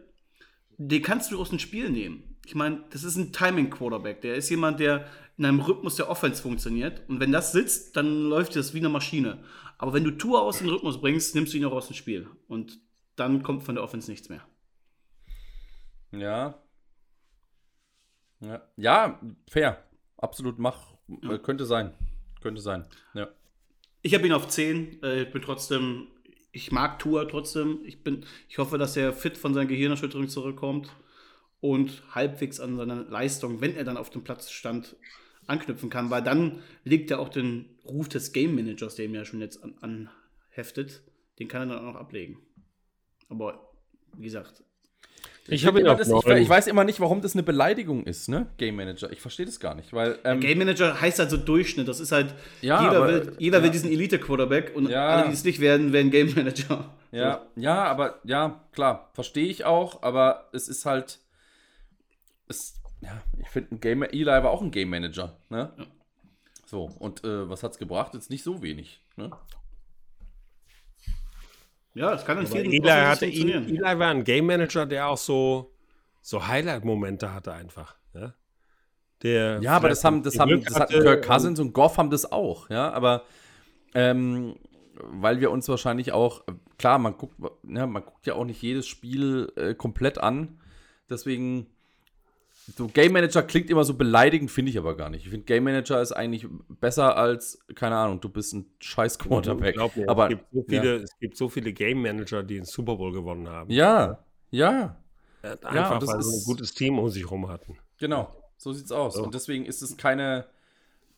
den 0.77 1.01
kannst 1.01 1.31
du 1.31 1.39
aus 1.39 1.49
dem 1.49 1.59
Spiel 1.59 1.89
nehmen. 1.89 2.37
Ich 2.45 2.55
meine, 2.55 2.83
das 2.89 3.03
ist 3.03 3.15
ein 3.15 3.31
Timing-Quarterback. 3.31 4.21
Der 4.21 4.35
ist 4.35 4.49
jemand, 4.49 4.79
der 4.79 5.07
in 5.37 5.45
einem 5.45 5.61
Rhythmus 5.61 5.95
der 5.95 6.09
Offense 6.09 6.41
funktioniert. 6.41 7.01
Und 7.07 7.19
wenn 7.19 7.31
das 7.31 7.53
sitzt, 7.53 7.95
dann 7.95 8.23
läuft 8.23 8.55
das 8.55 8.73
wie 8.73 8.79
eine 8.79 8.89
Maschine. 8.89 9.43
Aber 9.77 9.93
wenn 9.93 10.03
du 10.03 10.11
Tour 10.11 10.41
aus 10.41 10.59
dem 10.59 10.69
Rhythmus 10.69 10.99
bringst, 10.99 11.35
nimmst 11.35 11.53
du 11.53 11.57
ihn 11.57 11.65
auch 11.65 11.71
aus 11.71 11.87
dem 11.87 11.95
Spiel. 11.95 12.27
Und 12.47 12.79
dann 13.15 13.43
kommt 13.43 13.63
von 13.63 13.75
der 13.75 13.83
Offense 13.83 14.11
nichts 14.11 14.29
mehr. 14.29 14.45
ja. 16.11 16.59
Ja, 18.41 18.61
ja 18.75 19.21
fair. 19.49 19.83
Absolut 20.17 20.59
mach. 20.59 20.93
Äh, 21.21 21.37
könnte 21.39 21.65
sein. 21.65 21.93
Könnte 22.41 22.61
sein. 22.61 22.85
Ja. 23.13 23.29
Ich 24.01 24.13
habe 24.13 24.25
ihn 24.25 24.33
auf 24.33 24.47
10. 24.47 25.01
Äh, 25.01 25.23
ich 25.23 25.31
bin 25.31 25.41
trotzdem, 25.41 26.07
ich 26.53 26.71
mag 26.71 26.99
Tour 26.99 27.27
trotzdem. 27.27 27.79
Ich, 27.83 28.03
bin, 28.03 28.25
ich 28.47 28.59
hoffe, 28.59 28.77
dass 28.77 28.95
er 28.95 29.11
fit 29.11 29.37
von 29.37 29.53
seiner 29.53 29.65
Gehirnerschütterung 29.65 30.29
zurückkommt 30.29 30.95
und 31.59 32.03
halbwegs 32.13 32.59
an 32.59 32.77
seiner 32.77 33.03
Leistung, 33.03 33.59
wenn 33.59 33.75
er 33.75 33.83
dann 33.83 33.97
auf 33.97 34.11
dem 34.11 34.23
Platz 34.23 34.51
stand, 34.51 34.95
anknüpfen 35.47 35.89
kann, 35.89 36.09
weil 36.09 36.21
dann 36.21 36.61
legt 36.85 37.11
er 37.11 37.19
auch 37.19 37.27
den 37.27 37.65
Ruf 37.83 38.07
des 38.07 38.31
Game 38.31 38.55
Managers, 38.55 38.95
der 38.95 39.05
ihm 39.05 39.15
ja 39.15 39.25
schon 39.25 39.41
jetzt 39.41 39.61
an, 39.61 40.07
anheftet, 40.51 41.01
den 41.39 41.49
kann 41.49 41.63
er 41.63 41.75
dann 41.75 41.85
auch 41.85 41.93
noch 41.93 41.99
ablegen. 41.99 42.37
Aber 43.27 43.73
wie 44.15 44.23
gesagt, 44.23 44.63
ich, 45.47 45.65
ich, 45.65 45.83
das, 45.83 46.07
ich, 46.07 46.25
ich, 46.25 46.49
weiß 46.49 46.67
immer 46.67 46.85
nicht, 46.85 47.01
warum 47.01 47.21
das 47.21 47.33
eine 47.33 47.43
Beleidigung 47.43 48.05
ist, 48.05 48.29
ne? 48.29 48.47
Game 48.57 48.77
Manager. 48.77 49.11
Ich 49.11 49.19
verstehe 49.19 49.45
das 49.45 49.59
gar 49.59 49.75
nicht, 49.75 49.91
weil. 49.91 50.17
Ähm, 50.23 50.39
Game 50.39 50.57
Manager 50.57 50.99
heißt 51.01 51.19
halt 51.19 51.29
so 51.29 51.37
Durchschnitt. 51.37 51.87
Das 51.87 51.99
ist 51.99 52.13
halt. 52.13 52.33
Ja, 52.61 52.81
jeder 52.81 52.97
aber, 52.97 53.07
will, 53.07 53.35
jeder 53.39 53.57
ja. 53.57 53.63
will 53.63 53.71
diesen 53.71 53.91
Elite-Quarterback 53.91 54.73
und 54.73 54.89
ja. 54.89 55.07
alle, 55.07 55.27
die 55.27 55.33
es 55.33 55.43
nicht 55.43 55.59
werden, 55.59 55.91
werden 55.91 56.11
Game 56.11 56.33
Manager. 56.33 56.89
Ja, 57.11 57.41
so. 57.55 57.61
ja, 57.61 57.83
aber 57.83 58.19
ja, 58.23 58.61
klar, 58.71 59.11
verstehe 59.13 59.47
ich 59.47 59.65
auch, 59.65 60.01
aber 60.01 60.49
es 60.53 60.69
ist 60.69 60.85
halt. 60.85 61.19
Es, 62.47 62.75
ja, 63.01 63.21
ich 63.41 63.49
finde, 63.49 63.75
Game 63.77 64.03
Eli 64.03 64.25
war 64.25 64.49
auch 64.49 64.61
ein 64.61 64.71
Game 64.71 64.89
Manager, 64.89 65.37
ne? 65.49 65.73
Ja. 65.77 65.85
So, 66.65 66.89
und 66.99 67.23
äh, 67.25 67.49
was 67.49 67.63
hat's 67.63 67.77
gebracht? 67.77 68.13
Jetzt 68.13 68.29
nicht 68.29 68.43
so 68.43 68.63
wenig, 68.63 69.03
ne? 69.17 69.29
Ja, 71.93 72.13
es 72.13 72.25
kann 72.25 72.39
in 72.39 72.47
vielen 72.47 72.71
Eli, 72.71 72.87
hatte, 72.87 73.25
Eli 73.25 73.81
war 73.81 74.09
ein 74.09 74.23
Game 74.23 74.47
Manager, 74.47 74.85
der 74.85 75.09
auch 75.09 75.17
so, 75.17 75.73
so 76.21 76.47
Highlight-Momente 76.47 77.33
hatte 77.33 77.53
einfach. 77.53 77.95
Ja, 78.13 78.33
der 79.21 79.59
ja 79.61 79.75
aber 79.75 79.89
das 79.89 80.03
haben, 80.03 80.23
das 80.23 80.39
haben 80.39 80.63
das 80.63 80.79
hatten 80.79 81.01
Kirk 81.01 81.25
Cousins 81.25 81.59
und 81.59 81.73
Goff 81.73 81.97
haben 81.97 82.09
das 82.09 82.31
auch, 82.31 82.69
ja, 82.69 82.91
aber 82.91 83.23
ähm, 83.93 84.55
weil 84.95 85.39
wir 85.39 85.51
uns 85.51 85.67
wahrscheinlich 85.69 86.11
auch, 86.11 86.43
klar, 86.77 86.99
man 86.99 87.17
guckt, 87.17 87.35
ja, 87.67 87.85
man 87.85 88.03
guckt 88.03 88.25
ja 88.25 88.35
auch 88.35 88.45
nicht 88.45 88.61
jedes 88.61 88.87
Spiel 88.87 89.51
äh, 89.55 89.73
komplett 89.73 90.17
an. 90.17 90.59
Deswegen 91.09 91.67
so 92.75 92.87
Game 92.87 93.11
Manager 93.11 93.43
klingt 93.43 93.69
immer 93.69 93.83
so 93.83 93.93
beleidigend, 93.93 94.49
finde 94.49 94.71
ich 94.71 94.77
aber 94.77 94.95
gar 94.95 95.09
nicht. 95.09 95.23
Ich 95.23 95.29
finde 95.29 95.45
Game 95.45 95.65
Manager 95.65 96.01
ist 96.01 96.13
eigentlich 96.13 96.47
besser 96.79 97.17
als, 97.17 97.59
keine 97.75 97.95
Ahnung, 97.97 98.21
du 98.21 98.29
bist 98.29 98.53
ein 98.53 98.65
scheiß 98.79 99.19
Quarterback. 99.19 99.75
Mir, 99.75 100.07
aber, 100.07 100.25
es, 100.25 100.29
gibt 100.29 100.47
so 100.51 100.63
viele, 100.69 100.97
ja. 100.97 101.03
es 101.03 101.19
gibt 101.19 101.37
so 101.37 101.49
viele 101.49 101.73
Game 101.73 102.01
Manager, 102.01 102.41
die 102.41 102.55
den 102.55 102.65
Super 102.65 102.95
Bowl 102.95 103.11
gewonnen 103.11 103.49
haben. 103.49 103.69
Ja, 103.69 104.23
ja. 104.49 104.97
Einfach, 105.41 105.73
ja, 105.73 106.07
weil 106.07 106.21
sie 106.21 106.37
ein 106.37 106.43
gutes 106.45 106.73
Team 106.73 106.99
um 106.99 107.09
sich 107.09 107.23
herum 107.23 107.49
hatten. 107.49 107.77
Genau, 107.99 108.33
so 108.57 108.71
sieht's 108.71 108.93
aus. 108.93 109.15
So. 109.15 109.23
Und 109.23 109.33
deswegen 109.33 109.65
ist 109.65 109.81
es 109.81 109.97
keine 109.97 110.45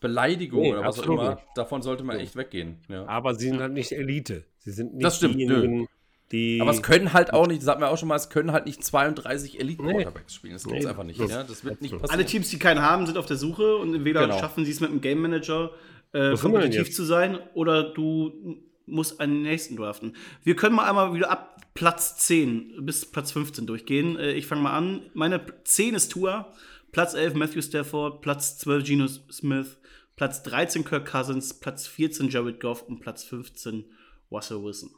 Beleidigung 0.00 0.62
nee, 0.62 0.72
oder 0.72 0.84
was 0.84 0.98
auch 0.98 1.06
immer. 1.06 1.34
Nicht. 1.34 1.46
Davon 1.54 1.82
sollte 1.82 2.02
man 2.02 2.18
echt 2.18 2.34
weggehen. 2.34 2.82
Ja. 2.88 3.06
Aber 3.06 3.36
sie 3.36 3.48
sind 3.48 3.60
halt 3.60 3.72
nicht 3.72 3.92
Elite. 3.92 4.44
Sie 4.58 4.72
sind 4.72 4.94
nicht 4.94 5.04
das 5.04 5.16
stimmt, 5.18 5.36
diejenigen, 5.36 5.86
die 6.32 6.58
Aber 6.60 6.72
es 6.72 6.82
können 6.82 7.12
halt 7.12 7.32
auch 7.32 7.46
nicht, 7.46 7.62
das 7.62 7.68
hatten 7.68 7.80
wir 7.80 7.90
auch 7.90 7.98
schon 7.98 8.08
mal, 8.08 8.16
es 8.16 8.28
können 8.30 8.50
halt 8.50 8.66
nicht 8.66 8.82
32 8.82 9.60
Elite-Quarterbacks 9.60 10.34
spielen. 10.34 10.54
Das 10.54 10.64
gibt 10.64 10.76
es 10.76 10.84
nee, 10.84 10.90
einfach 10.90 11.04
nicht. 11.04 11.20
Das, 11.20 11.30
ja? 11.30 11.44
das 11.44 11.64
wird 11.64 11.80
nicht 11.82 11.92
passieren. 11.92 12.10
Alle 12.10 12.26
Teams, 12.26 12.48
die 12.50 12.58
keinen 12.58 12.82
haben, 12.82 13.06
sind 13.06 13.16
auf 13.16 13.26
der 13.26 13.36
Suche 13.36 13.76
und 13.76 13.94
entweder 13.94 14.22
genau. 14.22 14.38
schaffen 14.38 14.64
sie 14.64 14.72
es 14.72 14.80
mit 14.80 14.90
einem 14.90 15.00
Game 15.00 15.20
Manager 15.20 15.70
äh, 16.12 16.34
kompetitiv 16.36 16.92
zu 16.92 17.04
sein 17.04 17.38
oder 17.54 17.82
du 17.94 18.58
musst 18.86 19.20
einen 19.20 19.42
nächsten 19.42 19.76
draften. 19.76 20.16
Wir 20.42 20.56
können 20.56 20.74
mal 20.74 20.88
einmal 20.88 21.14
wieder 21.14 21.30
ab 21.30 21.60
Platz 21.74 22.16
10 22.18 22.84
bis 22.84 23.06
Platz 23.06 23.32
15 23.32 23.66
durchgehen. 23.66 24.18
Äh, 24.18 24.32
ich 24.32 24.46
fange 24.46 24.62
mal 24.62 24.76
an. 24.76 25.02
Meine 25.14 25.40
10 25.64 25.94
ist 25.94 26.10
Tour, 26.10 26.52
Platz 26.90 27.14
11 27.14 27.34
Matthew 27.34 27.62
Stafford, 27.62 28.20
Platz 28.20 28.58
12 28.58 28.84
Geno 28.84 29.06
Smith, 29.06 29.78
Platz 30.16 30.42
13 30.42 30.84
Kirk 30.84 31.08
Cousins, 31.10 31.54
Platz 31.60 31.86
14 31.86 32.30
Jared 32.30 32.58
Goff 32.58 32.82
und 32.82 33.00
Platz 33.00 33.22
15 33.24 33.84
Russell 34.30 34.62
Wilson. 34.62 34.90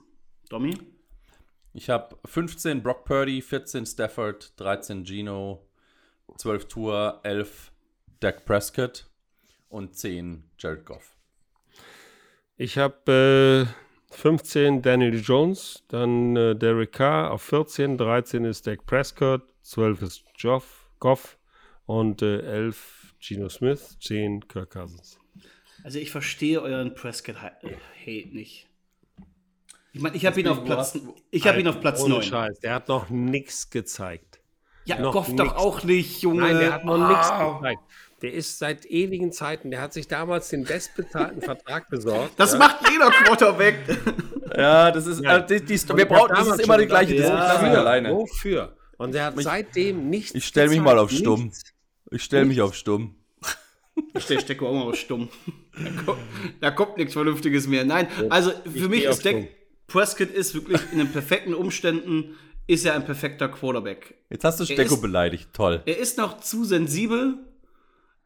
Domi? 0.48 0.74
Ich 1.74 1.90
habe 1.90 2.16
15 2.24 2.82
Brock 2.82 3.04
Purdy, 3.04 3.42
14 3.42 3.86
Stafford, 3.86 4.58
13 4.58 5.04
Gino, 5.04 5.66
12 6.36 6.68
Tour, 6.68 7.20
11 7.22 7.72
Dak 8.20 8.44
Prescott 8.44 9.06
und 9.68 9.94
10 9.94 10.44
Jared 10.58 10.84
Goff. 10.84 11.16
Ich 12.56 12.78
habe 12.78 13.68
äh, 14.10 14.14
15 14.14 14.82
Daniel 14.82 15.20
Jones, 15.20 15.84
dann 15.88 16.34
äh, 16.36 16.56
Derek 16.56 16.92
Carr 16.92 17.30
auf 17.30 17.42
14, 17.42 17.98
13 17.98 18.44
ist 18.44 18.66
Dak 18.66 18.84
Prescott, 18.86 19.42
12 19.62 20.02
ist 20.02 20.24
Joff, 20.36 20.88
Goff 20.98 21.38
und 21.86 22.22
äh, 22.22 22.40
11 22.40 23.14
Gino 23.20 23.48
Smith, 23.48 23.98
10 24.00 24.48
Kirk 24.48 24.70
Cousins. 24.70 25.18
Also 25.84 25.98
ich 25.98 26.10
verstehe 26.10 26.60
euren 26.60 26.94
Prescott-Hate 26.94 28.28
nicht. 28.32 28.67
Ich 29.92 30.00
meine, 30.00 30.16
ich 30.16 30.26
habe 30.26 30.40
ihn 30.40 30.48
auf 30.48 30.64
Platz, 30.64 30.98
ich 31.30 31.46
habe 31.46 31.60
ihn 31.60 31.68
auf 31.68 31.80
Platz 31.80 32.06
9. 32.06 32.22
Scheiß, 32.22 32.60
der 32.60 32.74
hat 32.74 32.88
noch 32.88 33.08
nichts 33.08 33.70
gezeigt. 33.70 34.40
Ja, 34.84 34.98
noch 34.98 35.12
Goff 35.12 35.34
doch 35.34 35.56
auch 35.56 35.82
nicht, 35.82 36.22
Junge. 36.22 36.42
Nein, 36.42 36.58
der 36.58 36.72
hat 36.72 36.84
noch 36.84 36.98
ah. 37.00 37.08
nichts 37.08 37.28
gezeigt. 37.28 37.82
Der 38.22 38.32
ist 38.32 38.58
seit 38.58 38.86
ewigen 38.86 39.32
Zeiten, 39.32 39.70
der 39.70 39.80
hat 39.80 39.92
sich 39.92 40.08
damals 40.08 40.48
den 40.48 40.64
bestbezahlten 40.64 41.40
Vertrag 41.40 41.88
besorgt. 41.90 42.32
Das 42.36 42.52
ja. 42.52 42.58
macht 42.58 42.90
jeder 42.90 43.10
Quarterback. 43.10 43.76
ja, 44.56 44.90
das 44.90 45.06
ist, 45.06 45.22
ja. 45.22 45.38
Äh, 45.38 45.46
die, 45.46 45.64
die, 45.64 45.96
wir 45.96 46.06
brauchen, 46.06 46.34
das 46.34 46.48
ist 46.48 46.60
immer 46.60 46.78
die 46.78 46.86
gleiche 46.86 47.14
Diskussion 47.14 47.72
ja. 47.72 47.78
alleine. 47.78 48.12
Wofür? 48.12 48.76
Und 48.96 49.14
der 49.14 49.26
hat 49.26 49.34
ich, 49.36 49.44
seitdem 49.44 50.10
nichts 50.10 50.34
Ich 50.34 50.46
stelle 50.46 50.70
mich 50.70 50.80
mal 50.80 50.98
auf 50.98 51.10
stumm. 51.10 51.44
Nichts. 51.44 51.64
Ich 52.10 52.24
stelle 52.24 52.44
mich 52.46 52.60
auf 52.60 52.74
stumm. 52.74 53.14
Ich 54.14 54.24
stelle 54.24 54.40
Stecko 54.40 54.68
auch 54.68 54.74
mal 54.74 54.88
auf 54.90 54.96
stumm. 54.96 55.28
Da 55.72 56.02
kommt, 56.02 56.20
da 56.60 56.70
kommt 56.70 56.96
nichts 56.96 57.12
Vernünftiges 57.12 57.66
mehr. 57.66 57.84
Nein, 57.84 58.08
also 58.30 58.52
für 58.64 58.88
mich 58.88 59.04
ist 59.04 59.24
Deck, 59.24 59.57
Prescott 59.88 60.30
ist 60.30 60.54
wirklich 60.54 60.80
in 60.92 60.98
den 60.98 61.10
perfekten 61.10 61.54
Umständen, 61.54 62.36
ist 62.66 62.84
er 62.84 62.94
ein 62.94 63.06
perfekter 63.06 63.48
Quarterback. 63.48 64.14
Jetzt 64.30 64.44
hast 64.44 64.60
du 64.60 64.64
Stecko 64.66 64.94
ist, 64.94 65.00
beleidigt, 65.00 65.48
toll. 65.54 65.82
Er 65.86 65.98
ist 65.98 66.18
noch 66.18 66.40
zu 66.40 66.64
sensibel, 66.64 67.38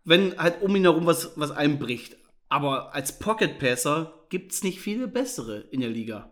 wenn 0.05 0.37
halt 0.37 0.61
um 0.61 0.75
ihn 0.75 0.83
herum 0.83 1.07
was, 1.07 1.33
was 1.37 1.53
einbricht. 1.53 2.17
Aber 2.49 2.95
als 2.95 3.19
Pocket 3.19 3.59
Passer 3.61 4.13
gibt 4.29 4.53
es 4.53 4.65
nicht 4.65 4.81
viele 4.81 5.07
bessere 5.07 5.61
in 5.71 5.81
der 5.81 5.91
Liga. 5.91 6.31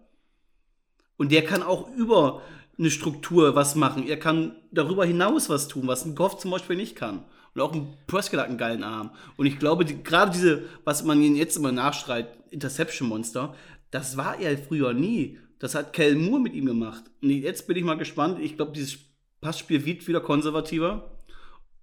Und 1.17 1.31
der 1.31 1.45
kann 1.45 1.63
auch 1.63 1.89
über 1.95 2.43
eine 2.77 2.91
Struktur 2.91 3.55
was 3.55 3.77
machen. 3.77 4.09
Er 4.09 4.19
kann 4.19 4.57
darüber 4.73 5.05
hinaus 5.05 5.49
was 5.49 5.69
tun, 5.69 5.87
was 5.87 6.05
ein 6.05 6.17
Goff 6.17 6.39
zum 6.39 6.51
Beispiel 6.51 6.77
nicht 6.77 6.97
kann. 6.97 7.25
Und 7.55 7.61
auch 7.61 7.73
ein 7.73 7.97
Prescott 8.07 8.41
hat 8.41 8.49
einen 8.49 8.59
geilen 8.59 8.83
Arm. 8.83 9.11
Und 9.37 9.47
ich 9.47 9.59
glaube, 9.59 9.85
die, 9.85 10.03
gerade 10.03 10.33
diese, 10.33 10.65
was 10.85 11.05
man 11.05 11.23
ihnen 11.23 11.37
jetzt 11.37 11.57
immer 11.57 11.73
nachschreit, 11.73 12.29
Interception-Monster, 12.51 13.55
das 13.91 14.17
war 14.17 14.39
er 14.39 14.57
früher 14.59 14.93
nie. 14.93 15.39
Das 15.59 15.75
hat 15.75 15.93
Kel 15.93 16.17
Moore 16.17 16.41
mit 16.41 16.55
ihm 16.55 16.67
gemacht. 16.67 17.05
Und 17.23 17.31
jetzt 17.31 17.67
bin 17.67 17.77
ich 17.77 17.85
mal 17.85 17.99
gespannt. 17.99 18.39
Ich 18.41 18.57
glaube, 18.57 18.73
dieses 18.73 18.99
Passspiel 19.41 19.85
wird 19.85 20.07
wieder 20.09 20.21
konservativer. 20.21 21.17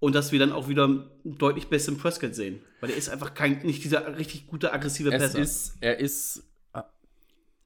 Und 0.00 0.14
dass 0.14 0.30
wir 0.30 0.38
dann 0.38 0.52
auch 0.52 0.68
wieder 0.68 1.10
deutlich 1.24 1.68
besseren 1.68 1.98
Prescott 1.98 2.34
sehen. 2.34 2.60
Weil 2.80 2.90
er 2.90 2.96
ist 2.96 3.08
einfach 3.08 3.34
kein, 3.34 3.58
nicht 3.62 3.82
dieser 3.82 4.16
richtig 4.16 4.46
gute, 4.46 4.72
aggressive 4.72 5.12
es 5.12 5.22
Passer. 5.22 5.38
Ist, 5.40 5.76
er 5.80 5.98
ist. 5.98 6.44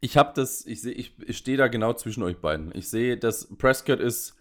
Ich 0.01 0.17
habe 0.17 0.33
das, 0.35 0.67
ich 0.67 0.81
sehe, 0.81 0.93
ich, 0.93 1.15
ich 1.27 1.37
stehe 1.37 1.57
da 1.57 1.69
genau 1.69 1.93
zwischen 1.93 2.23
euch 2.23 2.39
beiden. 2.39 2.75
Ich 2.75 2.89
sehe, 2.89 3.19
dass 3.19 3.55
Prescott 3.57 4.01
ist. 4.01 4.35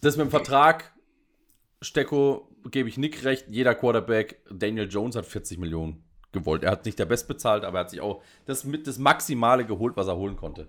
Das 0.00 0.16
mit 0.16 0.26
dem 0.26 0.30
Vertrag, 0.30 0.92
Stecko, 1.80 2.50
gebe 2.70 2.88
ich 2.88 2.96
Nick 2.96 3.24
recht. 3.24 3.46
Jeder 3.48 3.74
Quarterback, 3.74 4.42
Daniel 4.50 4.88
Jones 4.90 5.14
hat 5.14 5.26
40 5.26 5.58
Millionen 5.58 6.05
gewollt. 6.32 6.64
Er 6.64 6.72
hat 6.72 6.84
nicht 6.84 6.98
der 6.98 7.06
Best 7.06 7.28
bezahlt, 7.28 7.64
aber 7.64 7.78
er 7.78 7.80
hat 7.80 7.90
sich 7.90 8.00
auch 8.00 8.22
das 8.46 8.64
mit 8.64 8.86
das 8.86 8.98
Maximale 8.98 9.64
geholt, 9.64 9.96
was 9.96 10.06
er 10.08 10.16
holen 10.16 10.36
konnte. 10.36 10.68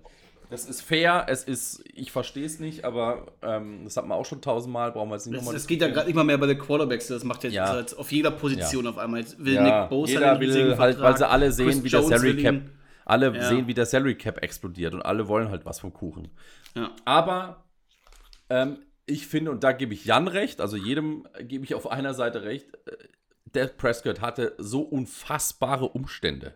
Das 0.50 0.64
ist 0.64 0.80
fair, 0.80 1.26
es 1.28 1.44
ist, 1.44 1.84
ich 1.92 2.10
verstehe 2.10 2.46
es 2.46 2.58
nicht, 2.58 2.84
aber 2.84 3.26
ähm, 3.42 3.82
das 3.84 3.98
hat 3.98 4.06
man 4.06 4.16
auch 4.16 4.24
schon 4.24 4.40
tausendmal, 4.40 4.92
brauchen 4.92 5.10
wir 5.10 5.16
jetzt 5.16 5.26
nicht 5.26 5.36
nochmal. 5.36 5.54
Es 5.54 5.66
geht 5.66 5.82
ja 5.82 5.88
gerade 5.88 6.08
immer 6.10 6.24
mehr 6.24 6.38
bei 6.38 6.46
den 6.46 6.58
Quarterbacks, 6.58 7.08
das 7.08 7.22
macht 7.22 7.44
jetzt 7.44 7.52
ja. 7.52 7.68
halt 7.68 7.96
auf 7.98 8.10
jeder 8.10 8.30
Position 8.30 8.84
ja. 8.84 8.90
auf 8.90 8.96
einmal. 8.96 9.20
Jetzt 9.20 9.44
will 9.44 9.54
ja. 9.54 9.80
Nick 9.82 9.90
Bosa 9.90 10.12
Jeder 10.12 10.40
will 10.40 10.78
halt, 10.78 11.00
weil 11.00 11.18
sie 11.18 11.28
alle 11.28 11.52
sehen, 11.52 11.66
Chris 11.66 11.84
wie 11.84 11.88
Jones 11.88 12.08
der 12.08 12.18
Salary 12.18 12.42
Cap, 12.42 12.62
alle 13.04 13.42
sehen, 13.42 13.66
wie 13.66 13.74
der 13.74 13.84
Salary 13.84 14.14
Cap 14.14 14.42
explodiert 14.42 14.94
und 14.94 15.02
alle 15.02 15.28
wollen 15.28 15.50
halt 15.50 15.66
was 15.66 15.80
vom 15.80 15.92
Kuchen. 15.92 16.28
Aber 17.04 17.64
ähm, 18.48 18.78
ich 19.04 19.26
finde, 19.26 19.50
und 19.50 19.64
da 19.64 19.72
gebe 19.72 19.92
ich 19.92 20.04
Jan 20.04 20.28
recht, 20.28 20.60
also 20.60 20.76
jedem 20.76 21.26
gebe 21.40 21.64
ich 21.64 21.74
auf 21.74 21.90
einer 21.90 22.14
Seite 22.14 22.42
recht, 22.42 22.74
äh, 22.86 22.96
Dak 23.52 23.76
Prescott 23.76 24.20
hatte 24.20 24.54
so 24.58 24.82
unfassbare 24.82 25.86
Umstände. 25.86 26.54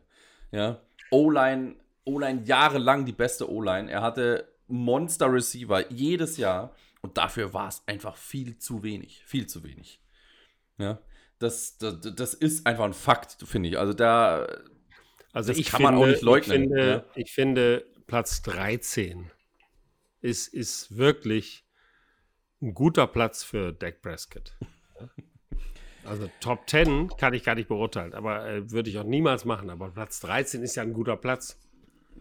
Ja, 0.50 0.80
O-Line, 1.10 1.76
O-Line 2.04 2.42
jahrelang 2.44 3.04
die 3.04 3.12
beste 3.12 3.50
O-Line. 3.50 3.90
Er 3.90 4.02
hatte 4.02 4.48
Monster 4.66 5.32
Receiver 5.32 5.90
jedes 5.92 6.36
Jahr 6.36 6.74
und 7.02 7.18
dafür 7.18 7.52
war 7.52 7.68
es 7.68 7.82
einfach 7.86 8.16
viel 8.16 8.58
zu 8.58 8.82
wenig, 8.82 9.22
viel 9.26 9.46
zu 9.46 9.62
wenig. 9.64 10.00
Ja, 10.78 10.98
das, 11.38 11.76
das, 11.78 12.00
das 12.00 12.34
ist 12.34 12.66
einfach 12.66 12.84
ein 12.84 12.94
Fakt, 12.94 13.36
finde 13.44 13.68
ich. 13.68 13.78
Also 13.78 13.92
da, 13.92 14.46
also 15.32 15.52
das 15.52 15.64
kann 15.66 15.78
finde, 15.78 15.82
man 15.82 15.94
auch 15.96 16.06
nicht 16.06 16.22
leugnen. 16.22 16.62
Ich 16.62 16.68
finde, 16.68 16.88
ja? 16.88 17.04
ich 17.14 17.32
finde 17.32 17.86
Platz 18.06 18.42
13 18.42 19.30
ist, 20.20 20.48
ist 20.48 20.96
wirklich 20.96 21.64
ein 22.60 22.74
guter 22.74 23.06
Platz 23.06 23.42
für 23.42 23.72
Dak 23.72 24.00
Prescott. 24.02 24.56
Also 26.04 26.28
Top 26.40 26.68
10 26.68 27.10
kann 27.16 27.34
ich 27.34 27.44
gar 27.44 27.54
nicht 27.54 27.68
beurteilen, 27.68 28.12
aber 28.14 28.46
äh, 28.48 28.70
würde 28.70 28.90
ich 28.90 28.98
auch 28.98 29.04
niemals 29.04 29.44
machen. 29.44 29.70
Aber 29.70 29.90
Platz 29.90 30.20
13 30.20 30.62
ist 30.62 30.74
ja 30.76 30.82
ein 30.82 30.92
guter 30.92 31.16
Platz. 31.16 31.58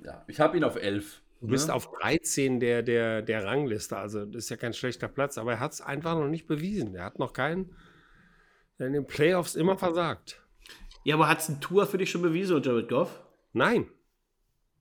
Ja, 0.04 0.24
ich 0.28 0.40
habe 0.40 0.58
ihn 0.58 0.64
auf 0.64 0.76
11. 0.76 1.22
Du 1.42 1.48
bist 1.48 1.70
ne? 1.70 1.74
auf 1.74 1.92
13 2.00 2.60
der, 2.60 2.84
der, 2.84 3.24
der 3.24 3.44
Rangliste, 3.44 3.98
also 3.98 4.26
das 4.26 4.44
ist 4.44 4.50
ja 4.50 4.58
kein 4.58 4.74
schlechter 4.74 5.08
Platz, 5.08 5.40
aber 5.40 5.54
er 5.54 5.60
hat 5.60 5.74
es 5.74 5.82
einfach 5.82 6.14
noch 6.16 6.28
nicht 6.28 6.46
bewiesen. 6.46 6.94
Er 6.94 7.06
hat 7.06 7.18
noch 7.18 7.34
keinen 7.34 7.76
in 8.78 8.94
den 8.94 9.06
Playoffs 9.06 9.56
immer 9.56 9.78
versagt. 9.78 10.42
Ja, 11.04 11.16
aber 11.16 11.28
hat 11.28 11.40
es 11.40 11.50
ein 11.50 11.62
Tour 11.62 11.88
für 11.88 11.98
dich 11.98 12.12
schon 12.12 12.22
bewiesen, 12.22 12.62
Jared 12.62 12.90
Goff? 12.90 13.22
Nein. 13.54 13.88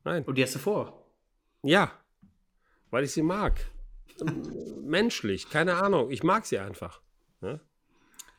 Nein. 0.05 0.25
Und 0.25 0.37
die 0.37 0.43
hast 0.43 0.55
du 0.55 0.59
vor. 0.59 1.07
Ja, 1.63 1.93
weil 2.91 3.05
ich 3.05 3.13
sie 3.13 3.23
mag. 3.23 3.61
Menschlich, 4.83 5.49
keine 5.51 5.77
Ahnung. 5.77 6.11
Ich 6.11 6.23
mag 6.23 6.47
sie 6.47 6.59
einfach. 6.59 7.01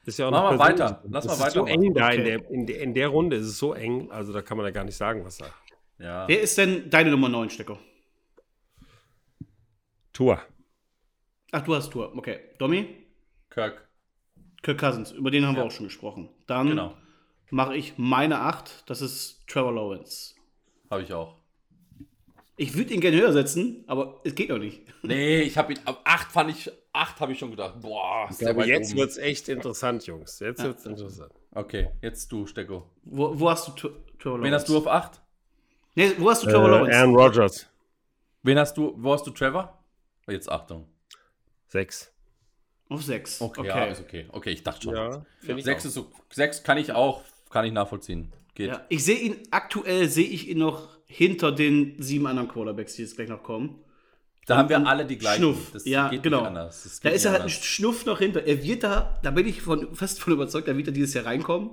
Ist 0.05 0.17
ja 0.19 0.27
auch 0.27 0.31
Mach 0.31 0.51
noch 0.51 0.57
mal 0.57 0.59
weiter. 0.59 1.03
Lass 1.09 1.25
mal 1.25 1.47
ist 1.47 1.53
so 1.53 1.65
eng 1.65 1.93
da 1.93 2.09
in, 2.11 2.23
der, 2.23 2.49
in, 2.49 2.65
der, 2.65 2.79
in 2.81 2.93
der 2.93 3.07
Runde 3.09 3.35
ist 3.37 3.45
es 3.45 3.57
so 3.59 3.73
eng, 3.73 4.11
also 4.11 4.33
da 4.33 4.41
kann 4.41 4.57
man 4.57 4.65
da 4.65 4.71
gar 4.71 4.83
nicht 4.83 4.97
sagen, 4.97 5.23
was 5.23 5.37
da. 5.37 5.45
Ja. 5.99 6.27
Wer 6.27 6.41
ist 6.41 6.57
denn 6.57 6.89
deine 6.89 7.11
Nummer 7.11 7.29
9, 7.29 7.49
Stecker? 7.51 7.77
Tour. 10.13 10.41
Ach, 11.51 11.61
du 11.61 11.75
hast 11.75 11.91
Tour. 11.91 12.15
Okay. 12.17 12.39
Domi? 12.57 12.87
Kirk. 13.49 13.87
Kirk 14.63 14.79
Cousins. 14.79 15.11
Über 15.11 15.31
den 15.31 15.45
haben 15.45 15.55
wir 15.55 15.63
auch 15.63 15.71
schon 15.71 15.85
gesprochen. 15.85 16.29
Dann 16.47 16.67
Genau. 16.67 16.95
mache 17.49 17.75
ich 17.75 17.93
meine 17.97 18.39
8. 18.39 18.89
Das 18.89 19.01
ist 19.01 19.43
Trevor 19.47 19.73
Lawrence. 19.73 20.35
Habe 20.89 21.03
ich 21.03 21.13
auch. 21.13 21.35
Ich 22.57 22.75
würde 22.75 22.93
ihn 22.93 23.01
gerne 23.01 23.17
höher 23.17 23.33
setzen, 23.33 23.83
aber 23.87 24.21
es 24.23 24.35
geht 24.35 24.49
noch 24.49 24.57
nicht. 24.59 24.81
Nee, 25.03 25.41
ich 25.41 25.57
habe 25.57 25.73
ihn. 25.73 25.79
Ab 25.85 26.01
8 26.03 26.31
fand 26.31 26.51
ich. 26.51 26.71
8 26.93 27.19
habe 27.21 27.31
ich 27.31 27.39
schon 27.39 27.51
gedacht. 27.51 27.79
Boah, 27.81 28.27
ist 28.29 28.41
der 28.41 28.49
Aber 28.49 28.61
weit 28.61 28.67
jetzt 28.67 28.91
oben. 28.91 28.99
wird 28.99 29.09
es 29.11 29.17
echt 29.17 29.47
interessant, 29.49 30.05
Jungs. 30.05 30.39
Jetzt 30.39 30.61
wird 30.63 30.77
es 30.79 30.85
interessant. 30.85 31.31
Okay, 31.53 31.89
jetzt 32.01 32.31
du, 32.31 32.45
Stecko. 32.45 32.89
Wo, 33.03 33.39
wo 33.39 33.49
hast 33.49 33.67
du 33.67 33.71
Tr- 33.71 33.93
Trevor 34.19 34.39
Lawrence? 34.39 34.43
Wen 34.43 34.53
hast 34.53 34.69
du 34.69 34.77
auf 34.77 34.87
8? 34.87 35.21
Nee, 35.95 36.11
wo 36.17 36.29
hast 36.29 36.43
du 36.43 36.47
Trevor 36.47 36.67
Äh, 36.67 36.71
Lawrence? 36.71 36.97
Aaron 36.97 37.15
Rodgers. 37.15 37.67
Wen 38.43 38.57
hast 38.59 38.75
du. 38.77 38.93
Wo 38.97 39.13
hast 39.13 39.25
du 39.27 39.31
Trevor? 39.31 39.77
Jetzt 40.27 40.49
Achtung. 40.51 40.87
Sechs. 41.67 42.11
Auf 42.89 43.03
6. 43.03 43.41
Okay, 43.41 43.59
Okay. 43.61 43.67
ja, 43.69 43.85
ist 43.85 44.01
okay. 44.01 44.25
Okay, 44.31 44.49
ich 44.51 44.63
dachte 44.63 44.81
schon. 44.83 44.95
Ja, 44.95 45.25
finde 45.39 45.59
ich. 45.59 45.65
6 45.65 45.83
auch. 45.83 45.87
ist 45.87 45.93
so. 45.93 46.11
6 46.31 46.63
kann 46.63 46.77
ich 46.77 46.91
auch. 46.91 47.23
Kann 47.49 47.65
ich 47.65 47.71
nachvollziehen. 47.71 48.31
Geht. 48.53 48.67
Ja, 48.69 48.85
ich 48.89 49.03
sehe 49.05 49.17
ihn, 49.17 49.37
aktuell 49.51 50.09
sehe 50.09 50.27
ich 50.27 50.49
ihn 50.49 50.57
noch 50.57 50.97
hinter 51.05 51.51
den 51.53 52.01
sieben 52.01 52.27
anderen 52.27 52.49
Quarterbacks, 52.49 52.95
die 52.95 53.03
jetzt 53.03 53.15
gleich 53.15 53.29
noch 53.29 53.43
kommen. 53.43 53.81
Da 54.47 54.57
haben 54.57 54.69
wir 54.69 54.85
alle 54.87 55.05
die 55.05 55.17
gleichen. 55.17 55.43
Schnuff. 55.43 55.71
Das 55.71 55.85
ja, 55.85 56.09
geht 56.09 56.23
genau. 56.23 56.39
nicht 56.39 56.47
anders. 56.47 56.83
Das 56.83 56.99
Da 56.99 57.09
geht 57.09 57.17
ist 57.17 57.25
er 57.25 57.31
nicht 57.31 57.41
halt 57.41 57.51
ein. 57.51 57.63
Schnuff 57.63 58.05
noch 58.05 58.19
hinter. 58.19 58.43
Er 58.43 58.63
wird 58.63 58.83
da, 58.83 59.19
da 59.21 59.31
bin 59.31 59.47
ich 59.47 59.61
von, 59.61 59.93
fast 59.95 60.19
von 60.19 60.33
überzeugt, 60.33 60.67
da 60.67 60.75
wird 60.75 60.87
er 60.87 60.93
dieses 60.93 61.13
Jahr 61.13 61.25
reinkommen. 61.25 61.69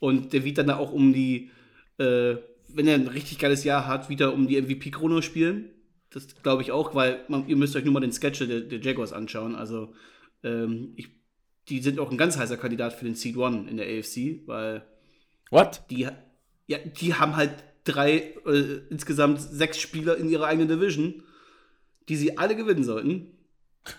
Und 0.00 0.32
der 0.32 0.44
wird 0.44 0.58
dann 0.58 0.68
da 0.68 0.78
auch 0.78 0.92
um 0.92 1.12
die, 1.12 1.50
äh, 1.98 2.36
wenn 2.68 2.88
er 2.88 2.94
ein 2.94 3.08
richtig 3.08 3.38
geiles 3.38 3.64
Jahr 3.64 3.86
hat, 3.86 4.08
wieder 4.08 4.32
um 4.32 4.48
die 4.48 4.60
MVP-Krone 4.60 5.22
spielen. 5.22 5.70
Das 6.08 6.42
glaube 6.42 6.62
ich 6.62 6.72
auch, 6.72 6.94
weil 6.94 7.24
man, 7.28 7.46
ihr 7.48 7.56
müsst 7.56 7.76
euch 7.76 7.84
nur 7.84 7.92
mal 7.92 8.00
den 8.00 8.12
Sketch 8.12 8.38
der, 8.38 8.60
der 8.60 8.80
Jaguars 8.80 9.12
anschauen. 9.12 9.54
Also, 9.54 9.92
ähm, 10.42 10.94
ich, 10.96 11.08
die 11.68 11.80
sind 11.80 12.00
auch 12.00 12.10
ein 12.10 12.18
ganz 12.18 12.38
heißer 12.38 12.56
Kandidat 12.56 12.94
für 12.94 13.04
den 13.04 13.14
Seed 13.14 13.36
One 13.36 13.68
in 13.70 13.76
der 13.76 13.86
AFC, 13.86 14.46
weil 14.46 14.82
What? 15.50 15.82
die, 15.90 16.08
ja, 16.66 16.78
die 16.78 17.14
haben 17.14 17.36
halt 17.36 17.52
drei, 17.84 18.34
äh, 18.46 18.80
insgesamt 18.88 19.40
sechs 19.40 19.78
Spieler 19.78 20.16
in 20.16 20.28
ihrer 20.28 20.46
eigenen 20.46 20.68
Division, 20.68 21.22
die 22.10 22.16
sie 22.16 22.36
alle 22.36 22.56
gewinnen 22.56 22.82
sollten. 22.82 23.28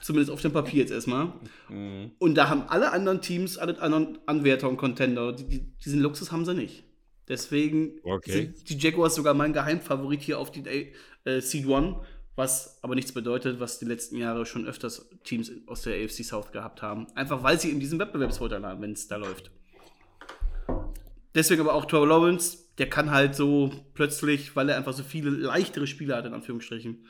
Zumindest 0.03 0.32
auf 0.32 0.41
dem 0.41 0.51
Papier 0.51 0.82
jetzt 0.82 0.91
erstmal. 0.91 1.34
Mhm. 1.70 2.12
Und 2.20 2.36
da 2.36 2.49
haben 2.49 2.64
alle 2.68 2.91
anderen 2.91 3.22
Teams, 3.22 3.57
alle 3.57 3.82
anderen 3.82 4.20
Anwärter 4.28 4.70
und 4.70 4.78
Contender, 4.78 5.34
die, 5.34 5.47
die, 5.47 5.59
diesen 5.84 6.01
Luxus 6.01 6.32
haben 6.32 6.45
sie 6.45 6.53
nicht. 6.53 6.84
Deswegen 7.28 7.93
Okay. 8.03 8.32
sind 8.32 8.70
die 8.70 8.78
Jaguars 8.78 9.16
sogar 9.16 9.34
mein 9.34 9.53
Geheimfavorit 9.53 10.22
hier 10.22 10.38
auf 10.38 10.51
die 10.51 10.91
äh, 11.24 11.39
Seed 11.39 11.66
One, 11.66 12.01
was 12.36 12.78
aber 12.84 12.95
nichts 12.95 13.14
bedeutet, 13.14 13.59
was 13.59 13.80
die 13.80 13.86
letzten 13.86 14.18
Jahre 14.18 14.45
schon 14.45 14.68
öfters 14.68 15.09
Teams 15.24 15.51
aus 15.66 15.82
der 15.82 15.95
AFC 16.03 16.24
South 16.26 16.51
gehabt 16.51 16.82
haben. 16.82 17.07
Einfach 17.16 17.41
weil 17.41 17.59
sie 17.59 17.70
in 17.70 17.80
diesem 17.80 17.97
Wettbewerbsvorteil 17.97 18.64
haben, 18.64 18.82
wenn 18.82 18.91
es 18.91 19.07
da 19.07 19.16
läuft. 19.16 19.51
Deswegen 21.34 21.62
aber 21.62 21.74
auch 21.74 21.86
Trevor 21.86 22.07
Lawrence, 22.07 22.57
der 22.78 22.89
kann 22.89 23.09
halt 23.09 23.36
so 23.36 23.72
plötzlich, 23.93 24.55
weil 24.55 24.70
er 24.70 24.78
einfach 24.78 24.93
so 24.93 25.03
viele 25.03 25.30
leichtere 25.30 25.88
Spieler 25.88 26.18
hat, 26.18 26.26
in 26.26 26.34
Anführungsstrichen, 26.34 27.05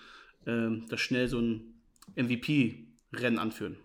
ähm, 0.46 0.86
das 0.90 1.00
schnell 1.02 1.28
so 1.28 1.40
ein 1.40 1.82
MVP-Rennen 2.16 3.40
anführen. 3.40 3.78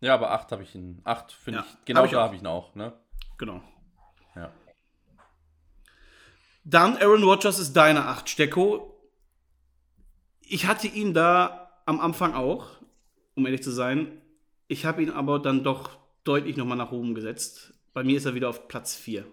Ja, 0.00 0.14
aber 0.14 0.30
8 0.32 0.52
habe 0.52 0.62
ich 0.62 0.74
ihn. 0.74 1.00
8 1.04 1.32
finde 1.32 1.60
Ja, 1.60 1.66
ich. 1.68 1.84
Genau 1.84 2.00
hab 2.00 2.06
ich 2.06 2.12
da 2.12 2.22
habe 2.22 2.34
ich 2.34 2.40
ihn 2.42 2.46
auch, 2.46 2.74
ne? 2.74 2.92
Genau. 3.38 3.62
Ja. 4.34 4.50
Dann 6.64 6.96
Aaron 6.96 7.22
Rodgers 7.22 7.58
ist 7.58 7.72
deine 7.74 8.06
8, 8.06 8.28
Stecko. 8.28 8.96
Ich 10.40 10.66
hatte 10.66 10.86
ihn 10.88 11.14
da 11.14 11.70
am 11.86 12.00
Anfang 12.00 12.34
auch, 12.34 12.66
um 13.34 13.46
ehrlich 13.46 13.62
zu 13.62 13.70
sein. 13.70 14.20
Ich 14.68 14.84
habe 14.84 15.02
ihn 15.02 15.10
aber 15.10 15.38
dann 15.38 15.64
doch 15.64 15.98
deutlich 16.24 16.56
nochmal 16.56 16.76
nach 16.76 16.92
oben 16.92 17.14
gesetzt. 17.14 17.74
Bei 17.92 18.04
mir 18.04 18.16
ist 18.16 18.24
er 18.24 18.34
wieder 18.34 18.48
auf 18.48 18.68
Platz 18.68 18.94
4. 18.94 19.24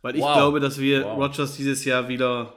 Weil 0.00 0.16
ich 0.16 0.22
Wow. 0.22 0.34
glaube, 0.34 0.60
dass 0.60 0.78
wir 0.78 1.04
Wow. 1.04 1.18
Rodgers 1.18 1.56
dieses 1.56 1.84
Jahr 1.84 2.08
wieder, 2.08 2.54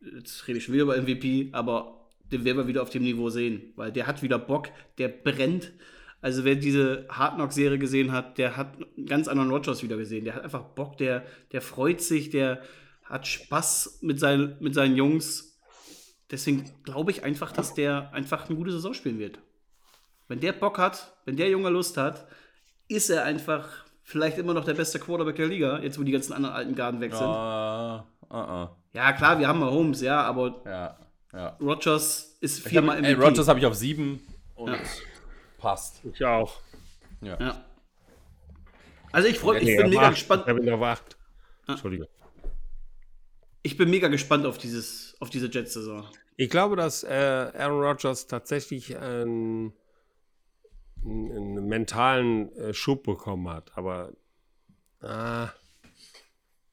jetzt 0.00 0.46
rede 0.46 0.58
ich 0.58 0.64
schon 0.64 0.74
wieder 0.74 0.84
über 0.84 0.96
MVP, 0.96 1.50
aber 1.52 2.08
den 2.30 2.44
werden 2.44 2.58
wir 2.58 2.66
wieder 2.66 2.82
auf 2.82 2.90
dem 2.90 3.02
Niveau 3.02 3.30
sehen. 3.30 3.72
Weil 3.76 3.92
der 3.92 4.06
hat 4.06 4.22
wieder 4.22 4.38
Bock, 4.38 4.68
der 4.98 5.08
brennt. 5.08 5.72
Also 6.20 6.44
wer 6.44 6.56
diese 6.56 7.06
Hard 7.08 7.36
Knock 7.36 7.52
Serie 7.52 7.78
gesehen 7.78 8.12
hat, 8.12 8.38
der 8.38 8.56
hat 8.56 8.74
einen 8.96 9.06
ganz 9.06 9.28
anderen 9.28 9.50
Rodgers 9.50 9.82
wieder 9.82 9.96
gesehen. 9.96 10.24
Der 10.24 10.34
hat 10.34 10.44
einfach 10.44 10.62
Bock, 10.62 10.96
der, 10.98 11.24
der 11.52 11.62
freut 11.62 12.00
sich, 12.00 12.30
der 12.30 12.62
hat 13.04 13.26
Spaß 13.26 14.00
mit, 14.02 14.18
seinen 14.18 14.56
mit 14.60 14.74
seinen 14.74 14.96
Jungs. 14.96 15.58
Deswegen 16.30 16.70
glaube 16.82 17.10
ich 17.10 17.24
einfach, 17.24 17.52
dass 17.52 17.74
der 17.74 18.12
einfach 18.12 18.48
eine 18.48 18.56
gute 18.56 18.72
Saison 18.72 18.94
spielen 18.94 19.18
wird. 19.18 19.38
Wenn 20.26 20.40
der 20.40 20.52
Bock 20.52 20.78
hat, 20.78 21.16
wenn 21.24 21.36
der 21.36 21.48
Junge 21.48 21.70
Lust 21.70 21.96
hat, 21.96 22.26
ist 22.88 23.08
er 23.08 23.24
einfach 23.24 23.66
vielleicht 24.02 24.38
immer 24.38 24.54
noch 24.54 24.64
der 24.64 24.74
beste 24.74 24.98
Quarterback 24.98 25.36
der 25.36 25.46
Liga, 25.46 25.78
jetzt 25.80 25.98
wo 25.98 26.02
die 26.02 26.12
ganzen 26.12 26.32
anderen 26.32 26.54
alten 26.54 26.74
Garden 26.74 27.00
weg 27.00 27.12
sind. 27.12 27.26
Ah, 27.26 28.06
ah, 28.28 28.38
ah. 28.38 28.77
Ja, 28.92 29.12
klar, 29.12 29.38
wir 29.38 29.46
haben 29.48 29.58
mal 29.60 29.70
Holmes, 29.70 30.00
ja, 30.00 30.22
aber 30.22 30.62
Ja, 30.64 30.98
ja. 31.32 31.56
Rodgers 31.60 32.36
ist 32.40 32.64
hab, 32.64 32.70
viermal 32.70 33.04
ey, 33.04 33.14
MVP. 33.14 33.24
Rogers 33.28 33.48
habe 33.48 33.58
ich 33.58 33.66
auf 33.66 33.74
7 33.74 34.20
und 34.54 34.72
Ja. 34.72 34.78
passt. 35.58 36.00
Ich 36.04 36.24
auch. 36.24 36.60
ja. 37.20 37.64
Also 39.12 39.28
ich 39.28 39.38
freue 39.38 39.58
mich, 39.60 39.68
ich 39.68 39.76
bin 39.76 39.88
mega 39.90 40.02
acht. 40.02 40.10
gespannt. 40.14 40.44
Ich 40.46 40.54
ihn 40.56 40.70
auf 40.70 40.82
acht. 40.82 41.16
Entschuldigung. 41.66 42.08
Ich 43.62 43.76
bin 43.76 43.90
mega 43.90 44.08
gespannt 44.08 44.46
auf 44.46 44.58
dieses, 44.58 45.16
auf 45.20 45.30
diese 45.30 45.48
Jets-Saison. 45.48 46.06
Ich 46.36 46.48
glaube, 46.50 46.76
dass 46.76 47.02
äh, 47.04 47.50
Aaron 47.54 47.82
Rodgers 47.82 48.26
tatsächlich 48.26 48.96
einen, 48.96 49.72
einen, 51.04 51.32
einen 51.32 51.66
mentalen 51.66 52.52
äh, 52.56 52.72
Schub 52.72 53.02
bekommen 53.02 53.48
hat, 53.48 53.76
aber 53.76 54.12
ah, 55.02 55.48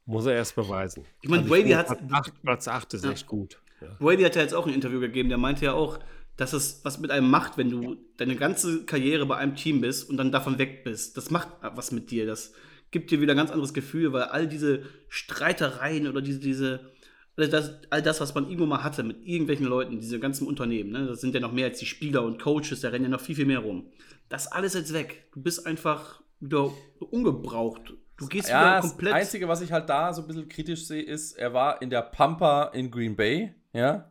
muss 0.05 0.25
er 0.25 0.33
erst 0.33 0.55
beweisen. 0.55 1.03
Ich 1.21 1.29
meine, 1.29 1.43
Also 1.43 1.53
Brady 1.53 1.69
hat- 1.71 1.87
Platz 1.87 2.01
8, 2.11 2.41
Platz 2.43 2.67
8 2.67 2.93
ist 2.93 3.05
echt 3.05 3.27
gut. 3.27 3.57
Ja. 3.81 3.87
Brady 3.99 4.23
hat 4.23 4.35
ja 4.35 4.41
jetzt 4.41 4.53
auch 4.53 4.65
ein 4.67 4.73
Interview 4.73 4.99
gegeben, 4.99 5.29
der 5.29 5.37
meinte 5.37 5.65
ja 5.65 5.73
auch, 5.73 5.99
dass 6.37 6.53
es 6.53 6.81
was 6.83 6.99
mit 6.99 7.11
einem 7.11 7.29
macht, 7.29 7.57
wenn 7.57 7.69
du 7.69 7.97
deine 8.17 8.35
ganze 8.35 8.83
Karriere 8.85 9.25
bei 9.25 9.37
einem 9.37 9.55
Team 9.55 9.81
bist 9.81 10.09
und 10.09 10.17
dann 10.17 10.31
davon 10.31 10.57
weg 10.57 10.83
bist. 10.83 11.15
Das 11.17 11.31
macht 11.31 11.47
was 11.61 11.91
mit 11.91 12.11
dir. 12.11 12.25
Das 12.25 12.53
gibt 12.91 13.09
dir 13.11 13.21
wieder 13.21 13.33
ein 13.33 13.37
ganz 13.37 13.51
anderes 13.51 13.73
Gefühl, 13.73 14.11
weil 14.13 14.23
all 14.23 14.47
diese 14.47 14.83
Streitereien 15.09 16.07
oder 16.07 16.21
diese, 16.21 16.39
diese 16.39 16.91
all 17.37 17.49
das, 17.49 17.71
all 17.89 18.01
das, 18.01 18.21
was 18.21 18.33
man 18.33 18.45
irgendwo 18.45 18.65
mal 18.65 18.83
hatte 18.83 19.03
mit 19.03 19.25
irgendwelchen 19.25 19.65
Leuten, 19.65 19.99
diese 19.99 20.19
ganzen 20.19 20.47
Unternehmen, 20.47 20.91
ne, 20.91 21.05
das 21.05 21.19
sind 21.19 21.33
ja 21.33 21.41
noch 21.41 21.51
mehr 21.51 21.65
als 21.67 21.79
die 21.79 21.85
Spieler 21.85 22.23
und 22.23 22.41
Coaches, 22.41 22.79
da 22.81 22.89
rennen 22.89 23.05
ja 23.05 23.09
noch 23.09 23.19
viel, 23.21 23.35
viel 23.35 23.45
mehr 23.45 23.59
rum. 23.59 23.91
Das 24.29 24.47
alles 24.47 24.73
jetzt 24.73 24.93
weg. 24.93 25.25
Du 25.33 25.41
bist 25.41 25.65
einfach 25.67 26.21
wieder 26.39 26.71
ungebraucht. 26.99 27.93
Du 28.17 28.27
gehst 28.27 28.47
Ja, 28.49 28.61
wieder 28.61 28.75
das 28.81 28.89
komplett. 28.91 29.13
Einzige, 29.13 29.47
was 29.47 29.61
ich 29.61 29.71
halt 29.71 29.89
da 29.89 30.13
so 30.13 30.21
ein 30.21 30.27
bisschen 30.27 30.47
kritisch 30.47 30.85
sehe, 30.85 31.01
ist, 31.03 31.33
er 31.33 31.53
war 31.53 31.81
in 31.81 31.89
der 31.89 32.01
Pampa 32.01 32.65
in 32.73 32.89
Green 32.91 33.15
Bay, 33.15 33.53
ja, 33.73 34.09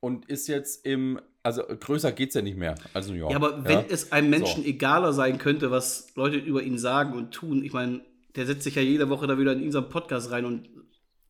und 0.00 0.26
ist 0.26 0.48
jetzt 0.48 0.84
im, 0.84 1.20
also 1.42 1.62
größer 1.62 2.12
geht's 2.12 2.34
ja 2.34 2.42
nicht 2.42 2.56
mehr 2.58 2.74
als 2.92 3.08
New 3.08 3.14
York. 3.14 3.30
Ja, 3.30 3.36
aber 3.38 3.64
wenn 3.64 3.80
ja? 3.80 3.84
es 3.88 4.10
einem 4.12 4.30
Menschen 4.30 4.62
So. 4.64 4.68
egaler 4.68 5.12
sein 5.12 5.38
könnte, 5.38 5.70
was 5.70 6.14
Leute 6.16 6.36
über 6.36 6.62
ihn 6.62 6.76
sagen 6.78 7.12
und 7.14 7.32
tun, 7.32 7.64
ich 7.64 7.72
meine, 7.72 8.00
der 8.34 8.46
setzt 8.46 8.64
sich 8.64 8.74
ja 8.74 8.82
jede 8.82 9.08
Woche 9.08 9.26
da 9.28 9.38
wieder 9.38 9.52
in 9.52 9.62
unseren 9.62 9.88
Podcast 9.88 10.30
rein 10.32 10.44
und 10.44 10.68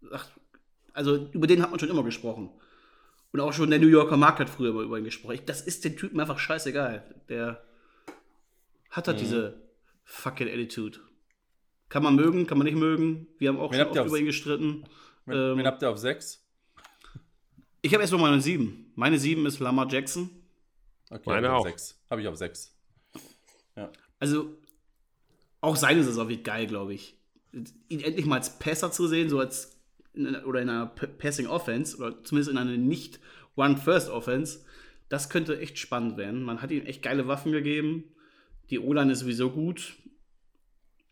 sagt, 0.01 0.32
also 0.94 1.28
über 1.32 1.47
den 1.47 1.62
hat 1.62 1.70
man 1.70 1.78
schon 1.78 1.90
immer 1.90 2.02
gesprochen. 2.02 2.51
Und 3.32 3.40
auch 3.40 3.52
schon 3.52 3.69
der 3.69 3.78
New 3.81 3.89
Yorker 3.89 4.16
Markt 4.16 4.39
hat 4.40 4.48
früher 4.48 4.70
immer 4.70 4.82
über 4.82 4.97
ihn 4.97 5.05
gesprochen. 5.05 5.40
Das 5.44 5.61
ist 5.61 5.85
den 5.85 5.97
Typen 5.97 6.19
einfach 6.20 6.39
scheißegal. 6.39 7.02
Der 7.28 7.62
hat 8.90 9.06
Mhm. 9.06 9.11
halt 9.11 9.20
diese 9.20 9.61
fucking 10.05 10.48
Attitude. 10.48 11.01
Kann 11.89 12.02
man 12.02 12.15
mögen, 12.16 12.47
kann 12.47 12.59
man 12.59 12.65
nicht 12.66 12.77
mögen. 12.77 13.27
Wir 13.39 13.48
haben 13.51 13.59
auch 13.59 13.73
Wen 13.73 13.78
schon 13.94 14.06
über 14.06 14.19
ihn 14.19 14.24
gestritten. 14.27 14.85
Wen, 15.27 15.36
ähm, 15.36 15.59
wen 15.59 15.66
habt 15.66 15.82
ihr 15.82 15.90
auf 15.90 15.98
6? 15.98 16.43
Ich 17.82 17.93
habe 17.93 18.02
erstmal 18.02 18.23
meine 18.23 18.40
sieben. 18.40 18.93
Meine 18.94 19.19
sieben 19.19 19.44
ist 19.47 19.61
Lamar 19.61 19.89
Jackson. 19.90 20.31
Okay, 21.11 21.23
Meine 21.27 21.48
hab 21.48 21.55
ich 21.55 21.61
auch. 21.61 21.66
auf 21.66 21.70
6. 21.73 22.01
Habe 22.11 22.20
ich 22.23 22.28
auf 22.28 22.36
6. 22.36 22.74
Ja. 23.77 23.93
Also, 24.19 24.56
auch 25.61 25.77
seine 25.77 26.02
Saison 26.02 26.28
wird 26.28 26.44
geil, 26.44 26.66
glaube 26.66 26.94
ich. 26.94 27.19
Ihn 27.52 28.01
endlich 28.01 28.27
mal 28.27 28.36
als 28.36 28.59
Passer 28.59 28.90
zu 28.90 29.06
sehen, 29.06 29.28
so 29.28 29.39
als 29.39 29.78
in 30.15 30.27
einer, 30.27 30.47
oder 30.47 30.62
in 30.62 30.69
einer 30.70 30.86
P- 30.86 31.06
Passing 31.06 31.47
Offense, 31.47 31.97
oder 31.98 32.23
zumindest 32.24 32.51
in 32.51 32.59
einer 32.59 32.77
nicht 32.77 33.20
One-First-Offense, 33.56 34.65
das 35.09 35.28
könnte 35.28 35.59
echt 35.61 35.78
spannend 35.78 36.16
werden. 36.16 36.43
Man 36.43 36.62
hat 36.62 36.70
ihm 36.70 36.86
echt 36.86 37.02
geile 37.02 37.28
Waffen 37.28 37.52
gegeben. 37.52 38.05
Die 38.70 38.78
O-Line 38.78 39.12
ist 39.12 39.20
sowieso 39.20 39.51
gut. 39.51 39.97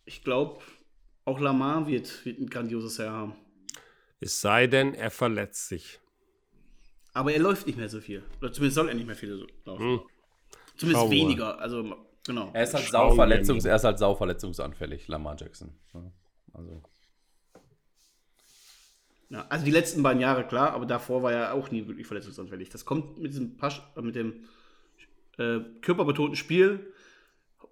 Ich 0.04 0.24
glaube, 0.24 0.60
auch 1.24 1.38
Lamar 1.40 1.86
wird, 1.86 2.24
wird 2.24 2.38
ein 2.40 2.48
grandioses 2.48 2.96
Jahr 2.98 3.12
haben. 3.14 3.34
Es 4.20 4.40
sei 4.40 4.66
denn, 4.66 4.94
er 4.94 5.10
verletzt 5.10 5.68
sich. 5.68 6.00
Aber 7.12 7.32
er 7.32 7.40
läuft 7.40 7.66
nicht 7.66 7.76
mehr 7.78 7.88
so 7.88 8.00
viel. 8.00 8.22
Oder 8.40 8.52
zumindest 8.52 8.76
soll 8.76 8.88
er 8.88 8.94
nicht 8.94 9.06
mehr 9.06 9.16
viel 9.16 9.36
so 9.38 9.46
laufen. 9.64 10.00
Zumindest 10.76 10.80
Hm. 10.80 10.88
Wir 10.88 10.94
mal. 10.96 11.10
weniger. 11.10 11.58
Also, 11.60 11.96
genau. 12.26 12.50
Er 12.52 12.62
ist 12.64 12.74
halt 12.74 12.86
sauverletzungs, 12.88 13.64
er 13.64 13.76
ist 13.76 13.84
halt 13.84 13.98
sauverletzungsanfällig, 13.98 15.08
Lamar 15.08 15.36
Jackson. 15.38 15.72
Ja, 15.94 16.12
Also, 16.54 16.82
Ja, 19.30 19.46
also 19.48 19.64
die 19.64 19.70
letzten 19.70 20.02
beiden 20.02 20.20
Jahre, 20.20 20.46
klar, 20.46 20.72
aber 20.72 20.84
davor 20.86 21.22
war 21.22 21.32
er 21.32 21.54
auch 21.54 21.70
nie 21.70 21.86
wirklich 21.86 22.06
verletzungsanfällig. 22.06 22.68
Das 22.70 22.84
kommt 22.84 23.18
mit 23.18 23.30
diesem 23.32 23.56
Pasch, 23.56 23.80
äh, 23.96 24.02
mit 24.02 24.14
dem 24.14 24.44
äh, 25.38 25.60
körperbetonten 25.80 26.36
Spiel. 26.36 26.91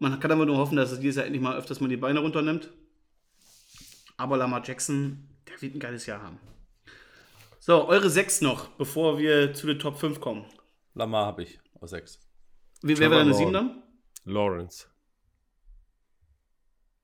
Man 0.00 0.18
kann 0.18 0.32
aber 0.32 0.46
nur 0.46 0.56
hoffen, 0.56 0.76
dass 0.76 0.92
es 0.92 0.98
dieses 0.98 1.16
Jahr 1.16 1.26
endlich 1.26 1.42
mal 1.42 1.56
öfters 1.56 1.80
mal 1.80 1.88
die 1.88 1.98
Beine 1.98 2.20
runternimmt. 2.20 2.70
Aber 4.16 4.38
Lamar 4.38 4.64
Jackson, 4.64 5.28
der 5.46 5.60
wird 5.60 5.74
ein 5.74 5.78
geiles 5.78 6.06
Jahr 6.06 6.22
haben. 6.22 6.40
So, 7.58 7.86
eure 7.86 8.08
sechs 8.08 8.40
noch, 8.40 8.68
bevor 8.70 9.18
wir 9.18 9.52
zu 9.52 9.66
den 9.66 9.78
Top 9.78 9.98
5 9.98 10.18
kommen. 10.18 10.46
Lamar 10.94 11.26
habe 11.26 11.42
ich 11.42 11.60
aus 11.80 11.90
6. 11.90 12.18
Wie, 12.82 12.98
wer 12.98 13.10
war 13.10 13.18
deine 13.18 13.34
sieben 13.34 13.52
Lawrence. 13.52 13.82
dann? 14.24 14.32
Lawrence. 14.34 14.86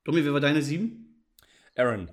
Domi, 0.05 0.24
wer 0.24 0.32
war 0.32 0.40
deine 0.40 0.62
sieben? 0.62 1.23
Aaron. 1.77 2.10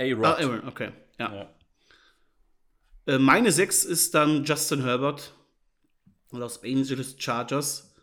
A-Rod. 0.00 0.24
Ah, 0.24 0.32
Aaron, 0.40 0.66
okay. 0.66 0.92
Ja. 1.18 1.34
Ja. 1.34 3.14
Äh, 3.14 3.18
meine 3.18 3.52
6 3.52 3.84
ist 3.84 4.14
dann 4.14 4.44
Justin 4.44 4.82
Herbert, 4.82 5.34
Los 6.30 6.62
Angeles 6.62 7.16
Chargers. 7.18 7.94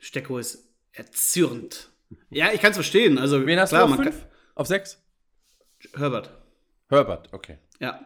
Stecko 0.00 0.38
ist 0.38 0.71
erzürnt. 0.92 1.88
Ja, 2.28 2.52
ich 2.52 2.60
kann 2.60 2.72
es 2.72 2.76
verstehen. 2.76 3.16
Also, 3.16 3.46
Wen 3.46 3.58
hast 3.58 3.70
klar, 3.70 3.86
du 3.86 3.92
auf 3.92 3.98
man 3.98 4.12
5? 4.12 4.26
Auf 4.54 4.66
6? 4.66 4.98
kann, 5.80 6.00
Herbert. 6.00 6.30
Herbert, 6.90 7.28
okay. 7.32 7.56
Ja. 7.80 8.00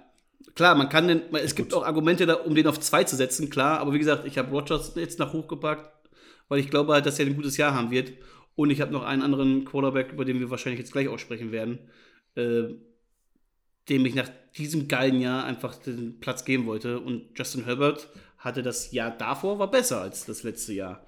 Klar, 0.55 0.77
man 0.77 0.89
kann 0.89 1.09
den, 1.09 1.23
es 1.35 1.57
gibt 1.57 1.75
auch 1.75 1.85
Argumente, 1.85 2.25
da, 2.25 2.35
um 2.35 2.55
den 2.55 2.69
auf 2.69 2.79
2 2.79 3.03
zu 3.03 3.17
setzen, 3.17 3.51
klar. 3.51 3.81
Aber 3.81 3.93
wie 3.93 3.99
gesagt, 3.99 4.25
ich 4.25 4.39
habe 4.39 4.51
Rogers 4.51 4.93
jetzt 4.95 5.19
nach 5.19 5.33
hochgepackt, 5.33 5.91
weil 6.49 6.61
ich 6.61 6.71
glaube 6.71 6.93
halt, 6.93 7.05
dass 7.05 7.19
er 7.19 7.27
ein 7.27 7.35
gutes 7.35 7.57
Jahr 7.57 7.75
haben 7.75 7.91
wird. 7.91 8.13
Und 8.55 8.71
ich 8.71 8.81
habe 8.81 8.93
noch 8.93 9.03
einen 9.03 9.23
anderen 9.23 9.65
Quarterback, 9.65 10.13
über 10.13 10.25
den 10.25 10.41
wir 10.41 10.51
wahrscheinlich 10.51 10.79
jetzt 10.79 10.93
gleich 10.93 11.09
auch 11.09 11.19
sprechen 11.19 11.53
werden, 11.53 11.91
äh, 12.37 12.75
dem 13.89 14.07
ich 14.07 14.15
nach 14.15 14.31
diesem 14.57 14.89
geilen 14.89 15.21
Jahr 15.21 15.45
einfach 15.45 15.75
den 15.77 16.21
Platz 16.21 16.45
geben 16.45 16.67
wollte. 16.67 17.01
Und 17.01 17.37
Justin 17.37 17.65
Herbert 17.65 18.09
hatte 18.39 18.63
das 18.63 18.93
Jahr 18.93 19.11
davor, 19.11 19.59
war 19.59 19.71
besser 19.71 20.01
als 20.01 20.25
das 20.25 20.43
letzte 20.43 20.73
Jahr. 20.73 21.07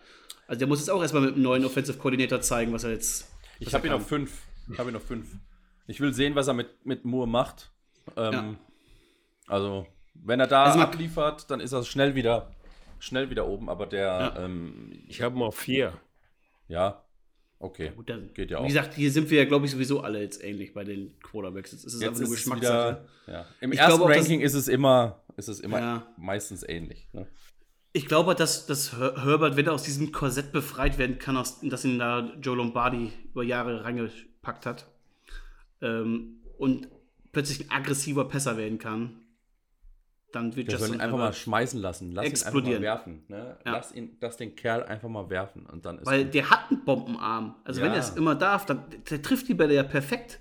Also 0.48 0.58
der 0.58 0.66
muss 0.66 0.80
jetzt 0.80 0.90
auch 0.90 1.00
erstmal 1.02 1.22
mit 1.22 1.34
einem 1.34 1.42
neuen 1.44 1.64
Offensive 1.64 1.98
Coordinator 1.98 2.40
zeigen, 2.40 2.72
was 2.72 2.82
er 2.82 2.90
jetzt. 2.90 3.30
Ich 3.60 3.66
was 3.68 3.74
habe 3.74 3.86
er 3.86 3.94
ihn 3.94 4.00
auf 4.00 4.08
5. 4.08 4.42
Ich 4.72 4.78
habe 4.78 4.90
ihn 4.90 4.96
auf 4.96 5.04
5. 5.06 5.28
Ich 5.86 6.00
will 6.00 6.12
sehen, 6.12 6.34
was 6.34 6.48
er 6.48 6.54
mit, 6.54 6.84
mit 6.84 7.04
Moore 7.04 7.28
macht. 7.28 7.70
Ähm, 8.16 8.32
Ja. 8.32 8.54
Also, 9.46 9.86
wenn 10.14 10.40
er 10.40 10.46
da 10.46 10.64
Also 10.64 10.80
abliefert, 10.80 11.50
dann 11.50 11.60
ist 11.60 11.72
er 11.72 11.84
schnell 11.84 12.14
wieder, 12.14 12.50
schnell 12.98 13.30
wieder 13.30 13.46
oben. 13.46 13.68
Aber 13.70 13.86
der, 13.86 14.04
Ja. 14.36 14.44
ähm, 14.44 14.92
Ich 15.06 15.22
habe 15.22 15.36
ihn 15.36 15.42
auf 15.42 15.56
vier. 15.56 15.92
ja, 16.66 17.02
okay. 17.58 17.92
Gut, 17.96 18.08
dann, 18.10 18.32
Geht 18.34 18.50
ja 18.50 18.58
Wie 18.58 18.62
auch. 18.62 18.66
gesagt, 18.66 18.94
hier 18.94 19.10
sind 19.12 19.30
wir 19.30 19.38
ja, 19.38 19.44
glaube 19.46 19.66
ich, 19.66 19.72
sowieso 19.72 20.00
alle 20.00 20.20
jetzt 20.20 20.42
ähnlich 20.42 20.72
bei 20.74 20.84
den 20.84 21.18
Quarterbacks. 21.20 21.72
Jetzt 21.72 21.84
ist 21.84 21.94
es 21.94 22.00
Jetzt 22.00 22.08
einfach 22.10 22.22
nur 22.22 22.30
Geschmackssache. 22.30 23.06
wieder, 23.26 23.32
ja. 23.38 23.46
Im 23.60 23.72
Ich 23.72 23.78
ersten 23.78 23.96
glaube 23.98 24.14
Ranking 24.14 24.40
ist 24.40 24.54
es 24.54 24.68
immer, 24.68 25.22
ist 25.36 25.48
es 25.48 25.60
immer 25.60 25.78
Ja. 25.80 26.06
meistens 26.16 26.62
ähnlich. 26.68 27.08
Ne? 27.12 27.26
Ich 27.92 28.06
glaube, 28.06 28.34
dass, 28.34 28.66
dass 28.66 28.96
Her- 28.98 29.14
Herbert, 29.24 29.56
wenn 29.56 29.66
er 29.66 29.72
aus 29.72 29.82
diesem 29.82 30.12
Korsett 30.12 30.52
befreit 30.52 30.98
werden 30.98 31.18
kann, 31.18 31.36
aus, 31.36 31.60
dass 31.62 31.84
ihn 31.84 31.98
da 31.98 32.32
Joe 32.40 32.56
Lombardi 32.56 33.12
über 33.32 33.42
Jahre 33.42 33.84
reingepackt 33.84 34.66
hat 34.66 34.86
ähm, 35.80 36.42
und 36.58 36.88
plötzlich 37.32 37.62
ein 37.62 37.70
aggressiver 37.76 38.26
Pässer 38.28 38.56
werden 38.56 38.78
kann, 38.78 39.22
dann 40.32 40.54
wird 40.56 40.68
ihn 40.68 40.72
Justin 40.78 41.00
einfach 41.00 41.16
mal 41.16 41.22
Herbert. 41.24 41.36
schmeißen 41.36 41.80
lassen. 41.80 42.12
Lass 42.12 42.26
ihn 42.26 42.30
explodieren. 42.32 42.84
einfach 42.84 43.06
mal 43.06 43.14
werfen. 43.14 43.24
Ne? 43.28 43.58
Ja. 43.64 43.72
Lass, 43.72 43.92
ihn, 43.94 44.16
lass 44.20 44.36
den 44.36 44.54
Kerl 44.54 44.82
einfach 44.82 45.08
mal 45.08 45.30
werfen. 45.30 45.64
Und 45.64 45.86
dann 45.86 45.98
ist 45.98 46.06
Weil 46.06 46.24
gut. 46.24 46.34
der 46.34 46.50
hat 46.50 46.70
einen 46.70 46.84
Bombenarm. 46.84 47.56
Also 47.64 47.80
wenn 47.80 47.88
Ja. 47.88 47.94
er 47.94 48.00
es 48.00 48.10
immer 48.10 48.34
darf, 48.34 48.66
dann 48.66 48.84
der 49.10 49.22
trifft 49.22 49.48
die 49.48 49.54
Bälle 49.54 49.74
ja 49.74 49.82
perfekt. 49.84 50.40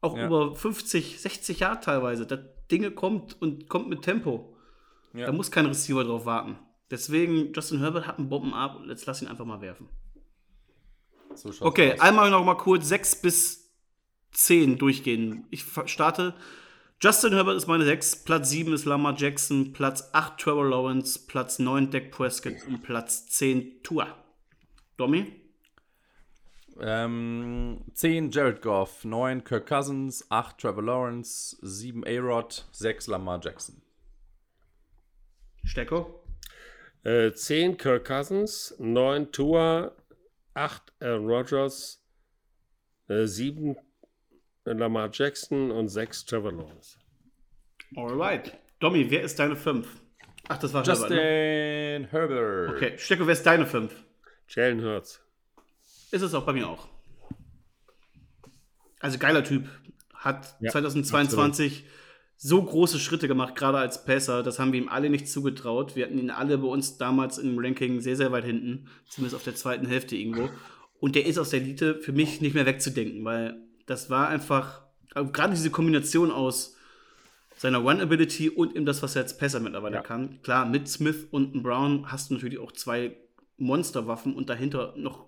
Auch 0.00 0.16
Ja. 0.16 0.26
über 0.26 0.54
50, 0.54 1.20
60 1.20 1.58
Jahre 1.60 1.80
teilweise. 1.80 2.24
Das 2.26 2.38
Dinge 2.70 2.92
kommt 2.92 3.40
und 3.42 3.68
kommt 3.68 3.88
mit 3.88 4.02
Tempo. 4.02 4.52
Da 5.12 5.32
muss 5.32 5.50
kein 5.50 5.64
Receiver 5.66 6.04
drauf 6.04 6.26
warten. 6.26 6.56
Deswegen, 6.90 7.52
Justin 7.52 7.80
Herbert 7.80 8.06
hat 8.06 8.18
einen 8.18 8.28
Bombenarm. 8.28 8.88
Jetzt 8.88 9.06
lass 9.06 9.22
ihn 9.22 9.28
einfach 9.28 9.44
mal 9.44 9.60
werfen. 9.60 9.88
so 11.34 11.50
Okay, 11.60 11.92
aus. 11.94 12.00
einmal 12.00 12.30
noch 12.30 12.44
mal 12.44 12.54
kurz 12.56 12.88
6 12.88 13.22
bis 13.22 13.70
10 14.32 14.78
durchgehen. 14.78 15.46
Ich 15.50 15.64
starte. 15.86 16.34
Justin 17.00 17.34
Herbert 17.34 17.56
ist 17.56 17.66
meine 17.66 17.84
6, 17.84 18.24
Platz 18.24 18.48
7 18.48 18.72
ist 18.72 18.86
Lamar 18.86 19.14
Jackson, 19.16 19.74
Platz 19.74 20.08
8 20.14 20.38
Trevor 20.38 20.66
Lawrence, 20.70 21.18
Platz 21.26 21.58
9 21.58 21.90
Dak 21.90 22.10
Prescott 22.10 22.54
und 22.68 22.82
Platz 22.82 23.28
10 23.28 23.82
Tua. 23.82 24.06
Domi? 24.96 25.30
Ähm, 26.80 27.82
10 27.92 28.30
Jared 28.30 28.62
Goff, 28.62 29.04
9 29.04 29.44
Kirk 29.44 29.66
Cousins, 29.66 30.24
8 30.30 30.56
Trevor 30.58 30.82
Lawrence, 30.82 31.58
7 31.60 32.02
A-Rod, 32.06 32.66
6 32.72 33.06
Lamar 33.08 33.40
Jackson. 33.42 33.82
Stecko? 35.64 36.22
Äh, 37.06 37.32
10 37.32 37.76
Kirk 37.76 38.04
Cousins, 38.04 38.74
9 38.80 39.30
Tua, 39.30 39.92
8 40.54 40.92
Aaron 40.98 41.28
Rodgers, 41.28 42.02
äh, 43.08 43.26
7 43.26 43.76
Lamar 44.64 45.10
Jackson 45.12 45.70
und 45.70 45.88
6 45.88 46.24
Trevor 46.24 46.50
Lawrence. 46.50 46.98
Alright. 47.94 48.58
Domi, 48.80 49.08
wer 49.08 49.22
ist 49.22 49.38
deine 49.38 49.54
5? 49.54 49.86
Ach, 50.48 50.58
das 50.58 50.74
war 50.74 50.82
Justin 50.82 51.16
Herbert, 51.16 52.00
ne? 52.00 52.08
Herbert. 52.10 52.70
Okay, 52.74 52.98
Stecko, 52.98 53.24
wer 53.24 53.34
ist 53.34 53.46
deine 53.46 53.66
5? 53.66 53.94
Jalen 54.48 54.82
Hurts. 54.82 55.20
Ist 56.10 56.22
es 56.22 56.34
auch 56.34 56.44
bei 56.44 56.54
mir 56.54 56.68
auch. 56.68 56.88
Also 58.98 59.18
geiler 59.18 59.44
Typ. 59.44 59.68
Hat 60.12 60.56
Ja, 60.58 60.72
2022 60.72 61.84
so 62.36 62.62
große 62.62 62.98
Schritte 62.98 63.28
gemacht, 63.28 63.54
gerade 63.56 63.78
als 63.78 64.04
Passer. 64.04 64.42
Das 64.42 64.58
haben 64.58 64.72
wir 64.72 64.80
ihm 64.80 64.88
alle 64.88 65.08
nicht 65.10 65.28
zugetraut. 65.28 65.96
Wir 65.96 66.04
hatten 66.04 66.18
ihn 66.18 66.30
alle 66.30 66.58
bei 66.58 66.68
uns 66.68 66.98
damals 66.98 67.38
im 67.38 67.58
Ranking 67.58 68.00
sehr, 68.00 68.16
sehr 68.16 68.30
weit 68.32 68.44
hinten. 68.44 68.88
Zumindest 69.08 69.36
auf 69.36 69.44
der 69.44 69.54
zweiten 69.54 69.86
Hälfte 69.86 70.16
irgendwo. 70.16 70.50
Und 71.00 71.14
der 71.14 71.26
ist 71.26 71.38
aus 71.38 71.50
der 71.50 71.60
Elite 71.60 71.96
für 71.96 72.12
mich 72.12 72.40
nicht 72.40 72.54
mehr 72.54 72.66
wegzudenken, 72.66 73.24
weil 73.24 73.56
das 73.86 74.10
war 74.10 74.28
einfach, 74.28 74.82
also 75.14 75.30
gerade 75.30 75.54
diese 75.54 75.70
Kombination 75.70 76.30
aus 76.30 76.76
seiner 77.56 77.78
Run-Ability 77.78 78.50
und 78.50 78.76
eben 78.76 78.84
das, 78.84 79.02
was 79.02 79.16
er 79.16 79.22
als 79.22 79.36
Passer 79.38 79.60
mittlerweile 79.60 79.96
Ja. 79.96 80.02
kann. 80.02 80.42
Klar, 80.42 80.66
mit 80.66 80.88
Smith 80.88 81.26
und 81.30 81.54
einem 81.54 81.62
Brown 81.62 82.10
hast 82.12 82.30
du 82.30 82.34
natürlich 82.34 82.58
auch 82.58 82.72
zwei 82.72 83.16
Monsterwaffen 83.56 84.34
und 84.34 84.50
dahinter 84.50 84.92
noch 84.96 85.26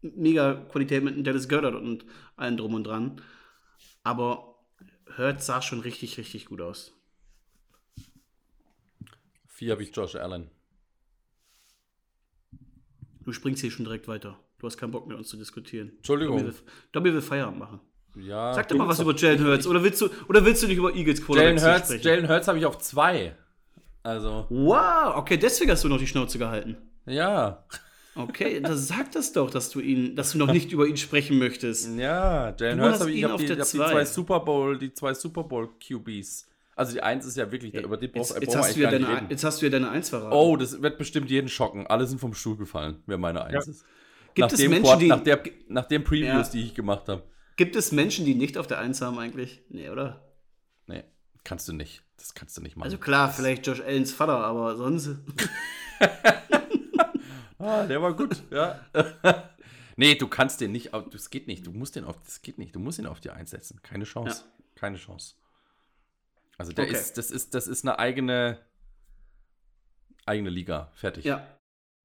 mega 0.00 0.54
Qualität 0.54 1.04
mit 1.04 1.14
einem 1.14 1.22
Dallas 1.22 1.48
Goddard 1.48 1.76
und 1.76 2.04
allem 2.36 2.56
drum 2.56 2.74
und 2.74 2.84
dran. 2.84 3.20
Aber 4.02 4.51
Hurt 5.16 5.42
sah 5.42 5.62
schon 5.62 5.80
richtig, 5.80 6.18
richtig 6.18 6.46
gut 6.46 6.60
aus. 6.60 6.92
4 9.48 9.72
habe 9.72 9.82
ich 9.82 9.94
Josh 9.94 10.16
Allen. 10.16 10.50
Du 13.24 13.32
springst 13.32 13.60
hier 13.60 13.70
schon 13.70 13.84
direkt 13.84 14.08
weiter. 14.08 14.38
Du 14.58 14.66
hast 14.66 14.76
keinen 14.76 14.90
Bock 14.90 15.06
mit 15.06 15.16
uns 15.16 15.28
zu 15.28 15.36
diskutieren. 15.36 15.92
Entschuldigung. 15.96 16.38
Dobby 16.38 16.48
will, 16.52 16.62
Dobby 16.92 17.14
will 17.14 17.22
Feierabend 17.22 17.58
machen. 17.58 17.80
Ja, 18.16 18.52
Sag 18.52 18.68
doch 18.68 18.76
mal 18.76 18.88
was 18.88 19.00
über 19.00 19.14
Jalen 19.14 19.42
Hurts. 19.44 19.66
Oder 19.66 19.82
willst 19.82 20.00
du, 20.00 20.08
oder 20.28 20.44
willst 20.44 20.62
du 20.62 20.66
nicht 20.66 20.76
über 20.76 20.94
Eagles 20.94 21.20
Jalen 21.20 21.26
Quarterbacks 21.26 21.64
Hurts, 21.64 21.86
sprechen? 21.86 22.06
Jalen 22.06 22.28
Hurts 22.28 22.48
habe 22.48 22.58
ich 22.58 22.66
auf 22.66 22.78
2. 22.78 23.36
Also, 24.02 24.46
wow, 24.50 25.16
okay, 25.16 25.36
deswegen 25.36 25.70
hast 25.70 25.84
du 25.84 25.88
noch 25.88 25.98
die 25.98 26.06
Schnauze 26.06 26.38
gehalten. 26.38 26.76
ja. 27.06 27.64
Okay, 28.14 28.60
das 28.60 28.88
sag 28.88 29.10
das 29.12 29.32
doch, 29.32 29.48
dass 29.50 29.70
du 29.70 29.80
ihn, 29.80 30.14
dass 30.16 30.32
du 30.32 30.38
noch 30.38 30.52
nicht 30.52 30.70
über 30.72 30.86
ihn 30.86 30.96
sprechen 30.98 31.38
möchtest. 31.38 31.88
Ja, 31.96 32.54
Jalen 32.58 32.78
Du 32.78 32.84
Hurts 32.84 33.00
habe 33.00 33.10
ich, 33.12 33.24
hab 33.24 33.32
auf 33.32 33.40
die, 33.40 33.48
hab 33.48 33.56
die 33.56 33.62
zwei. 33.64 34.04
Super 34.04 34.40
Bowl, 34.40 34.78
die 34.78 34.92
zwei 34.92 35.14
Super 35.14 35.44
Bowl 35.44 35.70
QBs. 35.78 36.46
Also 36.76 36.92
die 36.92 37.02
eins 37.02 37.24
ist 37.26 37.36
ja 37.36 37.50
wirklich, 37.52 37.74
über 37.74 37.96
die 37.96 38.06
Jetzt, 38.06 38.14
brauch- 38.14 38.40
jetzt, 38.40 38.46
brauchen 38.46 38.58
wir 38.58 38.64
hast 38.66 38.76
du 38.76 38.80
ja 38.80 38.90
deine, 38.90 39.08
reden. 39.08 39.26
jetzt 39.30 39.44
hast 39.44 39.60
du 39.62 39.66
ja 39.66 39.70
deine 39.72 39.90
Eins 39.90 40.08
verraten. 40.10 40.34
Oh, 40.34 40.56
das 40.56 40.80
wird 40.82 40.98
bestimmt 40.98 41.30
jeden 41.30 41.48
schocken. 41.48 41.86
Alle 41.86 42.06
sind 42.06 42.18
vom 42.18 42.34
Stuhl 42.34 42.56
gefallen, 42.56 43.02
wer 43.06 43.18
meine 43.18 43.44
Eins 43.44 43.66
ist. 43.68 43.84
Gibt 44.34 44.46
nach 44.46 44.52
es 44.52 44.58
dem 44.60 44.70
Menschen, 44.70 44.84
Quart- 44.88 45.00
die- 45.02 45.08
nach, 45.08 45.22
der, 45.22 45.42
nach 45.68 45.84
den 45.86 46.04
Previews, 46.04 46.46
Ja. 46.48 46.50
die 46.52 46.62
ich 46.64 46.74
gemacht 46.74 47.08
habe. 47.08 47.22
Gibt 47.56 47.76
es 47.76 47.92
Menschen, 47.92 48.24
die 48.24 48.34
nicht 48.34 48.56
auf 48.58 48.66
der 48.66 48.78
Eins 48.78 49.00
haben 49.02 49.18
eigentlich? 49.18 49.62
Nee, 49.68 49.90
oder? 49.90 50.22
Nee, 50.86 51.04
kannst 51.44 51.68
du 51.68 51.72
nicht. 51.74 52.02
Das 52.16 52.34
kannst 52.34 52.56
du 52.56 52.62
nicht 52.62 52.76
machen. 52.76 52.84
Also 52.86 52.96
klar, 52.98 53.30
vielleicht 53.30 53.66
Josh 53.66 53.80
Allens 53.80 54.12
Vater, 54.12 54.38
aber 54.38 54.76
sonst. 54.76 55.10
Ah, 57.62 57.86
der 57.86 58.02
war 58.02 58.14
gut, 58.14 58.42
ja. 58.50 58.80
nee, 59.96 60.14
du 60.14 60.26
kannst 60.28 60.60
den 60.60 60.72
nicht, 60.72 60.92
auf- 60.94 61.08
das 61.10 61.30
geht 61.30 61.46
nicht, 61.46 61.66
du 61.66 61.72
musst 61.72 61.96
den 61.96 62.04
auf, 62.04 62.16
das 62.24 62.42
geht 62.42 62.58
nicht, 62.58 62.74
du 62.74 62.80
musst 62.80 62.98
ihn 62.98 63.06
auf 63.06 63.20
die 63.20 63.30
einsetzen. 63.30 63.80
Keine 63.82 64.04
Chance. 64.04 64.44
Keine 64.74 64.96
Chance. 64.96 65.36
Also 66.58 66.72
der 66.72 66.84
Okay. 66.84 66.94
ist, 66.94 67.18
das 67.18 67.30
ist, 67.30 67.54
das 67.54 67.66
ist 67.68 67.84
eine 67.84 67.98
eigene, 67.98 68.58
eigene 70.26 70.50
Liga. 70.50 70.90
Fertig. 70.94 71.24
Ja. 71.24 71.46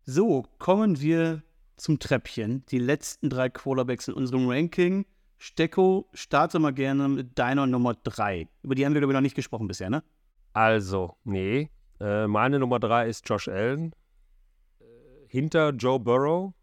So, 0.06 0.44
kommen 0.60 1.00
wir 1.02 1.44
zum 1.76 2.00
Treppchen. 2.00 2.66
Die 2.68 2.80
letzten 2.80 3.30
drei 3.30 3.50
Quarterbacks 3.50 4.08
in 4.08 4.14
unserem 4.14 4.50
Ranking. 4.50 5.06
Stecko, 5.38 6.10
starte 6.14 6.58
mal 6.60 6.74
gerne 6.74 7.08
mit 7.10 7.38
deiner 7.38 7.68
Nummer 7.68 7.94
3. 7.94 8.48
Über 8.64 8.74
die 8.74 8.86
haben 8.86 8.94
wir, 8.94 9.02
glaube 9.02 9.14
ich, 9.14 9.16
noch 9.16 9.22
nicht 9.22 9.36
gesprochen 9.36 9.68
bisher, 9.68 9.90
ne? 9.90 10.04
Also, 10.54 11.16
nee. 11.24 11.70
Äh, 12.00 12.26
meine 12.28 12.58
Nummer 12.58 12.80
drei 12.80 13.08
ist 13.08 13.28
Josh 13.30 13.48
Allen. 13.48 13.94
Hinter 15.28 15.72
Joe 15.72 16.00
Burrow, 16.00 16.54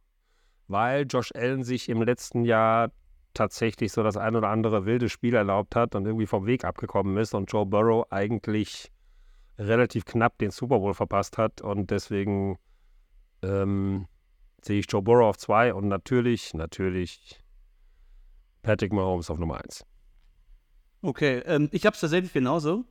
weil 0.69 1.07
Josh 1.09 1.32
Allen 1.35 1.65
sich 1.65 1.89
im 1.89 2.03
letzten 2.03 2.45
Jahr 2.45 2.91
tatsächlich 3.35 3.93
so 3.93 4.03
das 4.03 4.16
ein 4.16 4.36
oder 4.36 4.49
andere 4.49 4.86
wilde 4.86 5.09
Spiel 5.09 5.35
erlaubt 5.35 5.74
hat 5.74 5.95
und 5.95 6.07
irgendwie 6.07 6.27
vom 6.27 6.47
Weg 6.47 6.65
abgekommen 6.65 7.16
ist 7.16 7.35
und 7.35 7.53
Joe 7.53 7.66
Burrow 7.66 8.07
eigentlich 8.11 8.91
relativ 9.59 10.05
knapp 10.05 10.39
den 10.39 10.51
Super 10.51 10.78
Bowl 10.78 10.95
verpasst 10.95 11.36
hat 11.36 11.61
und 11.61 11.91
deswegen 11.91 12.59
ähm, 13.43 14.07
sehe 14.62 14.78
ich 14.78 14.86
Joe 14.89 15.03
Burrow 15.03 15.28
auf 15.28 15.36
zwei 15.36 15.74
und 15.74 15.89
natürlich, 15.89 16.55
natürlich 16.55 17.41
Patrick 18.62 18.93
Mahomes 18.93 19.31
auf 19.31 19.39
Nummer 19.39 19.59
eins. 19.62 19.85
Okay, 21.03 21.43
ähm, 21.45 21.69
ich 21.70 21.85
habe 21.85 21.95
es 21.95 22.01
tatsächlich 22.01 22.32
genauso. 22.32 22.85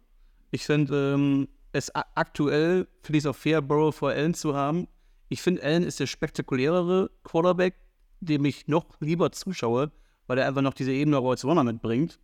Ich 0.52 0.66
finde 0.66 1.14
ähm, 1.16 1.48
es 1.72 1.94
aktuell, 1.96 2.88
finde 3.02 3.18
ich 3.18 3.24
es 3.24 3.28
auch 3.28 3.36
fair, 3.36 3.62
Burrow 3.62 3.94
vor 3.94 4.12
Allen 4.12 4.36
zu 4.36 4.56
haben. 4.56 4.88
Ich 5.34 5.42
finde, 5.42 5.64
Allen 5.64 5.82
ist 5.82 6.00
der 6.00 6.06
spektakulärere 6.06 7.10
Quarterback, 7.24 7.74
dem 8.20 8.46
ich 8.46 8.68
noch 8.68 8.86
lieber 9.00 9.32
zuschaue, 9.32 9.92
weil 10.28 10.38
er 10.38 10.48
einfach 10.48 10.62
noch 10.62 10.76
diese 10.76 10.92
Ebene 10.92 11.18
Royce 11.18 11.46
Runner 11.46 11.64
mitbringt, 11.64 12.20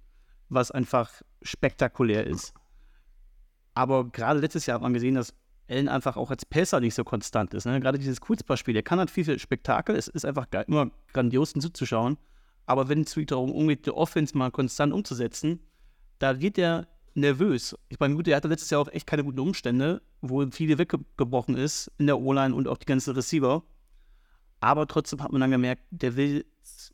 was 0.49 0.69
einfach 0.69 1.10
spektakulär 1.41 2.27
ist. 2.27 2.53
Aber 3.73 4.11
gerade 4.11 4.40
letztes 4.41 4.68
Jahr 4.68 4.76
hat 4.76 4.84
man 4.84 4.94
gesehen, 4.94 5.15
dass 5.15 5.34
Allen 5.68 5.90
einfach 5.90 6.18
auch 6.18 6.30
als 6.30 6.45
Passer 6.45 6.81
nicht 6.81 6.94
so 6.94 7.03
konstant 7.03 7.56
ist. 7.56 7.65
Ne? 7.65 7.80
Gerade 7.80 7.98
dieses 7.98 8.22
Kurzpassspiel, 8.22 8.76
der 8.76 8.84
kann 8.84 8.99
halt 8.99 9.10
viel, 9.10 9.26
viel 9.26 9.40
Spektakel, 9.40 9.95
es 9.95 10.07
ist 10.07 10.23
einfach 10.23 10.45
immer 10.68 10.91
grandios 11.11 11.53
zuzuschauen. 11.53 12.15
Aber 12.68 12.90
wenn 12.90 13.02
es 13.02 13.18
darum 13.26 13.52
umgeht, 13.52 13.88
die 13.88 13.91
Offense 13.91 14.38
mal 14.38 14.52
konstant 14.52 14.94
umzusetzen, 14.94 15.61
da 16.19 16.40
wird 16.40 16.60
er 16.60 16.88
nervös. 17.20 17.76
Ich 17.90 18.00
meine, 18.00 18.16
gut, 18.16 18.28
er 18.28 18.38
hatte 18.38 18.48
letztes 18.48 18.70
Jahr 18.70 18.82
auch 18.82 18.91
echt 18.91 19.08
keine 19.08 19.24
guten 19.24 19.40
Umstände, 19.40 20.02
wo 20.22 20.46
viele 20.52 20.78
weggebrochen 20.78 21.56
ist 21.56 21.91
in 21.98 22.08
der 22.08 22.20
O-Line 22.20 22.54
und 22.54 22.68
auch 22.68 22.78
die 22.78 22.86
ganzen 22.86 23.14
Receiver. 23.14 23.64
Aber 24.62 24.88
trotzdem 24.88 25.22
hat 25.22 25.32
man 25.32 25.41
dann 25.41 25.52
gemerkt, 25.52 25.84
der 25.91 26.16
will 26.16 26.46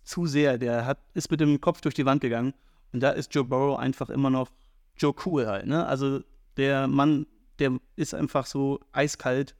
zu 0.03 0.26
sehr, 0.26 0.57
der 0.57 0.85
hat, 0.85 0.99
ist 1.14 1.31
mit 1.31 1.39
dem 1.39 1.60
Kopf 1.60 1.81
durch 1.81 1.95
die 1.95 2.06
Wand 2.06 2.22
gegangen. 2.22 2.53
Und 2.93 3.02
da 3.02 3.11
ist 3.11 3.34
Joe 3.34 3.43
Burrow 3.43 3.77
einfach 3.77 4.10
immer 4.10 4.30
noch 4.30 4.49
Joe 4.97 5.14
Cool 5.26 5.47
halt. 5.47 5.65
Ne? 5.65 5.85
Also 5.85 6.22
der 6.57 6.88
Mann, 6.88 7.26
der 7.60 7.80
ist 7.95 8.14
einfach 8.14 8.45
so 8.45 8.80
eiskalt 8.91 9.56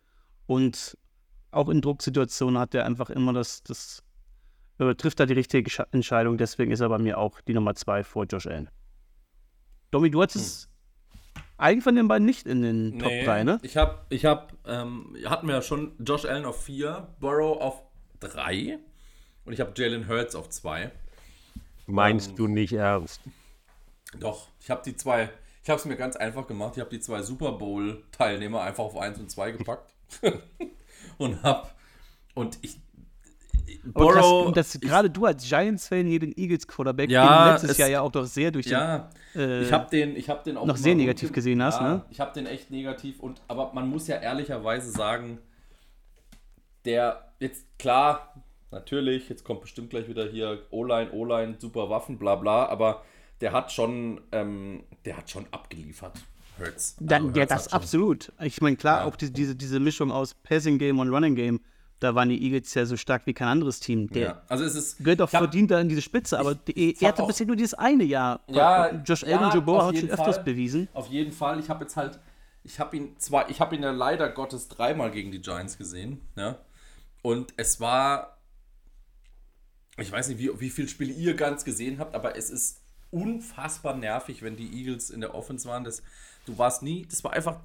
und 0.46 0.98
auch 1.52 1.70
in 1.70 1.82
Drucksituationen 1.82 2.60
hat 2.60 2.76
er 2.76 2.86
einfach 2.86 3.10
immer 3.10 3.34
das, 3.34 3.64
das 3.64 4.04
äh, 4.78 4.94
trifft 4.96 5.20
da 5.20 5.26
die 5.26 5.34
richtige 5.34 5.86
Entscheidung. 5.92 6.38
Deswegen 6.38 6.72
ist 6.72 6.82
er 6.82 6.90
bei 6.90 6.98
mir 6.98 7.18
auch 7.18 7.42
die 7.42 7.54
Nummer 7.54 7.76
zwei 7.76 8.04
vor 8.04 8.26
Josh 8.26 8.48
Allen. 8.48 8.70
Domi, 9.92 10.10
du 10.12 10.22
hattest 10.22 10.46
es 10.46 10.70
eigentlich 11.58 11.84
von 11.84 11.96
den 11.96 12.08
beiden 12.08 12.26
nicht 12.26 12.46
in 12.46 12.62
den 12.62 13.00
Top 13.00 13.12
3, 13.24 13.44
ne? 13.44 13.60
Ich 13.62 13.78
habe, 13.78 14.00
ich 14.10 14.26
habe, 14.26 14.48
ähm, 14.66 15.16
hatten 15.26 15.48
wir 15.48 15.56
ja 15.56 15.62
schon 15.62 15.94
Josh 16.00 16.26
Allen 16.26 16.46
auf 16.46 16.64
4, 16.64 17.16
Burrow 17.20 17.62
auf 17.62 17.84
3 18.20 18.80
und 19.46 19.54
ich 19.54 19.60
habe 19.60 19.72
Jalen 19.76 20.08
Hurts 20.08 20.36
auf 20.36 20.50
2. 20.50 20.92
Meinst 21.88 22.32
Ähm, 22.32 22.36
du 22.36 22.48
nicht 22.48 22.74
ernst? 22.74 23.22
Doch, 24.20 24.48
ich 24.60 24.70
habe 24.70 24.82
die 24.84 24.96
zwei, 24.96 25.30
ich 25.64 25.70
habe 25.70 25.80
es 25.80 25.86
mir 25.86 25.96
ganz 25.96 26.16
einfach 26.16 26.48
gemacht. 26.48 26.74
Ich 26.76 26.80
habe 26.80 26.90
die 26.90 27.00
zwei 27.00 27.22
Super 27.22 27.52
Bowl-Teilnehmer 27.54 28.62
einfach 28.62 28.84
auf 28.86 28.98
1 28.98 29.20
und 29.20 29.30
2 29.30 29.52
gepackt 29.52 29.94
und 31.18 31.42
hab, 31.44 31.76
und 32.34 32.58
ich, 32.62 32.80
Burrow, 33.84 34.48
und 34.48 34.58
das, 34.58 34.76
ich- 34.76 34.82
gerade 34.82 35.10
du 35.10 35.26
als 35.26 35.48
Giants-Fan 35.48 36.06
hier 36.08 36.20
den 36.20 36.34
Eagles-Quarterback, 36.38 37.10
Ja, 37.10 37.46
den 37.46 37.52
letztes 37.54 37.72
es- 37.72 37.78
Jahr 37.78 37.90
ja 37.90 38.02
auch 38.02 38.12
doch 38.12 38.26
sehr 38.26 38.52
durch 38.52 38.66
den 38.66 38.74
ja, 38.74 39.10
äh, 39.36 39.64
ich 39.64 39.72
habe 39.72 39.90
den, 39.90 40.16
ich 40.16 40.30
habe 40.30 40.44
den 40.44 40.58
auch 40.58 40.66
noch 40.66 40.78
sehr 40.78 40.96
negativ 40.96 41.32
gesehen 41.32 41.62
hast, 41.64 41.80
ja, 41.82 41.88
ne? 41.96 42.06
Ich 42.10 42.20
habe 42.20 42.34
den 42.34 42.46
echt 42.46 42.72
negativ 42.72 43.20
und 43.20 43.42
aber 43.48 43.72
man 43.74 43.88
muss 43.90 44.08
ja 44.08 44.18
ehrlicherweise 44.18 44.92
sagen, 44.92 45.40
der 46.86 47.34
jetzt 47.40 47.66
klar, 47.80 48.34
natürlich, 48.72 49.30
jetzt 49.30 49.44
kommt 49.44 49.62
bestimmt 49.62 49.90
gleich 49.90 50.08
wieder 50.08 50.26
hier 50.30 50.64
O-Line, 50.72 51.12
O-Line, 51.12 51.56
super 51.60 51.90
Waffen, 51.90 52.18
bla 52.18 52.36
bla, 52.36 52.68
aber 52.68 53.04
der 53.42 53.52
hat 53.52 53.72
schon, 53.72 54.22
ähm, 54.32 54.84
der 55.06 55.18
hat 55.18 55.30
schon 55.30 55.46
abgeliefert. 55.52 56.20
Hurts. 56.58 56.96
Dann, 57.02 57.28
Also 57.28 57.40
ja, 57.40 57.46
das 57.46 57.74
absolut. 57.74 58.32
Ich 58.42 58.62
meine, 58.62 58.78
klar, 58.78 59.02
Ja. 59.02 59.06
auch 59.06 59.18
die, 59.18 59.32
diese, 59.34 59.56
diese 59.58 59.80
Mischung 59.82 60.10
aus 60.12 60.34
Passing 60.36 60.78
Game 60.78 61.00
und 61.00 61.10
Running 61.10 61.36
Game, 61.36 61.60
da 62.00 62.14
waren 62.14 62.30
die 62.30 62.42
Eagles 62.44 62.74
ja 62.74 62.86
so 62.86 62.98
stark 62.98 63.26
wie 63.26 63.34
kein 63.34 63.48
anderes 63.48 63.80
Team. 63.80 64.08
Der 64.10 64.22
Ja, 64.22 64.42
also 64.50 64.64
es 64.66 64.76
ist 64.76 64.98
gehört 65.00 65.22
auch 65.22 65.32
hab- 65.32 65.40
verdient 65.44 65.72
da 65.72 65.80
in 65.80 65.90
diese 65.90 66.02
Spitze, 66.02 66.38
aber 66.38 66.56
die, 66.56 66.92
ich 66.94 67.02
er 67.02 67.10
hatte 67.10 67.24
auch- 67.24 67.28
bisher 67.28 67.48
nur 67.48 67.56
dieses 67.56 67.74
eine 67.74 68.04
Jahr. 68.04 68.42
Ja, 68.48 68.94
Josh 69.04 69.24
ja, 69.24 69.38
Allen 69.38 69.46
und 69.48 69.54
Joe 69.54 69.62
Burrow 69.62 69.84
auf 69.84 69.88
hat 69.94 69.98
schon 70.00 70.10
öfters 70.10 70.36
Fall. 70.36 70.44
bewiesen. 70.46 70.88
Auf 70.94 71.08
jeden 71.08 71.32
Fall. 71.32 71.60
Ich 71.60 71.70
habe 71.70 71.84
jetzt 71.86 71.96
halt, 71.96 72.20
ich 72.64 72.80
habe 72.80 72.98
ihn 72.98 73.18
zwar, 73.18 73.50
ich 73.50 73.62
habe 73.62 73.76
ihn 73.76 73.84
ja 73.84 73.92
leider 73.92 74.30
Gottes 74.30 74.68
dreimal 74.68 75.10
gegen 75.12 75.32
die 75.32 75.42
Giants 75.42 75.78
gesehen, 75.78 76.22
ja. 76.36 76.58
Und 77.22 77.54
es 77.58 77.80
war, 77.80 78.38
ich 79.98 80.12
weiß 80.12 80.28
nicht, 80.28 80.40
wie, 80.40 80.50
wie 80.60 80.70
viele 80.70 80.88
Spiele 80.88 81.14
ihr 81.14 81.36
ganz 81.36 81.64
gesehen 81.64 82.00
habt, 82.00 82.14
aber 82.16 82.36
es 82.38 82.50
ist 82.50 82.82
unfassbar 83.12 83.96
nervig, 83.96 84.42
wenn 84.42 84.58
die 84.58 84.78
Eagles 84.78 85.10
in 85.10 85.22
der 85.22 85.34
Offense 85.34 85.68
waren. 85.70 85.84
Das, 85.86 86.04
du 86.46 86.58
warst 86.58 86.84
nie, 86.84 87.06
das 87.10 87.24
war 87.24 87.34
einfach, 87.34 87.60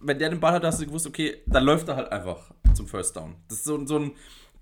wenn 0.00 0.18
der 0.18 0.30
den 0.30 0.40
Ball 0.40 0.52
hat, 0.52 0.64
hast 0.64 0.80
du 0.80 0.86
gewusst, 0.86 1.06
okay, 1.06 1.42
dann 1.46 1.64
läuft 1.64 1.88
er 1.88 1.96
halt 1.96 2.12
einfach 2.12 2.52
zum 2.74 2.86
First 2.86 3.16
Down. 3.16 3.36
Das 3.48 3.58
ist 3.58 3.64
so, 3.64 3.84
so 3.86 3.98
ein, 3.98 4.12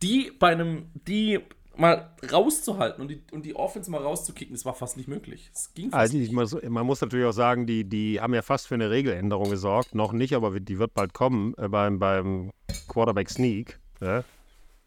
die 0.03 0.33
bei 0.39 0.53
einem, 0.53 0.91
die 1.07 1.41
mal 1.77 2.11
rauszuhalten 2.31 3.01
und 3.01 3.09
die, 3.09 3.23
und 3.33 3.47
die 3.47 3.57
Offense 3.57 3.91
mal 3.91 4.03
rauszukicken, 4.03 4.55
das 4.55 4.65
war 4.65 4.75
fast 4.75 4.97
nicht 4.97 5.09
möglich. 5.09 5.51
Es 5.55 5.73
ging 5.75 5.91
fast 5.91 6.01
Also 6.01 6.19
nicht. 6.19 6.33
muss, 6.33 6.57
man 6.63 6.87
muss 6.87 7.01
natürlich 7.01 7.27
auch 7.27 7.33
sagen, 7.33 7.67
die, 7.67 7.85
die 7.85 8.21
haben 8.21 8.35
ja 8.35 8.43
fast 8.43 8.69
für 8.69 8.75
eine 8.75 8.91
Regeländerung 8.91 9.49
gesorgt. 9.51 9.95
Noch 9.95 10.13
nicht, 10.13 10.35
aber 10.35 10.59
die 10.61 10.79
wird 10.79 10.95
bald 10.95 11.15
kommen 11.15 11.55
äh, 11.57 11.69
beim, 11.69 11.99
beim 11.99 12.51
Quarterback 12.89 13.31
Sneak. 13.31 13.79
Ja? 14.01 14.25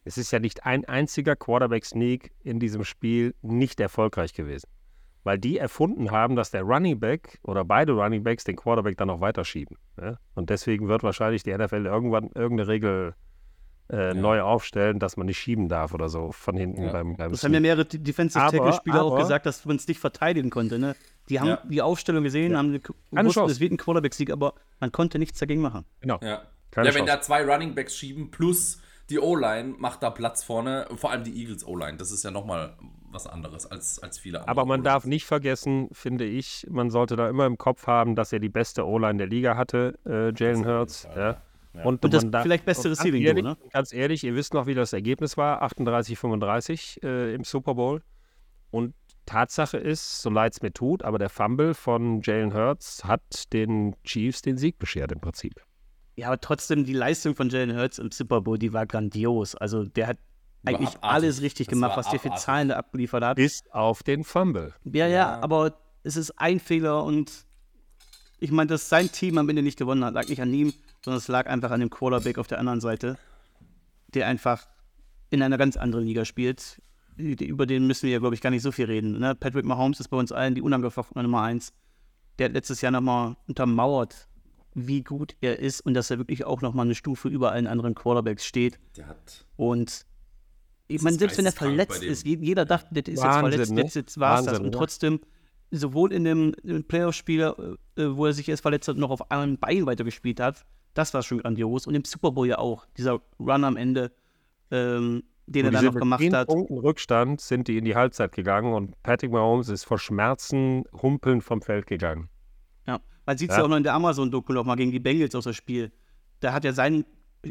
Es 0.03 0.17
ist 0.17 0.31
ja 0.31 0.39
nicht 0.39 0.65
ein 0.65 0.85
einziger 0.85 1.35
Quarterback 1.35 1.85
Sneak 1.85 2.31
in 2.43 2.59
diesem 2.59 2.83
Spiel 2.83 3.33
nicht 3.41 3.79
erfolgreich 3.79 4.33
gewesen. 4.33 4.67
Weil 5.25 5.37
die 5.39 5.57
erfunden 5.57 6.11
haben, 6.11 6.35
dass 6.37 6.51
der 6.51 6.61
Running 6.61 6.99
Back 6.99 7.39
oder 7.43 7.65
beide 7.65 7.91
Running 7.93 8.23
Backs 8.23 8.43
den 8.45 8.55
Quarterback 8.55 8.95
dann 8.95 9.07
noch 9.07 9.19
weiterschieben. 9.21 9.75
Ja? 9.99 10.17
Und 10.35 10.49
deswegen 10.51 10.87
wird 10.87 11.01
wahrscheinlich 11.03 11.41
die 11.43 11.51
NFL 11.53 11.87
irgendwann 11.87 12.29
irgendeine 12.35 12.67
Regel 12.69 13.15
äh, 13.89 14.13
neu 14.13 14.41
aufstellen, 14.41 14.99
dass 14.99 15.17
man 15.17 15.25
nicht 15.27 15.37
schieben 15.39 15.67
darf 15.67 15.93
oder 15.93 16.09
so 16.09 16.31
von 16.31 16.55
hinten 16.55 16.83
Ja. 16.83 16.91
beim, 16.91 17.17
beim 17.17 17.31
Das 17.31 17.43
haben 17.43 17.53
ja 17.53 17.59
mehrere 17.59 17.85
Defensive 17.85 18.43
Aber- 18.43 18.57
Tackle-Spieler 18.57 19.03
auch 19.03 19.17
gesagt, 19.17 19.45
dass 19.45 19.65
man 19.65 19.75
es 19.75 19.87
nicht 19.87 19.99
verteidigen 19.99 20.49
konnte. 20.49 20.79
Ne? 20.79 20.95
Die 21.29 21.39
haben 21.39 21.47
Ja. 21.49 21.61
die 21.69 21.81
Aufstellung 21.81 22.23
gesehen, 22.23 22.55
haben 22.57 22.79
gewusst, 23.11 23.37
es 23.37 23.59
wird 23.59 23.71
ein 23.73 23.77
Quarterback-Sieg, 23.77 24.31
aber 24.31 24.53
man 24.79 24.91
konnte 24.91 25.19
nichts 25.19 25.39
dagegen 25.39 25.61
machen. 25.61 25.85
Genau. 26.01 26.19
Ja. 26.21 26.43
Keine 26.71 26.87
ja, 26.89 26.93
wenn 26.95 27.05
Chance. 27.05 27.13
da 27.17 27.21
zwei 27.21 27.43
Running 27.45 27.73
Backs 27.75 27.95
schieben 27.95 28.31
plus 28.31 28.79
die 29.09 29.19
O-Line 29.19 29.75
macht 29.77 30.01
da 30.03 30.09
Platz 30.09 30.43
vorne, 30.43 30.87
vor 30.95 31.11
allem 31.11 31.23
die 31.23 31.39
Eagles 31.39 31.65
O-Line. 31.65 31.97
Das 31.97 32.11
ist 32.11 32.23
ja 32.23 32.31
nochmal 32.31 32.75
was 33.15 33.25
anderes 33.25 33.65
als, 33.65 33.97
als 33.99 34.19
viele 34.19 34.39
andere. 34.41 34.49
Aber 34.51 34.65
man 34.65 34.83
darf 34.83 35.05
nicht 35.05 35.25
vergessen, 35.25 35.87
finde 35.91 36.25
ich, 36.25 36.67
man 36.69 36.91
sollte 36.91 37.15
da 37.15 37.27
immer 37.29 37.47
im 37.47 37.57
Kopf 37.57 37.87
haben, 37.87 38.15
dass 38.15 38.31
er 38.31 38.39
die 38.39 38.49
beste 38.49 38.85
O-Line 38.85 39.17
der 39.17 39.27
Liga 39.27 39.57
hatte, 39.57 39.97
äh, 40.05 40.31
Jalen 40.35 40.65
Hurts. 40.67 41.07
Ja. 41.15 41.41
Ja. 41.73 41.83
Und, 41.83 42.05
Und 42.05 42.13
das 42.13 42.29
darf- 42.29 42.43
vielleicht 42.43 42.63
beste 42.65 42.89
Receiving-Duo, 42.91 43.27
ehrlich- 43.27 43.43
ne? 43.43 43.57
Ganz 43.73 43.91
ehrlich, 43.91 44.23
ihr 44.23 44.33
wisst 44.35 44.53
noch, 44.53 44.65
wie 44.65 44.75
das 44.75 44.93
Ergebnis 44.93 45.35
war, 45.35 45.61
38-35 45.63 47.03
äh, 47.03 47.33
im 47.33 47.43
Super 47.43 47.75
Bowl. 47.75 48.01
Und 48.71 48.93
Tatsache 49.25 49.77
ist, 49.77 50.21
so 50.21 50.29
leid 50.29 50.53
es 50.53 50.61
mir 50.61 50.71
tut, 50.71 51.03
aber 51.03 51.17
der 51.17 51.29
Fumble 51.29 51.73
von 51.73 52.21
Jalen 52.21 52.53
Hurts 52.53 53.03
hat 53.05 53.51
den 53.53 53.95
Chiefs 54.03 54.41
den 54.41 54.57
Sieg 54.57 54.77
beschert 54.77 55.11
im 55.11 55.19
Prinzip. 55.19 55.53
Ja, 56.15 56.27
aber 56.27 56.39
trotzdem, 56.39 56.85
die 56.85 56.93
Leistung 56.93 57.35
von 57.35 57.49
Jalen 57.49 57.75
Hurts 57.75 57.99
im 57.99 58.11
Super 58.11 58.41
Bowl, 58.41 58.57
die 58.57 58.71
war 58.71 58.85
grandios. 58.85 59.55
Also 59.55 59.83
der 59.83 60.07
hat 60.07 60.17
eigentlich 60.67 60.89
abartig. 60.89 61.03
alles 61.09 61.41
richtig 61.41 61.67
Das 61.67 61.73
gemacht, 61.73 61.97
was 61.97 62.09
der 62.09 62.19
für 62.19 62.27
abartig. 62.29 62.45
Zahlen 62.45 62.67
da 62.69 62.75
abgeliefert 62.77 63.23
hat. 63.23 63.35
Bis 63.37 63.63
auf 63.71 64.03
den 64.03 64.23
Fumble. 64.23 64.73
Ja, 64.85 65.07
ja, 65.07 65.15
Ja. 65.15 65.39
aber 65.43 65.77
es 66.03 66.17
ist 66.17 66.31
ein 66.39 66.59
Fehler 66.59 67.03
und 67.03 67.45
ich 68.39 68.51
meine, 68.51 68.67
dass 68.67 68.89
sein 68.89 69.11
Team 69.11 69.37
am 69.37 69.49
Ende 69.49 69.61
nicht 69.61 69.77
gewonnen 69.79 70.03
hat, 70.03 70.13
lag 70.13 70.27
nicht 70.27 70.41
an 70.41 70.53
ihm, 70.53 70.73
sondern 71.03 71.17
es 71.19 71.27
lag 71.27 71.47
einfach 71.47 71.71
an 71.71 71.79
dem 71.79 71.89
Quarterback 71.89 72.37
auf 72.37 72.47
der 72.47 72.59
anderen 72.59 72.81
Seite, 72.81 73.17
der 74.09 74.27
einfach 74.27 74.67
in 75.29 75.41
einer 75.41 75.57
ganz 75.57 75.77
anderen 75.77 76.05
Liga 76.05 76.25
spielt. 76.25 76.81
Über 77.17 77.65
den 77.65 77.87
müssen 77.87 78.03
wir 78.03 78.11
ja, 78.13 78.19
glaube 78.19 78.35
ich, 78.35 78.41
gar 78.41 78.49
nicht 78.49 78.61
so 78.61 78.71
viel 78.71 78.85
reden. 78.85 79.19
Ne? 79.19 79.35
Patrick 79.35 79.65
Mahomes 79.65 79.99
ist 79.99 80.09
bei 80.09 80.17
uns 80.17 80.31
allen 80.31 80.53
die 80.53 80.61
unangefochtene 80.61 81.23
Nummer 81.23 81.41
eins. 81.43 81.71
Der 82.37 82.45
hat 82.47 82.53
letztes 82.53 82.81
Jahr 82.81 82.91
nochmal 82.91 83.37
untermauert, 83.47 84.27
wie 84.73 85.01
gut 85.01 85.35
er 85.39 85.57
ist 85.59 85.79
und 85.81 85.93
dass 85.93 86.11
er 86.11 86.17
wirklich 86.17 86.43
auch 86.43 86.61
nochmal 86.61 86.85
eine 86.85 86.95
Stufe 86.95 87.29
über 87.29 87.53
allen 87.53 87.67
anderen 87.67 87.95
Quarterbacks 87.95 88.45
steht. 88.45 88.77
Der 88.97 89.07
hat. 89.07 89.45
Und 89.55 90.05
ich 90.87 91.01
meine, 91.01 91.17
selbst 91.17 91.37
wenn 91.37 91.45
er 91.45 91.51
verletzt 91.51 92.01
dem. 92.03 92.11
ist, 92.11 92.25
je- 92.25 92.37
jeder 92.41 92.65
dachte, 92.65 92.89
das 93.01 93.13
ist 93.13 93.21
Wahnsinn, 93.23 93.51
jetzt 93.51 93.51
verletzt, 93.51 93.71
ne? 93.73 93.81
jetzt, 93.81 93.95
jetzt 93.95 94.19
war 94.19 94.39
es 94.39 94.45
das. 94.45 94.59
Und 94.59 94.65
ja. 94.65 94.71
trotzdem, 94.71 95.19
sowohl 95.71 96.13
in 96.13 96.23
dem, 96.23 96.53
Playoff-Spiel, 96.87 97.41
äh, 97.97 98.01
äh, 98.01 98.15
wo 98.17 98.25
er 98.25 98.33
sich 98.33 98.47
erst 98.49 98.61
verletzt 98.61 98.87
hat, 98.87 98.97
noch 98.97 99.09
auf 99.09 99.31
einem 99.31 99.57
Bein 99.57 99.85
weitergespielt 99.85 100.39
hat, 100.39 100.63
das 100.93 101.13
war 101.13 101.23
schon 101.23 101.39
grandios. 101.39 101.87
Und 101.87 101.95
im 101.95 102.05
Super 102.05 102.31
Bowl 102.31 102.47
ja 102.47 102.57
auch, 102.57 102.85
dieser 102.97 103.19
Run 103.39 103.63
am 103.63 103.77
Ende, 103.77 104.11
ähm, 104.71 105.23
den 105.47 105.65
er 105.65 105.67
Und 105.69 105.73
dann 105.73 105.81
diese 105.81 105.85
noch 105.85 105.93
mit 105.93 106.01
gemacht 106.01 106.33
hat. 106.33 106.47
Punkten 106.47 106.77
Rückstand 106.79 107.41
sind 107.41 107.67
die 107.67 107.77
in 107.77 107.85
die 107.85 107.95
Halbzeit 107.95 108.31
gegangen 108.31 108.73
und 108.73 109.01
Patrick 109.03 109.31
Mahomes 109.31 109.69
ist 109.69 109.83
vor 109.83 109.99
Schmerzen 109.99 110.83
humpelnd 111.01 111.43
vom 111.43 111.61
Feld 111.61 111.85
gegangen. 111.85 112.29
Ja, 112.87 112.99
man 113.25 113.37
sieht 113.37 113.49
es 113.51 113.55
Ja. 113.55 113.61
ja. 113.61 113.65
auch 113.65 113.69
noch 113.69 113.77
in 113.77 113.83
der 113.83 113.93
Amazon-Doku 113.93 114.53
nochmal 114.53 114.75
gegen 114.75 114.91
die 114.91 114.99
Bengals 114.99 115.35
aus 115.35 115.43
das 115.43 115.55
Spiel. 115.55 115.91
Da 116.39 116.53
hat 116.53 116.63
ja 116.63 116.73
sein 116.73 117.05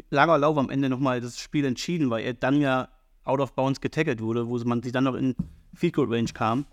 langer 0.09 0.37
Lauf 0.37 0.57
am 0.57 0.69
Ende 0.69 0.89
nochmal 0.89 1.21
das 1.21 1.39
Spiel 1.39 1.63
entschieden, 1.65 2.09
weil 2.09 2.25
er 2.25 2.33
dann 2.33 2.59
ja 2.59 2.89
out 3.25 3.39
of 3.39 3.53
bounds 3.53 3.81
getackelt 3.81 4.21
wurde, 4.21 4.47
wo 4.47 4.57
man 4.59 4.81
sich 4.81 4.91
dann 4.91 5.03
noch 5.03 5.15
in 5.15 5.35
Field 5.73 5.93
Goal 5.95 6.07
Range 6.13 6.29
kam. 6.33 6.65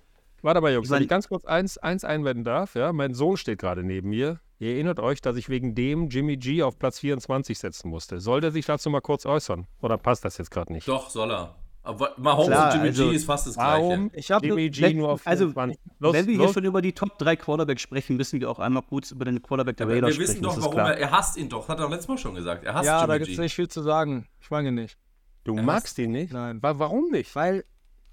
Warte 0.43 0.61
mal, 0.61 0.73
Jungs, 0.73 0.87
Ich 0.89 0.91
wenn 0.93 1.03
ich 1.03 1.09
ganz 1.09 1.29
kurz 1.29 1.45
eins, 1.45 1.79
eins 1.79 2.05
einwenden 2.05 2.45
darf. 2.45 2.75
Ja? 2.75 2.93
Mein 2.93 3.15
Sohn 3.15 3.37
steht 3.37 3.59
gerade 3.59 3.85
neben 3.85 4.09
mir. 4.11 4.41
Ihr 4.59 4.75
erinnert 4.75 5.01
euch, 5.01 5.21
dass 5.21 5.37
ich 5.37 5.49
wegen 5.49 5.75
dem 5.75 6.09
Jimmy 6.09 6.37
G 6.37 6.63
auf 6.63 6.79
Platz 6.79 6.99
24 7.01 7.59
setzen 7.59 7.89
musste. 7.89 8.21
Soll 8.21 8.41
der 8.41 8.51
sich 8.53 8.67
dazu 8.67 8.91
mal 8.91 9.01
kurz 9.01 9.25
äußern? 9.27 9.67
Oder 9.81 9.99
passt 9.99 10.25
das 10.25 10.39
jetzt 10.39 10.51
gerade 10.51 10.73
nicht? 10.73 10.87
Doch, 10.87 11.11
soll 11.11 11.31
er. 11.33 11.55
Aber 11.85 12.13
Mahomes 12.17 12.47
Klar, 12.47 12.67
und 12.69 12.75
Jimmy 12.77 12.89
also, 12.89 13.09
G 13.11 13.17
ist 13.17 13.25
fast 13.25 13.47
das 13.49 13.57
Warum 13.57 14.11
Gleiche. 14.11 14.17
Ich 14.21 14.29
Jimmy 14.49 14.71
G 14.71 14.83
wenn- 14.83 14.97
nur 14.99 15.09
auf 15.11 15.27
also, 15.27 15.47
24? 15.47 15.81
Los, 15.99 16.13
Wenn 16.13 16.27
wir 16.29 16.37
los. 16.37 16.47
hier 16.47 16.55
schon 16.55 16.65
über 16.65 16.81
die 16.81 16.93
Top 16.93 17.19
3 17.19 17.35
Quarterbacks 17.35 17.83
sprechen, 17.83 18.17
müssen 18.17 18.41
wir 18.41 18.49
auch 18.51 18.61
einmal 18.61 18.83
kurz 18.85 19.11
über 19.11 19.25
den 19.25 19.43
Quarterback 19.43 19.77
der 19.79 19.87
Aber 19.87 19.95
Raiders 19.95 20.11
wir 20.11 20.27
sprechen. 20.27 20.45
wissen 20.45 20.61
doch, 20.61 20.61
warum 20.65 20.79
er. 20.79 20.97
Er 20.97 21.11
hasst 21.11 21.37
ihn 21.37 21.49
doch. 21.49 21.69
Hat 21.69 21.79
er 21.81 21.85
doch 21.85 21.91
letztes 21.91 22.07
Mal 22.09 22.19
schon 22.19 22.35
gesagt. 22.37 22.63
Er 22.65 22.75
hasst 22.75 22.87
ja, 22.87 23.05
da 23.05 23.15
Jimmy 23.15 23.19
gibt 23.25 23.31
es 23.33 23.37
G. 23.37 23.43
nicht 23.43 23.55
viel 23.55 23.69
zu 23.69 23.83
sagen. 23.83 24.29
Ich 24.41 24.49
meine 24.51 24.71
nicht. 24.71 24.97
Du 25.45 25.57
Er 25.57 25.63
magst 25.63 25.99
ihn 25.99 26.13
nicht? 26.13 26.33
Nein. 26.33 26.63
Wa 26.63 26.79
warum 26.79 27.11
nicht? 27.11 27.35
Weil 27.35 27.65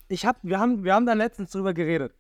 ich 0.08 0.26
hab, 0.26 0.38
wir 0.44 0.60
haben, 0.60 0.84
wir 0.84 0.94
haben 0.94 1.06
da 1.06 1.14
letztens 1.14 1.52
drüber 1.52 1.74
geredet. 1.74 2.14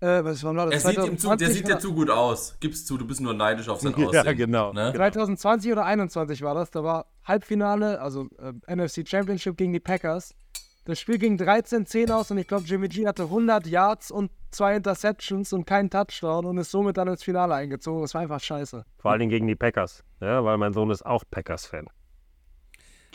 Äh, 0.00 0.22
was 0.24 0.44
war 0.44 0.52
das? 0.54 0.84
Er 0.84 0.90
sieht 0.92 0.98
ihm 1.04 1.16
zu, 1.18 1.28
der 1.28 1.38
2020 1.48 1.48
sieht 1.54 1.66
dir 1.68 1.72
oder- 1.72 1.80
zu 1.80 1.94
gut 1.94 2.10
aus. 2.10 2.56
Gib's 2.60 2.84
zu, 2.84 2.98
du 2.98 3.06
bist 3.06 3.20
nur 3.20 3.32
neidisch 3.34 3.68
auf 3.68 3.80
sein 3.80 3.94
Ja, 3.98 4.20
Aussehen. 4.20 4.36
genau. 4.36 4.72
Ne? 4.72 4.92
2020 4.94 5.72
oder 5.72 5.84
21 5.86 6.42
war 6.42 6.54
das. 6.54 6.70
Da 6.70 6.84
war 6.84 7.06
Halbfinale, 7.24 8.00
also 8.00 8.28
äh, 8.38 8.74
NFC 8.74 9.08
Championship 9.08 9.56
gegen 9.56 9.72
die 9.72 9.80
Packers. 9.80 10.34
Das 10.84 11.00
Spiel 11.00 11.18
ging 11.18 11.36
13-10 11.36 12.12
aus 12.12 12.30
und 12.30 12.38
ich 12.38 12.46
glaube, 12.46 12.64
Jimmy 12.64 12.88
G 12.88 13.06
hatte 13.08 13.24
100 13.24 13.66
Yards 13.66 14.10
und 14.12 14.30
zwei 14.52 14.76
Interceptions 14.76 15.52
und 15.52 15.64
keinen 15.66 15.90
Touchdown 15.90 16.44
und 16.44 16.58
ist 16.58 16.70
somit 16.70 16.96
dann 16.96 17.08
ins 17.08 17.24
Finale 17.24 17.54
eingezogen. 17.54 18.02
Das 18.02 18.14
war 18.14 18.20
einfach 18.20 18.38
scheiße. 18.40 18.84
Vor 18.98 19.10
allen 19.10 19.18
Dingen 19.18 19.30
gegen 19.30 19.46
die 19.48 19.56
Packers. 19.56 20.04
Ja, 20.20 20.44
weil 20.44 20.58
mein 20.58 20.72
Sohn 20.74 20.90
ist 20.90 21.04
auch 21.04 21.24
Packers-Fan. 21.28 21.86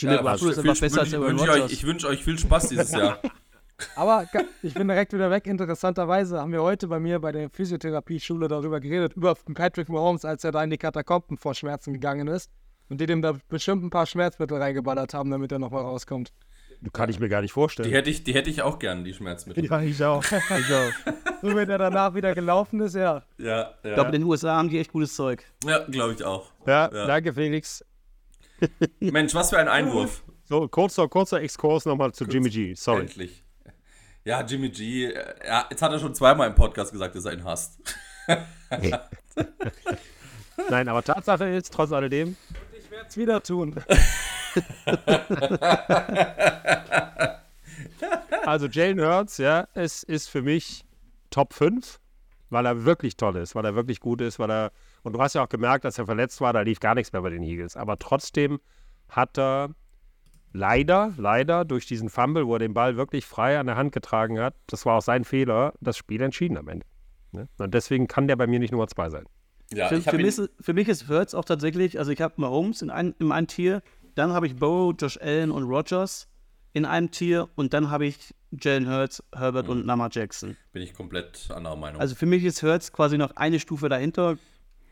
Jimmy 0.02 0.16
Ja, 0.16 0.34
ist 0.34 0.44
einfach 0.60 0.80
besser 0.80 1.02
als 1.02 1.14
Aaron 1.14 1.38
Rodgers. 1.40 1.72
Ich 1.72 1.84
wünsche 1.86 2.08
euch 2.08 2.24
viel 2.24 2.38
Spaß 2.40 2.70
dieses 2.70 2.92
Jahr. 2.92 3.20
Aber 3.96 4.28
ich 4.62 4.74
bin 4.74 4.88
direkt 4.88 5.12
wieder 5.14 5.32
weg. 5.32 5.48
Interessanterweise 5.48 6.40
haben 6.40 6.52
wir 6.52 6.62
heute 6.62 6.88
bei 6.88 7.00
mir 7.00 7.20
bei 7.20 7.32
der 7.32 7.50
Physiotherapie-Schule 7.50 8.48
darüber 8.48 8.80
geredet, 8.80 9.14
über 9.14 9.36
Patrick 9.54 9.90
Mahomes, 9.90 10.24
als 10.26 10.44
er 10.44 10.52
da 10.52 10.64
in 10.64 10.70
die 10.70 10.78
Katakomben 10.78 11.38
vor 11.38 11.56
Schmerzen 11.56 11.94
gegangen 11.94 12.28
ist. 12.28 12.52
Und 12.90 13.00
die 13.02 13.06
dem 13.06 13.22
da 13.22 13.34
bestimmt 13.48 13.84
ein 13.84 13.90
paar 13.90 14.06
Schmerzmittel 14.06 14.58
reingeballert 14.58 15.14
haben, 15.14 15.32
damit 15.32 15.52
er 15.52 15.60
nochmal 15.60 15.82
rauskommt. 15.84 16.32
Du 16.82 16.90
kann 16.92 17.10
ich 17.10 17.20
mir 17.20 17.30
gar 17.30 17.42
nicht 17.42 17.52
Die 17.52 17.54
vorstellen. 17.54 17.92
hätte 17.92 18.10
ich, 18.10 18.24
die 18.24 18.34
hätte 18.34 18.50
ich 18.50 18.64
auch 18.64 18.80
gern, 18.80 19.04
die 19.04 19.14
Schmerzmittel. 19.14 19.66
Ja, 19.66 19.82
ich 19.82 20.04
auch. 20.04 20.24
Ich 20.32 20.74
auch. 20.74 21.14
So 21.42 21.56
wie 21.56 21.66
der 21.66 21.78
danach 21.78 22.14
wieder 22.16 22.34
gelaufen 22.36 22.82
ist, 22.82 22.96
ja. 22.96 23.24
Ja, 23.38 23.48
ja. 23.48 23.74
Ich 23.84 23.94
glaube, 23.94 24.08
in 24.08 24.22
den 24.22 24.24
USA 24.24 24.58
haben 24.58 24.70
die 24.70 24.80
echt 24.80 24.92
gutes 24.92 25.16
Zeug. 25.16 25.44
ja 25.64 25.80
glaube 25.86 26.14
ich 26.14 26.24
auch. 26.24 26.52
Ja, 26.66 26.92
Ja. 26.92 27.06
danke, 27.08 27.34
Felix. 27.34 27.84
Mensch, 29.00 29.34
was 29.34 29.50
für 29.50 29.60
ein 29.60 29.68
Einwurf. 29.68 30.24
So, 30.46 30.68
kurzer, 30.68 31.08
kurzer 31.08 31.42
Exkurs 31.42 31.86
nochmal 31.86 32.12
zu 32.14 32.26
Jimmy 32.26 32.50
G. 32.50 32.74
Sorry. 32.76 33.02
Endlich. 33.02 33.44
Ja, 34.24 34.42
Jimmy 34.44 34.70
G. 34.70 35.06
äh, 35.06 35.34
Ja, 35.46 35.66
jetzt 35.70 35.82
hat 35.82 35.92
er 35.92 36.00
schon 36.00 36.14
zweimal 36.14 36.48
im 36.48 36.56
Podcast 36.56 36.92
gesagt, 36.92 37.16
dass 37.16 37.26
er 37.26 37.34
ihn 37.34 37.44
hasst. 37.44 37.80
Nein, 40.70 40.88
aber 40.88 41.04
Tatsache 41.04 41.46
ist, 41.46 41.74
trotz 41.74 41.92
alledem, 41.92 42.38
Ich 42.78 42.92
werde 42.92 43.08
es 43.10 43.18
wieder 43.18 43.42
tun. 43.42 43.76
also 48.46 48.68
Jalen 48.68 49.02
Hurts, 49.02 49.38
ja, 49.38 49.68
es 49.74 50.04
ist 50.04 50.30
für 50.30 50.42
mich 50.42 50.86
Top 51.30 51.54
5, 51.54 52.00
weil 52.52 52.66
er 52.66 52.86
wirklich 52.86 53.18
toll 53.18 53.38
ist, 53.38 53.56
weil 53.56 53.66
er 53.66 53.76
wirklich 53.76 54.00
gut 54.00 54.22
ist, 54.22 54.38
weil 54.38 54.52
er, 54.52 54.72
und 55.04 55.14
du 55.14 55.22
hast 55.22 55.34
ja 55.34 55.44
auch 55.44 55.50
gemerkt, 55.50 55.86
dass 55.86 55.98
er 55.98 56.06
verletzt 56.06 56.42
war, 56.42 56.54
da 56.54 56.62
lief 56.62 56.80
gar 56.80 56.94
nichts 56.94 57.12
mehr 57.14 57.22
bei 57.22 57.30
den 57.30 57.42
Eagles. 57.42 57.78
Aber 57.78 57.98
trotzdem 57.98 58.60
hat 59.10 59.40
er 59.40 59.70
leider, 60.54 61.14
leider 61.18 61.66
durch 61.66 61.86
diesen 61.86 62.10
Fumble, 62.10 62.46
wo 62.46 62.56
er 62.56 62.60
den 62.60 62.74
Ball 62.74 62.98
wirklich 62.98 63.26
frei 63.26 63.58
an 63.58 63.68
der 63.68 63.78
Hand 63.78 63.94
getragen 63.94 64.40
hat, 64.40 64.54
das 64.68 64.86
war 64.86 64.98
auch 64.98 65.02
sein 65.02 65.24
Fehler, 65.24 65.74
das 65.80 65.98
Spiel 65.98 66.22
entschieden 66.22 66.58
am 66.58 66.68
Ende. 66.68 66.86
Ne? 67.32 67.48
Und 67.58 67.74
deswegen 67.74 68.08
kann 68.08 68.28
der 68.28 68.36
bei 68.36 68.48
mir 68.48 68.60
nicht 68.60 68.72
Nummer 68.72 68.88
2 68.88 69.10
sein. 69.10 69.26
Ja, 69.74 69.88
Für, 69.88 69.96
ich 69.96 70.04
für, 70.04 70.18
mich 70.18 70.42
für 70.60 70.74
mich 70.74 70.90
ist 70.90 71.08
Hurts 71.08 71.34
auch 71.34 71.46
tatsächlich, 71.46 71.98
also 71.98 72.12
ich 72.12 72.22
habe 72.22 72.34
Mahomes 72.36 72.82
in, 72.82 72.90
ein, 72.90 73.16
in 73.20 73.32
einem 73.32 73.48
Tier, 73.48 73.82
dann 74.16 74.34
habe 74.34 74.46
ich 74.46 74.58
Burrow, 74.58 74.94
Josh 75.00 75.18
Allen 75.22 75.52
und 75.52 75.64
Rodgers 75.64 76.28
in 76.74 76.86
einem 76.86 77.12
Tier 77.12 77.50
und 77.56 77.74
dann 77.74 77.90
habe 77.90 78.06
ich 78.06 78.18
Jalen 78.52 78.90
Hurts, 78.90 79.24
Herbert 79.36 79.66
Mhm. 79.66 79.72
und 79.72 79.86
Lamar 79.86 80.10
Jackson. 80.12 80.58
Bin 80.74 80.82
ich 80.82 80.94
komplett 80.94 81.50
anderer 81.52 81.76
Meinung. 81.76 82.02
Also 82.02 82.16
für 82.16 82.26
mich 82.26 82.44
ist 82.44 82.64
Hurts 82.64 82.92
quasi 82.92 83.18
noch 83.18 83.36
eine 83.36 83.60
Stufe 83.60 83.90
dahinter. 83.90 84.38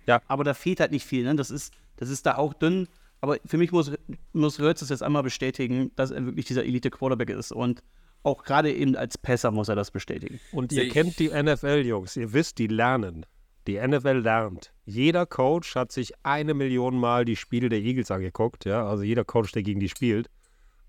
Ja. 0.05 0.21
Aber 0.27 0.43
da 0.43 0.53
fehlt 0.53 0.79
halt 0.79 0.91
nicht 0.91 1.05
viel. 1.05 1.23
Ne? 1.23 1.35
Das, 1.35 1.51
ist, 1.51 1.73
das 1.97 2.09
ist 2.09 2.25
da 2.25 2.35
auch 2.37 2.53
dünn. 2.53 2.87
Aber 3.21 3.37
für 3.45 3.57
mich 3.57 3.71
muss, 3.71 3.91
muss 4.33 4.59
Hurts 4.59 4.79
das 4.79 4.89
jetzt 4.89 5.03
einmal 5.03 5.23
bestätigen, 5.23 5.91
dass 5.95 6.11
er 6.11 6.25
wirklich 6.25 6.45
dieser 6.45 6.63
Elite-Quarterback 6.63 7.29
ist. 7.29 7.51
Und 7.51 7.83
auch 8.23 8.43
gerade 8.43 8.73
eben 8.73 8.95
als 8.95 9.17
Pässer 9.17 9.51
muss 9.51 9.67
er 9.69 9.75
das 9.75 9.91
bestätigen. 9.91 10.39
Und 10.51 10.71
ihr 10.71 10.83
ich. 10.83 10.93
kennt 10.93 11.19
die 11.19 11.29
NFL, 11.29 11.83
Jungs. 11.85 12.15
Ihr 12.15 12.31
wisst, 12.33 12.57
die 12.59 12.67
lernen. 12.67 13.25
Die 13.67 13.75
NFL 13.75 14.19
lernt. 14.19 14.71
Jeder 14.85 15.25
Coach 15.25 15.75
hat 15.75 15.91
sich 15.91 16.13
eine 16.23 16.53
Million 16.53 16.97
Mal 16.97 17.23
die 17.25 17.35
Spiele 17.35 17.69
der 17.69 17.79
Eagles 17.79 18.09
angeguckt. 18.09 18.65
Ja? 18.65 18.87
Also 18.87 19.03
jeder 19.03 19.25
Coach, 19.25 19.51
der 19.51 19.63
gegen 19.63 19.79
die 19.81 19.89
spielt. 19.89 20.29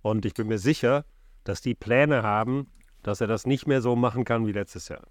Und 0.02 0.24
ich 0.24 0.34
bin 0.34 0.48
mir 0.48 0.58
sicher, 0.58 1.04
dass 1.44 1.60
die 1.60 1.74
Pläne 1.74 2.22
haben, 2.22 2.70
dass 3.02 3.20
er 3.20 3.26
das 3.26 3.46
nicht 3.46 3.66
mehr 3.66 3.80
so 3.82 3.96
machen 3.96 4.24
kann 4.24 4.46
wie 4.46 4.52
letztes 4.52 4.88
Jahr. 4.88 5.06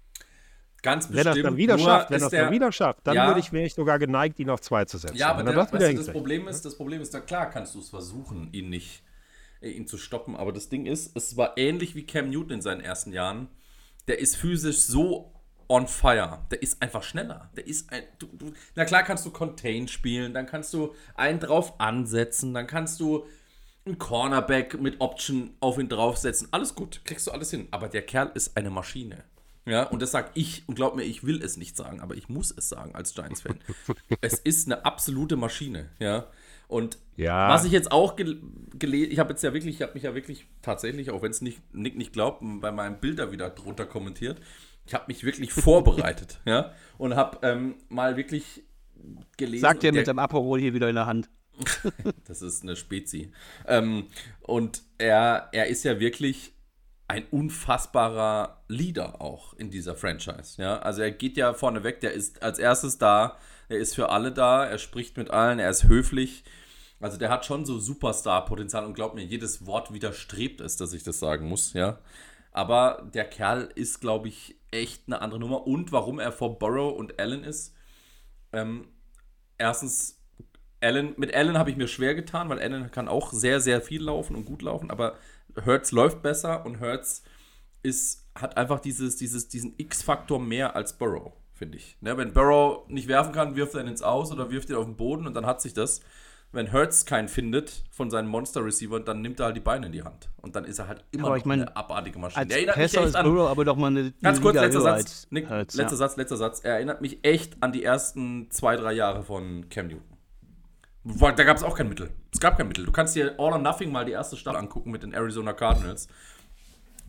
Ganz 0.82 1.08
Wenn 1.10 1.16
er 1.16 1.20
es 1.20 1.24
bestimmt. 1.26 1.44
dann 1.46 1.56
wieder 1.58 1.76
nur 1.76 1.86
schafft, 1.86 2.10
wenn 2.10 2.20
er 2.22 2.26
es 2.26 2.32
dann 2.32 2.52
wieder 2.52 2.72
schafft, 2.72 3.06
dann 3.06 3.14
Ja. 3.14 3.26
würde 3.26 3.40
ich, 3.40 3.52
wäre 3.52 3.66
ich 3.66 3.74
sogar 3.74 3.98
geneigt, 3.98 4.38
ihn 4.40 4.48
auf 4.48 4.60
zwei 4.62 4.84
zu 4.86 4.96
setzen. 4.96 5.16
Ja, 5.16 5.30
aber 5.30 5.40
er 5.40 5.44
der, 5.52 5.54
das 5.54 5.72
weißt 5.72 5.92
du, 5.92 5.96
das. 5.96 6.08
Problem 6.10 6.48
ist, 6.48 6.64
das 6.64 6.76
Problem 6.76 7.02
ist, 7.02 7.12
na 7.12 7.20
klar 7.20 7.50
kannst 7.50 7.74
du 7.74 7.80
es 7.80 7.90
versuchen, 7.90 8.48
ihn 8.52 8.70
nicht, 8.70 9.02
äh, 9.60 9.68
ihn 9.70 9.86
zu 9.86 9.98
stoppen, 9.98 10.34
aber 10.36 10.52
das 10.52 10.70
Ding 10.70 10.86
ist, 10.86 11.14
es 11.16 11.36
war 11.36 11.58
ähnlich 11.58 11.94
wie 11.94 12.06
Cam 12.06 12.30
Newton 12.30 12.52
in 12.52 12.60
seinen 12.62 12.80
ersten 12.80 13.12
Jahren. 13.12 13.48
Der 14.08 14.20
ist 14.20 14.36
physisch 14.36 14.78
so 14.78 15.34
on 15.68 15.86
fire. 15.86 16.46
Der 16.50 16.62
ist 16.62 16.80
einfach 16.80 17.02
schneller. 17.02 17.50
Der 17.56 17.66
ist 17.66 17.92
ein. 17.92 18.02
Du, 18.18 18.26
du, 18.28 18.52
na 18.74 18.86
klar 18.86 19.02
kannst 19.02 19.26
du 19.26 19.30
Contain 19.30 19.86
spielen, 19.86 20.32
dann 20.32 20.46
kannst 20.46 20.72
du 20.72 20.94
einen 21.14 21.40
drauf 21.40 21.78
ansetzen, 21.78 22.54
dann 22.54 22.66
kannst 22.66 22.98
du 23.00 23.26
einen 23.86 23.98
Cornerback 23.98 24.80
mit 24.80 25.00
Option 25.00 25.50
auf 25.60 25.78
ihn 25.78 25.88
draufsetzen. 25.88 26.48
Alles 26.50 26.74
gut, 26.74 27.00
kriegst 27.04 27.26
du 27.26 27.30
alles 27.30 27.50
hin. 27.50 27.68
Aber 27.70 27.88
der 27.88 28.02
Kerl 28.02 28.30
ist 28.34 28.56
eine 28.56 28.70
Maschine. 28.70 29.24
Ja, 29.66 29.84
und 29.84 30.00
das 30.02 30.10
sag 30.10 30.30
ich, 30.34 30.64
und 30.66 30.74
glaub 30.74 30.96
mir, 30.96 31.02
ich 31.02 31.22
will 31.24 31.42
es 31.42 31.56
nicht 31.56 31.76
sagen, 31.76 32.00
aber 32.00 32.14
ich 32.16 32.28
muss 32.28 32.50
es 32.50 32.68
sagen 32.68 32.94
als 32.94 33.14
Giants-Fan. 33.14 33.58
es 34.20 34.34
ist 34.34 34.66
eine 34.66 34.84
absolute 34.84 35.36
Maschine, 35.36 35.90
ja. 35.98 36.26
Und 36.66 36.98
Ja. 37.16 37.48
was 37.50 37.64
ich 37.64 37.72
jetzt 37.72 37.90
auch 37.92 38.16
gel 38.16 38.40
gelesen, 38.78 39.12
ich 39.12 39.18
habe 39.18 39.30
jetzt 39.30 39.42
ja 39.42 39.52
wirklich, 39.52 39.74
ich 39.76 39.82
habe 39.82 39.94
mich 39.94 40.02
ja 40.04 40.14
wirklich 40.14 40.46
tatsächlich, 40.62 41.10
auch 41.10 41.20
wenn 41.22 41.30
es 41.30 41.40
nicht, 41.42 41.60
Nick 41.74 41.96
nicht 41.96 42.12
glaubt, 42.12 42.42
bei 42.60 42.72
meinem 42.72 43.00
Bilder 43.00 43.32
wieder 43.32 43.50
drunter 43.50 43.86
kommentiert, 43.86 44.40
ich 44.86 44.94
habe 44.94 45.04
mich 45.08 45.24
wirklich 45.24 45.52
vorbereitet, 45.52 46.40
ja, 46.46 46.72
und 46.96 47.14
habe 47.16 47.38
ähm, 47.46 47.74
mal 47.88 48.16
wirklich 48.16 48.62
gelesen. 49.36 49.62
Sagt 49.62 49.82
der- 49.82 49.92
mit 49.92 50.06
seinem 50.06 50.20
Aperol 50.20 50.58
hier 50.60 50.72
wieder 50.74 50.88
in 50.88 50.94
der 50.94 51.06
Hand. 51.06 51.28
das 52.26 52.42
ist 52.42 52.62
eine 52.62 52.76
Spezi. 52.76 53.32
Ähm, 53.66 54.08
und 54.40 54.82
er, 54.98 55.48
er 55.52 55.66
ist 55.66 55.84
ja 55.84 56.00
wirklich 56.00 56.52
ein 57.08 57.26
unfassbarer 57.30 58.62
Leader 58.68 59.20
auch 59.20 59.54
in 59.54 59.70
dieser 59.70 59.96
Franchise. 59.96 60.62
Ja? 60.62 60.78
Also 60.78 61.02
er 61.02 61.10
geht 61.10 61.36
ja 61.36 61.54
vorneweg, 61.54 62.00
der 62.00 62.12
ist 62.12 62.42
als 62.42 62.58
erstes 62.58 62.98
da, 62.98 63.36
er 63.68 63.78
ist 63.78 63.94
für 63.94 64.10
alle 64.10 64.30
da, 64.30 64.64
er 64.64 64.78
spricht 64.78 65.16
mit 65.16 65.30
allen, 65.30 65.58
er 65.58 65.70
ist 65.70 65.84
höflich. 65.84 66.44
Also 67.00 67.16
der 67.16 67.30
hat 67.30 67.46
schon 67.46 67.64
so 67.64 67.78
Superstar-Potenzial 67.78 68.84
und 68.84 68.94
glaubt 68.94 69.14
mir, 69.14 69.24
jedes 69.24 69.66
Wort 69.66 69.92
widerstrebt 69.92 70.60
es, 70.60 70.76
dass 70.76 70.92
ich 70.92 71.02
das 71.02 71.18
sagen 71.18 71.48
muss, 71.48 71.72
ja. 71.72 71.98
Aber 72.52 73.08
der 73.14 73.24
Kerl 73.24 73.70
ist, 73.74 74.00
glaube 74.00 74.28
ich, 74.28 74.56
echt 74.70 75.04
eine 75.06 75.22
andere 75.22 75.40
Nummer. 75.40 75.66
Und 75.66 75.92
warum 75.92 76.18
er 76.18 76.32
vor 76.32 76.58
Burrow 76.58 76.96
und 76.96 77.18
Allen 77.18 77.44
ist, 77.44 77.74
ähm, 78.52 78.88
erstens, 79.58 80.19
Allen, 80.80 81.14
mit 81.16 81.34
Allen 81.34 81.58
habe 81.58 81.70
ich 81.70 81.76
mir 81.76 81.88
schwer 81.88 82.14
getan, 82.14 82.48
weil 82.48 82.58
Allen 82.58 82.90
kann 82.90 83.08
auch 83.08 83.32
sehr, 83.32 83.60
sehr 83.60 83.80
viel 83.80 84.02
laufen 84.02 84.34
und 84.34 84.44
gut 84.44 84.62
laufen, 84.62 84.90
aber 84.90 85.16
Hertz 85.64 85.92
läuft 85.92 86.22
besser 86.22 86.64
und 86.64 86.80
Hertz 86.80 87.22
ist, 87.82 88.26
hat 88.34 88.56
einfach 88.56 88.80
dieses, 88.80 89.16
dieses, 89.16 89.48
diesen 89.48 89.74
X-Faktor 89.76 90.40
mehr 90.40 90.76
als 90.76 90.96
Burrow, 90.96 91.32
finde 91.52 91.78
ich. 91.78 91.96
Ne, 92.00 92.16
wenn 92.16 92.32
Burrow 92.32 92.88
nicht 92.88 93.08
werfen 93.08 93.32
kann, 93.32 93.56
wirft 93.56 93.74
er 93.74 93.82
ihn 93.82 93.88
ins 93.88 94.02
Aus 94.02 94.32
oder 94.32 94.50
wirft 94.50 94.70
ihn 94.70 94.76
auf 94.76 94.84
den 94.84 94.96
Boden 94.96 95.26
und 95.26 95.34
dann 95.34 95.46
hat 95.46 95.60
sich 95.60 95.74
das. 95.74 96.00
Wenn 96.52 96.72
Hurts 96.72 97.06
keinen 97.06 97.28
findet 97.28 97.84
von 97.92 98.10
seinen 98.10 98.26
Monster-Receivern, 98.26 99.04
dann 99.04 99.22
nimmt 99.22 99.38
er 99.38 99.46
halt 99.46 99.56
die 99.56 99.60
Beine 99.60 99.86
in 99.86 99.92
die 99.92 100.02
Hand. 100.02 100.30
Und 100.38 100.56
dann 100.56 100.64
ist 100.64 100.80
er 100.80 100.88
halt 100.88 101.04
immer 101.12 101.28
Aber 101.28 101.36
ich 101.36 101.44
mein, 101.44 101.60
eine 101.60 101.76
abartige 101.76 102.18
Maschine. 102.18 102.42
Als 102.42 102.52
erinnert 102.52 102.76
mich 102.76 102.86
Passer 102.86 103.00
echt 103.02 103.08
ist 103.10 103.14
an, 103.14 103.24
Burrow 103.24 103.48
aber 103.48 103.64
doch 103.64 103.76
mal 103.76 103.86
eine, 103.86 104.12
Ganz 104.20 104.38
eine 104.38 104.40
kurz, 104.40 104.54
Liga 104.54 104.64
letzter 104.64 104.80
Satz. 104.80 105.28
Nick, 105.30 105.48
Hurts, 105.48 105.76
letzter 105.76 105.92
ja. 105.92 105.96
Satz, 105.98 106.16
letzter 106.16 106.36
Satz. 106.36 106.60
Er 106.64 106.74
erinnert 106.74 107.02
mich 107.02 107.20
echt 107.22 107.62
an 107.62 107.70
die 107.70 107.84
ersten 107.84 108.50
zwei, 108.50 108.74
drei 108.74 108.94
Jahre 108.94 109.22
von 109.22 109.68
Cam 109.68 109.86
Newton. 109.86 110.09
Da 111.04 111.44
gab 111.44 111.56
es 111.56 111.62
auch 111.62 111.76
kein 111.76 111.88
Mittel. 111.88 112.10
Es 112.32 112.40
gab 112.40 112.58
kein 112.58 112.68
Mittel. 112.68 112.84
Du 112.84 112.92
kannst 112.92 113.16
dir 113.16 113.32
All 113.38 113.52
or 113.52 113.58
Nothing 113.58 113.90
mal 113.90 114.04
die 114.04 114.12
erste 114.12 114.36
Stadt 114.36 114.56
angucken 114.56 114.90
mit 114.90 115.02
den 115.02 115.14
Arizona 115.14 115.52
Cardinals. 115.52 116.08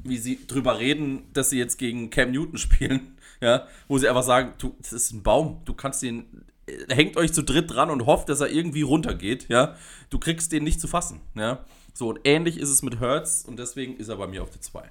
Wie 0.04 0.18
sie 0.18 0.48
drüber 0.48 0.80
reden, 0.80 1.32
dass 1.34 1.50
sie 1.50 1.60
jetzt 1.60 1.78
gegen 1.78 2.10
Cam 2.10 2.32
Newton 2.32 2.58
spielen. 2.58 3.18
Ja, 3.42 3.68
wo 3.88 3.98
sie 3.98 4.08
einfach 4.08 4.24
sagen, 4.24 4.54
du, 4.60 4.76
das 4.80 4.94
ist 4.94 5.12
ein 5.12 5.24
Baum. 5.24 5.62
Du 5.66 5.74
kannst 5.74 6.02
den, 6.04 6.46
äh, 6.68 6.94
hängt 6.94 7.18
euch 7.18 7.34
zu 7.34 7.44
dritt 7.44 7.72
dran 7.72 7.90
und 7.90 8.06
hofft, 8.06 8.30
dass 8.30 8.40
er 8.40 8.50
irgendwie 8.50 8.84
runtergeht. 8.84 9.50
Ja, 9.50 9.76
du 10.10 10.20
kriegst 10.20 10.52
den 10.52 10.64
nicht 10.64 10.80
zu 10.80 10.88
fassen. 10.88 11.22
Ja, 11.36 11.66
so 11.94 12.10
und 12.10 12.22
ähnlich 12.24 12.58
ist 12.58 12.70
es 12.70 12.84
mit 12.84 13.00
Hertz 13.00 13.44
und 13.46 13.58
deswegen 13.58 13.98
ist 13.98 14.10
er 14.10 14.18
bei 14.18 14.28
mir 14.28 14.44
auf 14.44 14.52
der 14.52 14.62
2. 14.62 14.90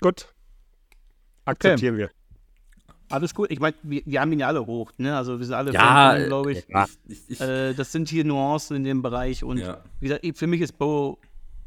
Gut. 0.00 0.32
Akzeptieren 1.44 1.96
wir. 1.96 2.10
Alles 3.10 3.34
gut. 3.34 3.50
Ich 3.50 3.60
meine, 3.60 3.74
wir, 3.82 4.02
wir 4.04 4.20
haben 4.20 4.32
ihn 4.32 4.40
ja 4.40 4.46
alle 4.48 4.64
hoch, 4.66 4.92
ne? 4.98 5.16
Also 5.16 5.38
wir 5.38 5.46
sind 5.46 5.54
alle 5.54 5.72
Ja, 5.72 6.16
glaube 6.26 6.52
ich. 6.52 6.64
Ich, 7.08 7.30
ich, 7.30 7.40
Äh, 7.40 7.72
das 7.74 7.92
sind 7.92 8.08
hier 8.08 8.24
Nuancen 8.24 8.76
in 8.76 8.84
dem 8.84 9.02
Bereich 9.02 9.42
und 9.44 9.58
Ja. 9.58 9.82
wie 10.00 10.08
gesagt, 10.08 10.38
für 10.38 10.46
mich 10.46 10.60
ist 10.60 10.76
Bo 10.78 11.18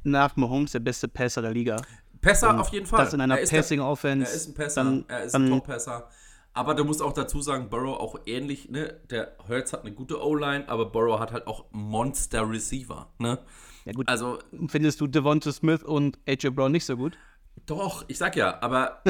nach 0.03 0.35
Mahomes 0.35 0.72
der 0.73 0.80
beste 0.80 1.07
Passer 1.07 1.41
der 1.41 1.51
Liga. 1.51 1.81
Besser 2.22 2.49
Und 2.51 2.59
auf 2.59 2.69
jeden 2.69 2.85
Fall. 2.85 3.03
Das 3.05 3.13
in 3.13 3.22
einer 3.22 3.38
Er 3.38 3.41
ist 3.41 3.51
der- 3.51 3.57
Passing 3.57 3.80
Offense. 3.80 4.27
Er 4.30 4.35
ist 4.35 4.47
ein 4.49 4.53
Passer, 4.53 4.84
Dann, 4.84 5.05
er 5.07 5.23
ist 5.23 5.34
dann, 5.34 5.45
ein 5.45 5.49
Top-Passer. 5.49 6.07
Aber 6.53 6.76
du 6.76 6.84
musst 6.84 7.01
auch 7.01 7.13
dazu 7.13 7.41
sagen, 7.41 7.69
Burrow 7.69 7.97
auch 7.97 8.19
ähnlich, 8.26 8.69
ne? 8.69 8.99
Der 9.09 9.35
Hurts 9.47 9.72
hat 9.73 9.81
eine 9.85 9.93
gute 9.93 10.22
O-Line, 10.22 10.68
aber 10.68 10.85
Burrow 10.91 11.18
hat 11.19 11.31
halt 11.31 11.47
auch 11.47 11.65
Monster-Receiver, 11.72 13.07
ne? 13.19 13.39
Ja, 13.85 13.93
gut. 13.93 14.07
Also, 14.09 14.38
Findest 14.68 15.01
du 15.01 15.07
Devonta 15.07 15.51
Smith 15.51 15.81
und 15.84 16.19
AJ 16.27 16.49
Brown 16.51 16.72
nicht 16.72 16.85
so 16.85 16.95
gut? 16.97 17.18
Doch, 17.66 18.06
ich 18.08 18.18
sag 18.18 18.36
ja, 18.36 18.58
aber, 18.62 19.02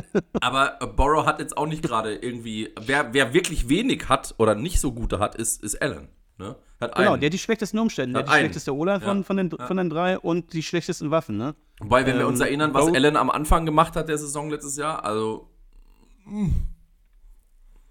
aber 0.41 0.77
Burrow 0.95 1.25
hat 1.25 1.39
jetzt 1.39 1.57
auch 1.57 1.65
nicht 1.67 1.81
gerade 1.81 2.15
irgendwie. 2.15 2.69
Wer, 2.79 3.13
wer 3.13 3.33
wirklich 3.33 3.69
wenig 3.69 4.09
hat 4.09 4.35
oder 4.37 4.55
nicht 4.55 4.79
so 4.79 4.91
gute 4.91 5.19
hat, 5.19 5.35
ist, 5.35 5.63
ist 5.63 5.81
Allen. 5.81 6.09
Ne? 6.37 6.55
Hat 6.79 6.95
Genau, 6.95 7.11
einen. 7.13 7.21
der 7.21 7.27
hat 7.27 7.33
die 7.33 7.37
schlechtesten 7.39 7.77
Umstände. 7.79 8.13
Der 8.13 8.23
die 8.23 8.29
einen. 8.29 8.39
schlechteste 8.45 8.75
O-Line 8.75 8.99
von, 9.01 9.17
Ja. 9.17 9.23
von, 9.23 9.37
den, 9.37 9.49
Ja. 9.57 9.67
von 9.67 9.77
den 9.77 9.89
drei 9.89 10.17
und 10.19 10.53
die 10.53 10.63
schlechtesten 10.63 11.11
Waffen, 11.11 11.37
ne? 11.37 11.55
Wobei, 11.79 12.05
wenn 12.05 12.17
wir 12.17 12.27
uns 12.27 12.39
ähm, 12.39 12.47
erinnern, 12.47 12.73
was 12.73 12.87
Allen 12.87 13.15
am 13.17 13.29
Anfang 13.29 13.65
gemacht 13.65 13.95
hat 13.95 14.09
der 14.09 14.17
Saison 14.17 14.49
letztes 14.49 14.77
Jahr, 14.77 15.03
also 15.05 15.47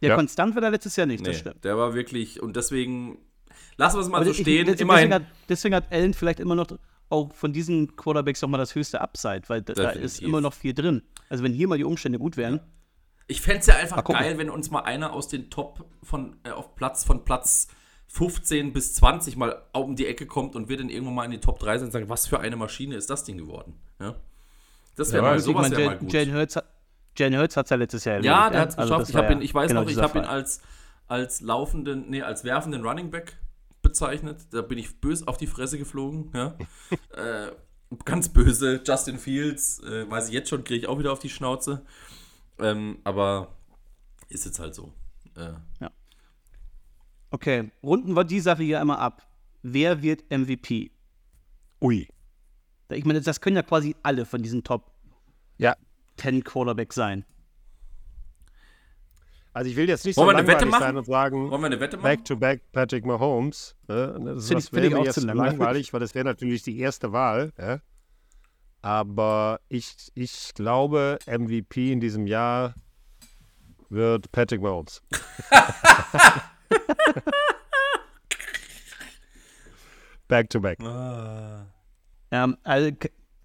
Ja, 0.01 0.09
Ja. 0.11 0.15
konstant 0.17 0.55
war 0.55 0.61
der 0.63 0.71
letztes 0.71 0.97
Jahr 0.97 1.07
nicht, 1.07 1.21
das 1.27 1.35
nee, 1.35 1.41
stimmt. 1.41 1.65
der 1.65 1.77
war 1.77 1.95
wirklich. 1.95 2.43
Und 2.43 2.57
deswegen. 2.57 3.19
Lassen 3.77 3.97
wir 3.97 4.03
es 4.03 4.09
mal 4.09 4.19
Aber 4.19 4.27
so 4.27 4.31
ich- 4.33 4.39
stehen. 4.39 4.67
deswegen, 4.67 4.83
Immerhin. 4.91 5.15
hat, 5.15 5.23
deswegen 5.49 5.75
hat 5.75 5.85
Allen 5.91 6.13
vielleicht 6.15 6.41
immer 6.41 6.55
noch 6.55 6.67
auch 7.11 7.33
von 7.35 7.53
diesen 7.53 7.97
Quarterbacks 7.97 8.41
nochmal 8.41 8.59
das 8.59 8.75
höchste 8.75 9.01
Upside, 9.01 9.43
weil 9.49 9.63
da, 9.63 9.75
da 9.75 9.91
ist 9.91 10.23
immer 10.23 10.41
noch 10.41 10.55
viel 10.55 10.73
drin. 10.75 11.03
Also 11.29 11.45
wenn 11.45 11.53
hier 11.53 11.69
mal 11.69 11.77
die 11.79 11.85
Umstände 11.85 12.19
gut 12.19 12.37
wären, 12.37 12.61
Ich 13.27 13.41
fände 13.41 13.61
es 13.61 13.67
ja 13.67 13.77
einfach 13.77 14.03
gucken. 14.05 14.21
geil, 14.23 14.39
wenn 14.39 14.49
uns 14.51 14.71
mal 14.71 14.81
einer 14.81 15.13
aus 15.13 15.29
den 15.29 15.51
Top 15.51 15.85
von 16.03 16.37
äh, 16.45 16.51
auf 16.51 16.75
Platz 16.75 17.05
von 17.05 17.25
Platz 17.25 17.69
15 18.09 18.73
bis 18.73 18.95
20 18.95 19.37
mal 19.37 19.63
um 19.73 19.95
die 19.95 20.07
Ecke 20.07 20.27
kommt 20.27 20.57
und 20.57 20.69
wir 20.69 20.77
dann 20.77 20.89
irgendwann 20.89 21.15
mal 21.15 21.25
in 21.27 21.31
die 21.31 21.39
Top 21.41 21.61
3 21.61 21.79
sind 21.79 21.87
und 21.89 21.93
sagen, 21.93 22.09
was 22.09 22.27
für 22.27 22.41
eine 22.41 22.57
Maschine 22.57 22.97
ist 22.97 23.09
das 23.11 23.23
Ding 23.25 23.39
geworden? 23.39 23.75
Ja? 24.01 24.17
Das 24.97 25.13
wäre 25.13 25.25
Ja, 25.25 25.31
mal 25.31 25.39
sowas 25.39 25.67
ich 25.69 25.73
meine, 25.79 25.87
mal 25.87 25.99
gut. 25.99 26.13
Hurts 26.13 26.57
hat 26.57 26.65
Jalen 27.17 27.37
Hurts 27.39 27.57
hat 27.57 27.67
es 27.67 27.71
ja 27.71 27.77
letztes 27.77 28.05
Jahr 28.05 28.21
ja, 28.21 28.47
erledigt, 28.49 28.55
der 28.55 28.61
hat 28.61 28.69
es 28.71 28.79
Also 28.79 28.89
geschafft. 28.95 29.03
das 29.03 29.09
ich, 29.11 29.15
ja 29.15 29.31
ihn, 29.33 29.43
ich 29.43 29.55
weiß 29.55 29.69
genau 29.69 29.83
noch, 29.83 29.91
ich 29.91 29.99
habe 29.99 30.19
ihn 30.19 30.25
als, 30.25 30.61
als 31.07 31.41
laufenden, 31.41 32.09
nee, 32.11 32.23
als 32.23 32.45
werfenden 32.45 32.85
Running 32.85 33.11
Back 33.11 33.37
bezeichnet. 33.83 34.47
Da 34.51 34.63
bin 34.63 34.79
ich 34.79 35.01
böse 35.01 35.27
auf 35.29 35.37
die 35.37 35.47
Fresse 35.47 35.79
geflogen. 35.79 36.31
Ja? 36.35 36.57
äh, 37.47 37.53
ganz 38.05 38.29
böse. 38.29 38.83
Justin 38.87 39.19
Fields, 39.19 39.81
äh, 39.81 40.11
weiß 40.11 40.29
ich 40.29 40.35
jetzt 40.35 40.49
schon, 40.49 40.65
kriege 40.65 40.81
ich 40.81 40.89
auch 40.89 40.99
wieder 40.99 41.13
auf 41.13 41.19
die 41.19 41.31
Schnauze. 41.31 41.85
Ähm, 42.59 42.99
aber 43.05 43.57
ist 44.29 44.45
jetzt 44.45 44.59
halt 44.59 44.75
so. 44.75 44.93
Äh, 45.37 45.53
Okay, 47.33 47.71
runden 47.83 48.17
wir 48.17 48.25
die 48.25 48.41
Sache 48.41 48.65
hier 48.65 48.81
einmal 48.81 48.99
ab. 48.99 49.25
Wer 49.63 50.03
wird 50.03 50.25
MVP? 50.31 50.91
Ui. 51.81 52.09
Ich 52.91 53.05
meine, 53.05 53.21
das 53.21 53.41
können 53.41 53.55
ja 53.55 53.63
quasi 53.63 53.95
alle 54.03 54.27
von 54.27 54.43
diesen 54.43 54.65
Top 54.65 54.91
Ja. 55.59 55.77
10 56.17 56.43
Quarterbacks 56.43 56.97
sein. 56.97 57.25
Also 59.53 59.69
ich 59.71 59.77
will 59.77 59.89
jetzt 59.89 60.05
nicht 60.07 60.17
Wollen 60.17 60.29
so 60.29 60.33
wir 60.35 60.39
eine 60.39 60.47
Wette 60.49 60.65
langweilig 60.65 60.71
machen? 60.71 60.83
sein 60.83 60.97
und 60.97 61.05
sagen, 61.07 61.51
Wollen 61.51 61.61
wir 61.63 61.67
eine 61.67 61.81
Wette 61.81 61.97
machen? 61.97 62.05
Back-to-back 62.05 62.73
Patrick 62.73 63.05
Mahomes. 63.05 63.75
Ne? 63.89 64.17
Das, 64.25 64.49
ich- 64.49 64.55
das 64.57 64.69
find 64.69 64.73
wäre 64.77 64.87
ich 64.87 64.93
mir 64.93 64.99
auch 65.01 65.05
jetzt 65.05 65.17
langweilig. 65.23 65.59
langweilig, 65.59 65.93
weil 65.93 66.01
das 66.01 66.15
wäre 66.15 66.25
natürlich 66.25 66.63
die 66.63 66.79
erste 66.79 67.13
Wahl. 67.13 67.53
Ja? 67.59 67.81
Aber 68.83 69.61
ich, 69.69 69.95
ich 70.15 70.53
glaube, 70.55 71.19
MVP 71.27 71.93
in 71.93 72.01
diesem 72.01 72.27
Jahr 72.27 72.75
wird 73.89 74.31
Patrick 74.33 74.63
Mahomes. 74.63 75.03
Back-to-back. 80.29 80.79
Ähm, 82.31 82.57
also, 82.63 82.91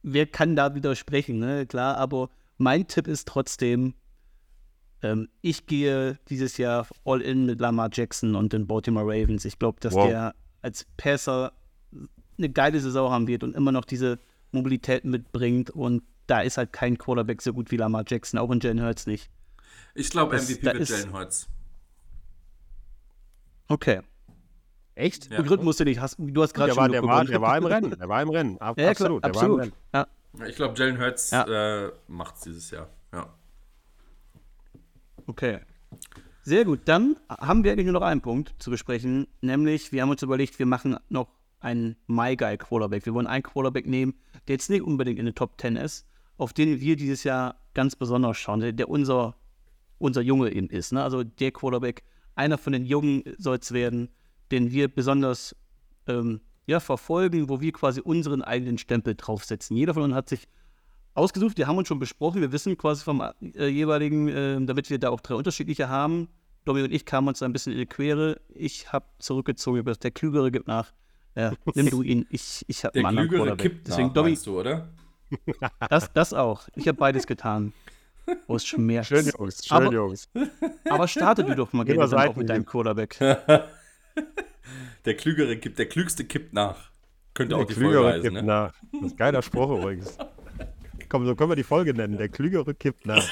wer 0.04 0.26
kann 0.28 0.56
da 0.56 0.76
widersprechen, 0.76 1.40
ne? 1.40 1.66
Klar, 1.66 1.98
aber 1.98 2.30
mein 2.58 2.88
Tipp 2.88 3.08
ist 3.08 3.28
trotzdem, 3.28 3.96
ähm, 5.06 5.30
ich 5.42 5.66
gehe 5.68 6.18
dieses 6.30 6.58
Jahr 6.58 6.88
all 7.06 7.22
in 7.22 7.46
mit 7.46 7.60
Lamar 7.60 7.90
Jackson 7.92 8.36
und 8.36 8.54
den 8.54 8.66
Baltimore 8.68 9.06
Ravens. 9.06 9.46
Ich 9.46 9.60
glaube, 9.60 9.80
dass 9.80 9.94
Wow. 9.94 10.08
der 10.08 10.36
als 10.62 10.86
Passer 10.98 11.52
eine 12.38 12.50
geile 12.50 12.80
Saison 12.80 13.12
haben 13.12 13.28
wird 13.28 13.44
und 13.44 13.56
immer 13.56 13.72
noch 13.72 13.86
diese 13.86 14.20
Mobilität 14.52 15.06
mitbringt. 15.06 15.70
Und 15.70 16.04
da 16.28 16.42
ist 16.42 16.58
halt 16.58 16.74
kein 16.74 16.98
Quarterback 16.98 17.42
so 17.42 17.54
gut 17.54 17.72
wie 17.72 17.78
Lamar 17.78 18.04
Jackson, 18.08 18.40
auch 18.40 18.50
in 18.52 18.60
Jalen 18.60 18.82
Hurts 18.84 19.06
nicht. 19.08 19.30
Ich 19.94 20.10
glaube, 20.10 20.36
MVP 20.38 20.64
wird 20.64 20.76
ist- 20.78 20.90
Jalen 20.90 21.14
Hurts. 21.14 21.48
Okay. 23.68 24.02
Echt? 24.96 25.30
Ja. 25.32 25.38
Begründen 25.42 25.66
musst 25.66 25.80
du 25.80 25.84
nicht. 25.84 26.00
Hast, 26.00 26.16
du 26.20 26.42
hast 26.42 26.54
gerade 26.54 26.72
schon 26.72 26.78
war, 26.78 26.90
der, 26.90 27.04
war, 27.04 27.26
der 27.26 27.42
war 27.42 27.58
im 27.58 27.66
Rennen. 27.66 27.90
Der 28.00 28.08
war 28.10 28.22
im 28.22 28.30
Rennen. 28.30 28.58
Ab, 28.60 28.80
Ja, 28.80 28.90
absolut. 28.92 29.22
klar, 29.22 29.32
Der 29.32 29.42
war 29.42 29.46
im 29.48 29.52
absolut. 29.60 29.74
Rennen. 29.94 30.08
Ja, 30.40 30.48
Ich 30.48 30.56
glaube, 30.56 30.74
Jalen 30.78 31.00
Hurts 31.00 31.32
Ja. 31.32 31.86
äh, 31.88 31.92
macht 32.08 32.36
es 32.36 32.42
dieses 32.42 32.72
Jahr. 32.72 32.88
Ja. 33.14 33.28
Okay. 35.28 35.60
Sehr 36.44 36.64
gut. 36.64 36.82
Dann 36.86 37.18
haben 37.30 37.64
wir 37.64 37.72
eigentlich 37.72 37.86
nur 37.86 37.94
noch 37.94 38.04
einen 38.04 38.22
Punkt 38.22 38.54
zu 38.60 38.70
besprechen, 38.70 39.28
nämlich 39.42 39.92
wir 39.92 40.02
haben 40.02 40.12
uns 40.12 40.22
überlegt, 40.22 40.60
wir 40.60 40.68
machen 40.68 40.98
noch 41.10 41.30
einen 41.60 41.96
My 42.06 42.36
Guy 42.36 42.58
Quarterback. 42.58 43.06
Wir 43.06 43.14
wollen 43.14 43.26
einen 43.26 43.44
Quarterback 43.44 43.88
nehmen, 43.88 44.14
der 44.48 44.54
jetzt 44.54 44.70
nicht 44.70 44.84
unbedingt 44.84 45.18
in 45.18 45.26
den 45.26 45.34
Top 45.34 45.60
10 45.60 45.76
ist, 45.76 46.06
auf 46.38 46.54
den 46.54 46.80
wir 46.80 46.96
dieses 46.96 47.24
Jahr 47.24 47.56
ganz 47.74 47.96
besonders 47.96 48.38
schauen, 48.38 48.60
der, 48.60 48.74
der 48.74 48.90
unser, 48.90 49.36
unser 49.98 50.22
Junge 50.22 50.52
eben 50.52 50.70
ist. 50.70 50.94
Ne? 50.94 51.02
Also 51.04 51.24
der 51.24 51.52
Quarterback, 51.52 52.04
einer 52.36 52.60
von 52.60 52.74
den 52.74 52.86
Jungen 52.86 53.24
soll 53.38 53.58
es 53.58 53.72
werden, 53.72 54.10
den 54.52 54.72
wir 54.72 54.88
besonders 54.88 55.56
ähm, 56.08 56.42
ja, 56.68 56.80
verfolgen, 56.80 57.50
wo 57.50 57.62
wir 57.62 57.72
quasi 57.72 58.02
unseren 58.02 58.44
eigenen 58.44 58.78
Stempel 58.78 59.16
draufsetzen. 59.16 59.76
Jeder 59.76 59.96
von 59.96 60.04
uns 60.04 60.14
hat 60.14 60.30
sich 60.30 60.48
ausgesucht, 61.16 61.58
wir 61.58 61.68
haben 61.68 61.78
uns 61.78 61.88
schon 61.88 62.00
besprochen, 62.00 62.42
wir 62.42 62.52
wissen 62.52 62.78
quasi 62.78 63.04
vom 63.04 63.24
äh, 63.56 63.68
jeweiligen, 63.68 64.28
äh, 64.28 64.64
damit 64.66 64.90
wir 64.90 65.00
da 65.00 65.10
auch 65.10 65.22
drei 65.22 65.36
unterschiedliche 65.36 65.90
haben. 65.90 66.28
Domi 66.66 66.82
und 66.82 66.92
ich 66.94 67.06
kamen 67.06 67.28
uns 67.28 67.40
da 67.40 67.46
ein 67.46 67.54
bisschen 67.54 67.74
in 67.74 67.80
die 67.80 67.86
Quere. 67.86 68.40
Ich 68.54 68.92
habe 68.92 69.06
zurückgezogen, 69.20 69.80
aber 69.80 69.94
der 69.96 70.12
Klügere 70.12 70.52
gibt 70.52 70.68
nach. 70.68 70.92
Ja, 71.36 71.52
nimm 71.74 71.90
du 71.90 72.02
ihn, 72.02 72.26
ich, 72.30 72.64
ich 72.68 72.84
habe 72.86 72.94
Der 72.94 73.00
einen 73.02 73.08
anderen 73.08 73.28
Klügere 73.30 73.46
Quarterback. 73.48 73.72
kippt 73.74 73.88
Deswegen, 73.88 74.08
nach, 74.08 74.14
Domi, 74.14 74.30
meinst 74.30 74.46
du, 74.48 74.60
oder? 74.60 74.88
das, 75.90 76.12
das 76.14 76.34
auch. 76.34 76.68
Ich 76.76 76.88
habe 76.88 76.98
beides 76.98 77.28
getan. 77.28 77.74
Wo 78.48 78.56
es 78.56 78.66
schmerzt. 78.66 79.10
Schön, 79.10 79.26
Jungs. 79.28 79.66
Schön, 79.66 79.78
Aber- 79.78 79.94
Jungs. 79.94 80.30
Aber 80.90 81.08
starte 81.08 81.44
du 81.44 81.56
doch 81.56 81.74
mal 81.74 81.84
gerne 81.84 82.08
dann 82.08 82.30
auch 82.30 82.36
mit 82.36 82.50
deinem. 82.50 82.66
Quarterback. 82.66 83.18
Der 85.06 85.16
Klügere 85.16 85.56
kippt, 85.58 85.78
der 85.78 85.88
Klügste 85.88 86.24
kippt 86.26 86.54
nach. 86.54 86.90
Könnte 87.36 87.54
Der 87.56 87.64
auch 87.64 87.68
die 87.68 87.74
Folge 87.76 87.90
Klügere 87.90 88.08
heißen, 88.14 88.22
kippt 88.24 88.34
ne? 88.34 88.44
nach. 88.44 88.74
Das 88.94 89.02
ist 89.04 89.12
ein 89.14 89.18
geiler 89.18 89.42
Spruch 89.44 89.78
übrigens. 89.78 90.18
Komm, 91.16 91.26
so 91.26 91.34
können 91.36 91.50
wir 91.52 91.56
die 91.56 91.64
Folge 91.64 91.94
nennen. 91.94 92.18
Der 92.18 92.28
Klügere 92.28 92.74
kippt 92.74 93.06
nach. 93.06 93.26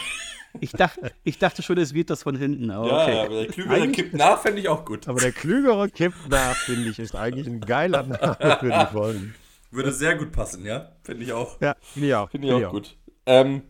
Ich 0.62 0.72
dachte, 0.72 1.12
ich 1.26 1.38
dachte 1.38 1.62
schon, 1.64 1.78
es 1.78 1.94
wird 1.94 2.10
das 2.10 2.24
von 2.24 2.38
hinten. 2.38 2.72
Aber 2.72 2.88
Ja, 2.88 3.04
okay. 3.04 3.20
aber 3.26 3.36
der 3.44 3.48
Klügere 3.48 3.74
Eigentlich- 3.74 3.96
kippt 3.98 4.14
nach, 4.14 4.42
fände 4.42 4.62
ich 4.62 4.70
auch 4.70 4.86
gut. 4.86 5.06
Aber 5.10 5.20
der 5.20 5.34
Klügere 5.34 5.90
kippt 5.90 6.30
nach, 6.30 6.56
finde 6.56 6.90
ich, 6.92 6.98
ist 7.00 7.14
eigentlich 7.14 7.46
ein 7.46 7.60
geiler 7.60 8.04
Name 8.04 8.58
für 8.62 8.70
die 8.72 8.86
Folgen. 8.94 9.36
Würde 9.70 9.92
sehr 9.92 10.16
gut 10.16 10.32
passen, 10.32 10.66
ja? 10.66 10.94
Finde 11.04 11.26
ich 11.26 11.34
auch. 11.34 11.60
Ja, 11.60 11.76
finde 11.82 12.08
ich 12.08 12.16
auch. 12.16 12.30
Finde 12.30 12.48
ich 12.48 12.54
auch 12.66 12.72
gut. 12.72 12.96
Ähm, 13.26 13.64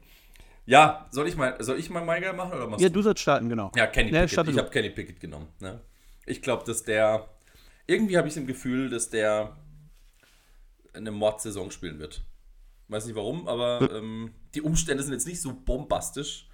ja, 0.67 1.07
soll 1.09 1.27
ich 1.27 1.35
mal, 1.35 1.55
soll 1.63 1.79
ich 1.79 1.89
mal 1.89 2.05
Maiger 2.05 2.33
machen 2.33 2.53
oder 2.53 2.67
machst 2.67 2.83
Ja, 2.83 2.89
du? 2.89 2.93
du 2.93 3.01
sollst 3.01 3.21
starten, 3.23 3.49
genau. 3.49 3.71
Ja, 3.75 3.87
Kenny 3.87 4.11
Ja, 4.11 4.27
Pickett. 4.27 4.47
Ich 4.49 4.57
habe 4.59 4.69
Kenny 4.69 4.91
Pickett 4.91 5.19
genommen. 5.19 5.47
Ne? 5.59 5.81
Ich 6.27 6.43
glaube, 6.43 6.63
dass 6.65 6.83
der. 6.83 7.29
Irgendwie 7.87 8.15
habe 8.19 8.27
ich 8.27 8.37
im 8.37 8.45
Gefühl, 8.45 8.91
dass 8.91 9.09
der 9.09 9.57
eine 10.93 11.09
Mordsaison 11.09 11.71
spielen 11.71 11.97
wird. 11.97 12.21
Weiß 12.89 13.05
nicht 13.05 13.15
warum, 13.15 13.47
aber 13.47 13.89
ähm, 13.93 14.33
die 14.55 14.61
Umstände 14.61 15.03
sind 15.03 15.13
jetzt 15.13 15.27
nicht 15.27 15.41
so 15.41 15.53
bombastisch. 15.53 16.47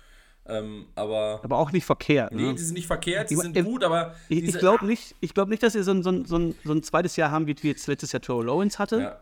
Ähm, 0.46 0.88
aber. 0.96 1.42
Aber 1.44 1.58
auch 1.58 1.72
nicht 1.72 1.86
verkehrt. 1.86 2.34
Nee, 2.34 2.42
ne? 2.44 2.56
die 2.56 2.62
sind 2.64 2.74
nicht 2.76 2.88
verkehrt, 2.88 3.30
die 3.30 3.36
Ich- 3.36 3.40
sind 3.42 3.56
ich- 3.58 3.64
gut, 3.64 3.84
aber. 3.84 4.16
Ich, 4.30 4.44
ich 4.44 4.58
glaube 4.58 4.86
nicht, 4.86 5.16
ich 5.20 5.34
glaub 5.34 5.48
nicht, 5.50 5.62
dass 5.62 5.76
ihr 5.76 5.84
so 5.84 5.92
ein, 5.92 6.02
so, 6.02 6.12
ein, 6.12 6.26
so, 6.26 6.38
ein, 6.38 6.56
so 6.64 6.72
ein 6.74 6.82
zweites 6.82 7.16
Jahr 7.18 7.30
haben, 7.32 7.46
wie 7.46 7.56
wie 7.62 7.68
jetzt 7.68 7.86
letztes 7.88 8.12
Jahr 8.14 8.22
Toro 8.22 8.42
Lawrence 8.42 8.80
hatte. 8.80 9.00
Ja. 9.02 9.20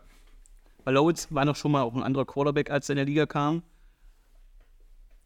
Weil 0.84 0.94
Lawrence 0.94 1.26
war 1.30 1.44
noch 1.44 1.56
schon 1.56 1.72
mal 1.72 1.82
auch 1.82 1.94
ein 1.94 2.02
anderer 2.02 2.24
Quarterback, 2.24 2.70
als 2.70 2.88
er 2.88 2.94
in 2.94 2.96
der 2.98 3.04
Liga 3.04 3.26
kam. 3.26 3.62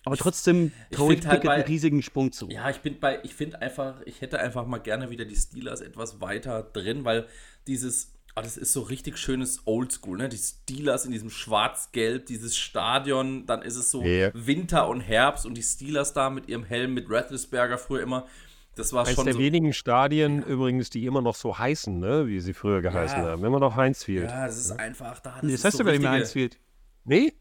Aber 0.05 0.17
trotzdem 0.17 0.73
ich 0.91 0.97
traue 0.97 1.13
ich 1.13 1.21
find 1.21 1.29
halt 1.31 1.43
Pickett 1.43 1.53
einen 1.55 1.63
bei- 1.63 1.69
riesigen 1.69 2.03
Sprung 2.03 2.33
zu. 2.33 2.49
Ja, 2.49 2.69
ich 2.71 2.79
bin 2.81 2.99
bei, 2.99 3.21
ich 3.23 3.35
finde 3.35 3.63
einfach, 3.63 4.01
ich 4.05 4.21
hätte 4.21 4.41
einfach 4.41 4.67
mal 4.67 4.79
gerne 4.79 5.11
wieder 5.11 5.25
die 5.25 5.37
Steelers 5.37 5.81
etwas 5.81 6.21
weiter 6.21 6.65
drin, 6.65 7.05
weil 7.05 7.29
dieses, 7.69 8.13
ah, 8.35 8.43
das 8.43 8.57
ist 8.57 8.73
so 8.73 8.81
richtig 8.83 9.19
schönes 9.19 9.63
Oldschool, 9.67 10.19
ne? 10.19 10.29
Die 10.29 10.39
Steelers 10.39 11.05
in 11.05 11.13
diesem 11.13 11.31
Schwarz-Gelb, 11.31 12.27
dieses 12.27 12.57
Stadion, 12.57 13.47
dann 13.47 13.63
ist 13.63 13.77
es 13.77 13.91
so 13.91 14.03
Ja. 14.03 14.31
Winter 14.35 14.89
und 14.89 15.01
Herbst 15.01 15.47
und 15.47 15.55
die 15.55 15.63
Steelers 15.63 16.13
da 16.13 16.31
mit 16.31 16.49
ihrem 16.49 16.65
Helm, 16.65 16.95
mit 16.95 17.07
Rattlesberger 17.11 17.79
früher 17.79 18.03
immer. 18.03 18.27
Das 18.75 18.93
war 18.95 19.05
Eines 19.05 19.15
schon 19.17 19.27
der 19.27 19.35
so, 19.35 19.41
wenigen 19.41 19.75
Stadien 19.75 20.43
übrigens, 20.43 20.89
die 20.89 21.05
immer 21.05 21.21
noch 21.21 21.35
so 21.35 21.59
heißen, 21.59 21.99
ne? 21.99 22.27
wie 22.27 22.41
sie 22.41 22.55
früher 22.55 22.81
geheißen 22.81 23.19
Ja. 23.23 23.29
haben. 23.33 23.45
Immer 23.45 23.61
noch 23.61 23.77
Heinzfield. 23.77 24.31
Ja, 24.31 24.47
das 24.47 24.57
ist 24.59 24.71
einfach 24.73 25.21
da. 25.21 25.33
Das 25.35 25.43
Nee, 25.43 25.53
das 25.53 25.65
heißt 25.65 25.77
so 25.77 25.83
ja 25.83 25.85
gar 25.85 25.93
nicht 25.93 26.01
mehr 26.03 26.13
richtige- 26.13 26.25
Heinz 26.25 26.33
Field. 26.33 26.59
Nee? 27.05 27.35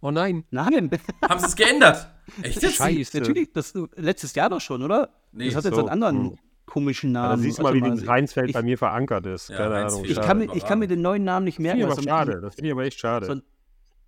Oh 0.00 0.12
nein. 0.12 0.44
Nein, 0.52 0.88
Haben 1.28 1.40
sie 1.40 1.46
es 1.46 1.56
geändert? 1.56 2.08
Echt 2.42 2.62
jetzt? 2.62 2.76
Scheiße. 2.76 3.18
natürlich, 3.18 3.52
das 3.52 3.74
letztes 3.96 4.34
Jahr 4.36 4.50
doch 4.50 4.60
schon, 4.60 4.82
oder? 4.82 5.08
Nee, 5.32 5.46
das 5.46 5.56
hat 5.56 5.64
jetzt 5.64 5.74
so, 5.74 5.80
einen 5.80 5.88
anderen 5.88 6.30
hm. 6.30 6.38
Komischen 6.68 7.12
Ja, 7.14 7.22
Namen. 7.22 7.36
da 7.38 7.42
siehst 7.42 7.58
du 7.58 7.62
mal, 7.62 7.74
wie 7.74 7.80
dieses 7.80 8.02
ich- 8.02 8.08
Heinzfeld 8.08 8.48
ich- 8.50 8.54
bei 8.54 8.62
mir 8.62 8.78
verankert 8.78 9.26
ist. 9.26 9.48
Ja, 9.48 9.56
Keine 9.56 9.86
Ahnung. 9.86 10.04
Ich 10.04 10.20
kann, 10.20 10.38
mir, 10.38 10.54
ich 10.54 10.64
kann 10.64 10.78
mir 10.78 10.86
den 10.86 11.02
neuen 11.02 11.24
Namen 11.24 11.44
nicht 11.44 11.58
merken. 11.58 11.80
Finde 11.80 11.92
ich 11.92 11.98
aber 11.98 12.02
so- 12.02 12.08
schade. 12.32 12.40
Das 12.40 12.54
finde 12.54 12.68
ich 12.68 12.72
aber 12.72 12.84
echt 12.84 13.00
schade. 13.00 13.26
So 13.26 13.32
ein, 13.32 13.42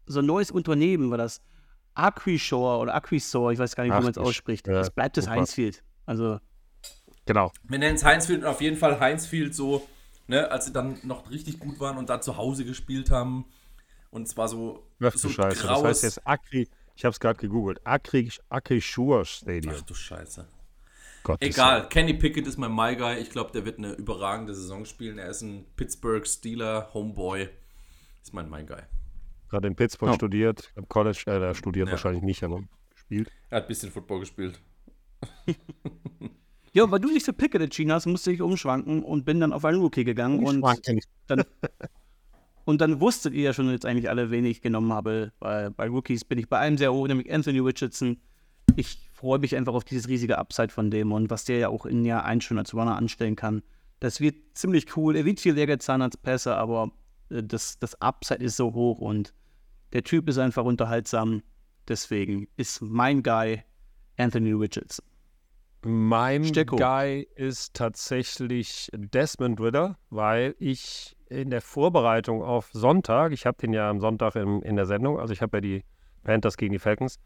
so 0.06 0.18
ein 0.20 0.26
neues 0.26 0.50
Unternehmen 0.50 1.10
war 1.10 1.18
das. 1.18 1.40
Acquishore 1.94 2.78
oder 2.78 2.94
Acquisor, 2.94 3.50
ich 3.52 3.58
weiß 3.58 3.74
gar 3.74 3.82
nicht, 3.84 3.92
Ach, 3.92 3.98
wie 3.98 4.04
man 4.04 4.10
es 4.12 4.16
ich- 4.16 4.22
ausspricht. 4.22 4.66
ja, 4.68 4.74
das 4.74 4.90
bleibt 4.90 5.16
das 5.16 5.24
super. 5.24 5.36
Heinzfield. 5.38 5.82
Also, 6.06 6.38
genau. 7.26 7.50
Wir 7.64 7.78
nennen 7.78 7.96
es 7.96 8.04
Heinzfield 8.04 8.42
und 8.42 8.46
auf 8.46 8.60
jeden 8.60 8.76
Fall 8.76 9.00
Heinzfield 9.00 9.54
so, 9.54 9.86
ne, 10.28 10.50
als 10.50 10.66
sie 10.66 10.72
dann 10.72 10.98
noch 11.02 11.30
richtig 11.30 11.58
gut 11.58 11.80
waren 11.80 11.98
und 11.98 12.08
da 12.08 12.20
zu 12.20 12.36
Hause 12.36 12.64
gespielt 12.64 13.10
haben. 13.10 13.44
Und 14.10 14.28
zwar 14.28 14.48
so, 14.48 14.84
Ach 15.02 15.12
so 15.14 15.28
du 15.28 15.34
Scheiße. 15.34 15.66
Das 15.66 15.82
heißt 15.84 16.02
jetzt 16.04 16.26
Acri, 16.26 16.68
ich 16.96 17.04
habe 17.04 17.12
es 17.12 17.20
gerade 17.20 17.38
gegoogelt, 17.38 17.80
Acri, 17.84 18.30
Acrisure 18.48 19.24
Stadium. 19.24 19.74
Ach 19.76 19.82
du 19.82 19.94
Scheiße. 19.94 20.46
Gottes 21.22 21.48
Egal, 21.48 21.88
Kenny 21.88 22.14
Pickett 22.14 22.46
ist 22.46 22.56
mein 22.56 22.74
My 22.74 22.96
Guy. 22.96 23.18
Ich 23.18 23.30
glaube, 23.30 23.52
der 23.52 23.64
wird 23.64 23.78
eine 23.78 23.92
überragende 23.92 24.54
Saison 24.54 24.84
spielen. 24.84 25.18
Er 25.18 25.28
ist 25.30 25.42
ein 25.42 25.66
Pittsburgh 25.76 26.26
Steeler 26.26 26.90
Homeboy. 26.94 27.48
Ist 28.22 28.32
mein 28.32 28.48
My 28.48 28.64
Guy. 28.64 28.80
Gerade 29.48 29.68
in 29.68 29.76
Pittsburgh 29.76 30.12
Oh. 30.12 30.14
studiert, 30.14 30.72
am 30.76 30.88
College, 30.88 31.24
äh, 31.26 31.38
er 31.42 31.54
studiert 31.54 31.88
Ja. 31.88 31.92
wahrscheinlich 31.92 32.22
nicht, 32.22 32.42
aber 32.44 32.62
gespielt. 32.94 33.30
Er 33.50 33.56
hat 33.58 33.64
ein 33.64 33.68
bisschen 33.68 33.90
Football 33.90 34.20
gespielt. 34.20 34.60
ja, 36.72 36.90
weil 36.90 37.00
du 37.00 37.08
dich 37.08 37.24
für 37.24 37.32
Pickett 37.32 37.60
entschieden 37.60 37.92
hast, 37.92 38.06
musste 38.06 38.32
ich 38.32 38.40
umschwanken 38.40 39.02
und 39.02 39.24
bin 39.24 39.40
dann 39.40 39.52
auf 39.52 39.64
einen 39.64 39.80
Rookie 39.80 40.04
gegangen. 40.04 40.44
Und 40.46 40.62
dann, 41.26 41.44
und 42.64 42.80
dann 42.80 43.00
wusstet 43.00 43.34
ihr 43.34 43.42
ja 43.42 43.52
schon 43.52 43.70
jetzt 43.70 43.84
eigentlich 43.86 44.08
alle, 44.08 44.30
wen 44.30 44.44
ich 44.44 44.62
genommen 44.62 44.92
habe. 44.92 45.32
Weil 45.40 45.70
bei 45.72 45.88
Rookies 45.88 46.24
bin 46.24 46.38
ich 46.38 46.48
bei 46.48 46.58
einem 46.58 46.78
sehr 46.78 46.92
hoch, 46.92 47.06
nämlich 47.08 47.32
Anthony 47.32 47.58
Richardson. 47.58 48.18
Ich 48.76 48.98
freue 49.12 49.38
mich 49.38 49.56
einfach 49.56 49.74
auf 49.74 49.84
dieses 49.84 50.08
riesige 50.08 50.38
Upside 50.38 50.70
von 50.70 50.90
dem 50.90 51.12
und 51.12 51.30
was 51.30 51.44
der 51.44 51.58
ja 51.58 51.68
auch 51.68 51.86
in 51.86 52.04
Jahr 52.04 52.24
1 52.24 52.44
schon 52.44 52.58
als 52.58 52.74
Runner 52.74 52.96
anstellen 52.96 53.36
kann. 53.36 53.62
Das 53.98 54.20
wird 54.20 54.36
ziemlich 54.54 54.96
cool. 54.96 55.16
Er 55.16 55.24
wird 55.24 55.40
viel 55.40 55.54
länger 55.54 55.78
zahlen 55.78 56.02
als 56.02 56.16
Pässe, 56.16 56.56
aber 56.56 56.90
äh, 57.28 57.42
das, 57.42 57.78
das 57.78 58.00
Upside 58.00 58.42
ist 58.42 58.56
so 58.56 58.72
hoch 58.72 59.00
und 59.00 59.34
der 59.92 60.02
Typ 60.04 60.28
ist 60.28 60.38
einfach 60.38 60.64
unterhaltsam. 60.64 61.42
Deswegen 61.88 62.48
ist 62.56 62.80
mein 62.80 63.22
Guy 63.22 63.62
Anthony 64.16 64.52
Richardson. 64.52 65.04
Mein 65.82 66.44
Stecko. 66.44 66.76
Guy 66.76 67.26
ist 67.36 67.74
tatsächlich 67.74 68.90
Desmond 68.92 69.60
Ritter, 69.60 69.96
weil 70.10 70.54
ich 70.58 71.16
in 71.30 71.48
der 71.48 71.62
Vorbereitung 71.62 72.42
auf 72.42 72.70
Sonntag, 72.72 73.32
ich 73.32 73.46
habe 73.46 73.56
den 73.58 73.72
ja 73.72 73.88
am 73.88 74.00
Sonntag 74.00 74.36
in, 74.36 74.60
in 74.62 74.76
der 74.76 74.84
Sendung, 74.84 75.18
also 75.18 75.32
ich 75.32 75.40
habe 75.40 75.56
ja 75.56 75.60
die 75.60 75.84
Panthers 76.22 76.56
gegen 76.58 76.72
die 76.72 76.78
Falcons, 76.78 77.18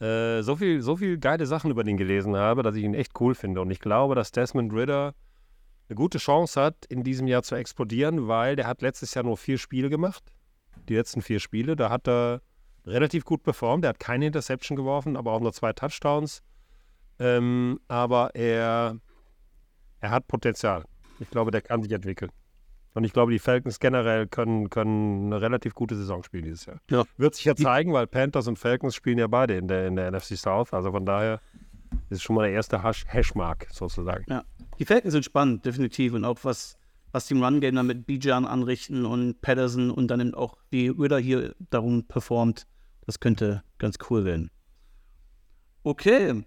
äh, 0.00 0.42
so, 0.42 0.56
viel, 0.56 0.82
so 0.82 0.96
viel 0.96 1.18
geile 1.18 1.46
Sachen 1.46 1.70
über 1.70 1.84
den 1.84 1.96
gelesen 1.96 2.36
habe, 2.36 2.62
dass 2.62 2.76
ich 2.76 2.84
ihn 2.84 2.94
echt 2.94 3.18
cool 3.20 3.34
finde. 3.34 3.60
Und 3.60 3.70
ich 3.70 3.80
glaube, 3.80 4.14
dass 4.14 4.30
Desmond 4.30 4.72
Ritter 4.72 5.14
eine 5.88 5.96
gute 5.96 6.18
Chance 6.18 6.60
hat, 6.60 6.84
in 6.88 7.02
diesem 7.02 7.26
Jahr 7.28 7.42
zu 7.42 7.54
explodieren, 7.54 8.28
weil 8.28 8.56
der 8.56 8.66
hat 8.66 8.82
letztes 8.82 9.14
Jahr 9.14 9.24
nur 9.24 9.36
vier 9.36 9.58
Spiele 9.58 9.88
gemacht. 9.88 10.22
Die 10.88 10.94
letzten 10.94 11.22
vier 11.22 11.40
Spiele, 11.40 11.76
da 11.76 11.90
hat 11.90 12.08
er 12.08 12.42
relativ 12.84 13.24
gut 13.24 13.42
performt. 13.42 13.84
Der 13.84 13.90
hat 13.90 14.00
keine 14.00 14.26
Interception 14.26 14.76
geworfen, 14.76 15.16
aber 15.16 15.32
auch 15.32 15.40
nur 15.40 15.52
zwei 15.52 15.72
Touchdowns. 15.72 16.42
Ähm, 17.18 17.80
aber 17.88 18.34
er, 18.34 18.96
er 20.00 20.10
hat 20.10 20.28
Potenzial. 20.28 20.84
Ich 21.18 21.30
glaube, 21.30 21.50
der 21.50 21.62
kann 21.62 21.82
sich 21.82 21.92
entwickeln. 21.92 22.30
Und 22.96 23.04
ich 23.04 23.12
glaube, 23.12 23.30
die 23.30 23.38
Falcons 23.38 23.78
generell 23.78 24.26
können, 24.26 24.70
können 24.70 25.26
eine 25.26 25.42
relativ 25.42 25.74
gute 25.74 25.94
Saison 25.94 26.22
spielen 26.22 26.44
dieses 26.44 26.64
Jahr. 26.64 26.80
Ja. 26.90 27.04
Wird 27.18 27.34
sich 27.34 27.44
ja 27.44 27.54
zeigen, 27.54 27.92
weil 27.92 28.06
Panthers 28.06 28.48
und 28.48 28.58
Falcons 28.58 28.94
spielen 28.94 29.18
ja 29.18 29.26
beide 29.26 29.54
in 29.58 29.68
der, 29.68 29.86
in 29.86 29.96
der 29.96 30.10
NFC 30.10 30.38
South. 30.38 30.72
Also 30.72 30.92
von 30.92 31.04
daher 31.04 31.42
ist 32.08 32.16
es 32.16 32.22
schon 32.22 32.36
mal 32.36 32.44
der 32.44 32.52
erste 32.52 32.82
Hash 32.82 33.04
Hashmark 33.06 33.66
sozusagen. 33.70 34.24
Ja. 34.30 34.44
Die 34.78 34.86
Falcons 34.86 35.12
sind 35.12 35.26
spannend, 35.26 35.66
definitiv. 35.66 36.14
Und 36.14 36.24
auch 36.24 36.38
was, 36.40 36.78
was 37.12 37.26
die 37.26 37.34
Run-Game 37.34 37.74
dann 37.74 37.86
mit 37.86 38.06
Bijan 38.06 38.46
anrichten 38.46 39.04
und 39.04 39.42
Patterson 39.42 39.90
und 39.90 40.08
dann 40.08 40.20
eben 40.20 40.34
auch 40.34 40.56
die 40.72 40.88
Ritter 40.88 41.18
hier 41.18 41.54
darum 41.68 42.04
performt, 42.04 42.66
das 43.04 43.20
könnte 43.20 43.62
ganz 43.76 43.96
cool 44.08 44.24
werden. 44.24 44.50
Okay, 45.82 46.46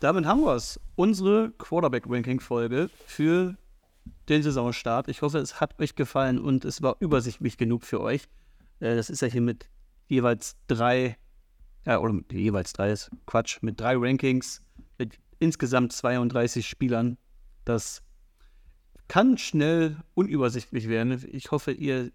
damit 0.00 0.24
haben 0.24 0.40
wir 0.40 0.54
es. 0.54 0.80
Unsere 0.94 1.50
Quarterback-Ranking-Folge 1.58 2.88
für 3.04 3.58
den 4.28 4.42
Saisonstart. 4.42 5.08
Ich 5.08 5.22
hoffe, 5.22 5.38
es 5.38 5.60
hat 5.60 5.80
euch 5.80 5.94
gefallen 5.94 6.38
und 6.38 6.64
es 6.64 6.82
war 6.82 6.96
übersichtlich 7.00 7.56
genug 7.56 7.84
für 7.84 8.00
euch. 8.00 8.28
Äh, 8.80 8.96
das 8.96 9.10
ist 9.10 9.22
ja 9.22 9.28
hier 9.28 9.40
mit 9.40 9.68
jeweils 10.08 10.56
drei, 10.66 11.16
ja, 11.84 11.98
oder 11.98 12.12
mit 12.12 12.32
jeweils 12.32 12.72
drei 12.72 12.92
ist 12.92 13.10
Quatsch, 13.26 13.62
mit 13.62 13.80
drei 13.80 13.96
Rankings, 13.96 14.62
mit 14.98 15.18
insgesamt 15.38 15.92
32 15.92 16.66
Spielern. 16.66 17.18
Das 17.64 18.02
kann 19.08 19.38
schnell 19.38 19.96
unübersichtlich 20.14 20.88
werden. 20.88 21.24
Ich 21.30 21.50
hoffe, 21.50 21.72
ihr 21.72 22.10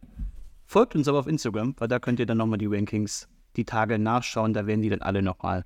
folgt 0.66 0.96
uns 0.96 1.08
aber 1.08 1.20
auf 1.20 1.28
Instagram, 1.28 1.76
weil 1.78 1.88
da 1.88 2.00
könnt 2.00 2.20
ihr 2.20 2.26
dann 2.26 2.38
nochmal 2.38 2.58
die 2.58 2.68
Rankings 2.68 3.28
die 3.56 3.66
Tage 3.66 4.00
nachschauen. 4.00 4.54
Da 4.54 4.66
werden 4.66 4.82
die 4.82 4.90
dann 4.90 5.02
alle 5.02 5.22
nochmal 5.22 5.66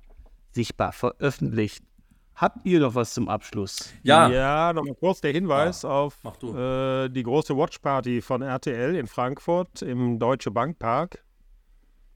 sichtbar 0.52 0.92
veröffentlicht. 0.92 1.84
Habt 2.36 2.66
ihr 2.66 2.80
noch 2.80 2.94
was 2.94 3.14
zum 3.14 3.28
Abschluss? 3.30 3.92
Ja, 4.02 4.28
Ja, 4.28 4.72
nochmal 4.74 4.94
kurz 4.94 5.22
der 5.22 5.32
Hinweis 5.32 5.84
auf 5.86 6.18
mach 6.22 6.36
du. 6.36 6.54
äh, 6.54 7.08
die 7.08 7.22
große 7.22 7.56
Watchparty 7.56 8.20
von 8.20 8.42
RTL 8.42 8.94
in 8.94 9.06
Frankfurt 9.06 9.80
im 9.80 10.18
Deutsche 10.18 10.50
Bank 10.50 10.78
Park. 10.78 11.24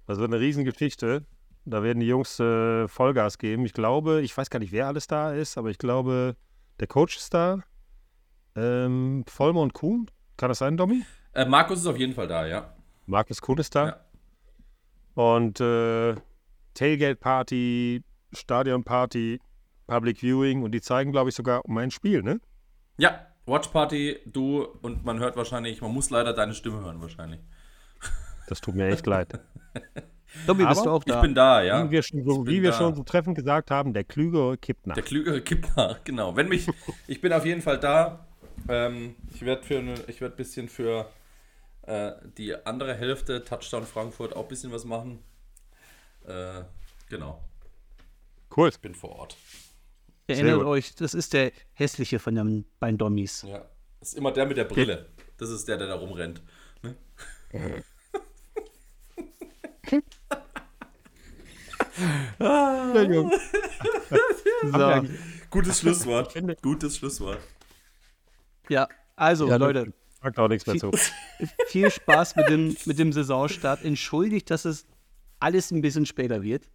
Das 0.06 0.18
wird 0.18 0.30
eine 0.30 0.40
Riesengeschichte. 0.40 1.24
Da 1.64 1.82
werden 1.82 2.00
die 2.00 2.06
Jungs 2.06 2.38
äh, 2.38 2.86
Vollgas 2.86 3.38
geben. 3.38 3.64
Ich 3.64 3.72
glaube, 3.72 4.20
ich 4.20 4.36
weiß 4.36 4.50
gar 4.50 4.58
nicht, 4.58 4.72
wer 4.72 4.88
alles 4.88 5.06
da 5.06 5.32
ist, 5.32 5.56
aber 5.56 5.70
ich 5.70 5.78
glaube, 5.78 6.36
der 6.80 6.86
Coach 6.86 7.16
ist 7.16 7.32
da. 7.32 7.60
Ähm, 8.56 9.24
Vollmer 9.26 9.60
und 9.60 9.72
Kuhn. 9.72 10.10
Kann 10.36 10.48
das 10.50 10.58
sein, 10.58 10.76
Domi? 10.76 11.02
Äh, 11.32 11.46
Markus 11.46 11.78
ist 11.78 11.86
auf 11.86 11.96
jeden 11.98 12.12
Fall 12.12 12.26
da, 12.28 12.46
ja. 12.46 12.74
Markus 13.06 13.40
Kuhn 13.40 13.56
ist 13.58 13.74
da. 13.74 13.86
Ja. 13.86 14.00
Und 15.14 15.60
äh, 15.60 16.14
Tailgate-Party, 16.74 18.02
Stadion-Party, 18.34 19.40
Public 19.90 20.18
Viewing 20.22 20.62
und 20.62 20.72
die 20.72 20.80
zeigen, 20.80 21.12
glaube 21.12 21.30
ich, 21.30 21.34
sogar 21.36 21.62
mein 21.66 21.90
Spiel, 21.90 22.22
ne? 22.22 22.40
Ja, 22.96 23.26
Watch 23.46 23.68
Party, 23.68 24.18
du 24.26 24.62
und 24.82 25.04
man 25.04 25.18
hört 25.18 25.36
wahrscheinlich, 25.36 25.80
man 25.80 25.92
muss 25.92 26.10
leider 26.10 26.32
deine 26.32 26.54
Stimme 26.54 26.80
hören 26.80 27.00
wahrscheinlich. 27.00 27.40
Das 28.48 28.60
tut 28.60 28.74
mir 28.74 28.88
echt 28.88 29.06
leid. 29.06 29.38
Dobby, 30.46 30.64
bist 30.66 30.84
du 30.84 30.90
auch 30.90 31.02
Ich 31.06 31.12
da? 31.12 31.20
bin 31.20 31.34
da, 31.36 31.62
ja. 31.62 31.84
Wie 31.86 31.90
wir, 31.92 32.02
schon 32.02 32.24
so, 32.24 32.42
Ich 32.42 32.48
wie 32.50 32.62
wir 32.62 32.72
schon 32.72 32.94
so 32.96 33.04
treffend 33.04 33.36
gesagt 33.36 33.70
haben, 33.70 33.92
der 33.92 34.02
Klügere 34.02 34.56
kippt 34.56 34.88
nach. 34.88 34.94
Der 34.94 35.04
Klügere 35.04 35.40
kippt 35.40 35.76
nach, 35.76 36.02
genau. 36.02 36.34
Wenn 36.34 36.48
mich, 36.48 36.66
ich 37.06 37.20
bin 37.20 37.32
auf 37.32 37.44
jeden 37.46 37.62
Fall 37.62 37.78
da. 37.78 38.26
Ähm, 38.68 39.14
ich 39.32 39.42
werde 39.42 39.62
für 39.62 39.78
eine, 39.78 39.94
ich 40.08 40.20
werde 40.20 40.34
ein 40.34 40.36
bisschen 40.36 40.68
für 40.68 41.08
äh, 41.82 42.12
die 42.38 42.54
andere 42.66 42.94
Hälfte 42.94 43.44
Touchdown 43.44 43.84
Frankfurt 43.86 44.34
auch 44.34 44.42
ein 44.42 44.48
bisschen 44.48 44.72
was 44.72 44.84
machen. 44.84 45.20
Äh, 46.26 46.62
genau, 47.08 47.40
Cool. 48.56 48.68
ich 48.68 48.80
bin 48.80 48.94
vor 48.96 49.10
Ort. 49.16 49.36
Erinnert 50.30 50.62
euch, 50.62 50.94
das 50.94 51.14
ist 51.14 51.32
der 51.32 51.52
hässliche 51.72 52.18
von 52.18 52.34
den 52.34 52.64
beiden 52.78 52.98
Dommies. 52.98 53.42
Ja, 53.46 53.64
das 53.98 54.10
ist 54.10 54.18
immer 54.18 54.32
der 54.32 54.46
mit 54.46 54.56
der 54.56 54.64
Brille. 54.64 55.08
Das 55.36 55.50
ist 55.50 55.66
der, 55.68 55.76
der 55.76 55.88
da 55.88 55.94
rumrennt. 55.94 56.42
Ne? 56.82 56.96
So, 64.62 65.02
Gutes 65.50 65.80
Schlusswort. 65.80 66.34
Gutes 66.62 66.96
Schlusswort. 66.96 67.40
ja, 68.68 68.88
also 69.16 69.48
Ja, 69.48 69.56
Leute, 69.56 69.92
Sagt 70.22 70.38
auch 70.38 70.48
nichts 70.48 70.66
mehr 70.66 70.76
zu. 70.76 70.90
viel 71.68 71.90
Spaß 71.90 72.36
mit 72.36 72.48
dem, 72.50 72.76
mit 72.84 72.98
dem 72.98 73.12
Saisonstart. 73.12 73.84
Entschuldigt, 73.84 74.50
dass 74.50 74.66
es 74.66 74.86
alles 75.38 75.70
ein 75.70 75.80
bisschen 75.80 76.04
später 76.04 76.42
wird. 76.42 76.68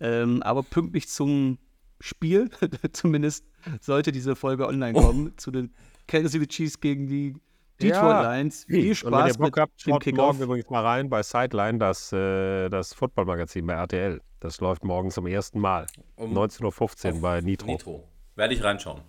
Ähm, 0.00 0.42
aber 0.42 0.62
pünktlich 0.62 1.08
zum 1.08 1.58
Spiel. 2.00 2.50
Zumindest 2.92 3.44
sollte 3.80 4.12
diese 4.12 4.36
Folge 4.36 4.66
online 4.66 4.98
kommen 4.98 5.36
zu 5.38 5.50
den 5.50 5.72
Kansas 6.06 6.32
City 6.32 6.46
Chiefs 6.46 6.80
gegen 6.80 7.06
die 7.06 7.34
Detroit 7.80 8.02
Ja. 8.02 8.34
Lions. 8.34 8.64
Viel 8.64 8.76
Und 8.76 8.82
wenn 8.82 8.86
ihr 8.88 8.94
Spaß 8.94 9.38
Bock 9.38 9.46
mit 9.46 9.56
habt, 9.56 9.80
schaut 9.80 10.06
morgen 10.12 10.40
übrigens 10.40 10.70
mal 10.70 10.84
rein 10.84 11.08
bei 11.08 11.22
Sideline, 11.22 11.78
das, 11.78 12.12
äh, 12.12 12.68
das 12.68 12.94
Footballmagazin 12.94 13.66
bei 13.66 13.74
RTL. 13.74 14.20
Das 14.40 14.60
läuft 14.60 14.84
morgen 14.84 15.10
zum 15.10 15.26
ersten 15.26 15.58
Mal. 15.58 15.86
Um- 16.16 16.36
19.15 16.36 17.14
Uhr 17.14 17.20
bei 17.20 17.40
Nitro. 17.40 17.66
Nitro. 17.66 18.08
Werde 18.36 18.54
ich 18.54 18.62
reinschauen. 18.62 19.00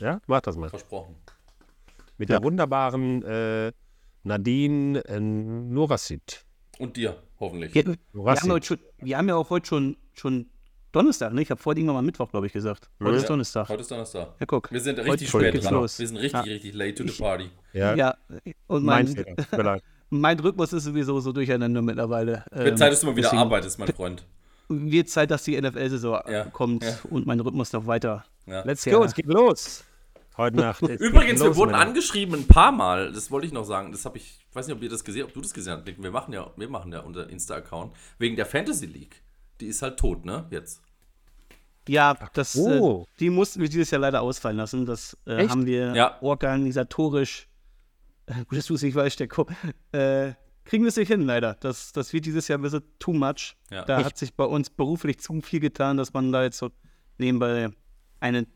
Ja, 0.00 0.20
mach 0.26 0.40
das 0.40 0.56
mal. 0.56 0.68
Versprochen. 0.68 1.14
Mit 2.18 2.28
der 2.28 2.42
wunderbaren 2.42 3.22
äh, 3.22 3.72
Nadine 4.22 5.04
äh, 5.06 5.20
Nurassid. 5.20 6.44
Und 6.78 6.96
dir, 6.96 7.22
hoffentlich. 7.38 7.74
Wir, 7.74 7.84
wir, 8.12 8.32
haben 8.32 8.62
schon, 8.62 8.78
wir 8.98 9.18
haben 9.18 9.28
ja 9.28 9.36
auch 9.36 9.50
heute 9.50 9.66
schon, 9.66 9.96
schon 10.12 10.50
Donnerstag, 10.94 11.32
ne? 11.32 11.42
Ich 11.42 11.50
habe 11.50 11.60
vorhin 11.60 11.80
irgendwann 11.82 11.96
mal 11.96 12.02
Mittwoch, 12.06 12.30
glaube 12.30 12.46
ich, 12.46 12.52
gesagt. 12.52 12.88
Heute 13.02 13.16
ist 13.16 13.22
Ja, 13.22 13.28
Donnerstag. 13.28 13.68
Heute 13.68 13.80
ist 13.82 13.90
Donnerstag. 13.90 14.28
Ja, 14.38 14.46
guck. 14.46 14.70
Wir 14.72 14.80
sind 14.80 14.98
Heute 14.98 15.10
richtig 15.12 15.30
früh 15.30 15.40
spät 15.48 15.64
dran. 15.64 15.74
los. 15.74 15.98
Wir 15.98 16.08
sind 16.08 16.16
richtig, 16.16 16.32
Ja. 16.46 16.52
richtig 16.52 16.74
late 16.74 16.94
to 16.94 17.04
the 17.06 17.12
party. 17.22 17.50
Ja, 17.72 17.94
Ja, 17.94 18.14
und 18.68 18.84
mein 18.84 19.12
mein, 19.50 19.80
mein 20.10 20.38
Rhythmus 20.40 20.72
ist 20.72 20.84
sowieso 20.84 21.18
so 21.20 21.32
durcheinander 21.32 21.82
mittlerweile. 21.82 22.44
Wird 22.52 22.68
Ähm, 22.68 22.76
Zeit, 22.76 22.92
dass 22.92 23.00
du 23.00 23.06
mal 23.06 23.16
wieder 23.16 23.22
deswegen 23.28 23.42
arbeitest, 23.42 23.78
mein 23.78 23.88
Freund. 23.88 24.24
Wird 24.68 25.08
Zeit, 25.08 25.30
dass 25.30 25.42
die 25.44 25.60
NFL-Saison 25.60 26.20
Ja, 26.28 26.44
kommt 26.44 26.84
ja. 26.84 26.96
und 27.10 27.26
mein 27.26 27.40
Rhythmus 27.40 27.72
noch 27.72 27.86
weiter. 27.86 28.24
Ja. 28.46 28.62
Let's 28.64 28.84
go, 28.84 29.02
es 29.04 29.14
geht 29.14 29.26
los. 29.26 29.84
Heute 30.36 30.56
Nacht. 30.56 30.80
Übrigens, 30.82 31.40
wir 31.40 31.48
los, 31.48 31.56
wurden 31.56 31.72
meine- 31.72 31.84
angeschrieben 31.86 32.34
ein 32.40 32.46
paar 32.46 32.72
Mal. 32.72 33.12
Das 33.12 33.30
wollte 33.30 33.46
ich 33.46 33.52
noch 33.52 33.64
sagen. 33.64 33.92
Das 33.92 34.04
habe 34.04 34.18
ich, 34.18 34.38
ich 34.50 34.56
weiß 34.56 34.66
nicht, 34.66 34.76
ob 34.76 34.82
ihr 34.82 34.88
das 34.88 35.04
gesehen, 35.04 35.24
ob 35.24 35.32
du 35.32 35.40
das 35.40 35.52
gesehen 35.54 35.74
hast. 35.74 35.86
Wir 36.02 36.10
machen 36.10 36.32
ja, 36.32 36.50
wir 36.56 36.68
machen 36.68 36.92
ja 36.92 37.00
unser 37.00 37.28
Insta-Account 37.28 37.92
wegen 38.18 38.34
der 38.36 38.46
Fantasy 38.46 38.86
League. 38.86 39.22
Die 39.60 39.66
ist 39.66 39.82
halt 39.82 39.96
tot, 39.98 40.24
ne? 40.24 40.46
Jetzt. 40.50 40.82
Ja, 41.88 42.14
das, 42.32 42.56
Oh. 42.56 43.02
äh, 43.02 43.18
die 43.20 43.30
mussten 43.30 43.60
wir 43.60 43.68
dieses 43.68 43.90
Jahr 43.90 44.00
leider 44.00 44.22
ausfallen 44.22 44.56
lassen. 44.56 44.86
Das 44.86 45.16
äh, 45.26 45.48
haben 45.48 45.66
wir 45.66 45.94
Ja. 45.94 46.18
organisatorisch, 46.22 47.48
äh, 48.26 48.44
gut, 48.46 48.58
dass 48.58 48.66
du 48.66 48.74
es 48.74 48.82
nicht 48.82 48.94
weißt, 48.94 49.14
Stecko, 49.14 49.46
äh, 49.92 50.32
kriegen 50.64 50.84
wir 50.84 50.88
es 50.88 50.96
nicht 50.96 51.08
hin, 51.08 51.22
leider. 51.22 51.54
Das, 51.60 51.92
das 51.92 52.12
wird 52.12 52.24
dieses 52.24 52.48
Jahr 52.48 52.58
ein 52.58 52.62
bisschen 52.62 52.82
too 52.98 53.12
much. 53.12 53.56
Ja. 53.70 53.84
Da 53.84 53.98
Echt? 53.98 54.06
hat 54.06 54.18
sich 54.18 54.34
bei 54.34 54.44
uns 54.44 54.70
beruflich 54.70 55.18
zu 55.20 55.40
viel 55.42 55.60
getan, 55.60 55.96
dass 55.98 56.12
man 56.14 56.32
da 56.32 56.42
jetzt 56.42 56.56
so 56.58 56.70
nebenbei 57.18 57.68
eine 58.20 58.46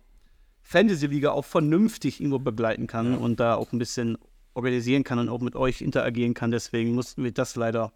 Fantasy-Liga 0.63 1.31
auch 1.31 1.45
vernünftig 1.45 2.21
irgendwo 2.21 2.39
begleiten 2.39 2.87
kann 2.87 3.17
und 3.17 3.41
da 3.41 3.55
auch 3.55 3.73
ein 3.73 3.79
bisschen 3.79 4.19
organisieren 4.55 5.05
kann 5.05 5.19
und 5.19 5.29
auch 5.29 5.41
mit 5.41 5.55
euch 5.57 5.81
interagieren 5.83 6.35
kann. 6.35 6.51
Deswegen 6.51 6.95
mussten 6.95 7.25
wir 7.25 7.33
das 7.33 7.57
leider 7.57 7.93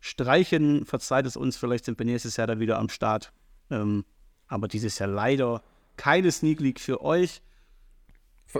streichen. 0.00 0.84
Verzeiht 0.84 1.26
es 1.26 1.36
uns, 1.36 1.56
vielleicht 1.56 1.86
sind 1.86 1.98
wir 1.98 2.06
nächstes 2.06 2.36
Jahr 2.36 2.46
dann 2.46 2.60
wieder 2.60 2.78
am 2.78 2.88
Start. 2.88 3.32
Ähm, 3.70 4.04
aber 4.48 4.68
dieses 4.68 4.98
Jahr 4.98 5.08
leider 5.08 5.62
keine 5.96 6.30
Sneak 6.32 6.60
League 6.60 6.80
für 6.80 7.02
euch. 7.02 7.42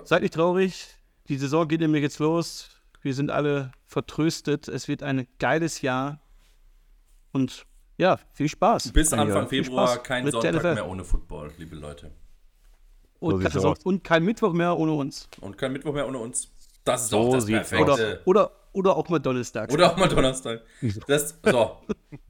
Seid 0.04 0.22
nicht 0.22 0.34
traurig. 0.34 0.86
Die 1.28 1.38
Saison 1.38 1.66
geht 1.68 1.80
nämlich 1.80 2.02
jetzt 2.02 2.18
los. 2.18 2.70
Wir 3.02 3.14
sind 3.14 3.30
alle 3.30 3.72
vertröstet. 3.86 4.68
Es 4.68 4.88
wird 4.88 5.02
ein 5.02 5.26
geiles 5.38 5.82
Jahr. 5.82 6.20
Und 7.32 7.66
ja, 7.96 8.18
viel 8.32 8.48
Spaß. 8.48 8.92
Bis 8.92 9.12
Anfang 9.12 9.48
Februar 9.48 9.88
Spaß 9.88 10.02
kein 10.02 10.30
Sonntag 10.30 10.62
mehr 10.74 10.88
ohne 10.88 11.04
Football, 11.04 11.52
liebe 11.58 11.76
Leute. 11.76 12.10
Und, 13.20 13.42
So 13.42 13.48
kein, 13.48 13.64
aus. 13.64 13.78
und 13.84 14.04
kein 14.04 14.24
Mittwoch 14.24 14.52
mehr 14.52 14.76
ohne 14.76 14.92
uns. 14.92 15.28
Und 15.40 15.56
kein 15.56 15.72
Mittwoch 15.72 15.94
mehr 15.94 16.06
ohne 16.06 16.18
uns. 16.18 16.50
Das 16.84 17.04
ist 17.04 17.10
So 17.10 17.26
doch 17.26 17.34
das 17.34 17.46
Perfekte. 17.46 17.84
Oder, 17.84 18.20
oder, 18.24 18.50
oder 18.72 18.96
auch 18.96 19.08
mal 19.08 19.18
Donnerstag. 19.18 19.72
Oder 19.72 19.92
auch 19.92 19.96
mal 19.96 20.08
Donnerstag. 20.08 20.62
Das, 21.06 21.38
so. 21.42 21.78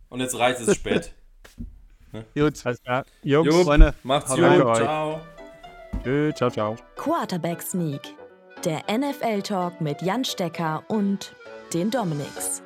Und 0.09 0.21
jetzt 0.21 0.39
reicht 0.39 0.61
es 0.61 0.77
spät. 0.77 1.15
Gut. 2.35 2.65
Alles 2.65 2.83
klar. 2.83 3.05
Jungs, 3.23 3.47
Jo, 3.55 3.65
Freunde, 3.65 3.95
macht's 4.03 4.31
gut. 4.31 4.39
Ciao. 4.77 5.21
tschö, 6.03 6.33
ciao, 6.33 6.51
ciao. 6.51 6.77
Quarterback 6.97 7.63
Sneak, 7.63 8.03
der 8.65 8.83
NFL-Talk 8.89 9.81
mit 9.81 10.03
Jan 10.03 10.25
Stecker 10.25 10.83
und 10.89 11.35
den 11.73 11.91
Dominics. 11.91 12.63